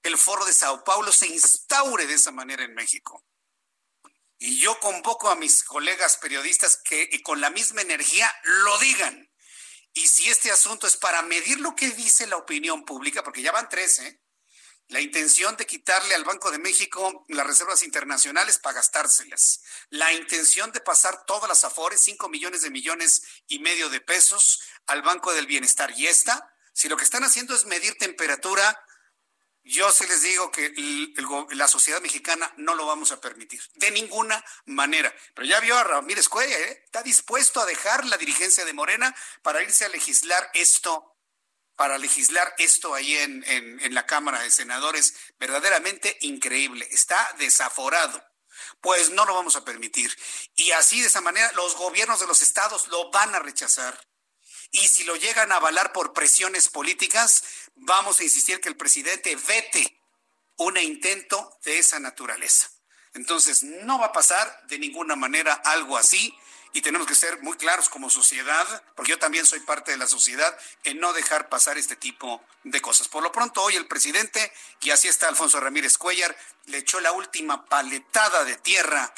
que 0.03 0.09
el 0.09 0.19
foro 0.19 0.45
de 0.45 0.53
Sao 0.53 0.83
Paulo 0.83 1.11
se 1.11 1.25
instaure 1.25 2.05
de 2.05 2.13
esa 2.13 2.29
manera 2.29 2.63
en 2.63 2.75
México. 2.75 3.25
Y 4.37 4.59
yo 4.59 4.79
convoco 4.79 5.31
a 5.31 5.35
mis 5.35 5.63
colegas 5.63 6.17
periodistas 6.17 6.77
que 6.77 7.09
con 7.23 7.41
la 7.41 7.49
misma 7.49 7.81
energía 7.81 8.31
lo 8.43 8.77
digan. 8.77 9.30
Y 9.93 10.07
si 10.07 10.29
este 10.29 10.51
asunto 10.51 10.87
es 10.87 10.95
para 10.95 11.21
medir 11.21 11.59
lo 11.59 11.75
que 11.75 11.89
dice 11.91 12.27
la 12.27 12.37
opinión 12.37 12.85
pública, 12.85 13.23
porque 13.23 13.41
ya 13.41 13.51
van 13.51 13.69
tres, 13.69 13.99
¿eh? 13.99 14.21
la 14.91 14.99
intención 14.99 15.55
de 15.55 15.65
quitarle 15.65 16.13
al 16.15 16.25
Banco 16.25 16.51
de 16.51 16.59
México 16.59 17.23
las 17.29 17.47
reservas 17.47 17.81
internacionales 17.81 18.57
para 18.57 18.75
gastárselas, 18.75 19.63
la 19.89 20.11
intención 20.11 20.71
de 20.73 20.81
pasar 20.81 21.25
todas 21.25 21.47
las 21.47 21.63
afores, 21.63 22.01
5 22.01 22.27
millones 22.27 22.61
de 22.61 22.69
millones 22.71 23.23
y 23.47 23.59
medio 23.59 23.89
de 23.89 24.01
pesos 24.01 24.61
al 24.87 25.01
Banco 25.01 25.33
del 25.33 25.47
Bienestar. 25.47 25.91
Y 25.97 26.07
esta, 26.07 26.53
si 26.73 26.89
lo 26.89 26.97
que 26.97 27.05
están 27.05 27.23
haciendo 27.23 27.55
es 27.55 27.65
medir 27.65 27.97
temperatura, 27.97 28.77
yo 29.63 29.91
sí 29.91 30.05
les 30.07 30.21
digo 30.23 30.51
que 30.51 30.73
la 31.51 31.67
sociedad 31.67 32.01
mexicana 32.01 32.51
no 32.57 32.75
lo 32.75 32.85
vamos 32.85 33.11
a 33.11 33.21
permitir, 33.21 33.61
de 33.75 33.91
ninguna 33.91 34.43
manera. 34.65 35.13
Pero 35.35 35.47
ya 35.47 35.59
vio 35.59 35.77
a 35.77 35.83
Ramírez 35.83 36.29
Cuella, 36.29 36.57
¿eh? 36.57 36.81
está 36.85 37.03
dispuesto 37.03 37.61
a 37.61 37.65
dejar 37.65 38.05
la 38.05 38.17
dirigencia 38.17 38.65
de 38.65 38.73
Morena 38.73 39.15
para 39.41 39.61
irse 39.61 39.85
a 39.85 39.89
legislar 39.89 40.49
esto 40.53 41.07
para 41.81 41.97
legislar 41.97 42.53
esto 42.59 42.93
ahí 42.93 43.17
en, 43.17 43.43
en, 43.47 43.95
la 43.95 44.05
Cámara 44.05 44.39
de 44.41 44.51
Senadores, 44.51 45.15
verdaderamente 45.39 46.15
increíble. 46.21 46.87
Está 46.91 47.33
desaforado. 47.39 48.23
Pues 48.81 49.09
no 49.09 49.25
lo 49.25 49.33
vamos 49.33 49.55
a 49.55 49.65
permitir. 49.65 50.15
Y 50.53 50.71
así 50.73 51.01
de 51.01 51.07
esa 51.07 51.21
manera 51.21 51.51
los 51.53 51.75
gobiernos 51.75 52.19
de 52.19 52.27
los 52.27 52.43
estados 52.43 52.87
lo 52.89 53.09
van 53.09 53.33
a 53.33 53.39
rechazar. 53.39 53.99
Y 54.71 54.87
si 54.87 55.03
lo 55.03 55.15
llegan 55.17 55.51
a 55.51 55.57
avalar 55.57 55.91
por 55.91 56.13
presiones 56.13 56.69
políticas, 56.69 57.43
vamos 57.75 58.19
a 58.19 58.23
insistir 58.23 58.61
que 58.61 58.69
el 58.69 58.77
presidente 58.77 59.35
vete 59.35 59.99
un 60.57 60.77
intento 60.77 61.57
de 61.63 61.79
esa 61.79 61.99
naturaleza. 61.99 62.71
Entonces, 63.13 63.63
no 63.63 63.99
va 63.99 64.07
a 64.07 64.11
pasar 64.13 64.61
de 64.67 64.79
ninguna 64.79 65.17
manera 65.17 65.53
algo 65.53 65.97
así 65.97 66.33
y 66.71 66.81
tenemos 66.81 67.05
que 67.05 67.15
ser 67.15 67.41
muy 67.41 67.57
claros 67.57 67.89
como 67.89 68.09
sociedad, 68.09 68.83
porque 68.95 69.11
yo 69.11 69.19
también 69.19 69.45
soy 69.45 69.59
parte 69.59 69.91
de 69.91 69.97
la 69.97 70.07
sociedad, 70.07 70.57
en 70.85 71.01
no 71.01 71.11
dejar 71.11 71.49
pasar 71.49 71.77
este 71.77 71.97
tipo 71.97 72.41
de 72.63 72.79
cosas. 72.79 73.09
Por 73.09 73.23
lo 73.23 73.31
pronto, 73.33 73.61
hoy 73.61 73.75
el 73.75 73.87
presidente, 73.87 74.53
y 74.79 74.91
así 74.91 75.09
está 75.09 75.27
Alfonso 75.27 75.59
Ramírez 75.59 75.97
Cuellar, 75.97 76.33
le 76.67 76.77
echó 76.77 77.01
la 77.01 77.11
última 77.11 77.65
paletada 77.65 78.45
de 78.45 78.55
tierra 78.55 79.13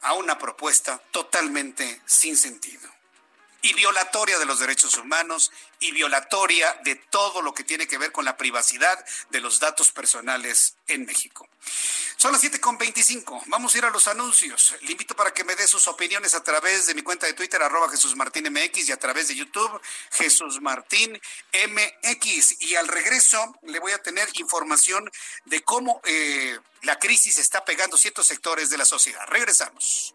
a 0.00 0.14
una 0.14 0.36
propuesta 0.36 1.00
totalmente 1.12 2.02
sin 2.06 2.36
sentido 2.36 2.91
y 3.62 3.72
violatoria 3.74 4.38
de 4.38 4.44
los 4.44 4.58
derechos 4.58 4.94
humanos 4.98 5.52
y 5.78 5.92
violatoria 5.92 6.80
de 6.84 6.96
todo 6.96 7.42
lo 7.42 7.54
que 7.54 7.64
tiene 7.64 7.86
que 7.86 7.96
ver 7.96 8.12
con 8.12 8.24
la 8.24 8.36
privacidad 8.36 9.04
de 9.30 9.40
los 9.40 9.60
datos 9.60 9.92
personales 9.92 10.74
en 10.88 11.06
México. 11.06 11.48
Son 12.16 12.32
las 12.32 12.42
7.25. 12.42 13.44
Vamos 13.46 13.74
a 13.74 13.78
ir 13.78 13.84
a 13.84 13.90
los 13.90 14.06
anuncios. 14.08 14.74
Le 14.82 14.92
invito 14.92 15.14
para 15.14 15.32
que 15.32 15.44
me 15.44 15.56
dé 15.56 15.66
sus 15.66 15.88
opiniones 15.88 16.34
a 16.34 16.42
través 16.42 16.86
de 16.86 16.94
mi 16.94 17.02
cuenta 17.02 17.26
de 17.26 17.32
Twitter, 17.32 17.62
arroba 17.62 17.88
Jesús 17.88 18.14
Martín 18.16 18.52
MX, 18.52 18.88
y 18.88 18.92
a 18.92 18.96
través 18.96 19.28
de 19.28 19.34
YouTube, 19.34 19.80
Jesús 20.12 20.60
Martín 20.60 21.20
MX. 21.52 22.62
Y 22.62 22.76
al 22.76 22.88
regreso 22.88 23.56
le 23.62 23.80
voy 23.80 23.92
a 23.92 24.02
tener 24.02 24.28
información 24.34 25.10
de 25.46 25.62
cómo 25.62 26.00
eh, 26.04 26.58
la 26.82 26.98
crisis 26.98 27.38
está 27.38 27.64
pegando 27.64 27.96
ciertos 27.96 28.26
sectores 28.26 28.70
de 28.70 28.78
la 28.78 28.84
sociedad. 28.84 29.26
Regresamos. 29.28 30.14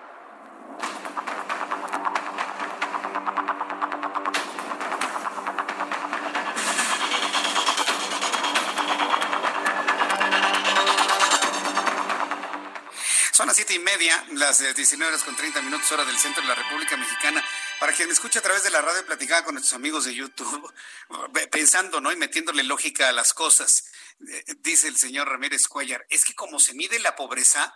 Y 13.59 13.79
media, 13.79 14.25
las 14.31 14.59
19 14.59 15.11
horas 15.11 15.25
con 15.25 15.35
30 15.35 15.61
minutos, 15.61 15.91
hora 15.91 16.05
del 16.05 16.17
centro 16.17 16.41
de 16.41 16.47
la 16.47 16.55
República 16.55 16.95
Mexicana. 16.95 17.43
Para 17.81 17.91
quien 17.91 18.07
me 18.07 18.13
escucha 18.13 18.39
a 18.39 18.41
través 18.41 18.63
de 18.63 18.69
la 18.69 18.81
radio, 18.81 19.05
platicaba 19.05 19.43
con 19.43 19.55
nuestros 19.55 19.73
amigos 19.73 20.05
de 20.05 20.15
YouTube, 20.15 20.73
pensando, 21.51 21.99
¿no? 21.99 22.13
Y 22.13 22.15
metiéndole 22.15 22.63
lógica 22.63 23.09
a 23.09 23.11
las 23.11 23.33
cosas. 23.33 23.91
Eh, 24.25 24.45
dice 24.59 24.87
el 24.87 24.95
señor 24.95 25.27
Ramírez 25.27 25.67
Cuellar, 25.67 26.05
es 26.09 26.23
que 26.23 26.33
como 26.33 26.61
se 26.61 26.73
mide 26.75 26.97
la 26.99 27.17
pobreza, 27.17 27.75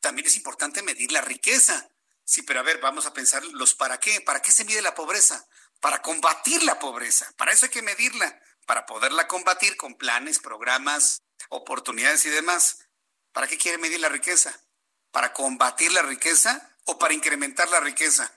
también 0.00 0.28
es 0.28 0.36
importante 0.36 0.80
medir 0.82 1.10
la 1.10 1.22
riqueza. 1.22 1.90
Sí, 2.22 2.42
pero 2.42 2.60
a 2.60 2.62
ver, 2.62 2.78
vamos 2.80 3.06
a 3.06 3.12
pensar 3.12 3.44
los 3.46 3.74
para 3.74 3.98
qué. 3.98 4.20
¿Para 4.20 4.40
qué 4.40 4.52
se 4.52 4.64
mide 4.64 4.80
la 4.80 4.94
pobreza? 4.94 5.44
Para 5.80 6.02
combatir 6.02 6.62
la 6.62 6.78
pobreza. 6.78 7.32
Para 7.36 7.52
eso 7.52 7.66
hay 7.66 7.72
que 7.72 7.82
medirla. 7.82 8.40
Para 8.64 8.86
poderla 8.86 9.26
combatir 9.26 9.76
con 9.76 9.96
planes, 9.96 10.38
programas, 10.38 11.22
oportunidades 11.48 12.24
y 12.26 12.30
demás. 12.30 12.86
¿Para 13.32 13.48
qué 13.48 13.58
quiere 13.58 13.78
medir 13.78 13.98
la 13.98 14.08
riqueza? 14.08 14.65
Para 15.10 15.32
combatir 15.32 15.92
la 15.92 16.02
riqueza 16.02 16.76
o 16.84 16.98
para 16.98 17.14
incrementar 17.14 17.68
la 17.70 17.80
riqueza? 17.80 18.32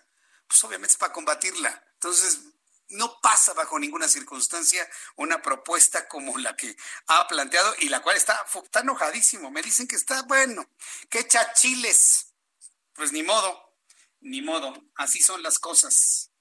Pues 0.47 0.63
obviamente 0.63 0.93
es 0.93 0.97
para 0.97 1.13
combatirla. 1.13 1.83
Entonces, 1.93 2.39
no 2.89 3.19
pasa 3.21 3.53
bajo 3.53 3.77
ninguna 3.77 4.07
circunstancia 4.07 4.87
una 5.15 5.41
propuesta 5.41 6.07
como 6.07 6.37
la 6.37 6.55
que 6.55 6.75
ha 7.07 7.27
planteado 7.27 7.75
y 7.79 7.89
la 7.89 8.01
cual 8.01 8.17
está, 8.17 8.45
está 8.63 8.79
enojadísimo. 8.79 9.51
Me 9.51 9.61
dicen 9.61 9.87
que 9.87 9.95
está 9.95 10.23
bueno, 10.23 10.69
que 11.09 11.19
echa 11.19 11.53
chiles. 11.53 12.33
Pues 12.93 13.11
ni 13.11 13.23
modo, 13.23 13.75
ni 14.21 14.41
modo. 14.41 14.73
Así 14.95 15.21
son 15.21 15.43
las 15.43 15.59
cosas. 15.59 16.31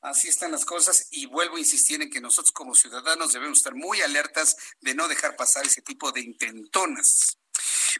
Así 0.00 0.28
están 0.28 0.52
las 0.52 0.64
cosas 0.64 1.08
y 1.10 1.26
vuelvo 1.26 1.56
a 1.56 1.60
insistir 1.60 2.00
en 2.00 2.10
que 2.10 2.20
nosotros 2.20 2.52
como 2.52 2.74
ciudadanos 2.74 3.32
debemos 3.32 3.58
estar 3.58 3.74
muy 3.74 4.00
alertas 4.00 4.56
de 4.80 4.94
no 4.94 5.08
dejar 5.08 5.36
pasar 5.36 5.66
ese 5.66 5.82
tipo 5.82 6.12
de 6.12 6.20
intentonas. 6.20 7.36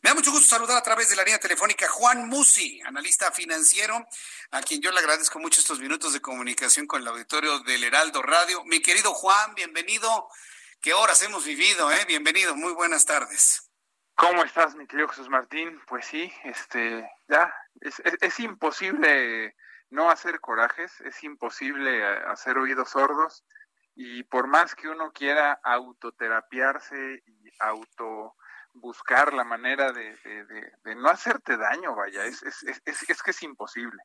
Me 0.02 0.10
da 0.10 0.14
mucho 0.14 0.30
gusto 0.30 0.46
saludar 0.46 0.76
a 0.76 0.82
través 0.82 1.10
de 1.10 1.16
la 1.16 1.24
línea 1.24 1.38
telefónica 1.38 1.88
Juan 1.88 2.28
Musi, 2.28 2.80
analista 2.82 3.32
financiero, 3.32 4.06
a 4.52 4.60
quien 4.62 4.80
yo 4.80 4.92
le 4.92 5.00
agradezco 5.00 5.38
mucho 5.38 5.60
estos 5.60 5.80
minutos 5.80 6.12
de 6.12 6.20
comunicación 6.20 6.86
con 6.86 7.02
el 7.02 7.08
auditorio 7.08 7.60
del 7.60 7.84
Heraldo 7.84 8.22
Radio. 8.22 8.64
Mi 8.64 8.80
querido 8.80 9.12
Juan, 9.14 9.54
bienvenido. 9.54 10.28
¿Qué 10.80 10.94
horas 10.94 11.22
hemos 11.22 11.44
vivido? 11.44 11.90
Eh? 11.90 12.04
Bienvenido, 12.06 12.54
muy 12.54 12.72
buenas 12.72 13.04
tardes. 13.04 13.70
¿Cómo 14.14 14.44
estás, 14.44 14.74
mi 14.74 14.86
querido 14.86 15.08
Jesús 15.08 15.28
Martín? 15.28 15.80
Pues 15.86 16.06
sí, 16.06 16.32
este, 16.44 17.08
ya, 17.28 17.52
es, 17.80 18.00
es 18.20 18.40
imposible 18.40 19.54
no 19.90 20.10
hacer 20.10 20.40
corajes, 20.40 21.00
es 21.00 21.22
imposible 21.24 22.04
hacer 22.26 22.58
oídos 22.58 22.90
sordos 22.90 23.44
Y 23.94 24.22
por 24.24 24.46
más 24.46 24.74
que 24.74 24.88
uno 24.88 25.12
quiera 25.12 25.58
autoterapiarse 25.62 27.22
y 27.26 27.50
auto 27.58 28.36
buscar 28.74 29.32
la 29.34 29.44
manera 29.44 29.92
de, 29.92 30.16
de, 30.84 30.94
no 30.94 31.08
hacerte 31.08 31.56
daño, 31.56 31.94
vaya, 31.94 32.24
es, 32.24 32.42
es, 32.42 32.62
es, 32.84 33.10
es 33.10 33.22
que 33.22 33.30
es 33.30 33.42
imposible. 33.42 34.02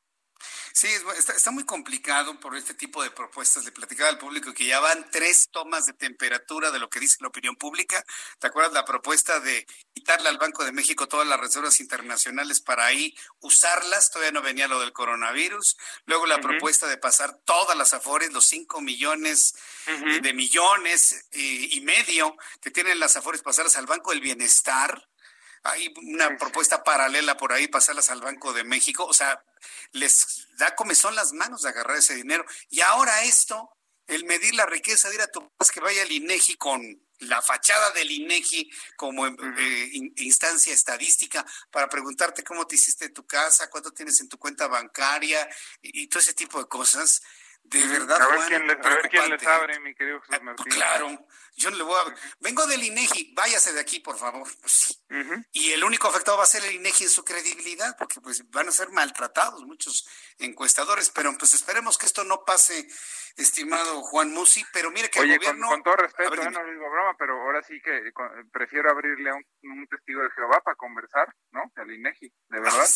Sí, 0.74 0.88
está, 1.18 1.34
está, 1.34 1.52
muy 1.52 1.66
complicado 1.66 2.40
por 2.40 2.56
este 2.56 2.74
tipo 2.74 3.04
de 3.04 3.12
propuestas. 3.12 3.64
Le 3.64 3.72
platicaba 3.72 4.10
al 4.10 4.18
público 4.18 4.54
que 4.54 4.66
ya 4.66 4.80
van 4.80 5.10
tres 5.12 5.50
tomas 5.50 5.86
de 5.86 5.94
temperatura 5.94 6.72
de 6.72 6.80
lo 6.80 6.90
que 6.90 7.00
dice 7.00 7.18
la 7.22 7.28
opinión 7.28 7.56
pública. 7.56 8.04
¿Te 8.40 8.48
acuerdas 8.48 8.74
la 8.74 8.84
propuesta 8.84 9.40
de 9.40 9.66
quitarle 9.94 10.30
al 10.30 10.38
Banco 10.38 10.66
de 10.66 10.72
México 10.72 11.08
todas 11.08 11.28
las 11.28 11.40
reservas 11.40 11.80
internacionales 11.80 12.60
para 12.60 12.86
ahí 12.86 13.16
usarlas? 13.40 14.12
Todavía 14.12 14.32
no 14.32 14.42
venía 14.42 14.68
lo 14.68 14.80
del 14.80 14.92
coronavirus. 14.92 15.78
Luego 16.06 16.26
la 16.26 16.42
propuesta 16.42 16.88
de 16.88 16.98
pasar 16.98 17.40
todas 17.46 17.78
las 17.78 17.94
afores, 17.94 18.34
los 18.34 18.46
cinco 18.46 18.82
millones 18.82 19.56
de 20.22 20.34
millones 20.34 21.28
eh, 21.32 21.68
y 21.72 21.82
medio 21.82 22.36
que 22.62 22.72
tienen 22.72 23.00
las 23.00 23.16
afores, 23.16 23.42
pasarlas 23.42 23.78
al 23.78 23.86
Banco 23.86 24.12
del 24.12 24.22
Bienestar 24.22 25.08
hay 25.64 25.94
una 25.96 26.38
propuesta 26.38 26.84
paralela 26.84 27.38
por 27.38 27.54
ahí, 27.54 27.68
pasarlas 27.68 28.10
al 28.10 28.22
Banco 28.22 28.52
de 28.52 28.66
México. 28.66 29.06
O 29.06 29.14
sea, 29.14 29.42
les 29.92 30.48
da 30.58 30.76
comezón 30.76 31.16
las 31.16 31.34
manos 31.34 31.62
de 31.62 31.70
agarrar 31.70 31.98
ese 31.98 32.16
dinero. 32.16 32.46
Y 32.70 32.82
ahora 32.82 33.24
esto, 33.24 33.70
el 34.08 34.26
medir 34.26 34.56
la 34.56 34.66
riqueza, 34.66 35.10
de 35.10 35.16
ir 35.16 35.22
a 35.22 35.28
tu 35.28 35.52
que 35.74 35.80
vaya 35.80 36.04
al 36.04 36.12
INEGI 36.12 36.56
con 36.56 36.82
la 37.20 37.42
fachada 37.42 37.92
del 37.92 38.12
INEGI 38.12 38.70
como 38.98 39.26
eh, 39.28 39.92
instancia 40.18 40.74
estadística 40.74 41.46
para 41.72 41.88
preguntarte 41.88 42.44
cómo 42.44 42.68
te 42.68 42.76
hiciste 42.76 43.10
tu 43.10 43.26
casa, 43.26 43.70
cuánto 43.70 43.92
tienes 43.92 44.20
en 44.20 44.30
tu 44.30 44.38
cuenta 44.38 44.68
bancaria 44.68 45.48
y 45.82 46.08
todo 46.08 46.20
ese 46.20 46.34
tipo 46.34 46.60
de 46.60 46.68
cosas 46.68 47.22
de 47.64 47.88
verdad, 47.88 48.22
a 48.22 48.28
ver, 48.28 48.40
quién, 48.48 48.68
les, 48.68 48.78
a 48.78 48.90
ver 48.90 49.10
quién 49.10 49.30
les 49.30 49.48
abre, 49.48 49.80
mi 49.80 49.96
querido 49.96 50.20
Jesús 50.22 50.36
ah, 50.40 50.44
Martín. 50.44 50.66
Claro, 50.72 51.28
yo 51.56 51.72
no 51.72 51.78
le 51.78 51.84
voy 51.84 52.00
a... 52.00 52.16
Vengo 52.40 52.68
del 52.68 52.84
INEGI, 52.84 53.34
váyase 53.34 53.74
de 53.74 53.80
aquí, 53.80 54.00
por 54.00 54.18
favor. 54.18 54.48
Pues 54.62 55.04
y 55.52 55.72
el 55.72 55.84
único 55.84 56.08
afectado 56.08 56.38
va 56.38 56.44
a 56.44 56.48
ser 56.48 56.66
el 56.66 56.74
INEGI 56.74 57.04
en 57.04 57.10
su 57.10 57.24
credibilidad, 57.24 57.96
porque 57.98 58.20
pues 58.20 58.50
van 58.50 58.68
a 58.68 58.72
ser 58.72 58.90
maltratados 58.90 59.64
muchos 59.64 60.08
encuestadores, 60.40 61.12
pero 61.12 61.36
pues 61.38 61.54
esperemos 61.54 61.98
que 61.98 62.08
esto 62.08 62.24
no 62.24 62.44
pase, 62.46 62.88
estimado 63.38 64.02
Juan 64.02 64.32
Musi, 64.32 64.66
pero 64.74 64.90
mire 64.90 65.10
que 65.10 65.20
el 65.20 65.38
gobierno... 65.38 65.68
Con, 65.68 65.84
todo 65.84 65.98
respeto, 65.98 66.34
¿eh? 66.34 66.52
no 66.52 66.66
digo 66.66 66.90
broma, 66.90 67.16
pero 67.18 67.40
ahora 67.42 67.62
sí 67.62 67.80
que 67.82 68.12
prefiero 68.52 68.90
abrirle 68.90 69.30
a 69.30 69.36
un, 69.36 69.88
testigo 69.88 70.24
de 70.24 70.32
Jehová 70.32 70.62
para 70.64 70.76
conversar, 70.76 71.34
¿no? 71.52 71.72
Al 71.76 71.92
INEGI, 71.92 72.34
de 72.50 72.60
verdad. 72.60 72.88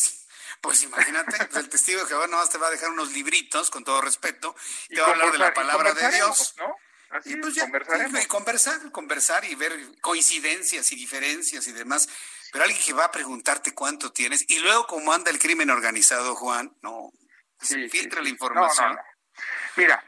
Pues 0.62 0.84
imagínate, 0.84 1.38
pues, 1.46 1.64
el 1.64 1.70
testigo 1.70 2.02
de 2.02 2.08
Jehová 2.08 2.28
nomás 2.28 2.50
te 2.50 2.58
va 2.58 2.68
a 2.68 2.72
dejar 2.72 2.90
unos 2.90 3.12
libritos, 3.12 3.70
con 3.70 3.84
todo 3.84 4.02
respeto, 4.02 4.56
y 4.90 4.96
te 4.96 5.02
va 5.02 5.08
a 5.08 5.12
hablar 5.12 5.32
de 5.32 5.38
la 5.38 5.54
palabra 5.54 5.94
de 5.94 6.12
Dios. 6.12 6.56
¿no? 6.58 6.76
Así 7.10 7.34
y 7.34 7.36
pues 7.38 7.56
ya, 7.56 7.66
y 7.66 8.26
conversar, 8.26 8.92
conversar 8.92 9.46
y 9.46 9.56
ver 9.56 9.74
coincidencias 10.02 10.92
y 10.92 10.96
diferencias 10.96 11.66
y 11.68 11.72
demás. 11.72 12.10
Pero 12.52 12.66
alguien 12.66 12.82
que 12.84 12.94
va 12.94 13.06
a 13.06 13.12
preguntarte 13.12 13.74
cuánto 13.74 14.12
tienes 14.12 14.46
y 14.50 14.60
luego 14.60 14.88
cómo 14.88 15.14
anda 15.14 15.32
el 15.32 15.40
crimen 15.40 15.70
organizado, 15.70 16.36
Juan, 16.36 16.76
no, 16.82 17.12
pues, 17.58 17.92
filtra 17.92 18.22
la 18.22 18.30
información. 18.30 18.98
Mira, 19.76 20.04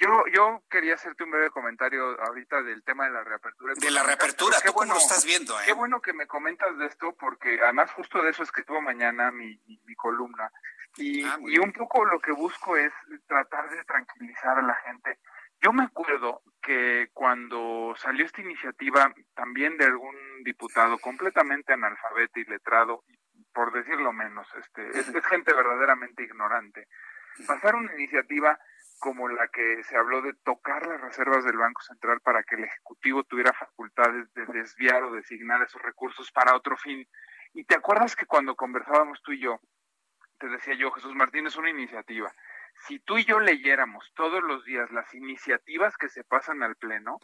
yo, 0.00 0.24
yo 0.32 0.62
quería 0.70 0.94
hacerte 0.94 1.24
un 1.24 1.30
breve 1.30 1.50
comentario 1.50 2.20
ahorita 2.20 2.62
del 2.62 2.82
tema 2.82 3.04
de 3.04 3.10
la 3.10 3.24
reapertura. 3.24 3.74
De 3.74 3.90
la 3.90 4.02
reapertura, 4.02 4.56
¿tú 4.64 4.72
bueno, 4.72 4.92
cómo 4.92 4.94
lo 4.94 4.98
estás 4.98 5.24
viendo? 5.24 5.58
Eh? 5.60 5.64
Qué 5.66 5.72
bueno 5.72 6.00
que 6.00 6.12
me 6.12 6.26
comentas 6.26 6.76
de 6.78 6.86
esto, 6.86 7.14
porque 7.18 7.60
además 7.62 7.90
justo 7.92 8.22
de 8.22 8.30
eso 8.30 8.42
escribo 8.42 8.80
mañana 8.80 9.30
mi, 9.30 9.60
mi, 9.84 9.94
columna. 9.94 10.50
Y, 10.96 11.24
ah, 11.24 11.38
y 11.46 11.58
un 11.58 11.72
poco 11.72 12.04
lo 12.04 12.20
que 12.20 12.32
busco 12.32 12.76
es 12.76 12.92
tratar 13.26 13.70
de 13.70 13.84
tranquilizar 13.84 14.58
a 14.58 14.62
la 14.62 14.74
gente. 14.74 15.18
Yo 15.60 15.72
me 15.72 15.84
acuerdo 15.84 16.42
que 16.62 17.10
cuando 17.12 17.94
salió 17.96 18.24
esta 18.24 18.40
iniciativa 18.40 19.12
también 19.34 19.76
de 19.76 19.86
algún 19.86 20.16
diputado 20.44 20.98
completamente 20.98 21.72
analfabeto 21.72 22.38
y 22.38 22.44
letrado, 22.44 23.04
por 23.52 23.72
decirlo 23.72 24.12
menos, 24.12 24.46
este, 24.54 24.88
es, 24.90 25.08
es 25.08 25.26
gente 25.26 25.52
verdaderamente 25.52 26.22
ignorante, 26.22 26.86
pasar 27.46 27.74
una 27.74 27.92
iniciativa 27.94 28.58
como 28.98 29.28
la 29.28 29.48
que 29.48 29.82
se 29.84 29.96
habló 29.96 30.22
de 30.22 30.34
tocar 30.44 30.86
las 30.86 31.00
reservas 31.00 31.44
del 31.44 31.56
Banco 31.56 31.80
Central 31.82 32.20
para 32.20 32.42
que 32.42 32.56
el 32.56 32.64
Ejecutivo 32.64 33.24
tuviera 33.24 33.52
facultades 33.52 34.32
de 34.34 34.46
desviar 34.46 35.02
o 35.04 35.12
designar 35.12 35.62
esos 35.62 35.80
recursos 35.82 36.30
para 36.32 36.56
otro 36.56 36.76
fin. 36.76 37.06
Y 37.54 37.64
te 37.64 37.76
acuerdas 37.76 38.16
que 38.16 38.26
cuando 38.26 38.56
conversábamos 38.56 39.22
tú 39.22 39.32
y 39.32 39.40
yo, 39.40 39.60
te 40.38 40.48
decía 40.48 40.74
yo, 40.74 40.90
Jesús 40.92 41.14
Martín, 41.14 41.46
es 41.46 41.56
una 41.56 41.70
iniciativa. 41.70 42.32
Si 42.86 43.00
tú 43.00 43.18
y 43.18 43.24
yo 43.24 43.40
leyéramos 43.40 44.12
todos 44.14 44.42
los 44.42 44.64
días 44.64 44.90
las 44.92 45.12
iniciativas 45.14 45.96
que 45.96 46.08
se 46.08 46.24
pasan 46.24 46.62
al 46.62 46.76
Pleno, 46.76 47.18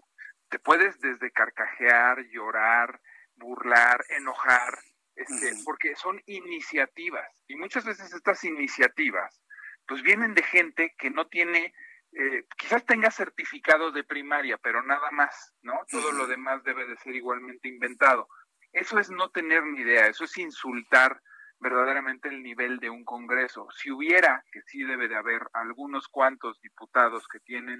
te 0.48 0.58
puedes 0.58 0.98
desde 1.00 1.30
carcajear, 1.30 2.24
llorar, 2.26 3.00
burlar, 3.36 4.04
enojar, 4.08 4.78
este, 5.14 5.52
porque 5.64 5.94
son 5.96 6.20
iniciativas. 6.26 7.28
Y 7.46 7.56
muchas 7.56 7.84
veces 7.84 8.12
estas 8.12 8.42
iniciativas 8.44 9.43
pues 9.86 10.02
vienen 10.02 10.34
de 10.34 10.42
gente 10.42 10.94
que 10.98 11.10
no 11.10 11.26
tiene, 11.26 11.74
eh, 12.12 12.44
quizás 12.56 12.84
tenga 12.84 13.10
certificado 13.10 13.92
de 13.92 14.04
primaria, 14.04 14.58
pero 14.58 14.82
nada 14.82 15.10
más, 15.10 15.54
¿no? 15.62 15.80
Todo 15.90 16.12
lo 16.12 16.26
demás 16.26 16.62
debe 16.64 16.86
de 16.86 16.96
ser 16.96 17.14
igualmente 17.14 17.68
inventado. 17.68 18.28
Eso 18.72 18.98
es 18.98 19.10
no 19.10 19.30
tener 19.30 19.64
ni 19.64 19.80
idea, 19.80 20.06
eso 20.06 20.24
es 20.24 20.36
insultar 20.38 21.20
verdaderamente 21.60 22.28
el 22.28 22.42
nivel 22.42 22.78
de 22.78 22.90
un 22.90 23.04
Congreso. 23.04 23.68
Si 23.70 23.90
hubiera, 23.90 24.44
que 24.52 24.60
sí 24.66 24.82
debe 24.82 25.08
de 25.08 25.16
haber, 25.16 25.42
algunos 25.52 26.08
cuantos 26.08 26.60
diputados 26.60 27.26
que 27.28 27.40
tienen 27.40 27.78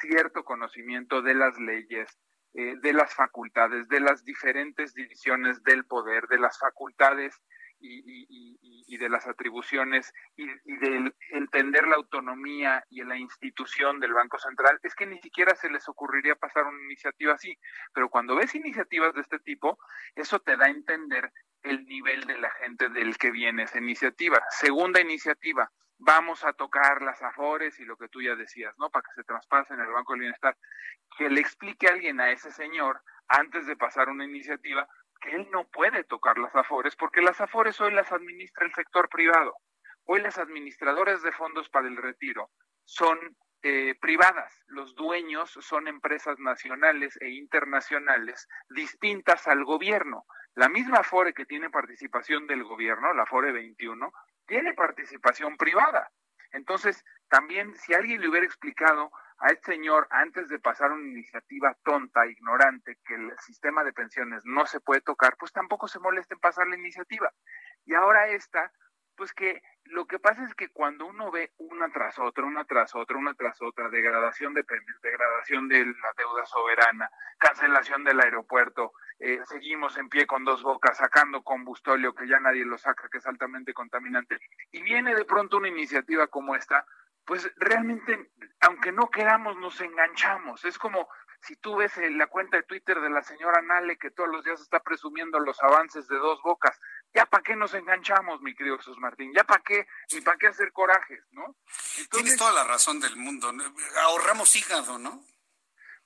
cierto 0.00 0.44
conocimiento 0.44 1.22
de 1.22 1.34
las 1.34 1.58
leyes, 1.58 2.08
eh, 2.54 2.74
de 2.80 2.92
las 2.92 3.14
facultades, 3.14 3.88
de 3.88 4.00
las 4.00 4.24
diferentes 4.24 4.94
divisiones 4.94 5.62
del 5.62 5.84
poder, 5.84 6.26
de 6.28 6.38
las 6.38 6.58
facultades 6.58 7.36
y, 7.86 8.96
de 8.98 9.08
las 9.08 9.26
atribuciones 9.26 10.12
y, 10.36 10.46
de 10.46 11.12
entender 11.32 11.86
la 11.86 11.96
autonomía 11.96 12.84
y 12.88 13.02
la 13.04 13.16
institución 13.16 14.00
del 14.00 14.14
Banco 14.14 14.38
Central, 14.38 14.78
es 14.82 14.94
que 14.94 15.06
ni 15.06 15.18
siquiera 15.20 15.54
se 15.54 15.70
les 15.70 15.88
ocurriría 15.88 16.34
pasar 16.34 16.64
una 16.64 16.82
iniciativa 16.84 17.34
así. 17.34 17.58
Pero 17.92 18.08
cuando 18.08 18.36
ves 18.36 18.54
iniciativas 18.54 19.14
de 19.14 19.20
este 19.20 19.38
tipo, 19.38 19.78
eso 20.14 20.38
te 20.40 20.56
da 20.56 20.66
a 20.66 20.70
entender 20.70 21.32
el 21.62 21.84
nivel 21.84 22.22
de 22.22 22.38
la 22.38 22.50
gente 22.52 22.88
del 22.88 23.16
que 23.18 23.30
viene 23.30 23.64
esa 23.64 23.78
iniciativa. 23.78 24.40
Segunda 24.50 25.00
iniciativa, 25.00 25.70
vamos 25.98 26.44
a 26.44 26.52
tocar 26.52 27.02
las 27.02 27.22
afores 27.22 27.78
y 27.80 27.84
lo 27.84 27.96
que 27.96 28.08
tú 28.08 28.22
ya 28.22 28.34
decías, 28.34 28.74
¿no? 28.78 28.90
Para 28.90 29.02
que 29.02 29.14
se 29.14 29.24
traspasen 29.24 29.80
el 29.80 29.88
Banco 29.88 30.12
del 30.12 30.20
Bienestar. 30.20 30.56
Que 31.18 31.28
le 31.28 31.40
explique 31.40 31.88
alguien 31.88 32.20
a 32.20 32.30
ese 32.30 32.50
señor 32.50 33.02
antes 33.28 33.66
de 33.66 33.76
pasar 33.76 34.08
una 34.08 34.24
iniciativa 34.24 34.88
que 35.20 35.34
él 35.34 35.48
no 35.50 35.66
puede 35.68 36.04
tocar 36.04 36.38
las 36.38 36.54
afores 36.54 36.96
porque 36.96 37.22
las 37.22 37.40
afores 37.40 37.80
hoy 37.80 37.92
las 37.92 38.12
administra 38.12 38.66
el 38.66 38.74
sector 38.74 39.08
privado. 39.08 39.54
Hoy 40.04 40.20
las 40.20 40.38
administradoras 40.38 41.22
de 41.22 41.32
fondos 41.32 41.68
para 41.68 41.88
el 41.88 41.96
retiro 41.96 42.50
son 42.84 43.18
eh, 43.62 43.96
privadas. 44.00 44.62
Los 44.66 44.94
dueños 44.94 45.50
son 45.60 45.88
empresas 45.88 46.38
nacionales 46.38 47.18
e 47.20 47.30
internacionales 47.30 48.46
distintas 48.68 49.48
al 49.48 49.64
gobierno. 49.64 50.24
La 50.54 50.68
misma 50.68 50.98
Afore 50.98 51.34
que 51.34 51.46
tiene 51.46 51.68
participación 51.68 52.46
del 52.46 52.62
gobierno, 52.62 53.12
la 53.12 53.24
Afore 53.24 53.52
21, 53.52 54.12
tiene 54.46 54.72
participación 54.74 55.56
privada. 55.56 56.10
Entonces, 56.52 57.04
también 57.28 57.74
si 57.74 57.92
alguien 57.92 58.20
le 58.20 58.28
hubiera 58.28 58.46
explicado 58.46 59.10
a 59.38 59.48
este 59.48 59.72
señor, 59.72 60.06
antes 60.10 60.48
de 60.48 60.58
pasar 60.58 60.92
una 60.92 61.08
iniciativa 61.08 61.76
tonta, 61.84 62.26
ignorante, 62.26 62.98
que 63.04 63.14
el 63.14 63.38
sistema 63.38 63.84
de 63.84 63.92
pensiones 63.92 64.42
no 64.44 64.66
se 64.66 64.80
puede 64.80 65.02
tocar, 65.02 65.36
pues 65.38 65.52
tampoco 65.52 65.88
se 65.88 65.98
moleste 65.98 66.34
en 66.34 66.40
pasar 66.40 66.66
la 66.66 66.76
iniciativa. 66.76 67.32
Y 67.84 67.94
ahora 67.94 68.28
esta, 68.28 68.72
pues 69.16 69.32
que 69.32 69.62
lo 69.84 70.06
que 70.06 70.18
pasa 70.18 70.42
es 70.44 70.54
que 70.54 70.68
cuando 70.70 71.06
uno 71.06 71.30
ve 71.30 71.52
una 71.58 71.90
tras 71.90 72.18
otra, 72.18 72.44
una 72.44 72.64
tras 72.64 72.94
otra, 72.94 73.16
una 73.16 73.34
tras 73.34 73.60
otra, 73.62 73.88
degradación 73.88 74.54
de 74.54 74.64
degradación 75.02 75.68
de 75.68 75.84
la 75.84 76.12
deuda 76.16 76.46
soberana, 76.46 77.10
cancelación 77.38 78.04
del 78.04 78.20
aeropuerto, 78.20 78.92
eh, 79.18 79.40
seguimos 79.44 79.96
en 79.96 80.08
pie 80.08 80.26
con 80.26 80.44
dos 80.44 80.62
bocas 80.62 80.98
sacando 80.98 81.42
combustóleo 81.42 82.14
que 82.14 82.28
ya 82.28 82.40
nadie 82.40 82.64
lo 82.64 82.78
saca, 82.78 83.08
que 83.08 83.18
es 83.18 83.26
altamente 83.26 83.72
contaminante, 83.74 84.38
y 84.72 84.82
viene 84.82 85.14
de 85.14 85.24
pronto 85.24 85.58
una 85.58 85.68
iniciativa 85.68 86.26
como 86.26 86.56
esta, 86.56 86.84
pues 87.26 87.50
realmente, 87.56 88.30
aunque 88.60 88.92
no 88.92 89.10
queramos, 89.10 89.56
nos 89.56 89.80
enganchamos. 89.80 90.64
Es 90.64 90.78
como 90.78 91.08
si 91.40 91.56
tú 91.56 91.76
ves 91.76 91.92
la 91.96 92.28
cuenta 92.28 92.56
de 92.56 92.62
Twitter 92.62 93.00
de 93.00 93.10
la 93.10 93.22
señora 93.22 93.60
Nale 93.62 93.98
que 93.98 94.10
todos 94.10 94.28
los 94.28 94.44
días 94.44 94.60
está 94.60 94.80
presumiendo 94.80 95.38
los 95.40 95.60
avances 95.62 96.08
de 96.08 96.16
dos 96.16 96.40
bocas. 96.42 96.78
¿Ya 97.12 97.26
para 97.26 97.42
qué 97.42 97.56
nos 97.56 97.74
enganchamos, 97.74 98.40
mi 98.42 98.54
querido 98.54 98.78
Jesús 98.78 98.98
Martín? 98.98 99.32
¿Ya 99.34 99.44
para 99.44 99.62
qué? 99.62 99.86
Ni 100.12 100.20
para 100.20 100.38
qué 100.38 100.46
hacer 100.46 100.72
corajes, 100.72 101.24
¿no? 101.32 101.56
Tienes 102.10 102.36
toda 102.36 102.52
la 102.52 102.64
razón 102.64 103.00
del 103.00 103.16
mundo. 103.16 103.52
Ahorramos 104.02 104.54
hígado, 104.54 104.98
¿no? 104.98 105.22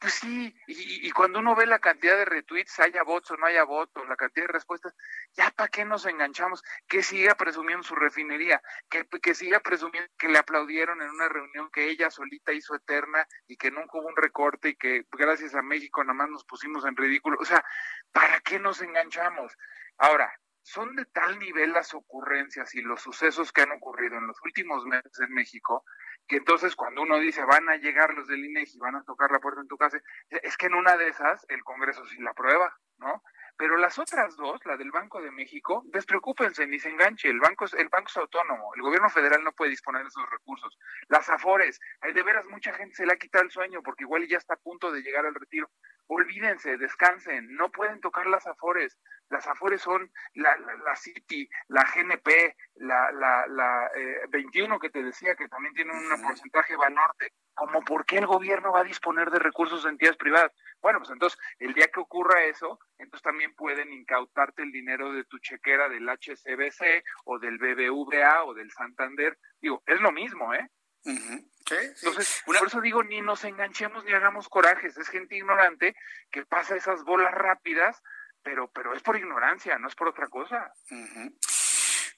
Pues 0.01 0.15
sí, 0.15 0.57
y, 0.67 1.11
cuando 1.11 1.41
uno 1.41 1.55
ve 1.55 1.67
la 1.67 1.79
cantidad 1.79 2.17
de 2.17 2.25
retweets, 2.25 2.81
haya 2.81 3.03
votos 3.03 3.33
o 3.33 3.37
no 3.37 3.45
haya 3.45 3.65
votos, 3.65 4.09
la 4.09 4.17
cantidad 4.17 4.47
de 4.47 4.53
respuestas, 4.55 4.95
ya 5.35 5.51
para 5.51 5.69
qué 5.69 5.85
nos 5.85 6.07
enganchamos, 6.07 6.63
que 6.89 7.03
siga 7.03 7.35
presumiendo 7.35 7.83
su 7.83 7.95
refinería, 7.95 8.63
que, 8.89 9.07
que 9.21 9.35
siga 9.35 9.61
presumiendo 9.61 10.11
que 10.17 10.29
le 10.29 10.39
aplaudieron 10.39 11.03
en 11.03 11.11
una 11.11 11.29
reunión 11.29 11.71
que 11.71 11.91
ella 11.91 12.11
solita 12.11 12.55
hizo 12.55 12.75
eterna 12.75 13.27
y 13.47 13.59
que 13.59 13.71
nunca 13.71 13.99
hubo 13.99 14.09
un 14.09 14.17
recorte 14.17 14.71
y 14.71 14.77
que 14.77 15.05
gracias 15.13 15.55
a 15.55 15.61
México 15.61 16.03
nada 16.03 16.15
más 16.15 16.31
nos 16.31 16.45
pusimos 16.47 16.87
en 16.87 16.97
ridículo. 16.97 17.37
O 17.39 17.45
sea, 17.45 17.63
¿para 18.11 18.41
qué 18.41 18.59
nos 18.59 18.81
enganchamos? 18.81 19.55
Ahora, 19.99 20.33
son 20.63 20.97
de 20.97 21.05
tal 21.05 21.39
nivel 21.39 21.73
las 21.73 21.93
ocurrencias 21.93 22.75
y 22.75 22.81
los 22.81 23.03
sucesos 23.03 23.53
que 23.53 23.63
han 23.63 23.73
ocurrido 23.73 24.17
en 24.17 24.27
los 24.27 24.41
últimos 24.43 24.87
meses 24.87 25.13
en 25.21 25.35
México 25.35 25.85
que 26.31 26.37
entonces 26.37 26.77
cuando 26.77 27.03
uno 27.03 27.19
dice 27.19 27.45
van 27.45 27.69
a 27.69 27.77
llegar 27.77 28.15
los 28.15 28.29
del 28.29 28.45
INEGI, 28.45 28.79
van 28.79 28.95
a 28.95 29.03
tocar 29.03 29.33
la 29.33 29.41
puerta 29.41 29.61
en 29.61 29.67
tu 29.67 29.77
casa, 29.77 30.01
es 30.31 30.57
que 30.57 30.67
en 30.67 30.75
una 30.75 30.97
de 30.97 31.09
esas 31.09 31.45
el 31.49 31.65
Congreso 31.65 32.07
sí 32.07 32.23
la 32.23 32.31
aprueba, 32.31 32.79
¿no? 32.99 33.25
Pero 33.57 33.77
las 33.77 33.99
otras 33.99 34.37
dos, 34.37 34.65
la 34.65 34.77
del 34.77 34.93
Banco 34.93 35.21
de 35.21 35.33
México, 35.33 35.83
despreocúpense 35.87 36.69
ni 36.69 36.79
se 36.79 36.89
enganche, 36.89 37.29
el 37.29 37.41
banco 37.41 37.65
es, 37.65 37.75
el 37.75 37.89
banco 37.89 38.09
es 38.09 38.17
autónomo, 38.17 38.73
el 38.77 38.81
gobierno 38.81 39.11
federal 39.11 39.43
no 39.43 39.53
puede 39.53 39.73
disponer 39.73 40.03
de 40.03 40.09
esos 40.09 40.31
recursos. 40.31 40.79
Las 41.09 41.29
Afores, 41.29 41.81
de 42.01 42.23
veras 42.23 42.47
mucha 42.47 42.73
gente 42.75 42.95
se 42.95 43.07
le 43.07 43.13
ha 43.13 43.17
quitado 43.17 43.45
el 43.45 43.51
sueño 43.51 43.83
porque 43.83 44.05
igual 44.05 44.27
ya 44.29 44.39
está 44.39 44.55
a 44.55 44.57
punto 44.57 44.93
de 44.93 45.03
llegar 45.03 45.27
al 45.27 45.35
retiro. 45.35 45.69
Olvídense, 46.13 46.77
descansen, 46.77 47.55
no 47.55 47.71
pueden 47.71 48.01
tocar 48.01 48.27
las 48.27 48.45
Afores. 48.45 48.99
Las 49.29 49.47
Afores 49.47 49.81
son 49.81 50.11
la, 50.35 50.57
la, 50.57 50.97
City, 50.97 51.49
la 51.69 51.85
GNP, 51.85 52.57
la, 52.75 53.13
la, 53.13 53.47
la 53.47 53.89
21 54.31 54.75
eh, 54.75 54.79
que 54.81 54.91
te 54.91 55.05
decía 55.05 55.37
que 55.37 55.47
también 55.47 55.73
tienen 55.73 55.95
un 55.95 56.21
porcentaje 56.21 56.75
Banorte. 56.75 57.33
¿Cómo 57.55 57.83
por 57.85 58.05
qué 58.05 58.19
el 58.19 58.27
gobierno 58.27 58.73
va 58.73 58.81
a 58.81 58.85
disponer 58.85 59.31
de 59.31 59.39
recursos 59.39 59.85
de 59.85 59.91
entidades 59.91 60.17
privadas? 60.17 60.51
Bueno, 60.83 60.99
pues 60.99 61.11
entonces, 61.11 61.39
el 61.61 61.75
día 61.75 61.87
que 61.95 62.01
ocurra 62.01 62.43
eso, 62.43 62.81
entonces 62.99 63.23
también 63.23 63.55
pueden 63.55 63.93
incautarte 63.93 64.65
el 64.65 64.73
dinero 64.73 65.13
de 65.13 65.23
tu 65.23 65.39
chequera 65.39 65.89
del 65.89 66.09
HCBC 66.09 67.05
o 67.25 67.39
del 67.39 67.59
BBVA 67.59 68.43
o 68.47 68.55
del 68.55 68.73
Santander. 68.73 69.39
Digo, 69.61 69.85
es 69.87 70.01
lo 70.01 70.11
mismo, 70.11 70.53
¿eh? 70.55 70.69
Entonces, 71.05 72.43
por 72.45 72.57
eso 72.57 72.81
digo, 72.81 73.03
ni 73.03 73.21
nos 73.21 73.45
enganchemos 73.45 74.05
ni 74.05 74.13
hagamos 74.13 74.49
corajes. 74.49 74.97
Es 74.97 75.09
gente 75.09 75.37
ignorante 75.37 75.95
que 76.31 76.45
pasa 76.45 76.77
esas 76.77 77.05
bolas 77.05 77.33
rápidas, 77.33 78.03
pero, 78.43 78.71
pero 78.73 78.95
es 78.95 79.03
por 79.03 79.17
ignorancia, 79.17 79.79
no 79.79 79.89
es 79.89 79.95
por 79.95 80.09
otra 80.09 80.29
cosa. 80.29 80.73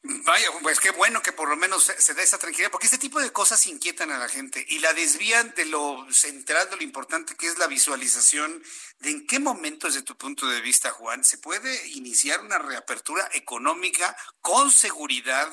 Vaya, 0.05 0.49
pues 0.63 0.81
qué 0.81 0.91
bueno 0.91 1.23
que 1.23 1.31
por 1.31 1.49
lo 1.49 1.57
menos 1.57 1.85
se, 1.85 2.15
dé 2.15 2.25
esa 2.25 2.37
tranquilidad, 2.37 2.73
porque 2.73 2.87
este 2.87 2.99
tipo 2.99 3.21
de 3.21 3.31
cosas 3.31 3.65
inquietan 3.69 4.11
a 4.11 4.19
la 4.19 4.29
gente 4.29 4.67
y 4.69 4.81
la 4.81 4.93
desvían 4.95 5.55
de 5.55 5.65
lo 5.67 6.05
central, 6.11 6.69
de 6.71 6.77
lo 6.77 6.83
importante 6.83 7.37
que 7.37 7.47
es 7.47 7.57
la 7.59 7.69
visualización 7.69 8.65
de 8.99 9.11
en 9.11 9.27
qué 9.29 9.39
momento, 9.39 9.87
desde 9.87 10.03
tu 10.03 10.17
punto 10.17 10.49
de 10.49 10.61
vista, 10.61 10.91
Juan, 10.91 11.23
se 11.23 11.39
puede 11.39 11.87
iniciar 11.91 12.41
una 12.41 12.59
reapertura 12.59 13.29
económica 13.33 14.17
con 14.41 14.73
seguridad, 14.73 15.49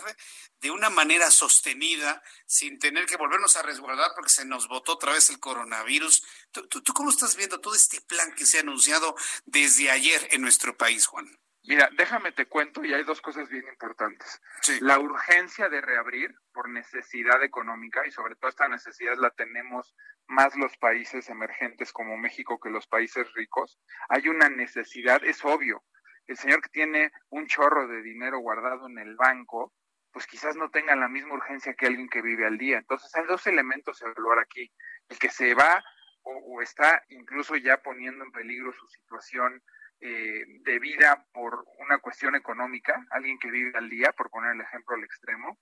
de 0.62 0.72
una 0.72 0.90
manera 0.90 1.30
sostenida, 1.30 2.24
sin 2.48 2.80
tener 2.80 3.06
que 3.06 3.18
volvernos 3.18 3.56
a 3.56 3.62
resguardar 3.62 4.12
porque 4.16 4.32
se 4.32 4.46
nos 4.46 4.68
botó 4.68 4.94
otra 4.94 5.14
vez 5.14 5.30
el 5.30 5.40
coronavirus. 5.40 6.24
¿Tú, 6.52 6.68
tú 6.68 6.94
cómo 6.94 7.12
estás 7.12 7.36
viendo 7.36 7.62
todo 7.62 7.76
este 7.76 8.02
plan 8.02 8.34
que 8.34 8.48
se 8.48 8.58
ha 8.58 8.62
anunciado 8.62 9.16
desde 9.46 9.92
ayer 9.92 10.28
en 10.32 10.42
nuestro 10.42 10.76
país, 10.76 11.06
Juan? 11.06 11.40
Mira, 11.70 11.88
déjame 11.96 12.32
te 12.32 12.48
cuento 12.48 12.84
y 12.84 12.96
hay 12.96 13.04
dos 13.04 13.22
cosas 13.22 13.48
bien 13.48 13.68
importantes. 13.68 14.42
La 14.82 14.98
urgencia 14.98 15.70
de 15.70 15.82
reabrir 15.82 16.34
por 16.52 16.68
necesidad 16.68 17.44
económica 17.44 18.08
y 18.08 18.12
sobre 18.12 18.36
todo 18.36 18.50
esta 18.50 18.68
necesidad 18.68 19.18
la 19.18 19.30
tenemos 19.30 19.96
más 20.26 20.56
los 20.56 20.76
países 20.78 21.30
emergentes 21.30 21.94
como 21.94 22.18
México 22.18 22.60
que 22.60 22.72
los 22.72 22.88
países 22.88 23.32
ricos. 23.34 23.80
Hay 24.10 24.30
una 24.30 24.50
necesidad, 24.50 25.24
es 25.24 25.46
obvio. 25.46 25.84
El 26.26 26.38
señor 26.38 26.64
que 26.64 26.70
tiene 26.70 27.12
un 27.30 27.46
chorro 27.46 27.88
de 27.88 28.02
dinero 28.02 28.40
guardado 28.40 28.88
en 28.88 28.98
el 28.98 29.16
banco, 29.16 29.72
pues 30.12 30.26
quizás 30.26 30.56
no 30.56 30.72
tenga 30.72 30.96
la 30.96 31.08
misma 31.08 31.36
urgencia 31.36 31.76
que 31.76 31.86
alguien 31.86 32.10
que 32.10 32.24
vive 32.24 32.48
al 32.48 32.58
día. 32.58 32.80
Entonces 32.80 33.14
hay 33.14 33.26
dos 33.28 33.46
elementos 33.46 34.02
a 34.02 34.08
evaluar 34.08 34.40
aquí. 34.40 34.74
El 35.08 35.20
que 35.20 35.30
se 35.30 35.54
va 35.54 35.84
o, 36.24 36.32
o 36.32 36.62
está 36.64 37.04
incluso 37.10 37.56
ya 37.58 37.78
poniendo 37.84 38.26
en 38.26 38.32
peligro 38.32 38.74
su 38.74 38.88
situación 38.88 39.62
eh, 40.02 40.46
de 40.62 40.80
vida 40.80 41.26
por 41.34 41.66
una 41.78 41.98
cuestión 42.00 42.36
económica, 42.36 43.06
alguien 43.12 43.38
que 43.38 43.52
vive 43.52 43.78
al 43.78 43.90
día, 43.90 44.14
por 44.14 44.30
poner 44.30 44.56
el 44.56 44.62
ejemplo 44.62 44.96
al 44.96 45.04
extremo, 45.04 45.60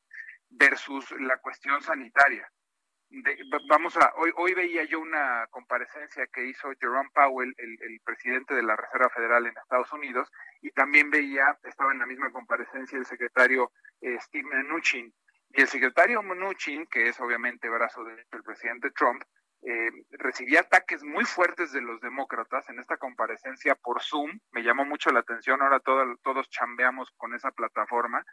versus 0.50 1.10
la 1.20 1.38
cuestión 1.38 1.82
sanitaria. 1.82 2.48
vamos 3.68 3.98
a, 3.98 4.14
hoy, 4.18 4.32
hoy 4.36 4.54
veía 4.54 4.84
yo 4.84 5.00
una 5.00 5.48
comparecencia 5.50 6.28
que 6.28 6.46
hizo 6.46 6.70
Jerome 6.80 7.10
Powell, 7.14 7.54
el, 7.58 8.00
presidente 8.04 8.54
de 8.54 8.64
la 8.64 8.76
Reserva 8.76 9.10
Federal 9.10 9.48
en 9.48 9.58
Estados 9.58 9.92
Unidos, 9.92 10.30
y 10.62 10.70
también 10.72 11.10
veía, 11.10 11.58
estaba 11.64 11.92
en 11.92 12.00
la 12.00 12.06
misma 12.06 12.32
comparecencia 12.32 12.98
el 12.98 13.06
secretario 13.06 13.72
eh, 14.02 14.18
Steve 14.22 14.48
Mnuchin. 14.64 15.14
Y 15.50 15.62
el 15.62 15.68
secretario 15.68 16.22
Mnuchin, 16.22 16.86
que 16.88 17.10
es 17.10 17.20
obviamente 17.20 17.70
brazo 17.70 18.04
del 18.04 18.44
presidente 18.44 18.92
Trump, 18.92 19.24
eh, 19.64 19.90
recibí 20.12 20.56
ataques 20.56 21.04
muy 21.04 21.26
fuertes 21.26 21.72
de 21.72 21.82
los 21.82 22.00
demócratas 22.02 22.70
en 22.70 22.80
esta 22.80 22.98
comparecencia 22.98 23.76
por 23.76 24.02
Zoom. 24.02 24.40
Me 24.52 24.64
llamó 24.64 24.86
mucho 24.86 25.12
la 25.12 25.20
atención, 25.20 25.62
ahora 25.62 25.80
todos 25.80 26.50
chambeamos 26.50 27.12
con 27.18 27.34
esa 27.34 27.52
plataforma. 27.52 28.26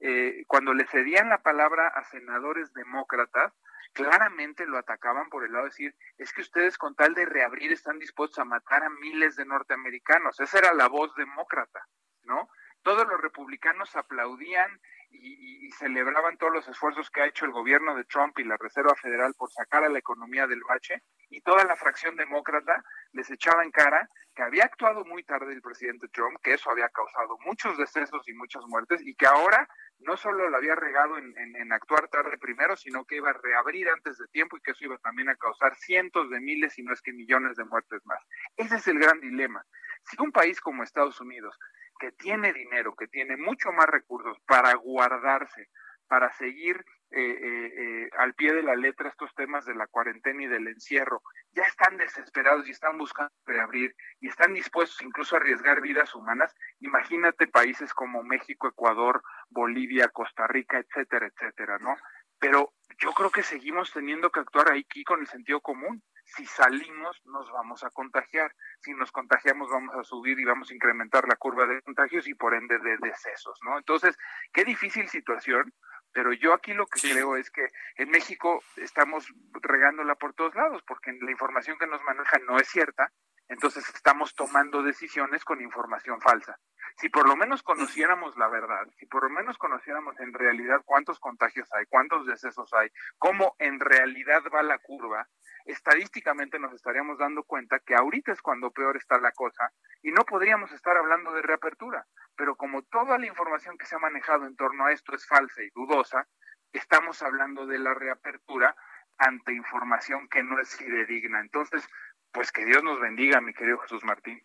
Eh, 0.00 0.44
cuando 0.46 0.72
le 0.72 0.86
cedían 0.86 1.28
la 1.28 1.42
palabra 1.42 1.88
a 1.88 2.04
senadores 2.04 2.72
demócratas, 2.72 3.52
claramente 3.92 4.66
lo 4.66 4.78
atacaban 4.78 5.28
por 5.28 5.44
el 5.44 5.52
lado 5.52 5.64
de 5.64 5.70
decir, 5.70 5.94
es 6.16 6.32
que 6.32 6.40
ustedes 6.40 6.78
con 6.78 6.94
tal 6.94 7.14
de 7.14 7.26
reabrir 7.26 7.72
están 7.72 7.98
dispuestos 7.98 8.38
a 8.38 8.44
matar 8.44 8.82
a 8.82 8.90
miles 8.90 9.36
de 9.36 9.44
norteamericanos. 9.44 10.40
Esa 10.40 10.58
era 10.58 10.74
la 10.74 10.88
voz 10.88 11.14
demócrata, 11.16 11.86
¿no? 12.22 12.48
Todos 12.82 13.06
los 13.06 13.20
republicanos 13.20 13.94
aplaudían 13.94 14.80
y, 15.10 15.70
celebraban 15.78 16.36
todos 16.36 16.52
los 16.52 16.68
esfuerzos 16.68 17.08
que 17.10 17.22
ha 17.22 17.26
hecho 17.26 17.44
el 17.44 17.52
gobierno 17.52 17.94
de 17.94 18.04
Trump 18.04 18.38
y 18.38 18.44
la 18.44 18.56
Reserva 18.56 18.94
Federal 18.96 19.32
por 19.34 19.50
sacar 19.50 19.84
a 19.84 19.88
la 19.88 20.00
economía 20.00 20.46
del 20.46 20.62
bache, 20.68 21.02
y 21.30 21.40
toda 21.42 21.64
la 21.64 21.76
fracción 21.76 22.16
demócrata 22.16 22.82
les 23.12 23.30
echaba 23.30 23.62
en 23.62 23.70
cara 23.70 24.08
que 24.34 24.42
había 24.42 24.64
actuado 24.64 25.04
muy 25.04 25.22
tarde 25.22 25.52
el 25.52 25.62
presidente 25.62 26.08
Trump, 26.08 26.38
que 26.42 26.54
eso 26.54 26.70
había 26.70 26.88
causado 26.88 27.38
muchos 27.46 27.78
decesos 27.78 28.28
y 28.28 28.34
muchas 28.34 28.62
muertes, 28.66 29.00
y 29.02 29.14
que 29.14 29.26
ahora 29.26 29.68
no 30.00 30.16
solo 30.16 30.48
lo 30.48 30.56
había 30.56 30.74
regado 30.74 31.18
en, 31.18 31.34
en, 31.36 31.72
actuar 31.72 32.08
tarde 32.08 32.38
primero, 32.38 32.76
sino 32.76 33.04
que 33.04 33.16
iba 33.16 33.30
a 33.30 33.40
reabrir 33.40 33.88
antes 33.88 34.18
de 34.18 34.26
tiempo 34.28 34.56
y 34.56 34.60
que 34.60 34.72
eso 34.72 34.84
iba 34.84 34.98
también 34.98 35.28
a 35.28 35.36
causar 35.36 35.74
cientos 35.76 36.30
de 36.30 36.40
miles, 36.40 36.72
si 36.72 36.82
no 36.82 36.92
es 36.92 37.02
que 37.02 37.12
millones 37.12 37.56
de 37.56 37.64
muertes 37.64 38.00
más. 38.06 38.22
Ese 38.56 38.76
es 38.76 38.88
el 38.88 38.98
gran 38.98 39.20
dilema. 39.20 39.64
Si 40.04 40.16
un 40.20 40.32
país 40.32 40.60
como 40.60 40.82
Estados 40.82 41.20
Unidos 41.20 41.58
que 42.00 42.12
tiene 42.12 42.52
dinero, 42.52 42.96
que 42.96 43.06
tiene 43.06 43.36
mucho 43.36 43.70
más 43.72 43.86
recursos 43.86 44.38
para 44.46 44.74
guardarse, 44.74 45.68
para 46.08 46.32
seguir 46.32 46.84
eh, 47.12 47.20
eh, 47.20 47.72
eh, 47.76 48.10
al 48.18 48.34
pie 48.34 48.52
de 48.54 48.62
la 48.62 48.74
letra 48.74 49.08
estos 49.08 49.34
temas 49.34 49.64
de 49.66 49.74
la 49.74 49.86
cuarentena 49.86 50.42
y 50.42 50.46
del 50.46 50.66
encierro, 50.68 51.22
ya 51.52 51.62
están 51.64 51.96
desesperados 51.96 52.66
y 52.66 52.70
están 52.70 52.98
buscando 52.98 53.32
reabrir 53.46 53.94
y 54.20 54.28
están 54.28 54.54
dispuestos 54.54 55.02
incluso 55.02 55.36
a 55.36 55.40
arriesgar 55.40 55.80
vidas 55.80 56.14
humanas. 56.14 56.54
Imagínate 56.80 57.46
países 57.46 57.92
como 57.92 58.22
México, 58.22 58.68
Ecuador, 58.68 59.22
Bolivia, 59.50 60.08
Costa 60.08 60.46
Rica, 60.46 60.78
etcétera, 60.78 61.26
etcétera, 61.26 61.78
¿no? 61.78 61.96
Pero 62.38 62.72
yo 62.98 63.12
creo 63.12 63.30
que 63.30 63.42
seguimos 63.42 63.92
teniendo 63.92 64.30
que 64.30 64.40
actuar 64.40 64.72
aquí 64.72 65.04
con 65.04 65.20
el 65.20 65.26
sentido 65.26 65.60
común 65.60 66.02
si 66.36 66.46
salimos 66.46 67.20
nos 67.26 67.50
vamos 67.50 67.84
a 67.84 67.90
contagiar, 67.90 68.54
si 68.80 68.92
nos 68.94 69.12
contagiamos 69.12 69.70
vamos 69.70 69.94
a 69.96 70.04
subir 70.04 70.38
y 70.38 70.44
vamos 70.44 70.70
a 70.70 70.74
incrementar 70.74 71.26
la 71.28 71.36
curva 71.36 71.66
de 71.66 71.82
contagios 71.82 72.26
y 72.28 72.34
por 72.34 72.54
ende 72.54 72.78
de 72.78 72.96
decesos, 72.98 73.58
¿no? 73.64 73.78
Entonces, 73.78 74.16
qué 74.52 74.64
difícil 74.64 75.08
situación, 75.08 75.72
pero 76.12 76.32
yo 76.32 76.54
aquí 76.54 76.72
lo 76.72 76.86
que 76.86 77.00
creo 77.00 77.36
es 77.36 77.50
que 77.50 77.66
en 77.96 78.10
México 78.10 78.62
estamos 78.76 79.26
regándola 79.62 80.14
por 80.16 80.34
todos 80.34 80.54
lados, 80.54 80.82
porque 80.86 81.12
la 81.20 81.30
información 81.30 81.78
que 81.78 81.86
nos 81.86 82.02
maneja 82.02 82.38
no 82.46 82.58
es 82.58 82.68
cierta, 82.68 83.12
entonces 83.48 83.88
estamos 83.92 84.34
tomando 84.34 84.82
decisiones 84.82 85.44
con 85.44 85.60
información 85.60 86.20
falsa. 86.20 86.58
Si 86.96 87.08
por 87.08 87.28
lo 87.28 87.36
menos 87.36 87.62
conociéramos 87.62 88.36
la 88.36 88.48
verdad, 88.48 88.86
si 88.98 89.06
por 89.06 89.24
lo 89.24 89.30
menos 89.30 89.58
conociéramos 89.58 90.18
en 90.20 90.32
realidad 90.32 90.82
cuántos 90.84 91.18
contagios 91.18 91.68
hay, 91.72 91.86
cuántos 91.86 92.26
decesos 92.26 92.72
hay, 92.74 92.90
cómo 93.18 93.56
en 93.58 93.80
realidad 93.80 94.42
va 94.54 94.62
la 94.62 94.78
curva, 94.78 95.28
estadísticamente 95.64 96.58
nos 96.58 96.72
estaríamos 96.74 97.18
dando 97.18 97.42
cuenta 97.44 97.78
que 97.80 97.94
ahorita 97.94 98.32
es 98.32 98.42
cuando 98.42 98.70
peor 98.70 98.96
está 98.96 99.18
la 99.18 99.32
cosa 99.32 99.72
y 100.02 100.10
no 100.12 100.24
podríamos 100.24 100.72
estar 100.72 100.96
hablando 100.96 101.32
de 101.32 101.42
reapertura. 101.42 102.06
Pero 102.36 102.56
como 102.56 102.82
toda 102.82 103.18
la 103.18 103.26
información 103.26 103.76
que 103.76 103.86
se 103.86 103.96
ha 103.96 103.98
manejado 103.98 104.46
en 104.46 104.56
torno 104.56 104.86
a 104.86 104.92
esto 104.92 105.14
es 105.14 105.26
falsa 105.26 105.62
y 105.62 105.70
dudosa, 105.70 106.26
estamos 106.72 107.22
hablando 107.22 107.66
de 107.66 107.78
la 107.78 107.94
reapertura 107.94 108.74
ante 109.18 109.52
información 109.52 110.28
que 110.28 110.42
no 110.42 110.58
es 110.58 110.76
fidedigna. 110.76 111.40
Entonces, 111.40 111.86
pues 112.32 112.52
que 112.52 112.64
Dios 112.64 112.82
nos 112.82 113.00
bendiga, 113.00 113.40
mi 113.40 113.52
querido 113.52 113.78
Jesús 113.78 114.04
Martín. 114.04 114.40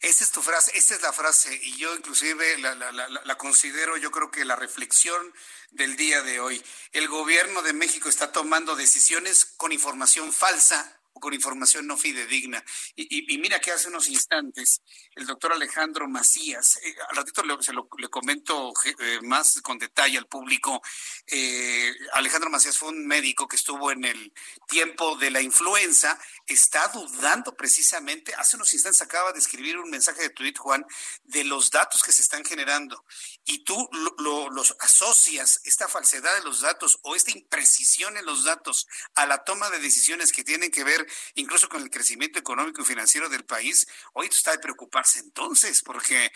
Esa 0.00 0.24
es 0.24 0.30
tu 0.30 0.42
frase, 0.42 0.70
esa 0.76 0.94
es 0.94 1.02
la 1.02 1.12
frase, 1.12 1.54
y 1.62 1.76
yo 1.76 1.94
inclusive 1.94 2.58
la, 2.58 2.74
la, 2.74 2.92
la, 2.92 3.08
la, 3.08 3.38
considero, 3.38 3.96
yo 3.96 4.10
creo 4.10 4.30
que 4.30 4.44
la 4.44 4.56
reflexión 4.56 5.34
del 5.70 5.96
día 5.96 6.22
de 6.22 6.40
hoy. 6.40 6.64
El 6.92 7.08
gobierno 7.08 7.62
de 7.62 7.72
México 7.72 8.08
está 8.08 8.30
tomando 8.30 8.76
decisiones 8.76 9.44
con 9.44 9.72
información 9.72 10.32
falsa 10.32 10.97
o 11.18 11.20
con 11.20 11.34
información 11.34 11.86
no 11.86 11.96
fidedigna. 11.96 12.64
Y, 12.94 13.38
mira 13.38 13.60
que 13.60 13.72
hace 13.72 13.88
unos 13.88 14.08
instantes 14.08 14.82
el 15.14 15.26
doctor 15.26 15.52
Alejandro 15.52 16.08
Macías, 16.08 16.78
eh, 16.82 16.94
al 17.08 17.16
ratito 17.16 17.42
le, 17.42 17.60
se 17.62 17.72
lo, 17.72 17.88
le 17.98 18.08
comento 18.08 18.72
eh, 18.84 19.20
más 19.22 19.60
con 19.62 19.78
detalle 19.78 20.18
al 20.18 20.26
público, 20.26 20.80
eh, 21.26 21.92
Alejandro 22.14 22.50
Macías 22.50 22.78
fue 22.78 22.90
un 22.90 23.06
médico 23.06 23.48
que 23.48 23.56
estuvo 23.56 23.90
en 23.90 24.04
el 24.04 24.32
tiempo 24.68 25.16
de 25.16 25.30
la 25.30 25.40
influenza, 25.40 26.18
está 26.46 26.88
dudando 26.88 27.54
precisamente, 27.56 28.34
hace 28.34 28.56
unos 28.56 28.72
instantes 28.72 29.02
acaba 29.02 29.32
de 29.32 29.38
escribir 29.38 29.78
un 29.78 29.90
mensaje 29.90 30.22
de 30.22 30.30
tweet, 30.30 30.54
Juan, 30.58 30.84
de 31.24 31.44
los 31.44 31.70
datos 31.70 32.02
que 32.02 32.12
se 32.12 32.22
están 32.22 32.44
generando. 32.44 33.04
Y 33.44 33.64
tú 33.64 33.88
los 34.18 34.76
asocias, 34.80 35.60
esta 35.64 35.88
falsedad 35.88 36.34
de 36.36 36.44
los 36.44 36.60
datos 36.60 37.00
o 37.02 37.16
esta 37.16 37.30
imprecisión 37.30 38.16
en 38.16 38.24
los 38.24 38.44
datos 38.44 38.86
a 39.14 39.26
la 39.26 39.44
toma 39.44 39.70
de 39.70 39.78
decisiones 39.78 40.32
que 40.32 40.44
tienen 40.44 40.70
que 40.70 40.84
ver 40.84 41.07
incluso 41.34 41.68
con 41.68 41.82
el 41.82 41.90
crecimiento 41.90 42.38
económico 42.38 42.82
y 42.82 42.84
financiero 42.84 43.28
del 43.28 43.44
país, 43.44 43.86
hoy 44.14 44.26
está 44.26 44.52
de 44.52 44.58
preocuparse 44.58 45.18
entonces, 45.20 45.82
porque 45.82 46.30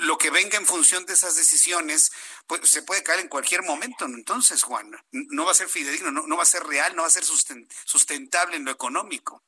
lo 0.00 0.18
que 0.18 0.30
venga 0.30 0.58
en 0.58 0.66
función 0.66 1.04
de 1.06 1.14
esas 1.14 1.36
decisiones 1.36 2.12
pues, 2.46 2.68
se 2.68 2.82
puede 2.82 3.02
caer 3.02 3.20
en 3.20 3.28
cualquier 3.28 3.62
momento. 3.62 4.04
Entonces, 4.04 4.62
Juan, 4.62 4.90
no 5.10 5.44
va 5.44 5.52
a 5.52 5.54
ser 5.54 5.68
fidedigno, 5.68 6.10
no, 6.10 6.36
va 6.36 6.42
a 6.42 6.46
ser 6.46 6.64
real, 6.64 6.94
no 6.94 7.02
va 7.02 7.08
a 7.08 7.10
ser 7.10 7.24
sustentable 7.24 8.56
en 8.56 8.64
lo 8.64 8.70
económico. 8.70 9.42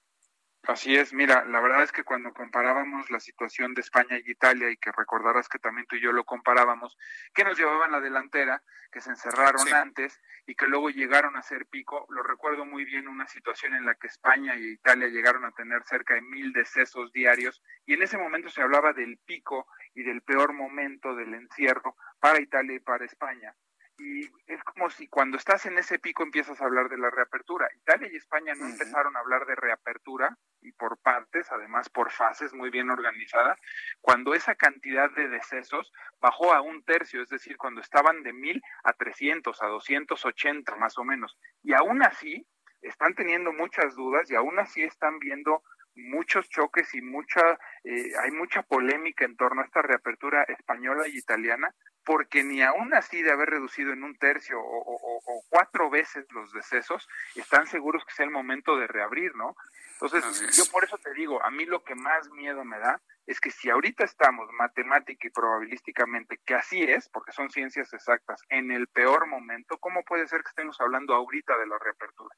Así 0.67 0.97
es, 0.97 1.13
mira, 1.13 1.45
la 1.45 1.61
verdad 1.61 1.83
es 1.83 1.93
que 1.93 2.05
cuando 2.05 2.33
comparábamos 2.33 3.11
la 3.11 3.21
situación 3.21 3.75
de 3.75 3.83
España 3.83 4.17
y 4.17 4.31
Italia, 4.31 4.71
y 4.71 4.79
que 4.79 4.93
recordarás 4.93 5.47
que 5.47 5.59
también 5.59 5.87
tú 5.87 5.97
y 5.97 6.01
yo 6.01 6.11
lo 6.11 6.25
comparábamos, 6.25 6.97
que 7.35 7.45
nos 7.45 7.59
llevaban 7.59 7.93
la 7.93 8.01
delantera, 8.01 8.63
que 8.91 9.03
se 9.03 9.11
encerraron 9.11 9.75
antes 9.75 10.19
y 10.47 10.55
que 10.55 10.67
luego 10.67 10.89
llegaron 10.89 11.37
a 11.37 11.43
ser 11.43 11.67
pico, 11.67 12.07
lo 12.09 12.23
recuerdo 12.23 12.65
muy 12.65 12.87
bien 12.87 13.09
una 13.09 13.27
situación 13.27 13.75
en 13.75 13.85
la 13.85 13.95
que 13.95 14.07
España 14.07 14.57
y 14.57 14.73
Italia 14.73 15.09
llegaron 15.09 15.45
a 15.45 15.53
tener 15.53 15.83
cerca 15.85 16.15
de 16.15 16.23
mil 16.23 16.55
decesos 16.55 17.13
diarios, 17.13 17.63
y 17.85 17.93
en 17.93 18.03
ese 18.03 18.17
momento 18.17 18.49
se 18.49 18.63
hablaba 18.63 18.95
del 18.95 19.19
pico 19.19 19.67
y 19.95 20.03
del 20.03 20.23
peor 20.23 20.55
momento 20.55 21.15
del 21.15 21.35
encierro 21.35 21.95
para 22.21 22.41
Italia 22.41 22.77
y 22.77 22.81
para 22.81 23.05
España 23.05 23.55
y 23.99 24.25
es 24.47 24.63
como 24.65 24.91
si 24.91 25.09
cuando 25.09 25.37
estás 25.37 25.67
en 25.67 25.79
ese 25.79 25.99
pico 25.99 26.23
empiezas 26.23 26.61
a 26.61 26.65
hablar 26.65 26.89
de 26.89 26.99
la 26.99 27.11
reapertura. 27.11 27.69
Italia 27.77 28.09
y 28.11 28.17
España 28.17 28.55
no 28.55 28.67
empezaron 28.67 29.17
a 29.17 29.21
hablar 29.21 29.47
de 29.47 29.55
reapertura 29.55 30.37
y 30.61 30.73
por 30.73 30.99
partes, 30.99 31.51
además 31.53 31.89
por 31.89 32.11
fases 32.11 32.53
muy 32.55 32.71
bien 32.71 32.91
organizadas, 32.91 33.59
cuando 34.01 34.35
esa 34.35 34.55
cantidad 34.55 35.11
de 35.13 35.29
decesos 35.29 35.93
bajó 36.21 36.53
a 36.53 36.61
un 36.61 36.83
tercio, 36.85 37.23
es 37.23 37.29
decir, 37.29 37.57
cuando 37.57 37.81
estaban 37.81 38.23
de 38.23 38.33
mil 38.33 38.63
a 38.83 38.93
trescientos, 38.95 39.63
a 39.63 39.67
doscientos 39.67 40.25
ochenta 40.25 40.75
más 40.77 40.99
o 40.99 41.05
menos. 41.05 41.39
Y 41.63 41.75
aún 41.75 42.03
así 42.03 42.47
están 42.81 43.15
teniendo 43.15 43.53
muchas 43.53 43.95
dudas 43.95 44.31
y 44.31 44.35
aún 44.35 44.59
así 44.59 44.83
están 44.83 45.19
viendo 45.19 45.63
muchos 45.97 46.49
choques 46.49 46.95
y 46.95 47.01
mucha 47.01 47.59
eh, 47.85 48.13
hay 48.23 48.31
mucha 48.31 48.63
polémica 48.63 49.25
en 49.25 49.37
torno 49.37 49.63
a 49.63 49.65
esta 49.65 49.83
reapertura 49.83 50.43
española 50.45 51.07
y 51.09 51.19
italiana 51.19 51.75
porque 52.05 52.45
ni 52.45 52.63
aún 52.63 52.95
así 52.95 53.23
de 53.23 53.33
haber 53.33 53.51
reducido 53.51 53.93
en 53.93 54.05
un 54.05 54.17
tercio 54.17 54.59
o, 54.61 55.43
cuatro 55.49 55.89
veces 55.89 56.27
los 56.33 56.53
decesos, 56.53 57.09
están 57.35 57.67
seguros 57.67 58.05
que 58.05 58.13
sea 58.13 58.27
el 58.27 58.31
momento 58.31 58.77
de 58.77 58.87
reabrir, 58.87 59.35
¿no? 59.37 59.57
Entonces, 59.93 60.57
yo 60.57 60.71
por 60.71 60.85
eso 60.85 60.99
te 60.99 61.15
digo, 61.15 61.43
a 61.43 61.51
mí 61.51 61.65
lo 61.65 61.83
que 61.85 61.95
más 61.95 62.29
miedo 62.31 62.65
me 62.65 62.79
da 62.79 63.01
es 63.27 63.41
que 63.41 63.51
si 63.51 63.71
ahorita 63.71 64.05
estamos 64.05 64.51
matemática 64.53 65.27
y 65.27 65.31
probabilísticamente, 65.31 66.41
que 66.45 66.55
así 66.55 66.83
es, 66.83 67.09
porque 67.09 67.33
son 67.33 67.51
ciencias 67.51 67.93
exactas, 67.95 68.43
en 68.49 68.71
el 68.71 68.89
peor 68.89 69.27
momento, 69.27 69.79
¿cómo 69.79 70.03
puede 70.03 70.27
ser 70.27 70.43
que 70.43 70.49
estemos 70.49 70.81
hablando 70.81 71.15
ahorita 71.15 71.57
de 71.57 71.67
la 71.67 71.79
reapertura? 71.79 72.35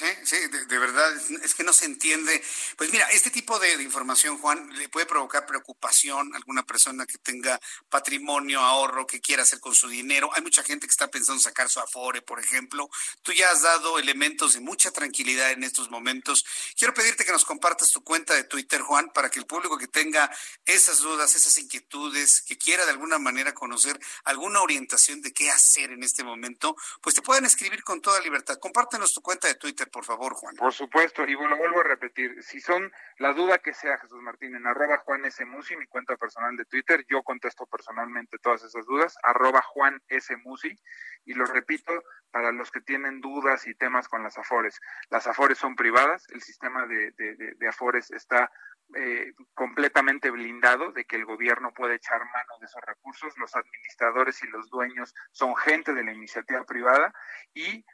Sí, 0.00 0.06
sí, 0.24 0.36
de, 0.66 0.78
verdad, 0.78 1.14
es 1.42 1.54
que 1.54 1.62
no 1.62 1.74
se 1.74 1.84
entiende. 1.84 2.42
Pues 2.78 2.90
mira, 2.90 3.06
este 3.10 3.28
tipo 3.28 3.58
de, 3.58 3.82
información, 3.82 4.38
Juan, 4.38 4.70
le 4.78 4.88
puede 4.88 5.04
provocar 5.04 5.44
preocupación 5.44 6.32
a 6.32 6.38
alguna 6.38 6.62
persona 6.62 7.04
que 7.04 7.18
tenga 7.18 7.60
patrimonio, 7.90 8.60
ahorro, 8.60 9.06
que 9.06 9.20
quiera 9.20 9.42
hacer 9.42 9.60
con 9.60 9.74
su 9.74 9.88
dinero. 9.88 10.30
Hay 10.32 10.40
mucha 10.40 10.62
gente 10.62 10.86
que 10.86 10.90
está 10.90 11.08
pensando 11.08 11.38
sacar 11.42 11.68
su 11.68 11.80
Afore, 11.80 12.22
por 12.22 12.40
ejemplo. 12.40 12.88
Tú 13.20 13.32
ya 13.32 13.50
has 13.50 13.60
dado 13.60 13.98
elementos 13.98 14.54
de 14.54 14.60
mucha 14.60 14.90
tranquilidad 14.90 15.50
en 15.50 15.64
estos 15.64 15.90
momentos. 15.90 16.46
Quiero 16.78 16.94
pedirte 16.94 17.26
que 17.26 17.32
nos 17.32 17.44
compartas 17.44 17.90
tu 17.90 18.02
cuenta 18.02 18.32
de 18.32 18.44
Twitter, 18.44 18.80
Juan, 18.80 19.10
para 19.12 19.28
que 19.28 19.38
el 19.38 19.44
público 19.44 19.76
que 19.76 19.86
tenga 19.86 20.34
esas 20.64 21.00
dudas, 21.00 21.36
esas 21.36 21.58
inquietudes, 21.58 22.40
que 22.40 22.56
quiera 22.56 22.86
de 22.86 22.92
alguna 22.92 23.18
manera 23.18 23.52
conocer 23.52 24.00
alguna 24.24 24.62
orientación 24.62 25.20
de 25.20 25.34
qué 25.34 25.50
hacer 25.50 25.90
en 25.90 26.02
este 26.04 26.24
momento, 26.24 26.74
pues 27.02 27.14
te 27.14 27.20
puedan 27.20 27.44
escribir 27.44 27.84
con 27.84 28.00
toda 28.00 28.18
libertad. 28.22 28.56
Compártenos 28.58 29.12
tu 29.12 29.20
cuenta 29.20 29.46
de 29.46 29.56
Twitter 29.56 29.89
por 29.90 30.04
favor, 30.04 30.34
Juan. 30.34 30.56
Por 30.56 30.72
supuesto, 30.72 31.24
y 31.26 31.34
bueno, 31.34 31.56
vuelvo 31.56 31.80
a 31.80 31.84
repetir, 31.84 32.42
si 32.42 32.60
son 32.60 32.92
la 33.18 33.32
duda 33.32 33.58
que 33.58 33.74
sea 33.74 33.98
Jesús 33.98 34.20
Martín 34.22 34.54
en 34.54 34.66
arroba 34.66 34.98
Juan 34.98 35.24
S. 35.24 35.44
Musi, 35.44 35.76
mi 35.76 35.86
cuenta 35.86 36.16
personal 36.16 36.56
de 36.56 36.64
Twitter, 36.64 37.04
yo 37.08 37.22
contesto 37.22 37.66
personalmente 37.66 38.38
todas 38.38 38.62
esas 38.62 38.86
dudas, 38.86 39.16
arroba 39.22 39.62
Juan 39.62 40.00
S. 40.08 40.36
Musi, 40.38 40.76
y 41.24 41.34
lo 41.34 41.44
repito 41.44 41.92
para 42.30 42.52
los 42.52 42.70
que 42.70 42.80
tienen 42.80 43.20
dudas 43.20 43.66
y 43.66 43.74
temas 43.74 44.08
con 44.08 44.22
las 44.22 44.38
AFORES. 44.38 44.80
Las 45.10 45.26
AFORES 45.26 45.58
son 45.58 45.74
privadas, 45.74 46.26
el 46.30 46.40
sistema 46.40 46.86
de, 46.86 47.12
de, 47.12 47.68
AFORES 47.68 48.10
está 48.12 48.50
eh, 48.96 49.32
completamente 49.54 50.30
blindado 50.30 50.92
de 50.92 51.04
que 51.04 51.16
el 51.16 51.24
gobierno 51.24 51.72
puede 51.72 51.96
echar 51.96 52.20
mano 52.20 52.58
de 52.60 52.66
esos 52.66 52.82
recursos. 52.82 53.36
Los 53.38 53.54
administradores 53.54 54.42
y 54.42 54.48
los 54.48 54.68
dueños 54.70 55.14
son 55.32 55.56
gente 55.56 55.92
de 55.92 56.04
la 56.04 56.12
iniciativa 56.12 56.64
privada 56.64 57.12
y 57.54 57.84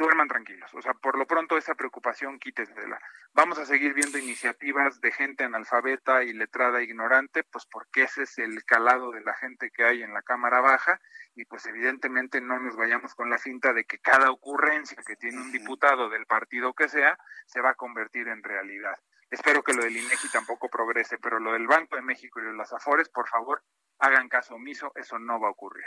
duerman 0.00 0.28
tranquilos. 0.28 0.72
O 0.74 0.82
sea, 0.82 0.94
por 0.94 1.18
lo 1.18 1.26
pronto 1.26 1.58
esa 1.58 1.74
preocupación 1.74 2.38
quítesela. 2.38 2.98
Vamos 3.34 3.58
a 3.58 3.66
seguir 3.66 3.92
viendo 3.92 4.18
iniciativas 4.18 5.00
de 5.00 5.12
gente 5.12 5.44
analfabeta 5.44 6.24
y 6.24 6.32
letrada 6.32 6.82
ignorante, 6.82 7.44
pues 7.44 7.66
porque 7.66 8.04
ese 8.04 8.22
es 8.22 8.38
el 8.38 8.64
calado 8.64 9.12
de 9.12 9.20
la 9.20 9.34
gente 9.34 9.70
que 9.70 9.84
hay 9.84 10.02
en 10.02 10.14
la 10.14 10.22
Cámara 10.22 10.60
Baja 10.60 11.00
y 11.34 11.44
pues 11.44 11.66
evidentemente 11.66 12.40
no 12.40 12.58
nos 12.58 12.76
vayamos 12.76 13.14
con 13.14 13.28
la 13.28 13.38
cinta 13.38 13.72
de 13.72 13.84
que 13.84 13.98
cada 13.98 14.30
ocurrencia 14.30 15.02
que 15.06 15.16
tiene 15.16 15.36
un 15.36 15.52
diputado 15.52 16.08
del 16.08 16.26
partido 16.26 16.72
que 16.72 16.88
sea 16.88 17.18
se 17.46 17.60
va 17.60 17.70
a 17.70 17.74
convertir 17.74 18.28
en 18.28 18.42
realidad. 18.42 18.96
Espero 19.30 19.62
que 19.62 19.74
lo 19.74 19.84
del 19.84 19.96
INEGI 19.96 20.28
tampoco 20.32 20.68
progrese, 20.68 21.18
pero 21.18 21.38
lo 21.38 21.52
del 21.52 21.66
Banco 21.66 21.94
de 21.94 22.02
México 22.02 22.40
y 22.40 22.44
de 22.44 22.52
las 22.52 22.72
Afores, 22.72 23.08
por 23.10 23.28
favor, 23.28 23.62
hagan 24.00 24.28
caso 24.28 24.54
omiso, 24.54 24.90
eso 24.96 25.18
no 25.18 25.38
va 25.38 25.48
a 25.48 25.52
ocurrir. 25.52 25.84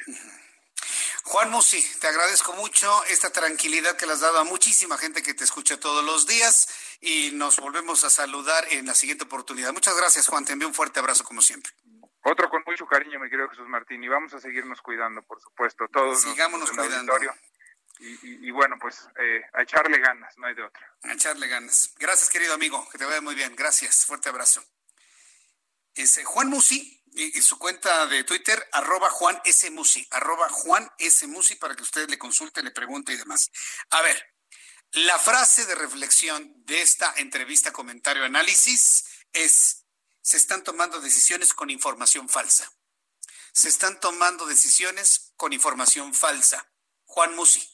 Juan 1.26 1.50
Musi, 1.52 1.82
te 2.00 2.08
agradezco 2.08 2.52
mucho 2.54 3.04
esta 3.06 3.32
tranquilidad 3.32 3.96
que 3.96 4.06
le 4.06 4.12
has 4.12 4.20
dado 4.20 4.40
a 4.40 4.44
muchísima 4.44 4.98
gente 4.98 5.24
que 5.24 5.34
te 5.34 5.46
escucha 5.46 5.80
todos 5.80 6.04
los 6.04 6.28
días 6.28 6.68
y 7.00 7.32
nos 7.32 7.60
volvemos 7.60 8.04
a 8.04 8.10
saludar 8.10 8.66
en 8.72 8.86
la 8.86 8.94
siguiente 8.94 9.24
oportunidad. 9.24 9.72
Muchas 9.72 9.96
gracias, 9.96 10.28
Juan. 10.28 10.44
Te 10.44 10.52
envío 10.52 10.68
un 10.68 10.74
fuerte 10.74 11.00
abrazo 11.00 11.24
como 11.24 11.42
siempre. 11.42 11.72
Otro 12.26 12.50
con 12.50 12.62
mucho 12.66 12.86
cariño, 12.86 13.20
mi 13.20 13.30
querido 13.30 13.50
Jesús 13.50 13.68
Martín, 13.70 14.04
y 14.04 14.10
vamos 14.10 14.34
a 14.34 14.40
seguirnos 14.40 14.82
cuidando, 14.82 15.22
por 15.24 15.42
supuesto, 15.42 15.88
todos. 15.92 16.22
Sigámonos 16.22 16.70
cuidando. 16.72 17.14
Y, 18.00 18.48
y, 18.48 18.52
bueno, 18.52 18.76
pues 18.80 19.08
eh, 19.18 19.46
a 19.54 19.62
echarle 19.62 20.00
ganas, 20.00 20.38
no 20.38 20.48
hay 20.48 20.56
de 20.56 20.64
otra. 20.64 20.94
A 21.04 21.14
echarle 21.14 21.48
ganas. 21.48 21.94
Gracias, 22.00 22.30
querido 22.30 22.54
amigo, 22.54 22.86
que 22.92 22.98
te 22.98 23.06
vaya 23.06 23.22
muy 23.22 23.36
bien. 23.36 23.56
Gracias, 23.56 24.06
fuerte 24.06 24.28
abrazo. 24.28 24.62
Es 25.96 26.20
Juan 26.26 26.50
Musi, 26.50 27.03
y, 27.16 27.42
su 27.42 27.58
cuenta 27.58 28.08
de 28.08 28.24
Twitter, 28.24 28.68
arroba 28.72 29.10
Juan 29.10 29.40
S. 29.46 29.70
Musi, 29.72 30.08
arroba 30.12 30.50
Juan 30.50 30.90
S. 30.98 31.28
Musi, 31.28 31.56
para 31.56 31.76
que 31.76 31.84
usted 31.84 32.10
le 32.10 32.18
consulte, 32.18 32.64
le 32.64 32.72
pregunte 32.72 33.14
y 33.14 33.18
demás. 33.18 33.52
A 33.90 34.02
ver, 34.02 34.36
la 34.94 35.18
frase 35.20 35.66
de 35.66 35.76
reflexión 35.76 36.54
de 36.66 36.82
esta 36.82 37.14
entrevista, 37.18 37.72
comentario, 37.72 38.26
análisis 38.26 39.06
es, 39.32 39.86
se 40.22 40.38
están 40.38 40.64
tomando 40.64 41.02
decisiones 41.02 41.54
con 41.54 41.70
información 41.70 42.30
falsa. 42.30 42.72
Se 43.52 43.70
están 43.70 44.00
tomando 44.00 44.46
decisiones 44.46 45.34
con 45.36 45.54
información 45.54 46.14
falsa. 46.14 46.72
Juan 47.06 47.36
Musi. 47.36 47.68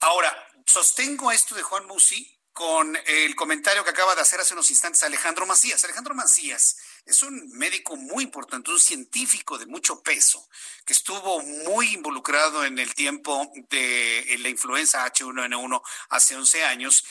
Ahora, 0.00 0.48
sostengo 0.66 1.32
esto 1.32 1.54
de 1.54 1.62
Juan 1.62 1.86
Musi 1.86 2.38
con 2.52 2.96
el 3.06 3.36
comentario 3.36 3.84
que 3.84 3.90
acaba 3.90 4.14
de 4.14 4.22
hacer 4.22 4.40
hace 4.40 4.54
unos 4.54 4.70
instantes 4.70 5.02
Alejandro 5.02 5.46
Macías. 5.46 5.84
Alejandro 5.84 6.14
Macías 6.14 6.76
es 7.08 7.22
un 7.22 7.50
médico 7.52 7.96
muy 7.96 8.22
importante, 8.22 8.70
un 8.70 8.78
científico 8.78 9.56
de 9.56 9.64
mucho 9.64 10.02
peso, 10.02 10.46
que 10.84 10.92
estuvo 10.92 11.40
muy 11.40 11.94
involucrado 11.94 12.64
en 12.64 12.78
el 12.78 12.94
tiempo 12.94 13.50
de 13.70 14.36
la 14.40 14.50
influenza 14.50 15.10
H1N1 15.10 15.82
hace 16.10 16.36
11 16.36 16.64
años. 16.64 17.02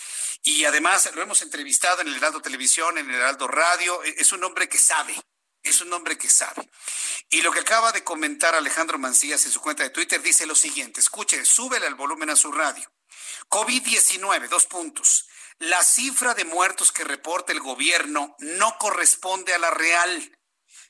Y 0.43 0.65
además 0.65 1.09
lo 1.15 1.21
hemos 1.23 1.41
entrevistado 1.41 2.01
en 2.01 2.09
el 2.09 2.15
Heraldo 2.15 2.41
Televisión, 2.41 2.99
en 2.99 3.09
el 3.09 3.15
Heraldo 3.15 3.47
Radio. 3.47 4.03
E, 4.03 4.15
es 4.19 4.31
un 4.31 4.43
hombre 4.43 4.69
que 4.69 4.77
sabe, 4.77 5.15
es 5.63 5.81
un 5.81 5.91
hombre 5.91 6.15
que 6.15 6.29
sabe. 6.29 6.69
Y 7.31 7.41
lo 7.41 7.51
que 7.51 7.61
acaba 7.61 7.91
de 7.91 8.03
comentar 8.03 8.53
Alejandro 8.53 8.99
Macías 8.99 9.47
en 9.47 9.51
su 9.51 9.59
cuenta 9.61 9.81
de 9.81 9.89
Twitter 9.89 10.21
dice 10.21 10.45
lo 10.45 10.55
siguiente, 10.55 10.99
escuche, 10.99 11.43
súbele 11.43 11.87
el 11.87 11.95
volumen 11.95 12.29
a 12.29 12.35
su 12.35 12.51
radio. 12.51 12.87
COVID-19, 13.49 14.47
dos 14.47 14.67
puntos. 14.67 15.27
La 15.59 15.83
cifra 15.83 16.35
de 16.35 16.45
muertos 16.45 16.91
que 16.91 17.03
reporta 17.03 17.51
el 17.51 17.59
gobierno 17.59 18.35
no 18.39 18.77
corresponde 18.77 19.55
a 19.55 19.57
la 19.57 19.71
real, 19.71 20.37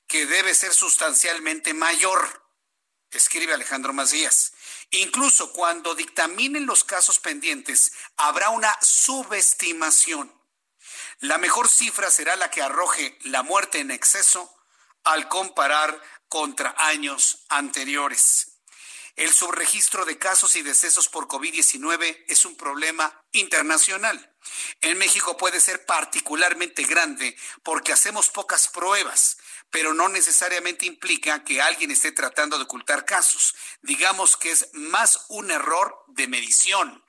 que 0.07 0.25
debe 0.25 0.53
ser 0.53 0.73
sustancialmente 0.73 1.73
mayor, 1.73 2.47
escribe 3.11 3.53
Alejandro 3.53 3.93
Macías. 3.93 4.51
Incluso 4.91 5.53
cuando 5.53 5.95
dictaminen 5.95 6.65
los 6.65 6.83
casos 6.83 7.19
pendientes, 7.19 7.93
habrá 8.17 8.49
una 8.49 8.77
subestimación. 8.81 10.33
La 11.19 11.37
mejor 11.37 11.69
cifra 11.69 12.11
será 12.11 12.35
la 12.35 12.51
que 12.51 12.61
arroje 12.61 13.17
la 13.23 13.43
muerte 13.43 13.79
en 13.79 13.91
exceso 13.91 14.53
al 15.03 15.29
comparar 15.29 16.01
contra 16.27 16.75
años 16.77 17.45
anteriores. 17.47 18.59
El 19.15 19.33
subregistro 19.33 20.05
de 20.05 20.19
casos 20.19 20.55
y 20.55 20.61
decesos 20.61 21.09
por 21.09 21.27
COVID-19 21.27 22.25
es 22.27 22.45
un 22.45 22.55
problema 22.55 23.25
internacional. 23.31 24.36
En 24.81 24.97
México 24.97 25.37
puede 25.37 25.59
ser 25.59 25.85
particularmente 25.85 26.83
grande 26.83 27.35
porque 27.63 27.93
hacemos 27.93 28.29
pocas 28.29 28.67
pruebas, 28.67 29.37
pero 29.69 29.93
no 29.93 30.09
necesariamente 30.09 30.85
implica 30.85 31.43
que 31.43 31.61
alguien 31.61 31.91
esté 31.91 32.11
tratando 32.11 32.57
de 32.57 32.63
ocultar 32.63 33.05
casos. 33.05 33.55
Digamos 33.81 34.37
que 34.37 34.51
es 34.51 34.69
más 34.73 35.25
un 35.29 35.51
error 35.51 36.03
de 36.07 36.27
medición. 36.27 37.03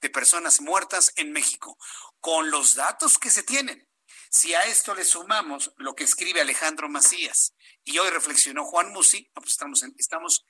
de 0.00 0.10
personas 0.10 0.60
muertas 0.60 1.12
en 1.16 1.32
México. 1.32 1.76
Con 2.20 2.50
los 2.50 2.76
datos 2.76 3.18
que 3.18 3.30
se 3.30 3.42
tienen, 3.42 3.88
si 4.30 4.54
a 4.54 4.64
esto 4.64 4.94
le 4.94 5.04
sumamos 5.04 5.72
lo 5.76 5.94
que 5.94 6.04
escribe 6.04 6.40
Alejandro 6.40 6.88
Macías 6.88 7.54
y 7.84 7.98
hoy 7.98 8.10
reflexionó 8.10 8.64
Juan 8.64 8.92
Musi, 8.92 9.30
pues 9.34 9.50
estamos, 9.50 9.82
en, 9.82 9.94
estamos 9.98 10.44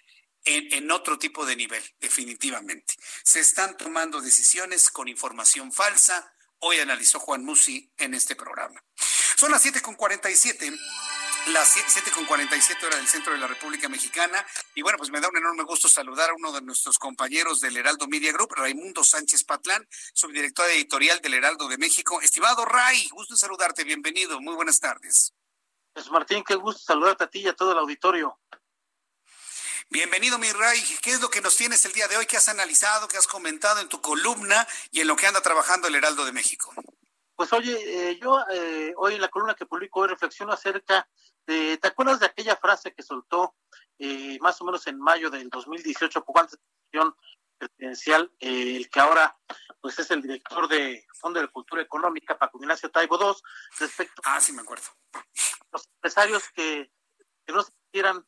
en, 0.44 0.72
en, 0.72 0.90
otro 0.90 1.18
tipo 1.18 1.44
de 1.44 1.56
nivel, 1.56 1.82
definitivamente. 2.00 2.94
Se 3.24 3.40
están 3.40 3.76
tomando 3.76 4.20
decisiones 4.20 4.90
con 4.90 5.08
información 5.08 5.72
falsa. 5.72 6.33
Hoy 6.60 6.78
analizó 6.80 7.20
Juan 7.20 7.44
Musi 7.44 7.90
en 7.98 8.14
este 8.14 8.36
programa. 8.36 8.82
Son 9.36 9.50
las 9.50 9.64
7.47 9.64 10.78
las 11.48 11.76
7.47 11.76 12.86
horas 12.86 12.98
del 12.98 13.06
centro 13.06 13.32
de 13.34 13.38
la 13.38 13.46
República 13.46 13.88
Mexicana. 13.88 14.44
Y 14.74 14.82
bueno, 14.82 14.96
pues 14.96 15.10
me 15.10 15.20
da 15.20 15.28
un 15.28 15.36
enorme 15.36 15.62
gusto 15.64 15.88
saludar 15.88 16.30
a 16.30 16.34
uno 16.34 16.52
de 16.52 16.62
nuestros 16.62 16.98
compañeros 16.98 17.60
del 17.60 17.76
Heraldo 17.76 18.06
Media 18.08 18.32
Group, 18.32 18.54
Raimundo 18.54 19.04
Sánchez 19.04 19.44
Patlán, 19.44 19.86
subdirector 20.14 20.70
editorial 20.70 21.20
del 21.20 21.34
Heraldo 21.34 21.68
de 21.68 21.76
México. 21.76 22.20
Estimado 22.22 22.64
Ray, 22.64 23.08
gusto 23.10 23.36
saludarte, 23.36 23.84
bienvenido, 23.84 24.40
muy 24.40 24.54
buenas 24.54 24.80
tardes. 24.80 25.34
Pues 25.92 26.10
Martín, 26.10 26.42
qué 26.44 26.54
gusto 26.54 26.82
saludarte 26.82 27.24
a 27.24 27.26
ti 27.28 27.40
y 27.40 27.48
a 27.48 27.54
todo 27.54 27.72
el 27.72 27.78
auditorio. 27.78 28.40
Bienvenido, 29.90 30.38
mi 30.38 30.50
Ray. 30.50 30.80
¿Qué 31.02 31.12
es 31.12 31.20
lo 31.20 31.28
que 31.28 31.40
nos 31.40 31.56
tienes 31.56 31.84
el 31.84 31.92
día 31.92 32.08
de 32.08 32.16
hoy? 32.16 32.26
¿Qué 32.26 32.36
has 32.36 32.48
analizado, 32.48 33.06
qué 33.06 33.16
has 33.16 33.26
comentado 33.26 33.80
en 33.80 33.88
tu 33.88 34.00
columna 34.00 34.66
y 34.90 35.00
en 35.00 35.06
lo 35.06 35.14
que 35.14 35.26
anda 35.26 35.40
trabajando 35.40 35.88
el 35.88 35.94
Heraldo 35.94 36.24
de 36.24 36.32
México? 36.32 36.72
Pues 37.36 37.52
oye, 37.52 38.10
eh, 38.10 38.18
yo 38.20 38.44
eh, 38.50 38.94
hoy 38.96 39.14
en 39.14 39.20
la 39.20 39.28
columna 39.28 39.54
que 39.54 39.66
publico 39.66 40.00
hoy 40.00 40.08
reflexiono 40.08 40.52
acerca 40.52 41.08
de, 41.46 41.76
¿te 41.78 41.88
acuerdas 41.88 42.20
de 42.20 42.26
aquella 42.26 42.56
frase 42.56 42.94
que 42.94 43.02
soltó 43.02 43.56
eh, 43.98 44.38
más 44.40 44.60
o 44.60 44.64
menos 44.64 44.86
en 44.86 44.98
mayo 44.98 45.30
del 45.30 45.48
2018, 45.50 46.24
poco 46.24 46.40
antes 46.40 46.58
de 46.58 46.64
la 46.64 47.02
elección 47.02 47.16
presidencial, 47.58 48.32
el 48.40 48.88
que 48.90 49.00
ahora 49.00 49.36
pues 49.80 49.98
es 49.98 50.10
el 50.10 50.22
director 50.22 50.66
de 50.66 51.04
Fondo 51.14 51.40
de 51.40 51.48
Cultura 51.48 51.82
Económica, 51.82 52.38
Paco 52.38 52.58
Ignacio 52.58 52.90
Taibo 52.90 53.18
II, 53.20 53.34
respecto 53.78 54.22
ah, 54.24 54.40
sí 54.40 54.52
me 54.52 54.62
acuerdo. 54.62 54.86
los 55.70 55.88
empresarios 55.94 56.48
que, 56.54 56.90
que 57.46 57.52
no 57.52 57.62
se 57.62 57.72
quieran 57.92 58.26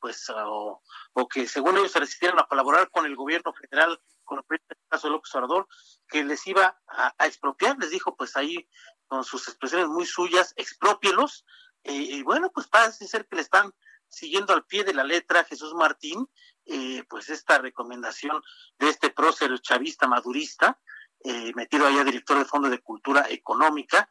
pues 0.00 0.28
o, 0.30 0.82
o, 1.14 1.28
que 1.28 1.48
según 1.48 1.76
ellos 1.76 1.92
se 1.92 2.00
resistieran 2.00 2.38
a 2.38 2.46
colaborar 2.46 2.90
con 2.90 3.06
el 3.06 3.16
gobierno 3.16 3.52
federal 3.52 3.98
con 4.28 4.44
el 4.50 4.60
caso 4.88 5.08
de 5.08 5.12
López 5.12 5.34
Obrador, 5.34 5.66
que 6.06 6.22
les 6.22 6.46
iba 6.46 6.78
a, 6.86 7.26
expropiar, 7.26 7.76
les 7.78 7.90
dijo 7.90 8.14
pues 8.14 8.36
ahí 8.36 8.68
con 9.06 9.24
sus 9.24 9.48
expresiones 9.48 9.88
muy 9.88 10.04
suyas, 10.04 10.52
expropielos, 10.56 11.46
eh, 11.82 11.94
y 11.94 12.22
bueno, 12.22 12.52
pues 12.52 12.68
parece 12.68 13.08
ser 13.08 13.26
que 13.26 13.36
le 13.36 13.42
están 13.42 13.72
siguiendo 14.06 14.52
al 14.52 14.66
pie 14.66 14.84
de 14.84 14.92
la 14.92 15.02
letra 15.02 15.44
Jesús 15.44 15.74
Martín, 15.74 16.28
eh, 16.66 17.02
pues 17.08 17.30
esta 17.30 17.58
recomendación 17.58 18.42
de 18.78 18.90
este 18.90 19.08
prócer 19.10 19.58
chavista 19.60 20.06
madurista, 20.06 20.78
eh, 21.24 21.52
metido 21.54 21.86
allá 21.86 22.04
director 22.04 22.38
de 22.38 22.44
Fondo 22.44 22.68
de 22.68 22.80
Cultura 22.80 23.26
Económica. 23.30 24.10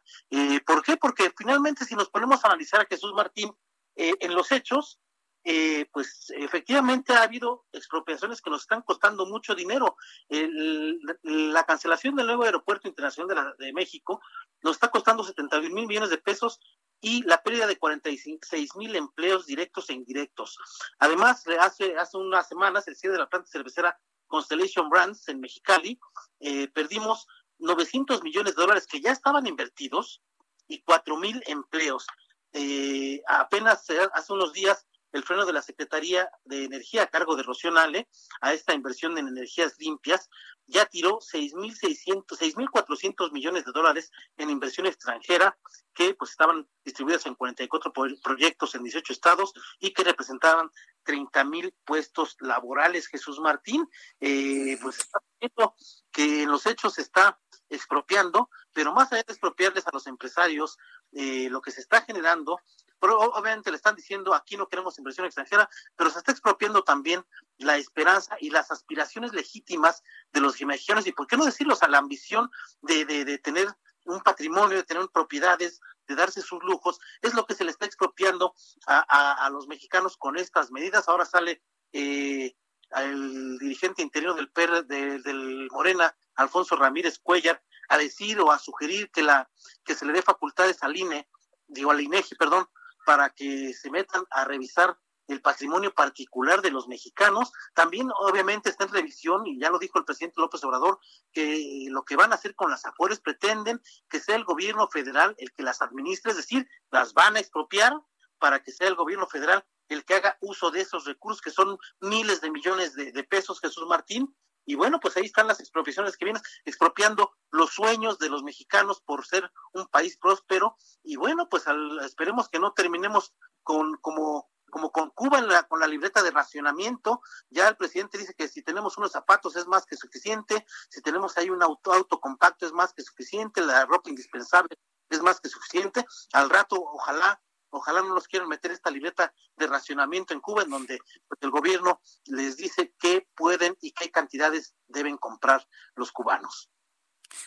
¿Por 0.66 0.82
qué? 0.82 0.96
Porque 0.96 1.32
finalmente 1.36 1.84
si 1.84 1.94
nos 1.94 2.10
ponemos 2.10 2.44
a 2.44 2.48
analizar 2.48 2.80
a 2.80 2.86
Jesús 2.86 3.12
Martín 3.14 3.56
en 3.94 4.34
los 4.34 4.52
hechos, 4.52 5.00
eh, 5.44 5.86
pues 5.92 6.26
efectivamente 6.36 7.12
ha 7.12 7.22
habido 7.22 7.64
expropiaciones 7.72 8.42
que 8.42 8.50
nos 8.50 8.62
están 8.62 8.82
costando 8.82 9.26
mucho 9.26 9.54
dinero. 9.54 9.96
la 10.28 11.64
cancelación 11.64 12.16
del 12.16 12.26
nuevo 12.26 12.44
aeropuerto 12.44 12.88
internacional 12.88 13.54
de, 13.58 13.72
México 13.72 14.20
nos 14.62 14.76
está 14.76 14.88
costando 14.88 15.22
70 15.22 15.60
mil 15.60 15.86
millones 15.86 16.10
de 16.10 16.18
pesos 16.18 16.60
y 17.00 17.22
la 17.22 17.42
pérdida 17.42 17.66
de 17.66 17.78
46 17.78 18.76
mil 18.76 18.96
empleos 18.96 19.46
directos 19.46 19.88
e 19.88 19.94
indirectos. 19.94 20.58
Además, 20.98 21.44
hace, 21.60 21.96
hace 21.96 22.16
unas 22.16 22.48
semanas, 22.48 22.88
el 22.88 22.96
cierre 22.96 23.14
de 23.14 23.20
la 23.20 23.28
planta 23.28 23.48
cervecera 23.48 23.98
Constellation 24.26 24.90
Brands 24.90 25.28
en 25.28 25.40
Mexicali, 25.40 25.98
eh, 26.40 26.68
perdimos 26.68 27.26
900 27.58 28.22
millones 28.22 28.54
de 28.54 28.62
dólares 28.62 28.86
que 28.86 29.00
ya 29.00 29.12
estaban 29.12 29.46
invertidos 29.46 30.22
y 30.66 30.82
4 30.82 31.16
mil 31.16 31.42
empleos. 31.46 32.06
Eh, 32.52 33.22
apenas 33.26 33.86
hace 34.12 34.32
unos 34.32 34.52
días 34.52 34.86
el 35.12 35.22
freno 35.22 35.46
de 35.46 35.52
la 35.52 35.62
Secretaría 35.62 36.30
de 36.44 36.64
Energía 36.64 37.04
a 37.04 37.06
cargo 37.06 37.36
de 37.36 37.42
Rocío 37.42 37.70
Nale 37.70 38.08
a 38.40 38.52
esta 38.52 38.74
inversión 38.74 39.16
en 39.18 39.28
energías 39.28 39.74
limpias 39.78 40.28
ya 40.68 40.84
tiró 40.84 41.18
6.600, 41.18 42.26
6.400 42.26 43.32
millones 43.32 43.64
de 43.64 43.72
dólares 43.72 44.12
en 44.36 44.50
inversión 44.50 44.86
extranjera 44.86 45.58
que 45.94 46.14
pues 46.14 46.30
estaban 46.30 46.68
distribuidas 46.84 47.26
en 47.26 47.34
44 47.34 47.92
proyectos 48.22 48.74
en 48.74 48.84
18 48.84 49.12
estados 49.12 49.52
y 49.80 49.92
que 49.92 50.04
representaban 50.04 50.70
30 51.04 51.44
mil 51.44 51.74
puestos 51.84 52.36
laborales. 52.40 53.08
Jesús 53.08 53.40
Martín, 53.40 53.88
eh, 54.20 54.78
pues 54.82 54.98
está 54.98 55.18
viendo 55.40 55.74
que 56.12 56.42
en 56.42 56.50
los 56.50 56.66
hechos 56.66 56.94
se 56.94 57.02
está 57.02 57.40
expropiando, 57.70 58.50
pero 58.72 58.92
más 58.92 59.10
allá 59.10 59.24
de 59.26 59.32
expropiarles 59.32 59.86
a 59.86 59.90
los 59.92 60.06
empresarios, 60.06 60.76
eh, 61.12 61.48
lo 61.50 61.62
que 61.62 61.70
se 61.70 61.80
está 61.80 62.02
generando 62.02 62.60
pero 63.00 63.18
obviamente 63.18 63.70
le 63.70 63.76
están 63.76 63.94
diciendo 63.94 64.34
aquí 64.34 64.56
no 64.56 64.68
queremos 64.68 64.98
inversión 64.98 65.26
extranjera, 65.26 65.68
pero 65.96 66.10
se 66.10 66.18
está 66.18 66.32
expropiando 66.32 66.82
también 66.82 67.24
la 67.58 67.76
esperanza 67.76 68.36
y 68.40 68.50
las 68.50 68.70
aspiraciones 68.70 69.32
legítimas 69.32 70.02
de 70.32 70.40
los 70.40 70.60
mexicanos 70.60 71.06
y 71.06 71.12
por 71.12 71.26
qué 71.26 71.36
no 71.36 71.44
decirlos 71.44 71.82
a 71.82 71.88
la 71.88 71.98
ambición 71.98 72.50
de, 72.82 73.04
de, 73.04 73.38
tener 73.38 73.68
un 74.04 74.20
patrimonio, 74.20 74.76
de 74.76 74.84
tener 74.84 75.08
propiedades, 75.12 75.80
de 76.06 76.14
darse 76.14 76.40
sus 76.40 76.62
lujos, 76.62 76.98
es 77.22 77.34
lo 77.34 77.46
que 77.46 77.54
se 77.54 77.64
le 77.64 77.70
está 77.70 77.86
expropiando 77.86 78.54
a, 78.86 79.48
los 79.52 79.68
mexicanos 79.68 80.16
con 80.16 80.36
estas 80.36 80.70
medidas. 80.70 81.08
Ahora 81.08 81.24
sale 81.24 81.62
eh, 81.92 82.54
el 82.90 83.58
dirigente 83.58 84.02
interior 84.02 84.34
del 84.34 84.50
PR 84.50 84.84
del 84.84 85.68
Morena, 85.70 86.16
Alfonso 86.34 86.76
Ramírez 86.76 87.18
Cuellar, 87.18 87.62
a 87.88 87.98
decir 87.98 88.40
o 88.40 88.50
a 88.50 88.58
sugerir 88.58 89.10
que 89.10 89.22
la 89.22 89.50
que 89.84 89.94
se 89.94 90.04
le 90.06 90.12
dé 90.12 90.22
facultades 90.22 90.82
al 90.82 90.96
INE, 90.96 91.28
digo 91.66 91.90
al 91.90 92.00
INEGI, 92.00 92.34
perdón, 92.36 92.68
para 93.08 93.30
que 93.30 93.72
se 93.72 93.90
metan 93.90 94.22
a 94.30 94.44
revisar 94.44 94.98
el 95.28 95.40
patrimonio 95.40 95.94
particular 95.94 96.60
de 96.60 96.70
los 96.70 96.88
mexicanos. 96.88 97.50
También, 97.72 98.10
obviamente, 98.18 98.68
está 98.68 98.84
en 98.84 98.92
revisión, 98.92 99.46
y 99.46 99.58
ya 99.58 99.70
lo 99.70 99.78
dijo 99.78 99.98
el 99.98 100.04
presidente 100.04 100.38
López 100.38 100.62
Obrador, 100.62 100.98
que 101.32 101.86
lo 101.88 102.04
que 102.04 102.16
van 102.16 102.32
a 102.32 102.34
hacer 102.34 102.54
con 102.54 102.70
las 102.70 102.84
afueras 102.84 103.20
pretenden 103.20 103.80
que 104.10 104.20
sea 104.20 104.36
el 104.36 104.44
gobierno 104.44 104.88
federal 104.88 105.34
el 105.38 105.54
que 105.54 105.62
las 105.62 105.80
administre, 105.80 106.32
es 106.32 106.36
decir, 106.36 106.68
las 106.90 107.14
van 107.14 107.36
a 107.36 107.40
expropiar 107.40 107.94
para 108.38 108.62
que 108.62 108.72
sea 108.72 108.88
el 108.88 108.94
gobierno 108.94 109.26
federal 109.26 109.64
el 109.88 110.04
que 110.04 110.16
haga 110.16 110.36
uso 110.42 110.70
de 110.70 110.82
esos 110.82 111.06
recursos, 111.06 111.40
que 111.40 111.50
son 111.50 111.78
miles 112.02 112.42
de 112.42 112.50
millones 112.50 112.92
de, 112.94 113.24
pesos, 113.24 113.58
Jesús 113.58 113.86
Martín, 113.88 114.36
y 114.68 114.74
bueno, 114.74 115.00
pues 115.00 115.16
ahí 115.16 115.24
están 115.24 115.46
las 115.46 115.60
expropiaciones 115.60 116.18
que 116.18 116.26
vienen 116.26 116.42
expropiando 116.66 117.32
los 117.50 117.70
sueños 117.70 118.18
de 118.18 118.28
los 118.28 118.42
mexicanos 118.42 119.00
por 119.00 119.24
ser 119.26 119.50
un 119.72 119.86
país 119.86 120.18
próspero 120.18 120.76
y 121.02 121.16
bueno, 121.16 121.48
pues 121.48 121.64
esperemos 122.04 122.50
que 122.50 122.58
no 122.58 122.74
terminemos 122.74 123.34
con 123.62 123.96
como 123.96 124.50
como 124.70 124.92
con 124.92 125.08
Cuba 125.08 125.38
en 125.38 125.48
la, 125.48 125.62
con 125.62 125.80
la 125.80 125.86
libreta 125.86 126.22
de 126.22 126.30
racionamiento, 126.30 127.22
ya 127.48 127.68
el 127.68 127.76
presidente 127.78 128.18
dice 128.18 128.34
que 128.34 128.48
si 128.48 128.62
tenemos 128.62 128.98
unos 128.98 129.12
zapatos 129.12 129.56
es 129.56 129.66
más 129.66 129.86
que 129.86 129.96
suficiente, 129.96 130.66
si 130.90 131.00
tenemos 131.00 131.38
ahí 131.38 131.48
un 131.48 131.62
auto, 131.62 131.90
auto 131.90 132.20
compacto 132.20 132.66
es 132.66 132.72
más 132.72 132.92
que 132.92 133.02
suficiente, 133.02 133.62
la 133.62 133.86
ropa 133.86 134.10
indispensable 134.10 134.78
es 135.08 135.22
más 135.22 135.40
que 135.40 135.48
suficiente. 135.48 136.04
Al 136.34 136.50
rato, 136.50 136.76
ojalá 136.78 137.40
ojalá 137.70 138.02
no 138.02 138.14
los 138.14 138.28
quieran 138.28 138.48
meter 138.48 138.70
esta 138.70 138.90
libreta 138.90 139.32
de 139.56 139.66
racionamiento 139.66 140.34
en 140.34 140.40
Cuba, 140.40 140.62
en 140.62 140.70
donde 140.70 140.98
pues, 141.26 141.40
el 141.40 141.50
gobierno 141.50 142.00
les 142.26 142.56
dice 142.56 142.94
qué 142.98 143.28
pueden 143.34 143.76
y 143.80 143.92
qué 143.92 144.10
cantidades 144.10 144.74
deben 144.86 145.16
comprar 145.16 145.66
los 145.94 146.12
cubanos. 146.12 146.70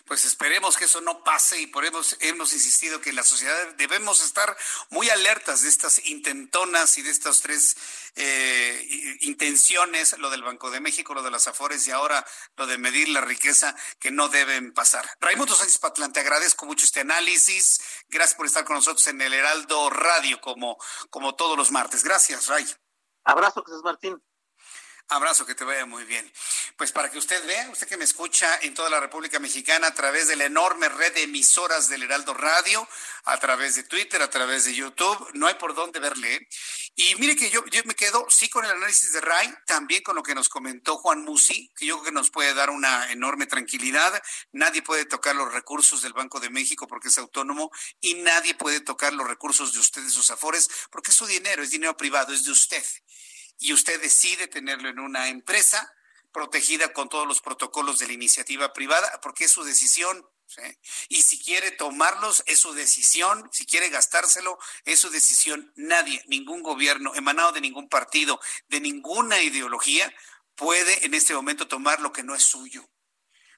Pues 0.06 0.26
esperemos 0.26 0.78
que 0.78 0.86
eso 0.86 1.02
no 1.02 1.24
pase 1.24 1.60
y 1.62 1.68
por 1.68 1.86
hemos 1.86 2.54
insistido 2.54 3.02
que 3.02 3.14
la 3.14 3.24
sociedad 3.24 3.74
debemos 3.76 4.24
estar 4.24 4.56
muy 4.90 5.10
alertas 5.10 5.62
de 5.62 5.70
estas 5.70 6.06
intentonas 6.06 6.98
y 6.98 7.02
de 7.02 7.12
estas 7.12 7.42
tres 7.42 7.78
eh, 8.16 9.18
intenciones, 9.22 10.18
lo 10.18 10.30
del 10.30 10.44
Banco 10.44 10.70
de 10.70 10.80
México, 10.80 11.14
lo 11.14 11.24
de 11.24 11.32
las 11.32 11.48
Afores 11.48 11.88
y 11.88 11.92
ahora 11.92 12.26
lo 12.58 12.68
de 12.68 12.78
medir 12.78 13.10
la 13.10 13.22
riqueza 13.22 13.76
que 14.00 14.12
no 14.12 14.28
deben 14.28 14.74
pasar. 14.74 15.08
Raimundo 15.20 15.56
Sánchez 15.56 15.80
Patlán, 15.80 16.14
te 16.14 16.20
agradezco 16.20 16.66
mucho 16.66 16.86
este 16.86 17.02
análisis. 17.02 17.80
Gracias 18.10 18.36
por 18.36 18.46
estar 18.46 18.66
con 18.66 18.76
nosotros 18.76 19.06
en 19.08 19.22
el 19.22 19.34
Heraldo 19.34 19.90
Radio 19.90 20.42
como, 20.42 20.78
como 21.10 21.36
todos 21.36 21.58
los 21.58 21.72
martes. 21.72 22.04
Gracias, 22.04 22.48
Ray. 22.48 22.66
Abrazo, 23.24 23.64
Jesús 23.64 23.84
Martín. 23.84 24.22
Abrazo, 25.08 25.46
que 25.46 25.56
te 25.56 25.64
vaya 25.64 25.86
muy 25.86 26.06
bien. 26.06 26.32
Pues 26.78 26.92
para 26.92 27.10
que 27.12 27.18
usted 27.18 27.46
vea, 27.46 27.70
usted 27.70 27.88
que 27.88 27.98
me 27.98 28.06
escucha 28.06 28.60
en 28.62 28.74
toda 28.74 28.90
la 28.90 29.00
República 29.00 29.40
Mexicana 29.40 29.88
a 29.88 29.94
través 29.94 30.28
de 30.28 30.36
la 30.36 30.46
enorme 30.46 30.88
red 30.90 31.14
de 31.14 31.24
emisoras 31.24 31.90
del 31.90 32.04
Heraldo 32.04 32.34
Radio, 32.34 32.88
a 33.26 33.38
través 33.38 33.76
de 33.76 33.84
Twitter, 33.84 34.22
a 34.22 34.30
través 34.30 34.66
de 34.66 34.74
YouTube, 34.74 35.30
no 35.34 35.48
hay 35.48 35.56
por 35.56 35.76
dónde 35.76 36.00
verle. 36.00 36.48
Y 36.96 37.16
mire 37.16 37.36
que 37.36 37.50
yo, 37.50 37.66
yo 37.66 37.82
me 37.86 37.94
quedo, 37.94 38.26
sí, 38.30 38.50
con 38.50 38.66
el 38.66 38.72
análisis 38.72 39.12
de 39.14 39.22
Ray, 39.22 39.54
también 39.66 40.02
con 40.02 40.16
lo 40.16 40.24
que 40.24 40.34
nos 40.34 40.50
comentó 40.50 40.98
Juan 40.98 41.24
Musi, 41.24 41.72
que 41.76 41.86
yo 41.86 41.96
creo 41.96 42.06
que 42.06 42.12
nos 42.12 42.30
puede 42.32 42.54
dar 42.54 42.70
una 42.70 43.12
enorme 43.12 43.48
tranquilidad. 43.48 44.22
Nadie 44.52 44.82
puede 44.82 45.06
tocar 45.06 45.36
los 45.36 45.52
recursos 45.54 46.02
del 46.02 46.14
Banco 46.14 46.40
de 46.40 46.50
México 46.50 46.88
porque 46.88 47.10
es 47.10 47.18
autónomo 47.18 47.72
y 48.00 48.16
nadie 48.16 48.56
puede 48.56 48.80
tocar 48.80 49.14
los 49.14 49.28
recursos 49.28 49.74
de 49.74 49.80
usted 49.80 50.08
sus 50.10 50.32
afores 50.32 50.70
porque 50.90 51.12
es 51.12 51.18
su 51.18 51.26
dinero, 51.26 51.64
es 51.64 51.72
dinero 51.72 51.96
privado, 51.96 52.34
es 52.34 52.44
de 52.44 52.52
usted 52.52 52.84
y 53.62 53.74
usted 53.74 54.02
decide 54.02 54.48
tenerlo 54.48 54.90
en 54.90 55.00
una 55.00 55.30
empresa 55.30 55.94
protegida 56.32 56.94
con 56.94 57.10
todos 57.10 57.28
los 57.28 57.42
protocolos 57.42 58.00
de 58.00 58.08
la 58.08 58.14
iniciativa 58.14 58.74
privada, 58.74 59.22
porque 59.22 59.46
es 59.46 59.52
su 59.52 59.64
decisión. 59.64 60.28
Y 61.10 61.22
si 61.22 61.40
quiere 61.42 61.70
tomarlos, 61.70 62.44
es 62.48 62.60
su 62.60 62.74
decisión. 62.74 63.48
Si 63.54 63.68
quiere 63.68 63.90
gastárselo, 63.90 64.58
es 64.84 65.00
su 65.00 65.12
decisión. 65.12 65.72
Nadie, 65.76 66.24
ningún 66.28 66.64
gobierno, 66.64 67.14
emanado 67.14 67.52
de 67.52 67.62
ningún 67.62 67.88
partido, 67.88 68.42
de 68.68 68.82
ninguna 68.82 69.42
ideología, 69.42 70.12
puede 70.56 71.06
en 71.06 71.14
este 71.14 71.36
momento 71.36 71.68
tomar 71.68 72.02
lo 72.02 72.12
que 72.12 72.24
no 72.24 72.34
es 72.34 72.44
suyo. 72.44 72.90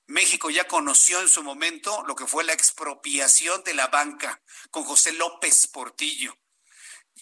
México 0.05 0.49
ya 0.49 0.67
conoció 0.67 1.21
en 1.21 1.29
su 1.29 1.43
momento 1.43 2.03
lo 2.07 2.15
que 2.15 2.27
fue 2.27 2.43
la 2.43 2.51
expropiación 2.51 3.63
de 3.63 3.73
la 3.73 3.87
banca 3.87 4.43
con 4.69 4.83
José 4.83 5.13
López 5.13 5.67
Portillo 5.67 6.37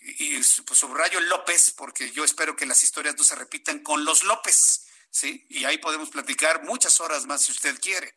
y 0.01 0.39
pues, 0.65 0.79
subrayo 0.79 1.19
López 1.21 1.71
porque 1.71 2.11
yo 2.11 2.23
espero 2.23 2.55
que 2.55 2.65
las 2.65 2.83
historias 2.83 3.15
no 3.17 3.23
se 3.23 3.35
repitan 3.35 3.79
con 3.79 4.03
los 4.03 4.23
López, 4.23 4.87
¿sí? 5.09 5.45
Y 5.49 5.65
ahí 5.65 5.77
podemos 5.77 6.09
platicar 6.09 6.63
muchas 6.63 6.99
horas 6.99 7.25
más 7.27 7.43
si 7.43 7.51
usted 7.51 7.79
quiere. 7.79 8.15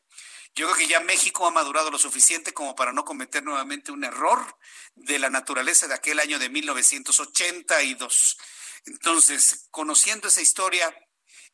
Yo 0.54 0.66
creo 0.66 0.78
que 0.78 0.86
ya 0.86 1.00
México 1.00 1.46
ha 1.46 1.50
madurado 1.50 1.90
lo 1.90 1.98
suficiente 1.98 2.54
como 2.54 2.74
para 2.76 2.92
no 2.92 3.04
cometer 3.04 3.42
nuevamente 3.42 3.90
un 3.90 4.04
error 4.04 4.56
de 4.94 5.18
la 5.18 5.28
naturaleza 5.28 5.88
de 5.88 5.94
aquel 5.94 6.20
año 6.20 6.38
de 6.38 6.48
1982. 6.48 8.38
Entonces, 8.86 9.66
conociendo 9.70 10.28
esa 10.28 10.40
historia, 10.40 10.94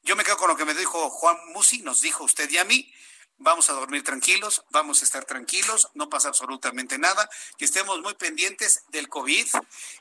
yo 0.03 0.17
me 0.17 0.25
quedo 0.25 0.37
con 0.37 0.49
lo 0.49 0.57
que 0.57 0.67
me 0.67 0.75
dijo 0.75 1.09
Juan 1.09 1.37
Musi, 1.55 1.81
nos 1.81 2.03
dijo 2.03 2.25
usted 2.25 2.51
y 2.51 2.59
a 2.59 2.65
mí, 2.65 2.93
vamos 3.41 3.69
a 3.69 3.73
dormir 3.73 4.05
tranquilos, 4.05 4.63
vamos 4.71 5.03
a 5.03 5.05
estar 5.05 5.25
tranquilos, 5.25 5.89
no 5.95 6.09
pasa 6.09 6.29
absolutamente 6.29 6.99
nada, 6.99 7.29
que 7.59 7.65
estemos 7.65 8.01
muy 8.01 8.15
pendientes 8.15 8.85
del 8.89 9.09
COVID, 9.09 9.49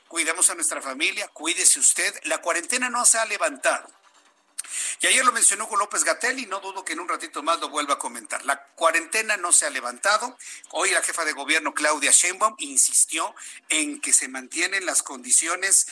cuidemos 0.08 0.50
a 0.50 0.54
nuestra 0.54 0.80
familia, 0.80 1.28
cuídese 1.28 1.80
usted, 1.80 2.14
la 2.24 2.38
cuarentena 2.38 2.88
no 2.88 3.04
se 3.04 3.18
ha 3.18 3.24
levantado. 3.24 3.99
Y 5.00 5.06
ayer 5.06 5.24
lo 5.24 5.32
mencionó 5.32 5.68
con 5.68 5.78
López 5.78 6.04
Gatel 6.04 6.38
y 6.38 6.46
no 6.46 6.60
dudo 6.60 6.84
que 6.84 6.92
en 6.92 7.00
un 7.00 7.08
ratito 7.08 7.42
más 7.42 7.60
lo 7.60 7.68
vuelva 7.68 7.94
a 7.94 7.98
comentar. 7.98 8.44
La 8.44 8.62
cuarentena 8.74 9.36
no 9.36 9.52
se 9.52 9.66
ha 9.66 9.70
levantado. 9.70 10.36
Hoy 10.70 10.90
la 10.90 11.02
jefa 11.02 11.24
de 11.24 11.32
gobierno 11.32 11.74
Claudia 11.74 12.10
Sheinbaum 12.10 12.54
insistió 12.58 13.34
en 13.68 14.00
que 14.00 14.12
se 14.12 14.28
mantienen 14.28 14.86
las 14.86 15.02
condiciones 15.02 15.86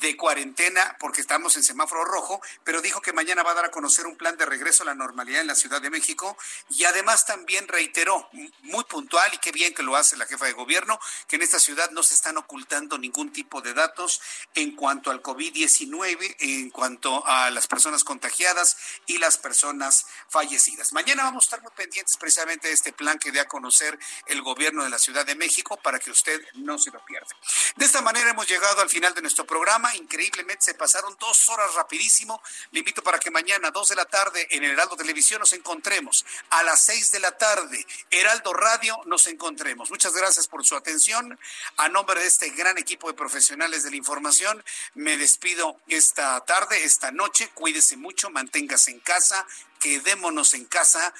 de 0.00 0.16
cuarentena 0.16 0.96
porque 0.98 1.20
estamos 1.20 1.56
en 1.56 1.62
semáforo 1.62 2.04
rojo, 2.04 2.40
pero 2.64 2.80
dijo 2.80 3.00
que 3.00 3.12
mañana 3.12 3.42
va 3.42 3.52
a 3.52 3.54
dar 3.54 3.64
a 3.66 3.70
conocer 3.70 4.06
un 4.06 4.16
plan 4.16 4.36
de 4.36 4.46
regreso 4.46 4.82
a 4.82 4.86
la 4.86 4.94
normalidad 4.94 5.40
en 5.40 5.46
la 5.46 5.54
Ciudad 5.54 5.80
de 5.80 5.90
México 5.90 6.36
y 6.70 6.84
además 6.84 7.26
también 7.26 7.68
reiteró 7.68 8.28
muy 8.62 8.84
puntual 8.84 9.32
y 9.34 9.38
qué 9.38 9.52
bien 9.52 9.74
que 9.74 9.82
lo 9.82 9.96
hace 9.96 10.16
la 10.16 10.26
jefa 10.26 10.46
de 10.46 10.52
gobierno 10.52 10.98
que 11.28 11.36
en 11.36 11.42
esta 11.42 11.58
ciudad 11.58 11.90
no 11.90 12.02
se 12.02 12.14
están 12.14 12.36
ocultando 12.36 12.98
ningún 12.98 13.32
tipo 13.32 13.60
de 13.60 13.74
datos 13.74 14.20
en 14.54 14.74
cuanto 14.74 15.10
al 15.10 15.22
COVID-19, 15.22 16.36
en 16.40 16.70
cuanto 16.70 17.26
a 17.26 17.50
las 17.50 17.66
personas 17.66 18.04
contagiadas 18.14 18.76
y 19.06 19.18
las 19.18 19.38
personas 19.38 20.06
fallecidas. 20.28 20.92
Mañana 20.92 21.24
vamos 21.24 21.44
a 21.44 21.46
estar 21.46 21.62
muy 21.62 21.72
pendientes 21.72 22.16
precisamente 22.16 22.68
de 22.68 22.74
este 22.74 22.92
plan 22.92 23.18
que 23.18 23.32
dé 23.32 23.40
a 23.40 23.48
conocer 23.48 23.98
el 24.26 24.40
gobierno 24.40 24.84
de 24.84 24.90
la 24.90 25.00
Ciudad 25.00 25.26
de 25.26 25.34
México 25.34 25.76
para 25.82 25.98
que 25.98 26.12
usted 26.12 26.40
no 26.54 26.78
se 26.78 26.92
lo 26.92 27.04
pierda. 27.04 27.26
De 27.74 27.84
esta 27.84 28.02
manera 28.02 28.30
hemos 28.30 28.46
llegado 28.46 28.80
al 28.80 28.88
final 28.88 29.14
de 29.14 29.22
nuestro 29.22 29.44
programa. 29.44 29.94
Increíblemente 29.96 30.64
se 30.64 30.74
pasaron 30.74 31.16
dos 31.18 31.48
horas 31.48 31.74
rapidísimo. 31.74 32.40
Le 32.70 32.78
invito 32.78 33.02
para 33.02 33.18
que 33.18 33.32
mañana, 33.32 33.72
dos 33.72 33.88
de 33.88 33.96
la 33.96 34.04
tarde, 34.04 34.46
en 34.52 34.62
el 34.62 34.70
Heraldo 34.70 34.96
Televisión 34.96 35.40
nos 35.40 35.52
encontremos. 35.52 36.24
A 36.50 36.62
las 36.62 36.82
seis 36.82 37.10
de 37.10 37.18
la 37.18 37.36
tarde, 37.36 37.84
Heraldo 38.12 38.52
Radio, 38.52 38.96
nos 39.06 39.26
encontremos. 39.26 39.90
Muchas 39.90 40.14
gracias 40.14 40.46
por 40.46 40.64
su 40.64 40.76
atención. 40.76 41.36
A 41.78 41.88
nombre 41.88 42.20
de 42.20 42.28
este 42.28 42.50
gran 42.50 42.78
equipo 42.78 43.08
de 43.08 43.14
profesionales 43.14 43.82
de 43.82 43.90
la 43.90 43.96
información, 43.96 44.64
me 44.94 45.16
despido 45.16 45.80
esta 45.88 46.40
tarde, 46.44 46.84
esta 46.84 47.10
noche. 47.10 47.50
Cuídese 47.54 47.96
mucho 48.04 48.28
manténgase 48.28 48.90
en 48.90 49.00
casa, 49.00 49.46
quedémonos 49.80 50.52
en 50.52 50.66
casa 50.66 51.12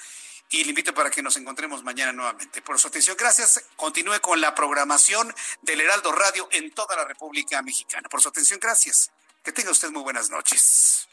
y 0.51 0.63
le 0.63 0.69
invito 0.69 0.93
para 0.93 1.09
que 1.09 1.23
nos 1.23 1.35
encontremos 1.35 1.83
mañana 1.83 2.13
nuevamente. 2.13 2.61
Por 2.61 2.79
su 2.79 2.87
atención, 2.87 3.17
gracias. 3.17 3.65
Continúe 3.75 4.21
con 4.21 4.39
la 4.39 4.53
programación 4.53 5.33
del 5.63 5.81
Heraldo 5.81 6.11
Radio 6.11 6.47
en 6.51 6.71
toda 6.71 6.95
la 6.95 7.05
República 7.05 7.61
Mexicana. 7.63 8.07
Por 8.07 8.21
su 8.21 8.29
atención, 8.29 8.59
gracias. 8.61 9.11
Que 9.43 9.51
tenga 9.51 9.71
usted 9.71 9.89
muy 9.89 10.03
buenas 10.03 10.29
noches. 10.29 11.07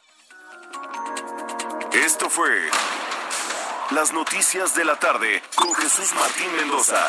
Esto 1.92 2.28
fue 2.28 2.70
Las 3.90 4.12
Noticias 4.12 4.74
de 4.74 4.84
la 4.84 4.98
Tarde 4.98 5.42
con 5.54 5.74
Jesús 5.74 6.12
Martín 6.12 6.54
Mendoza. 6.56 7.08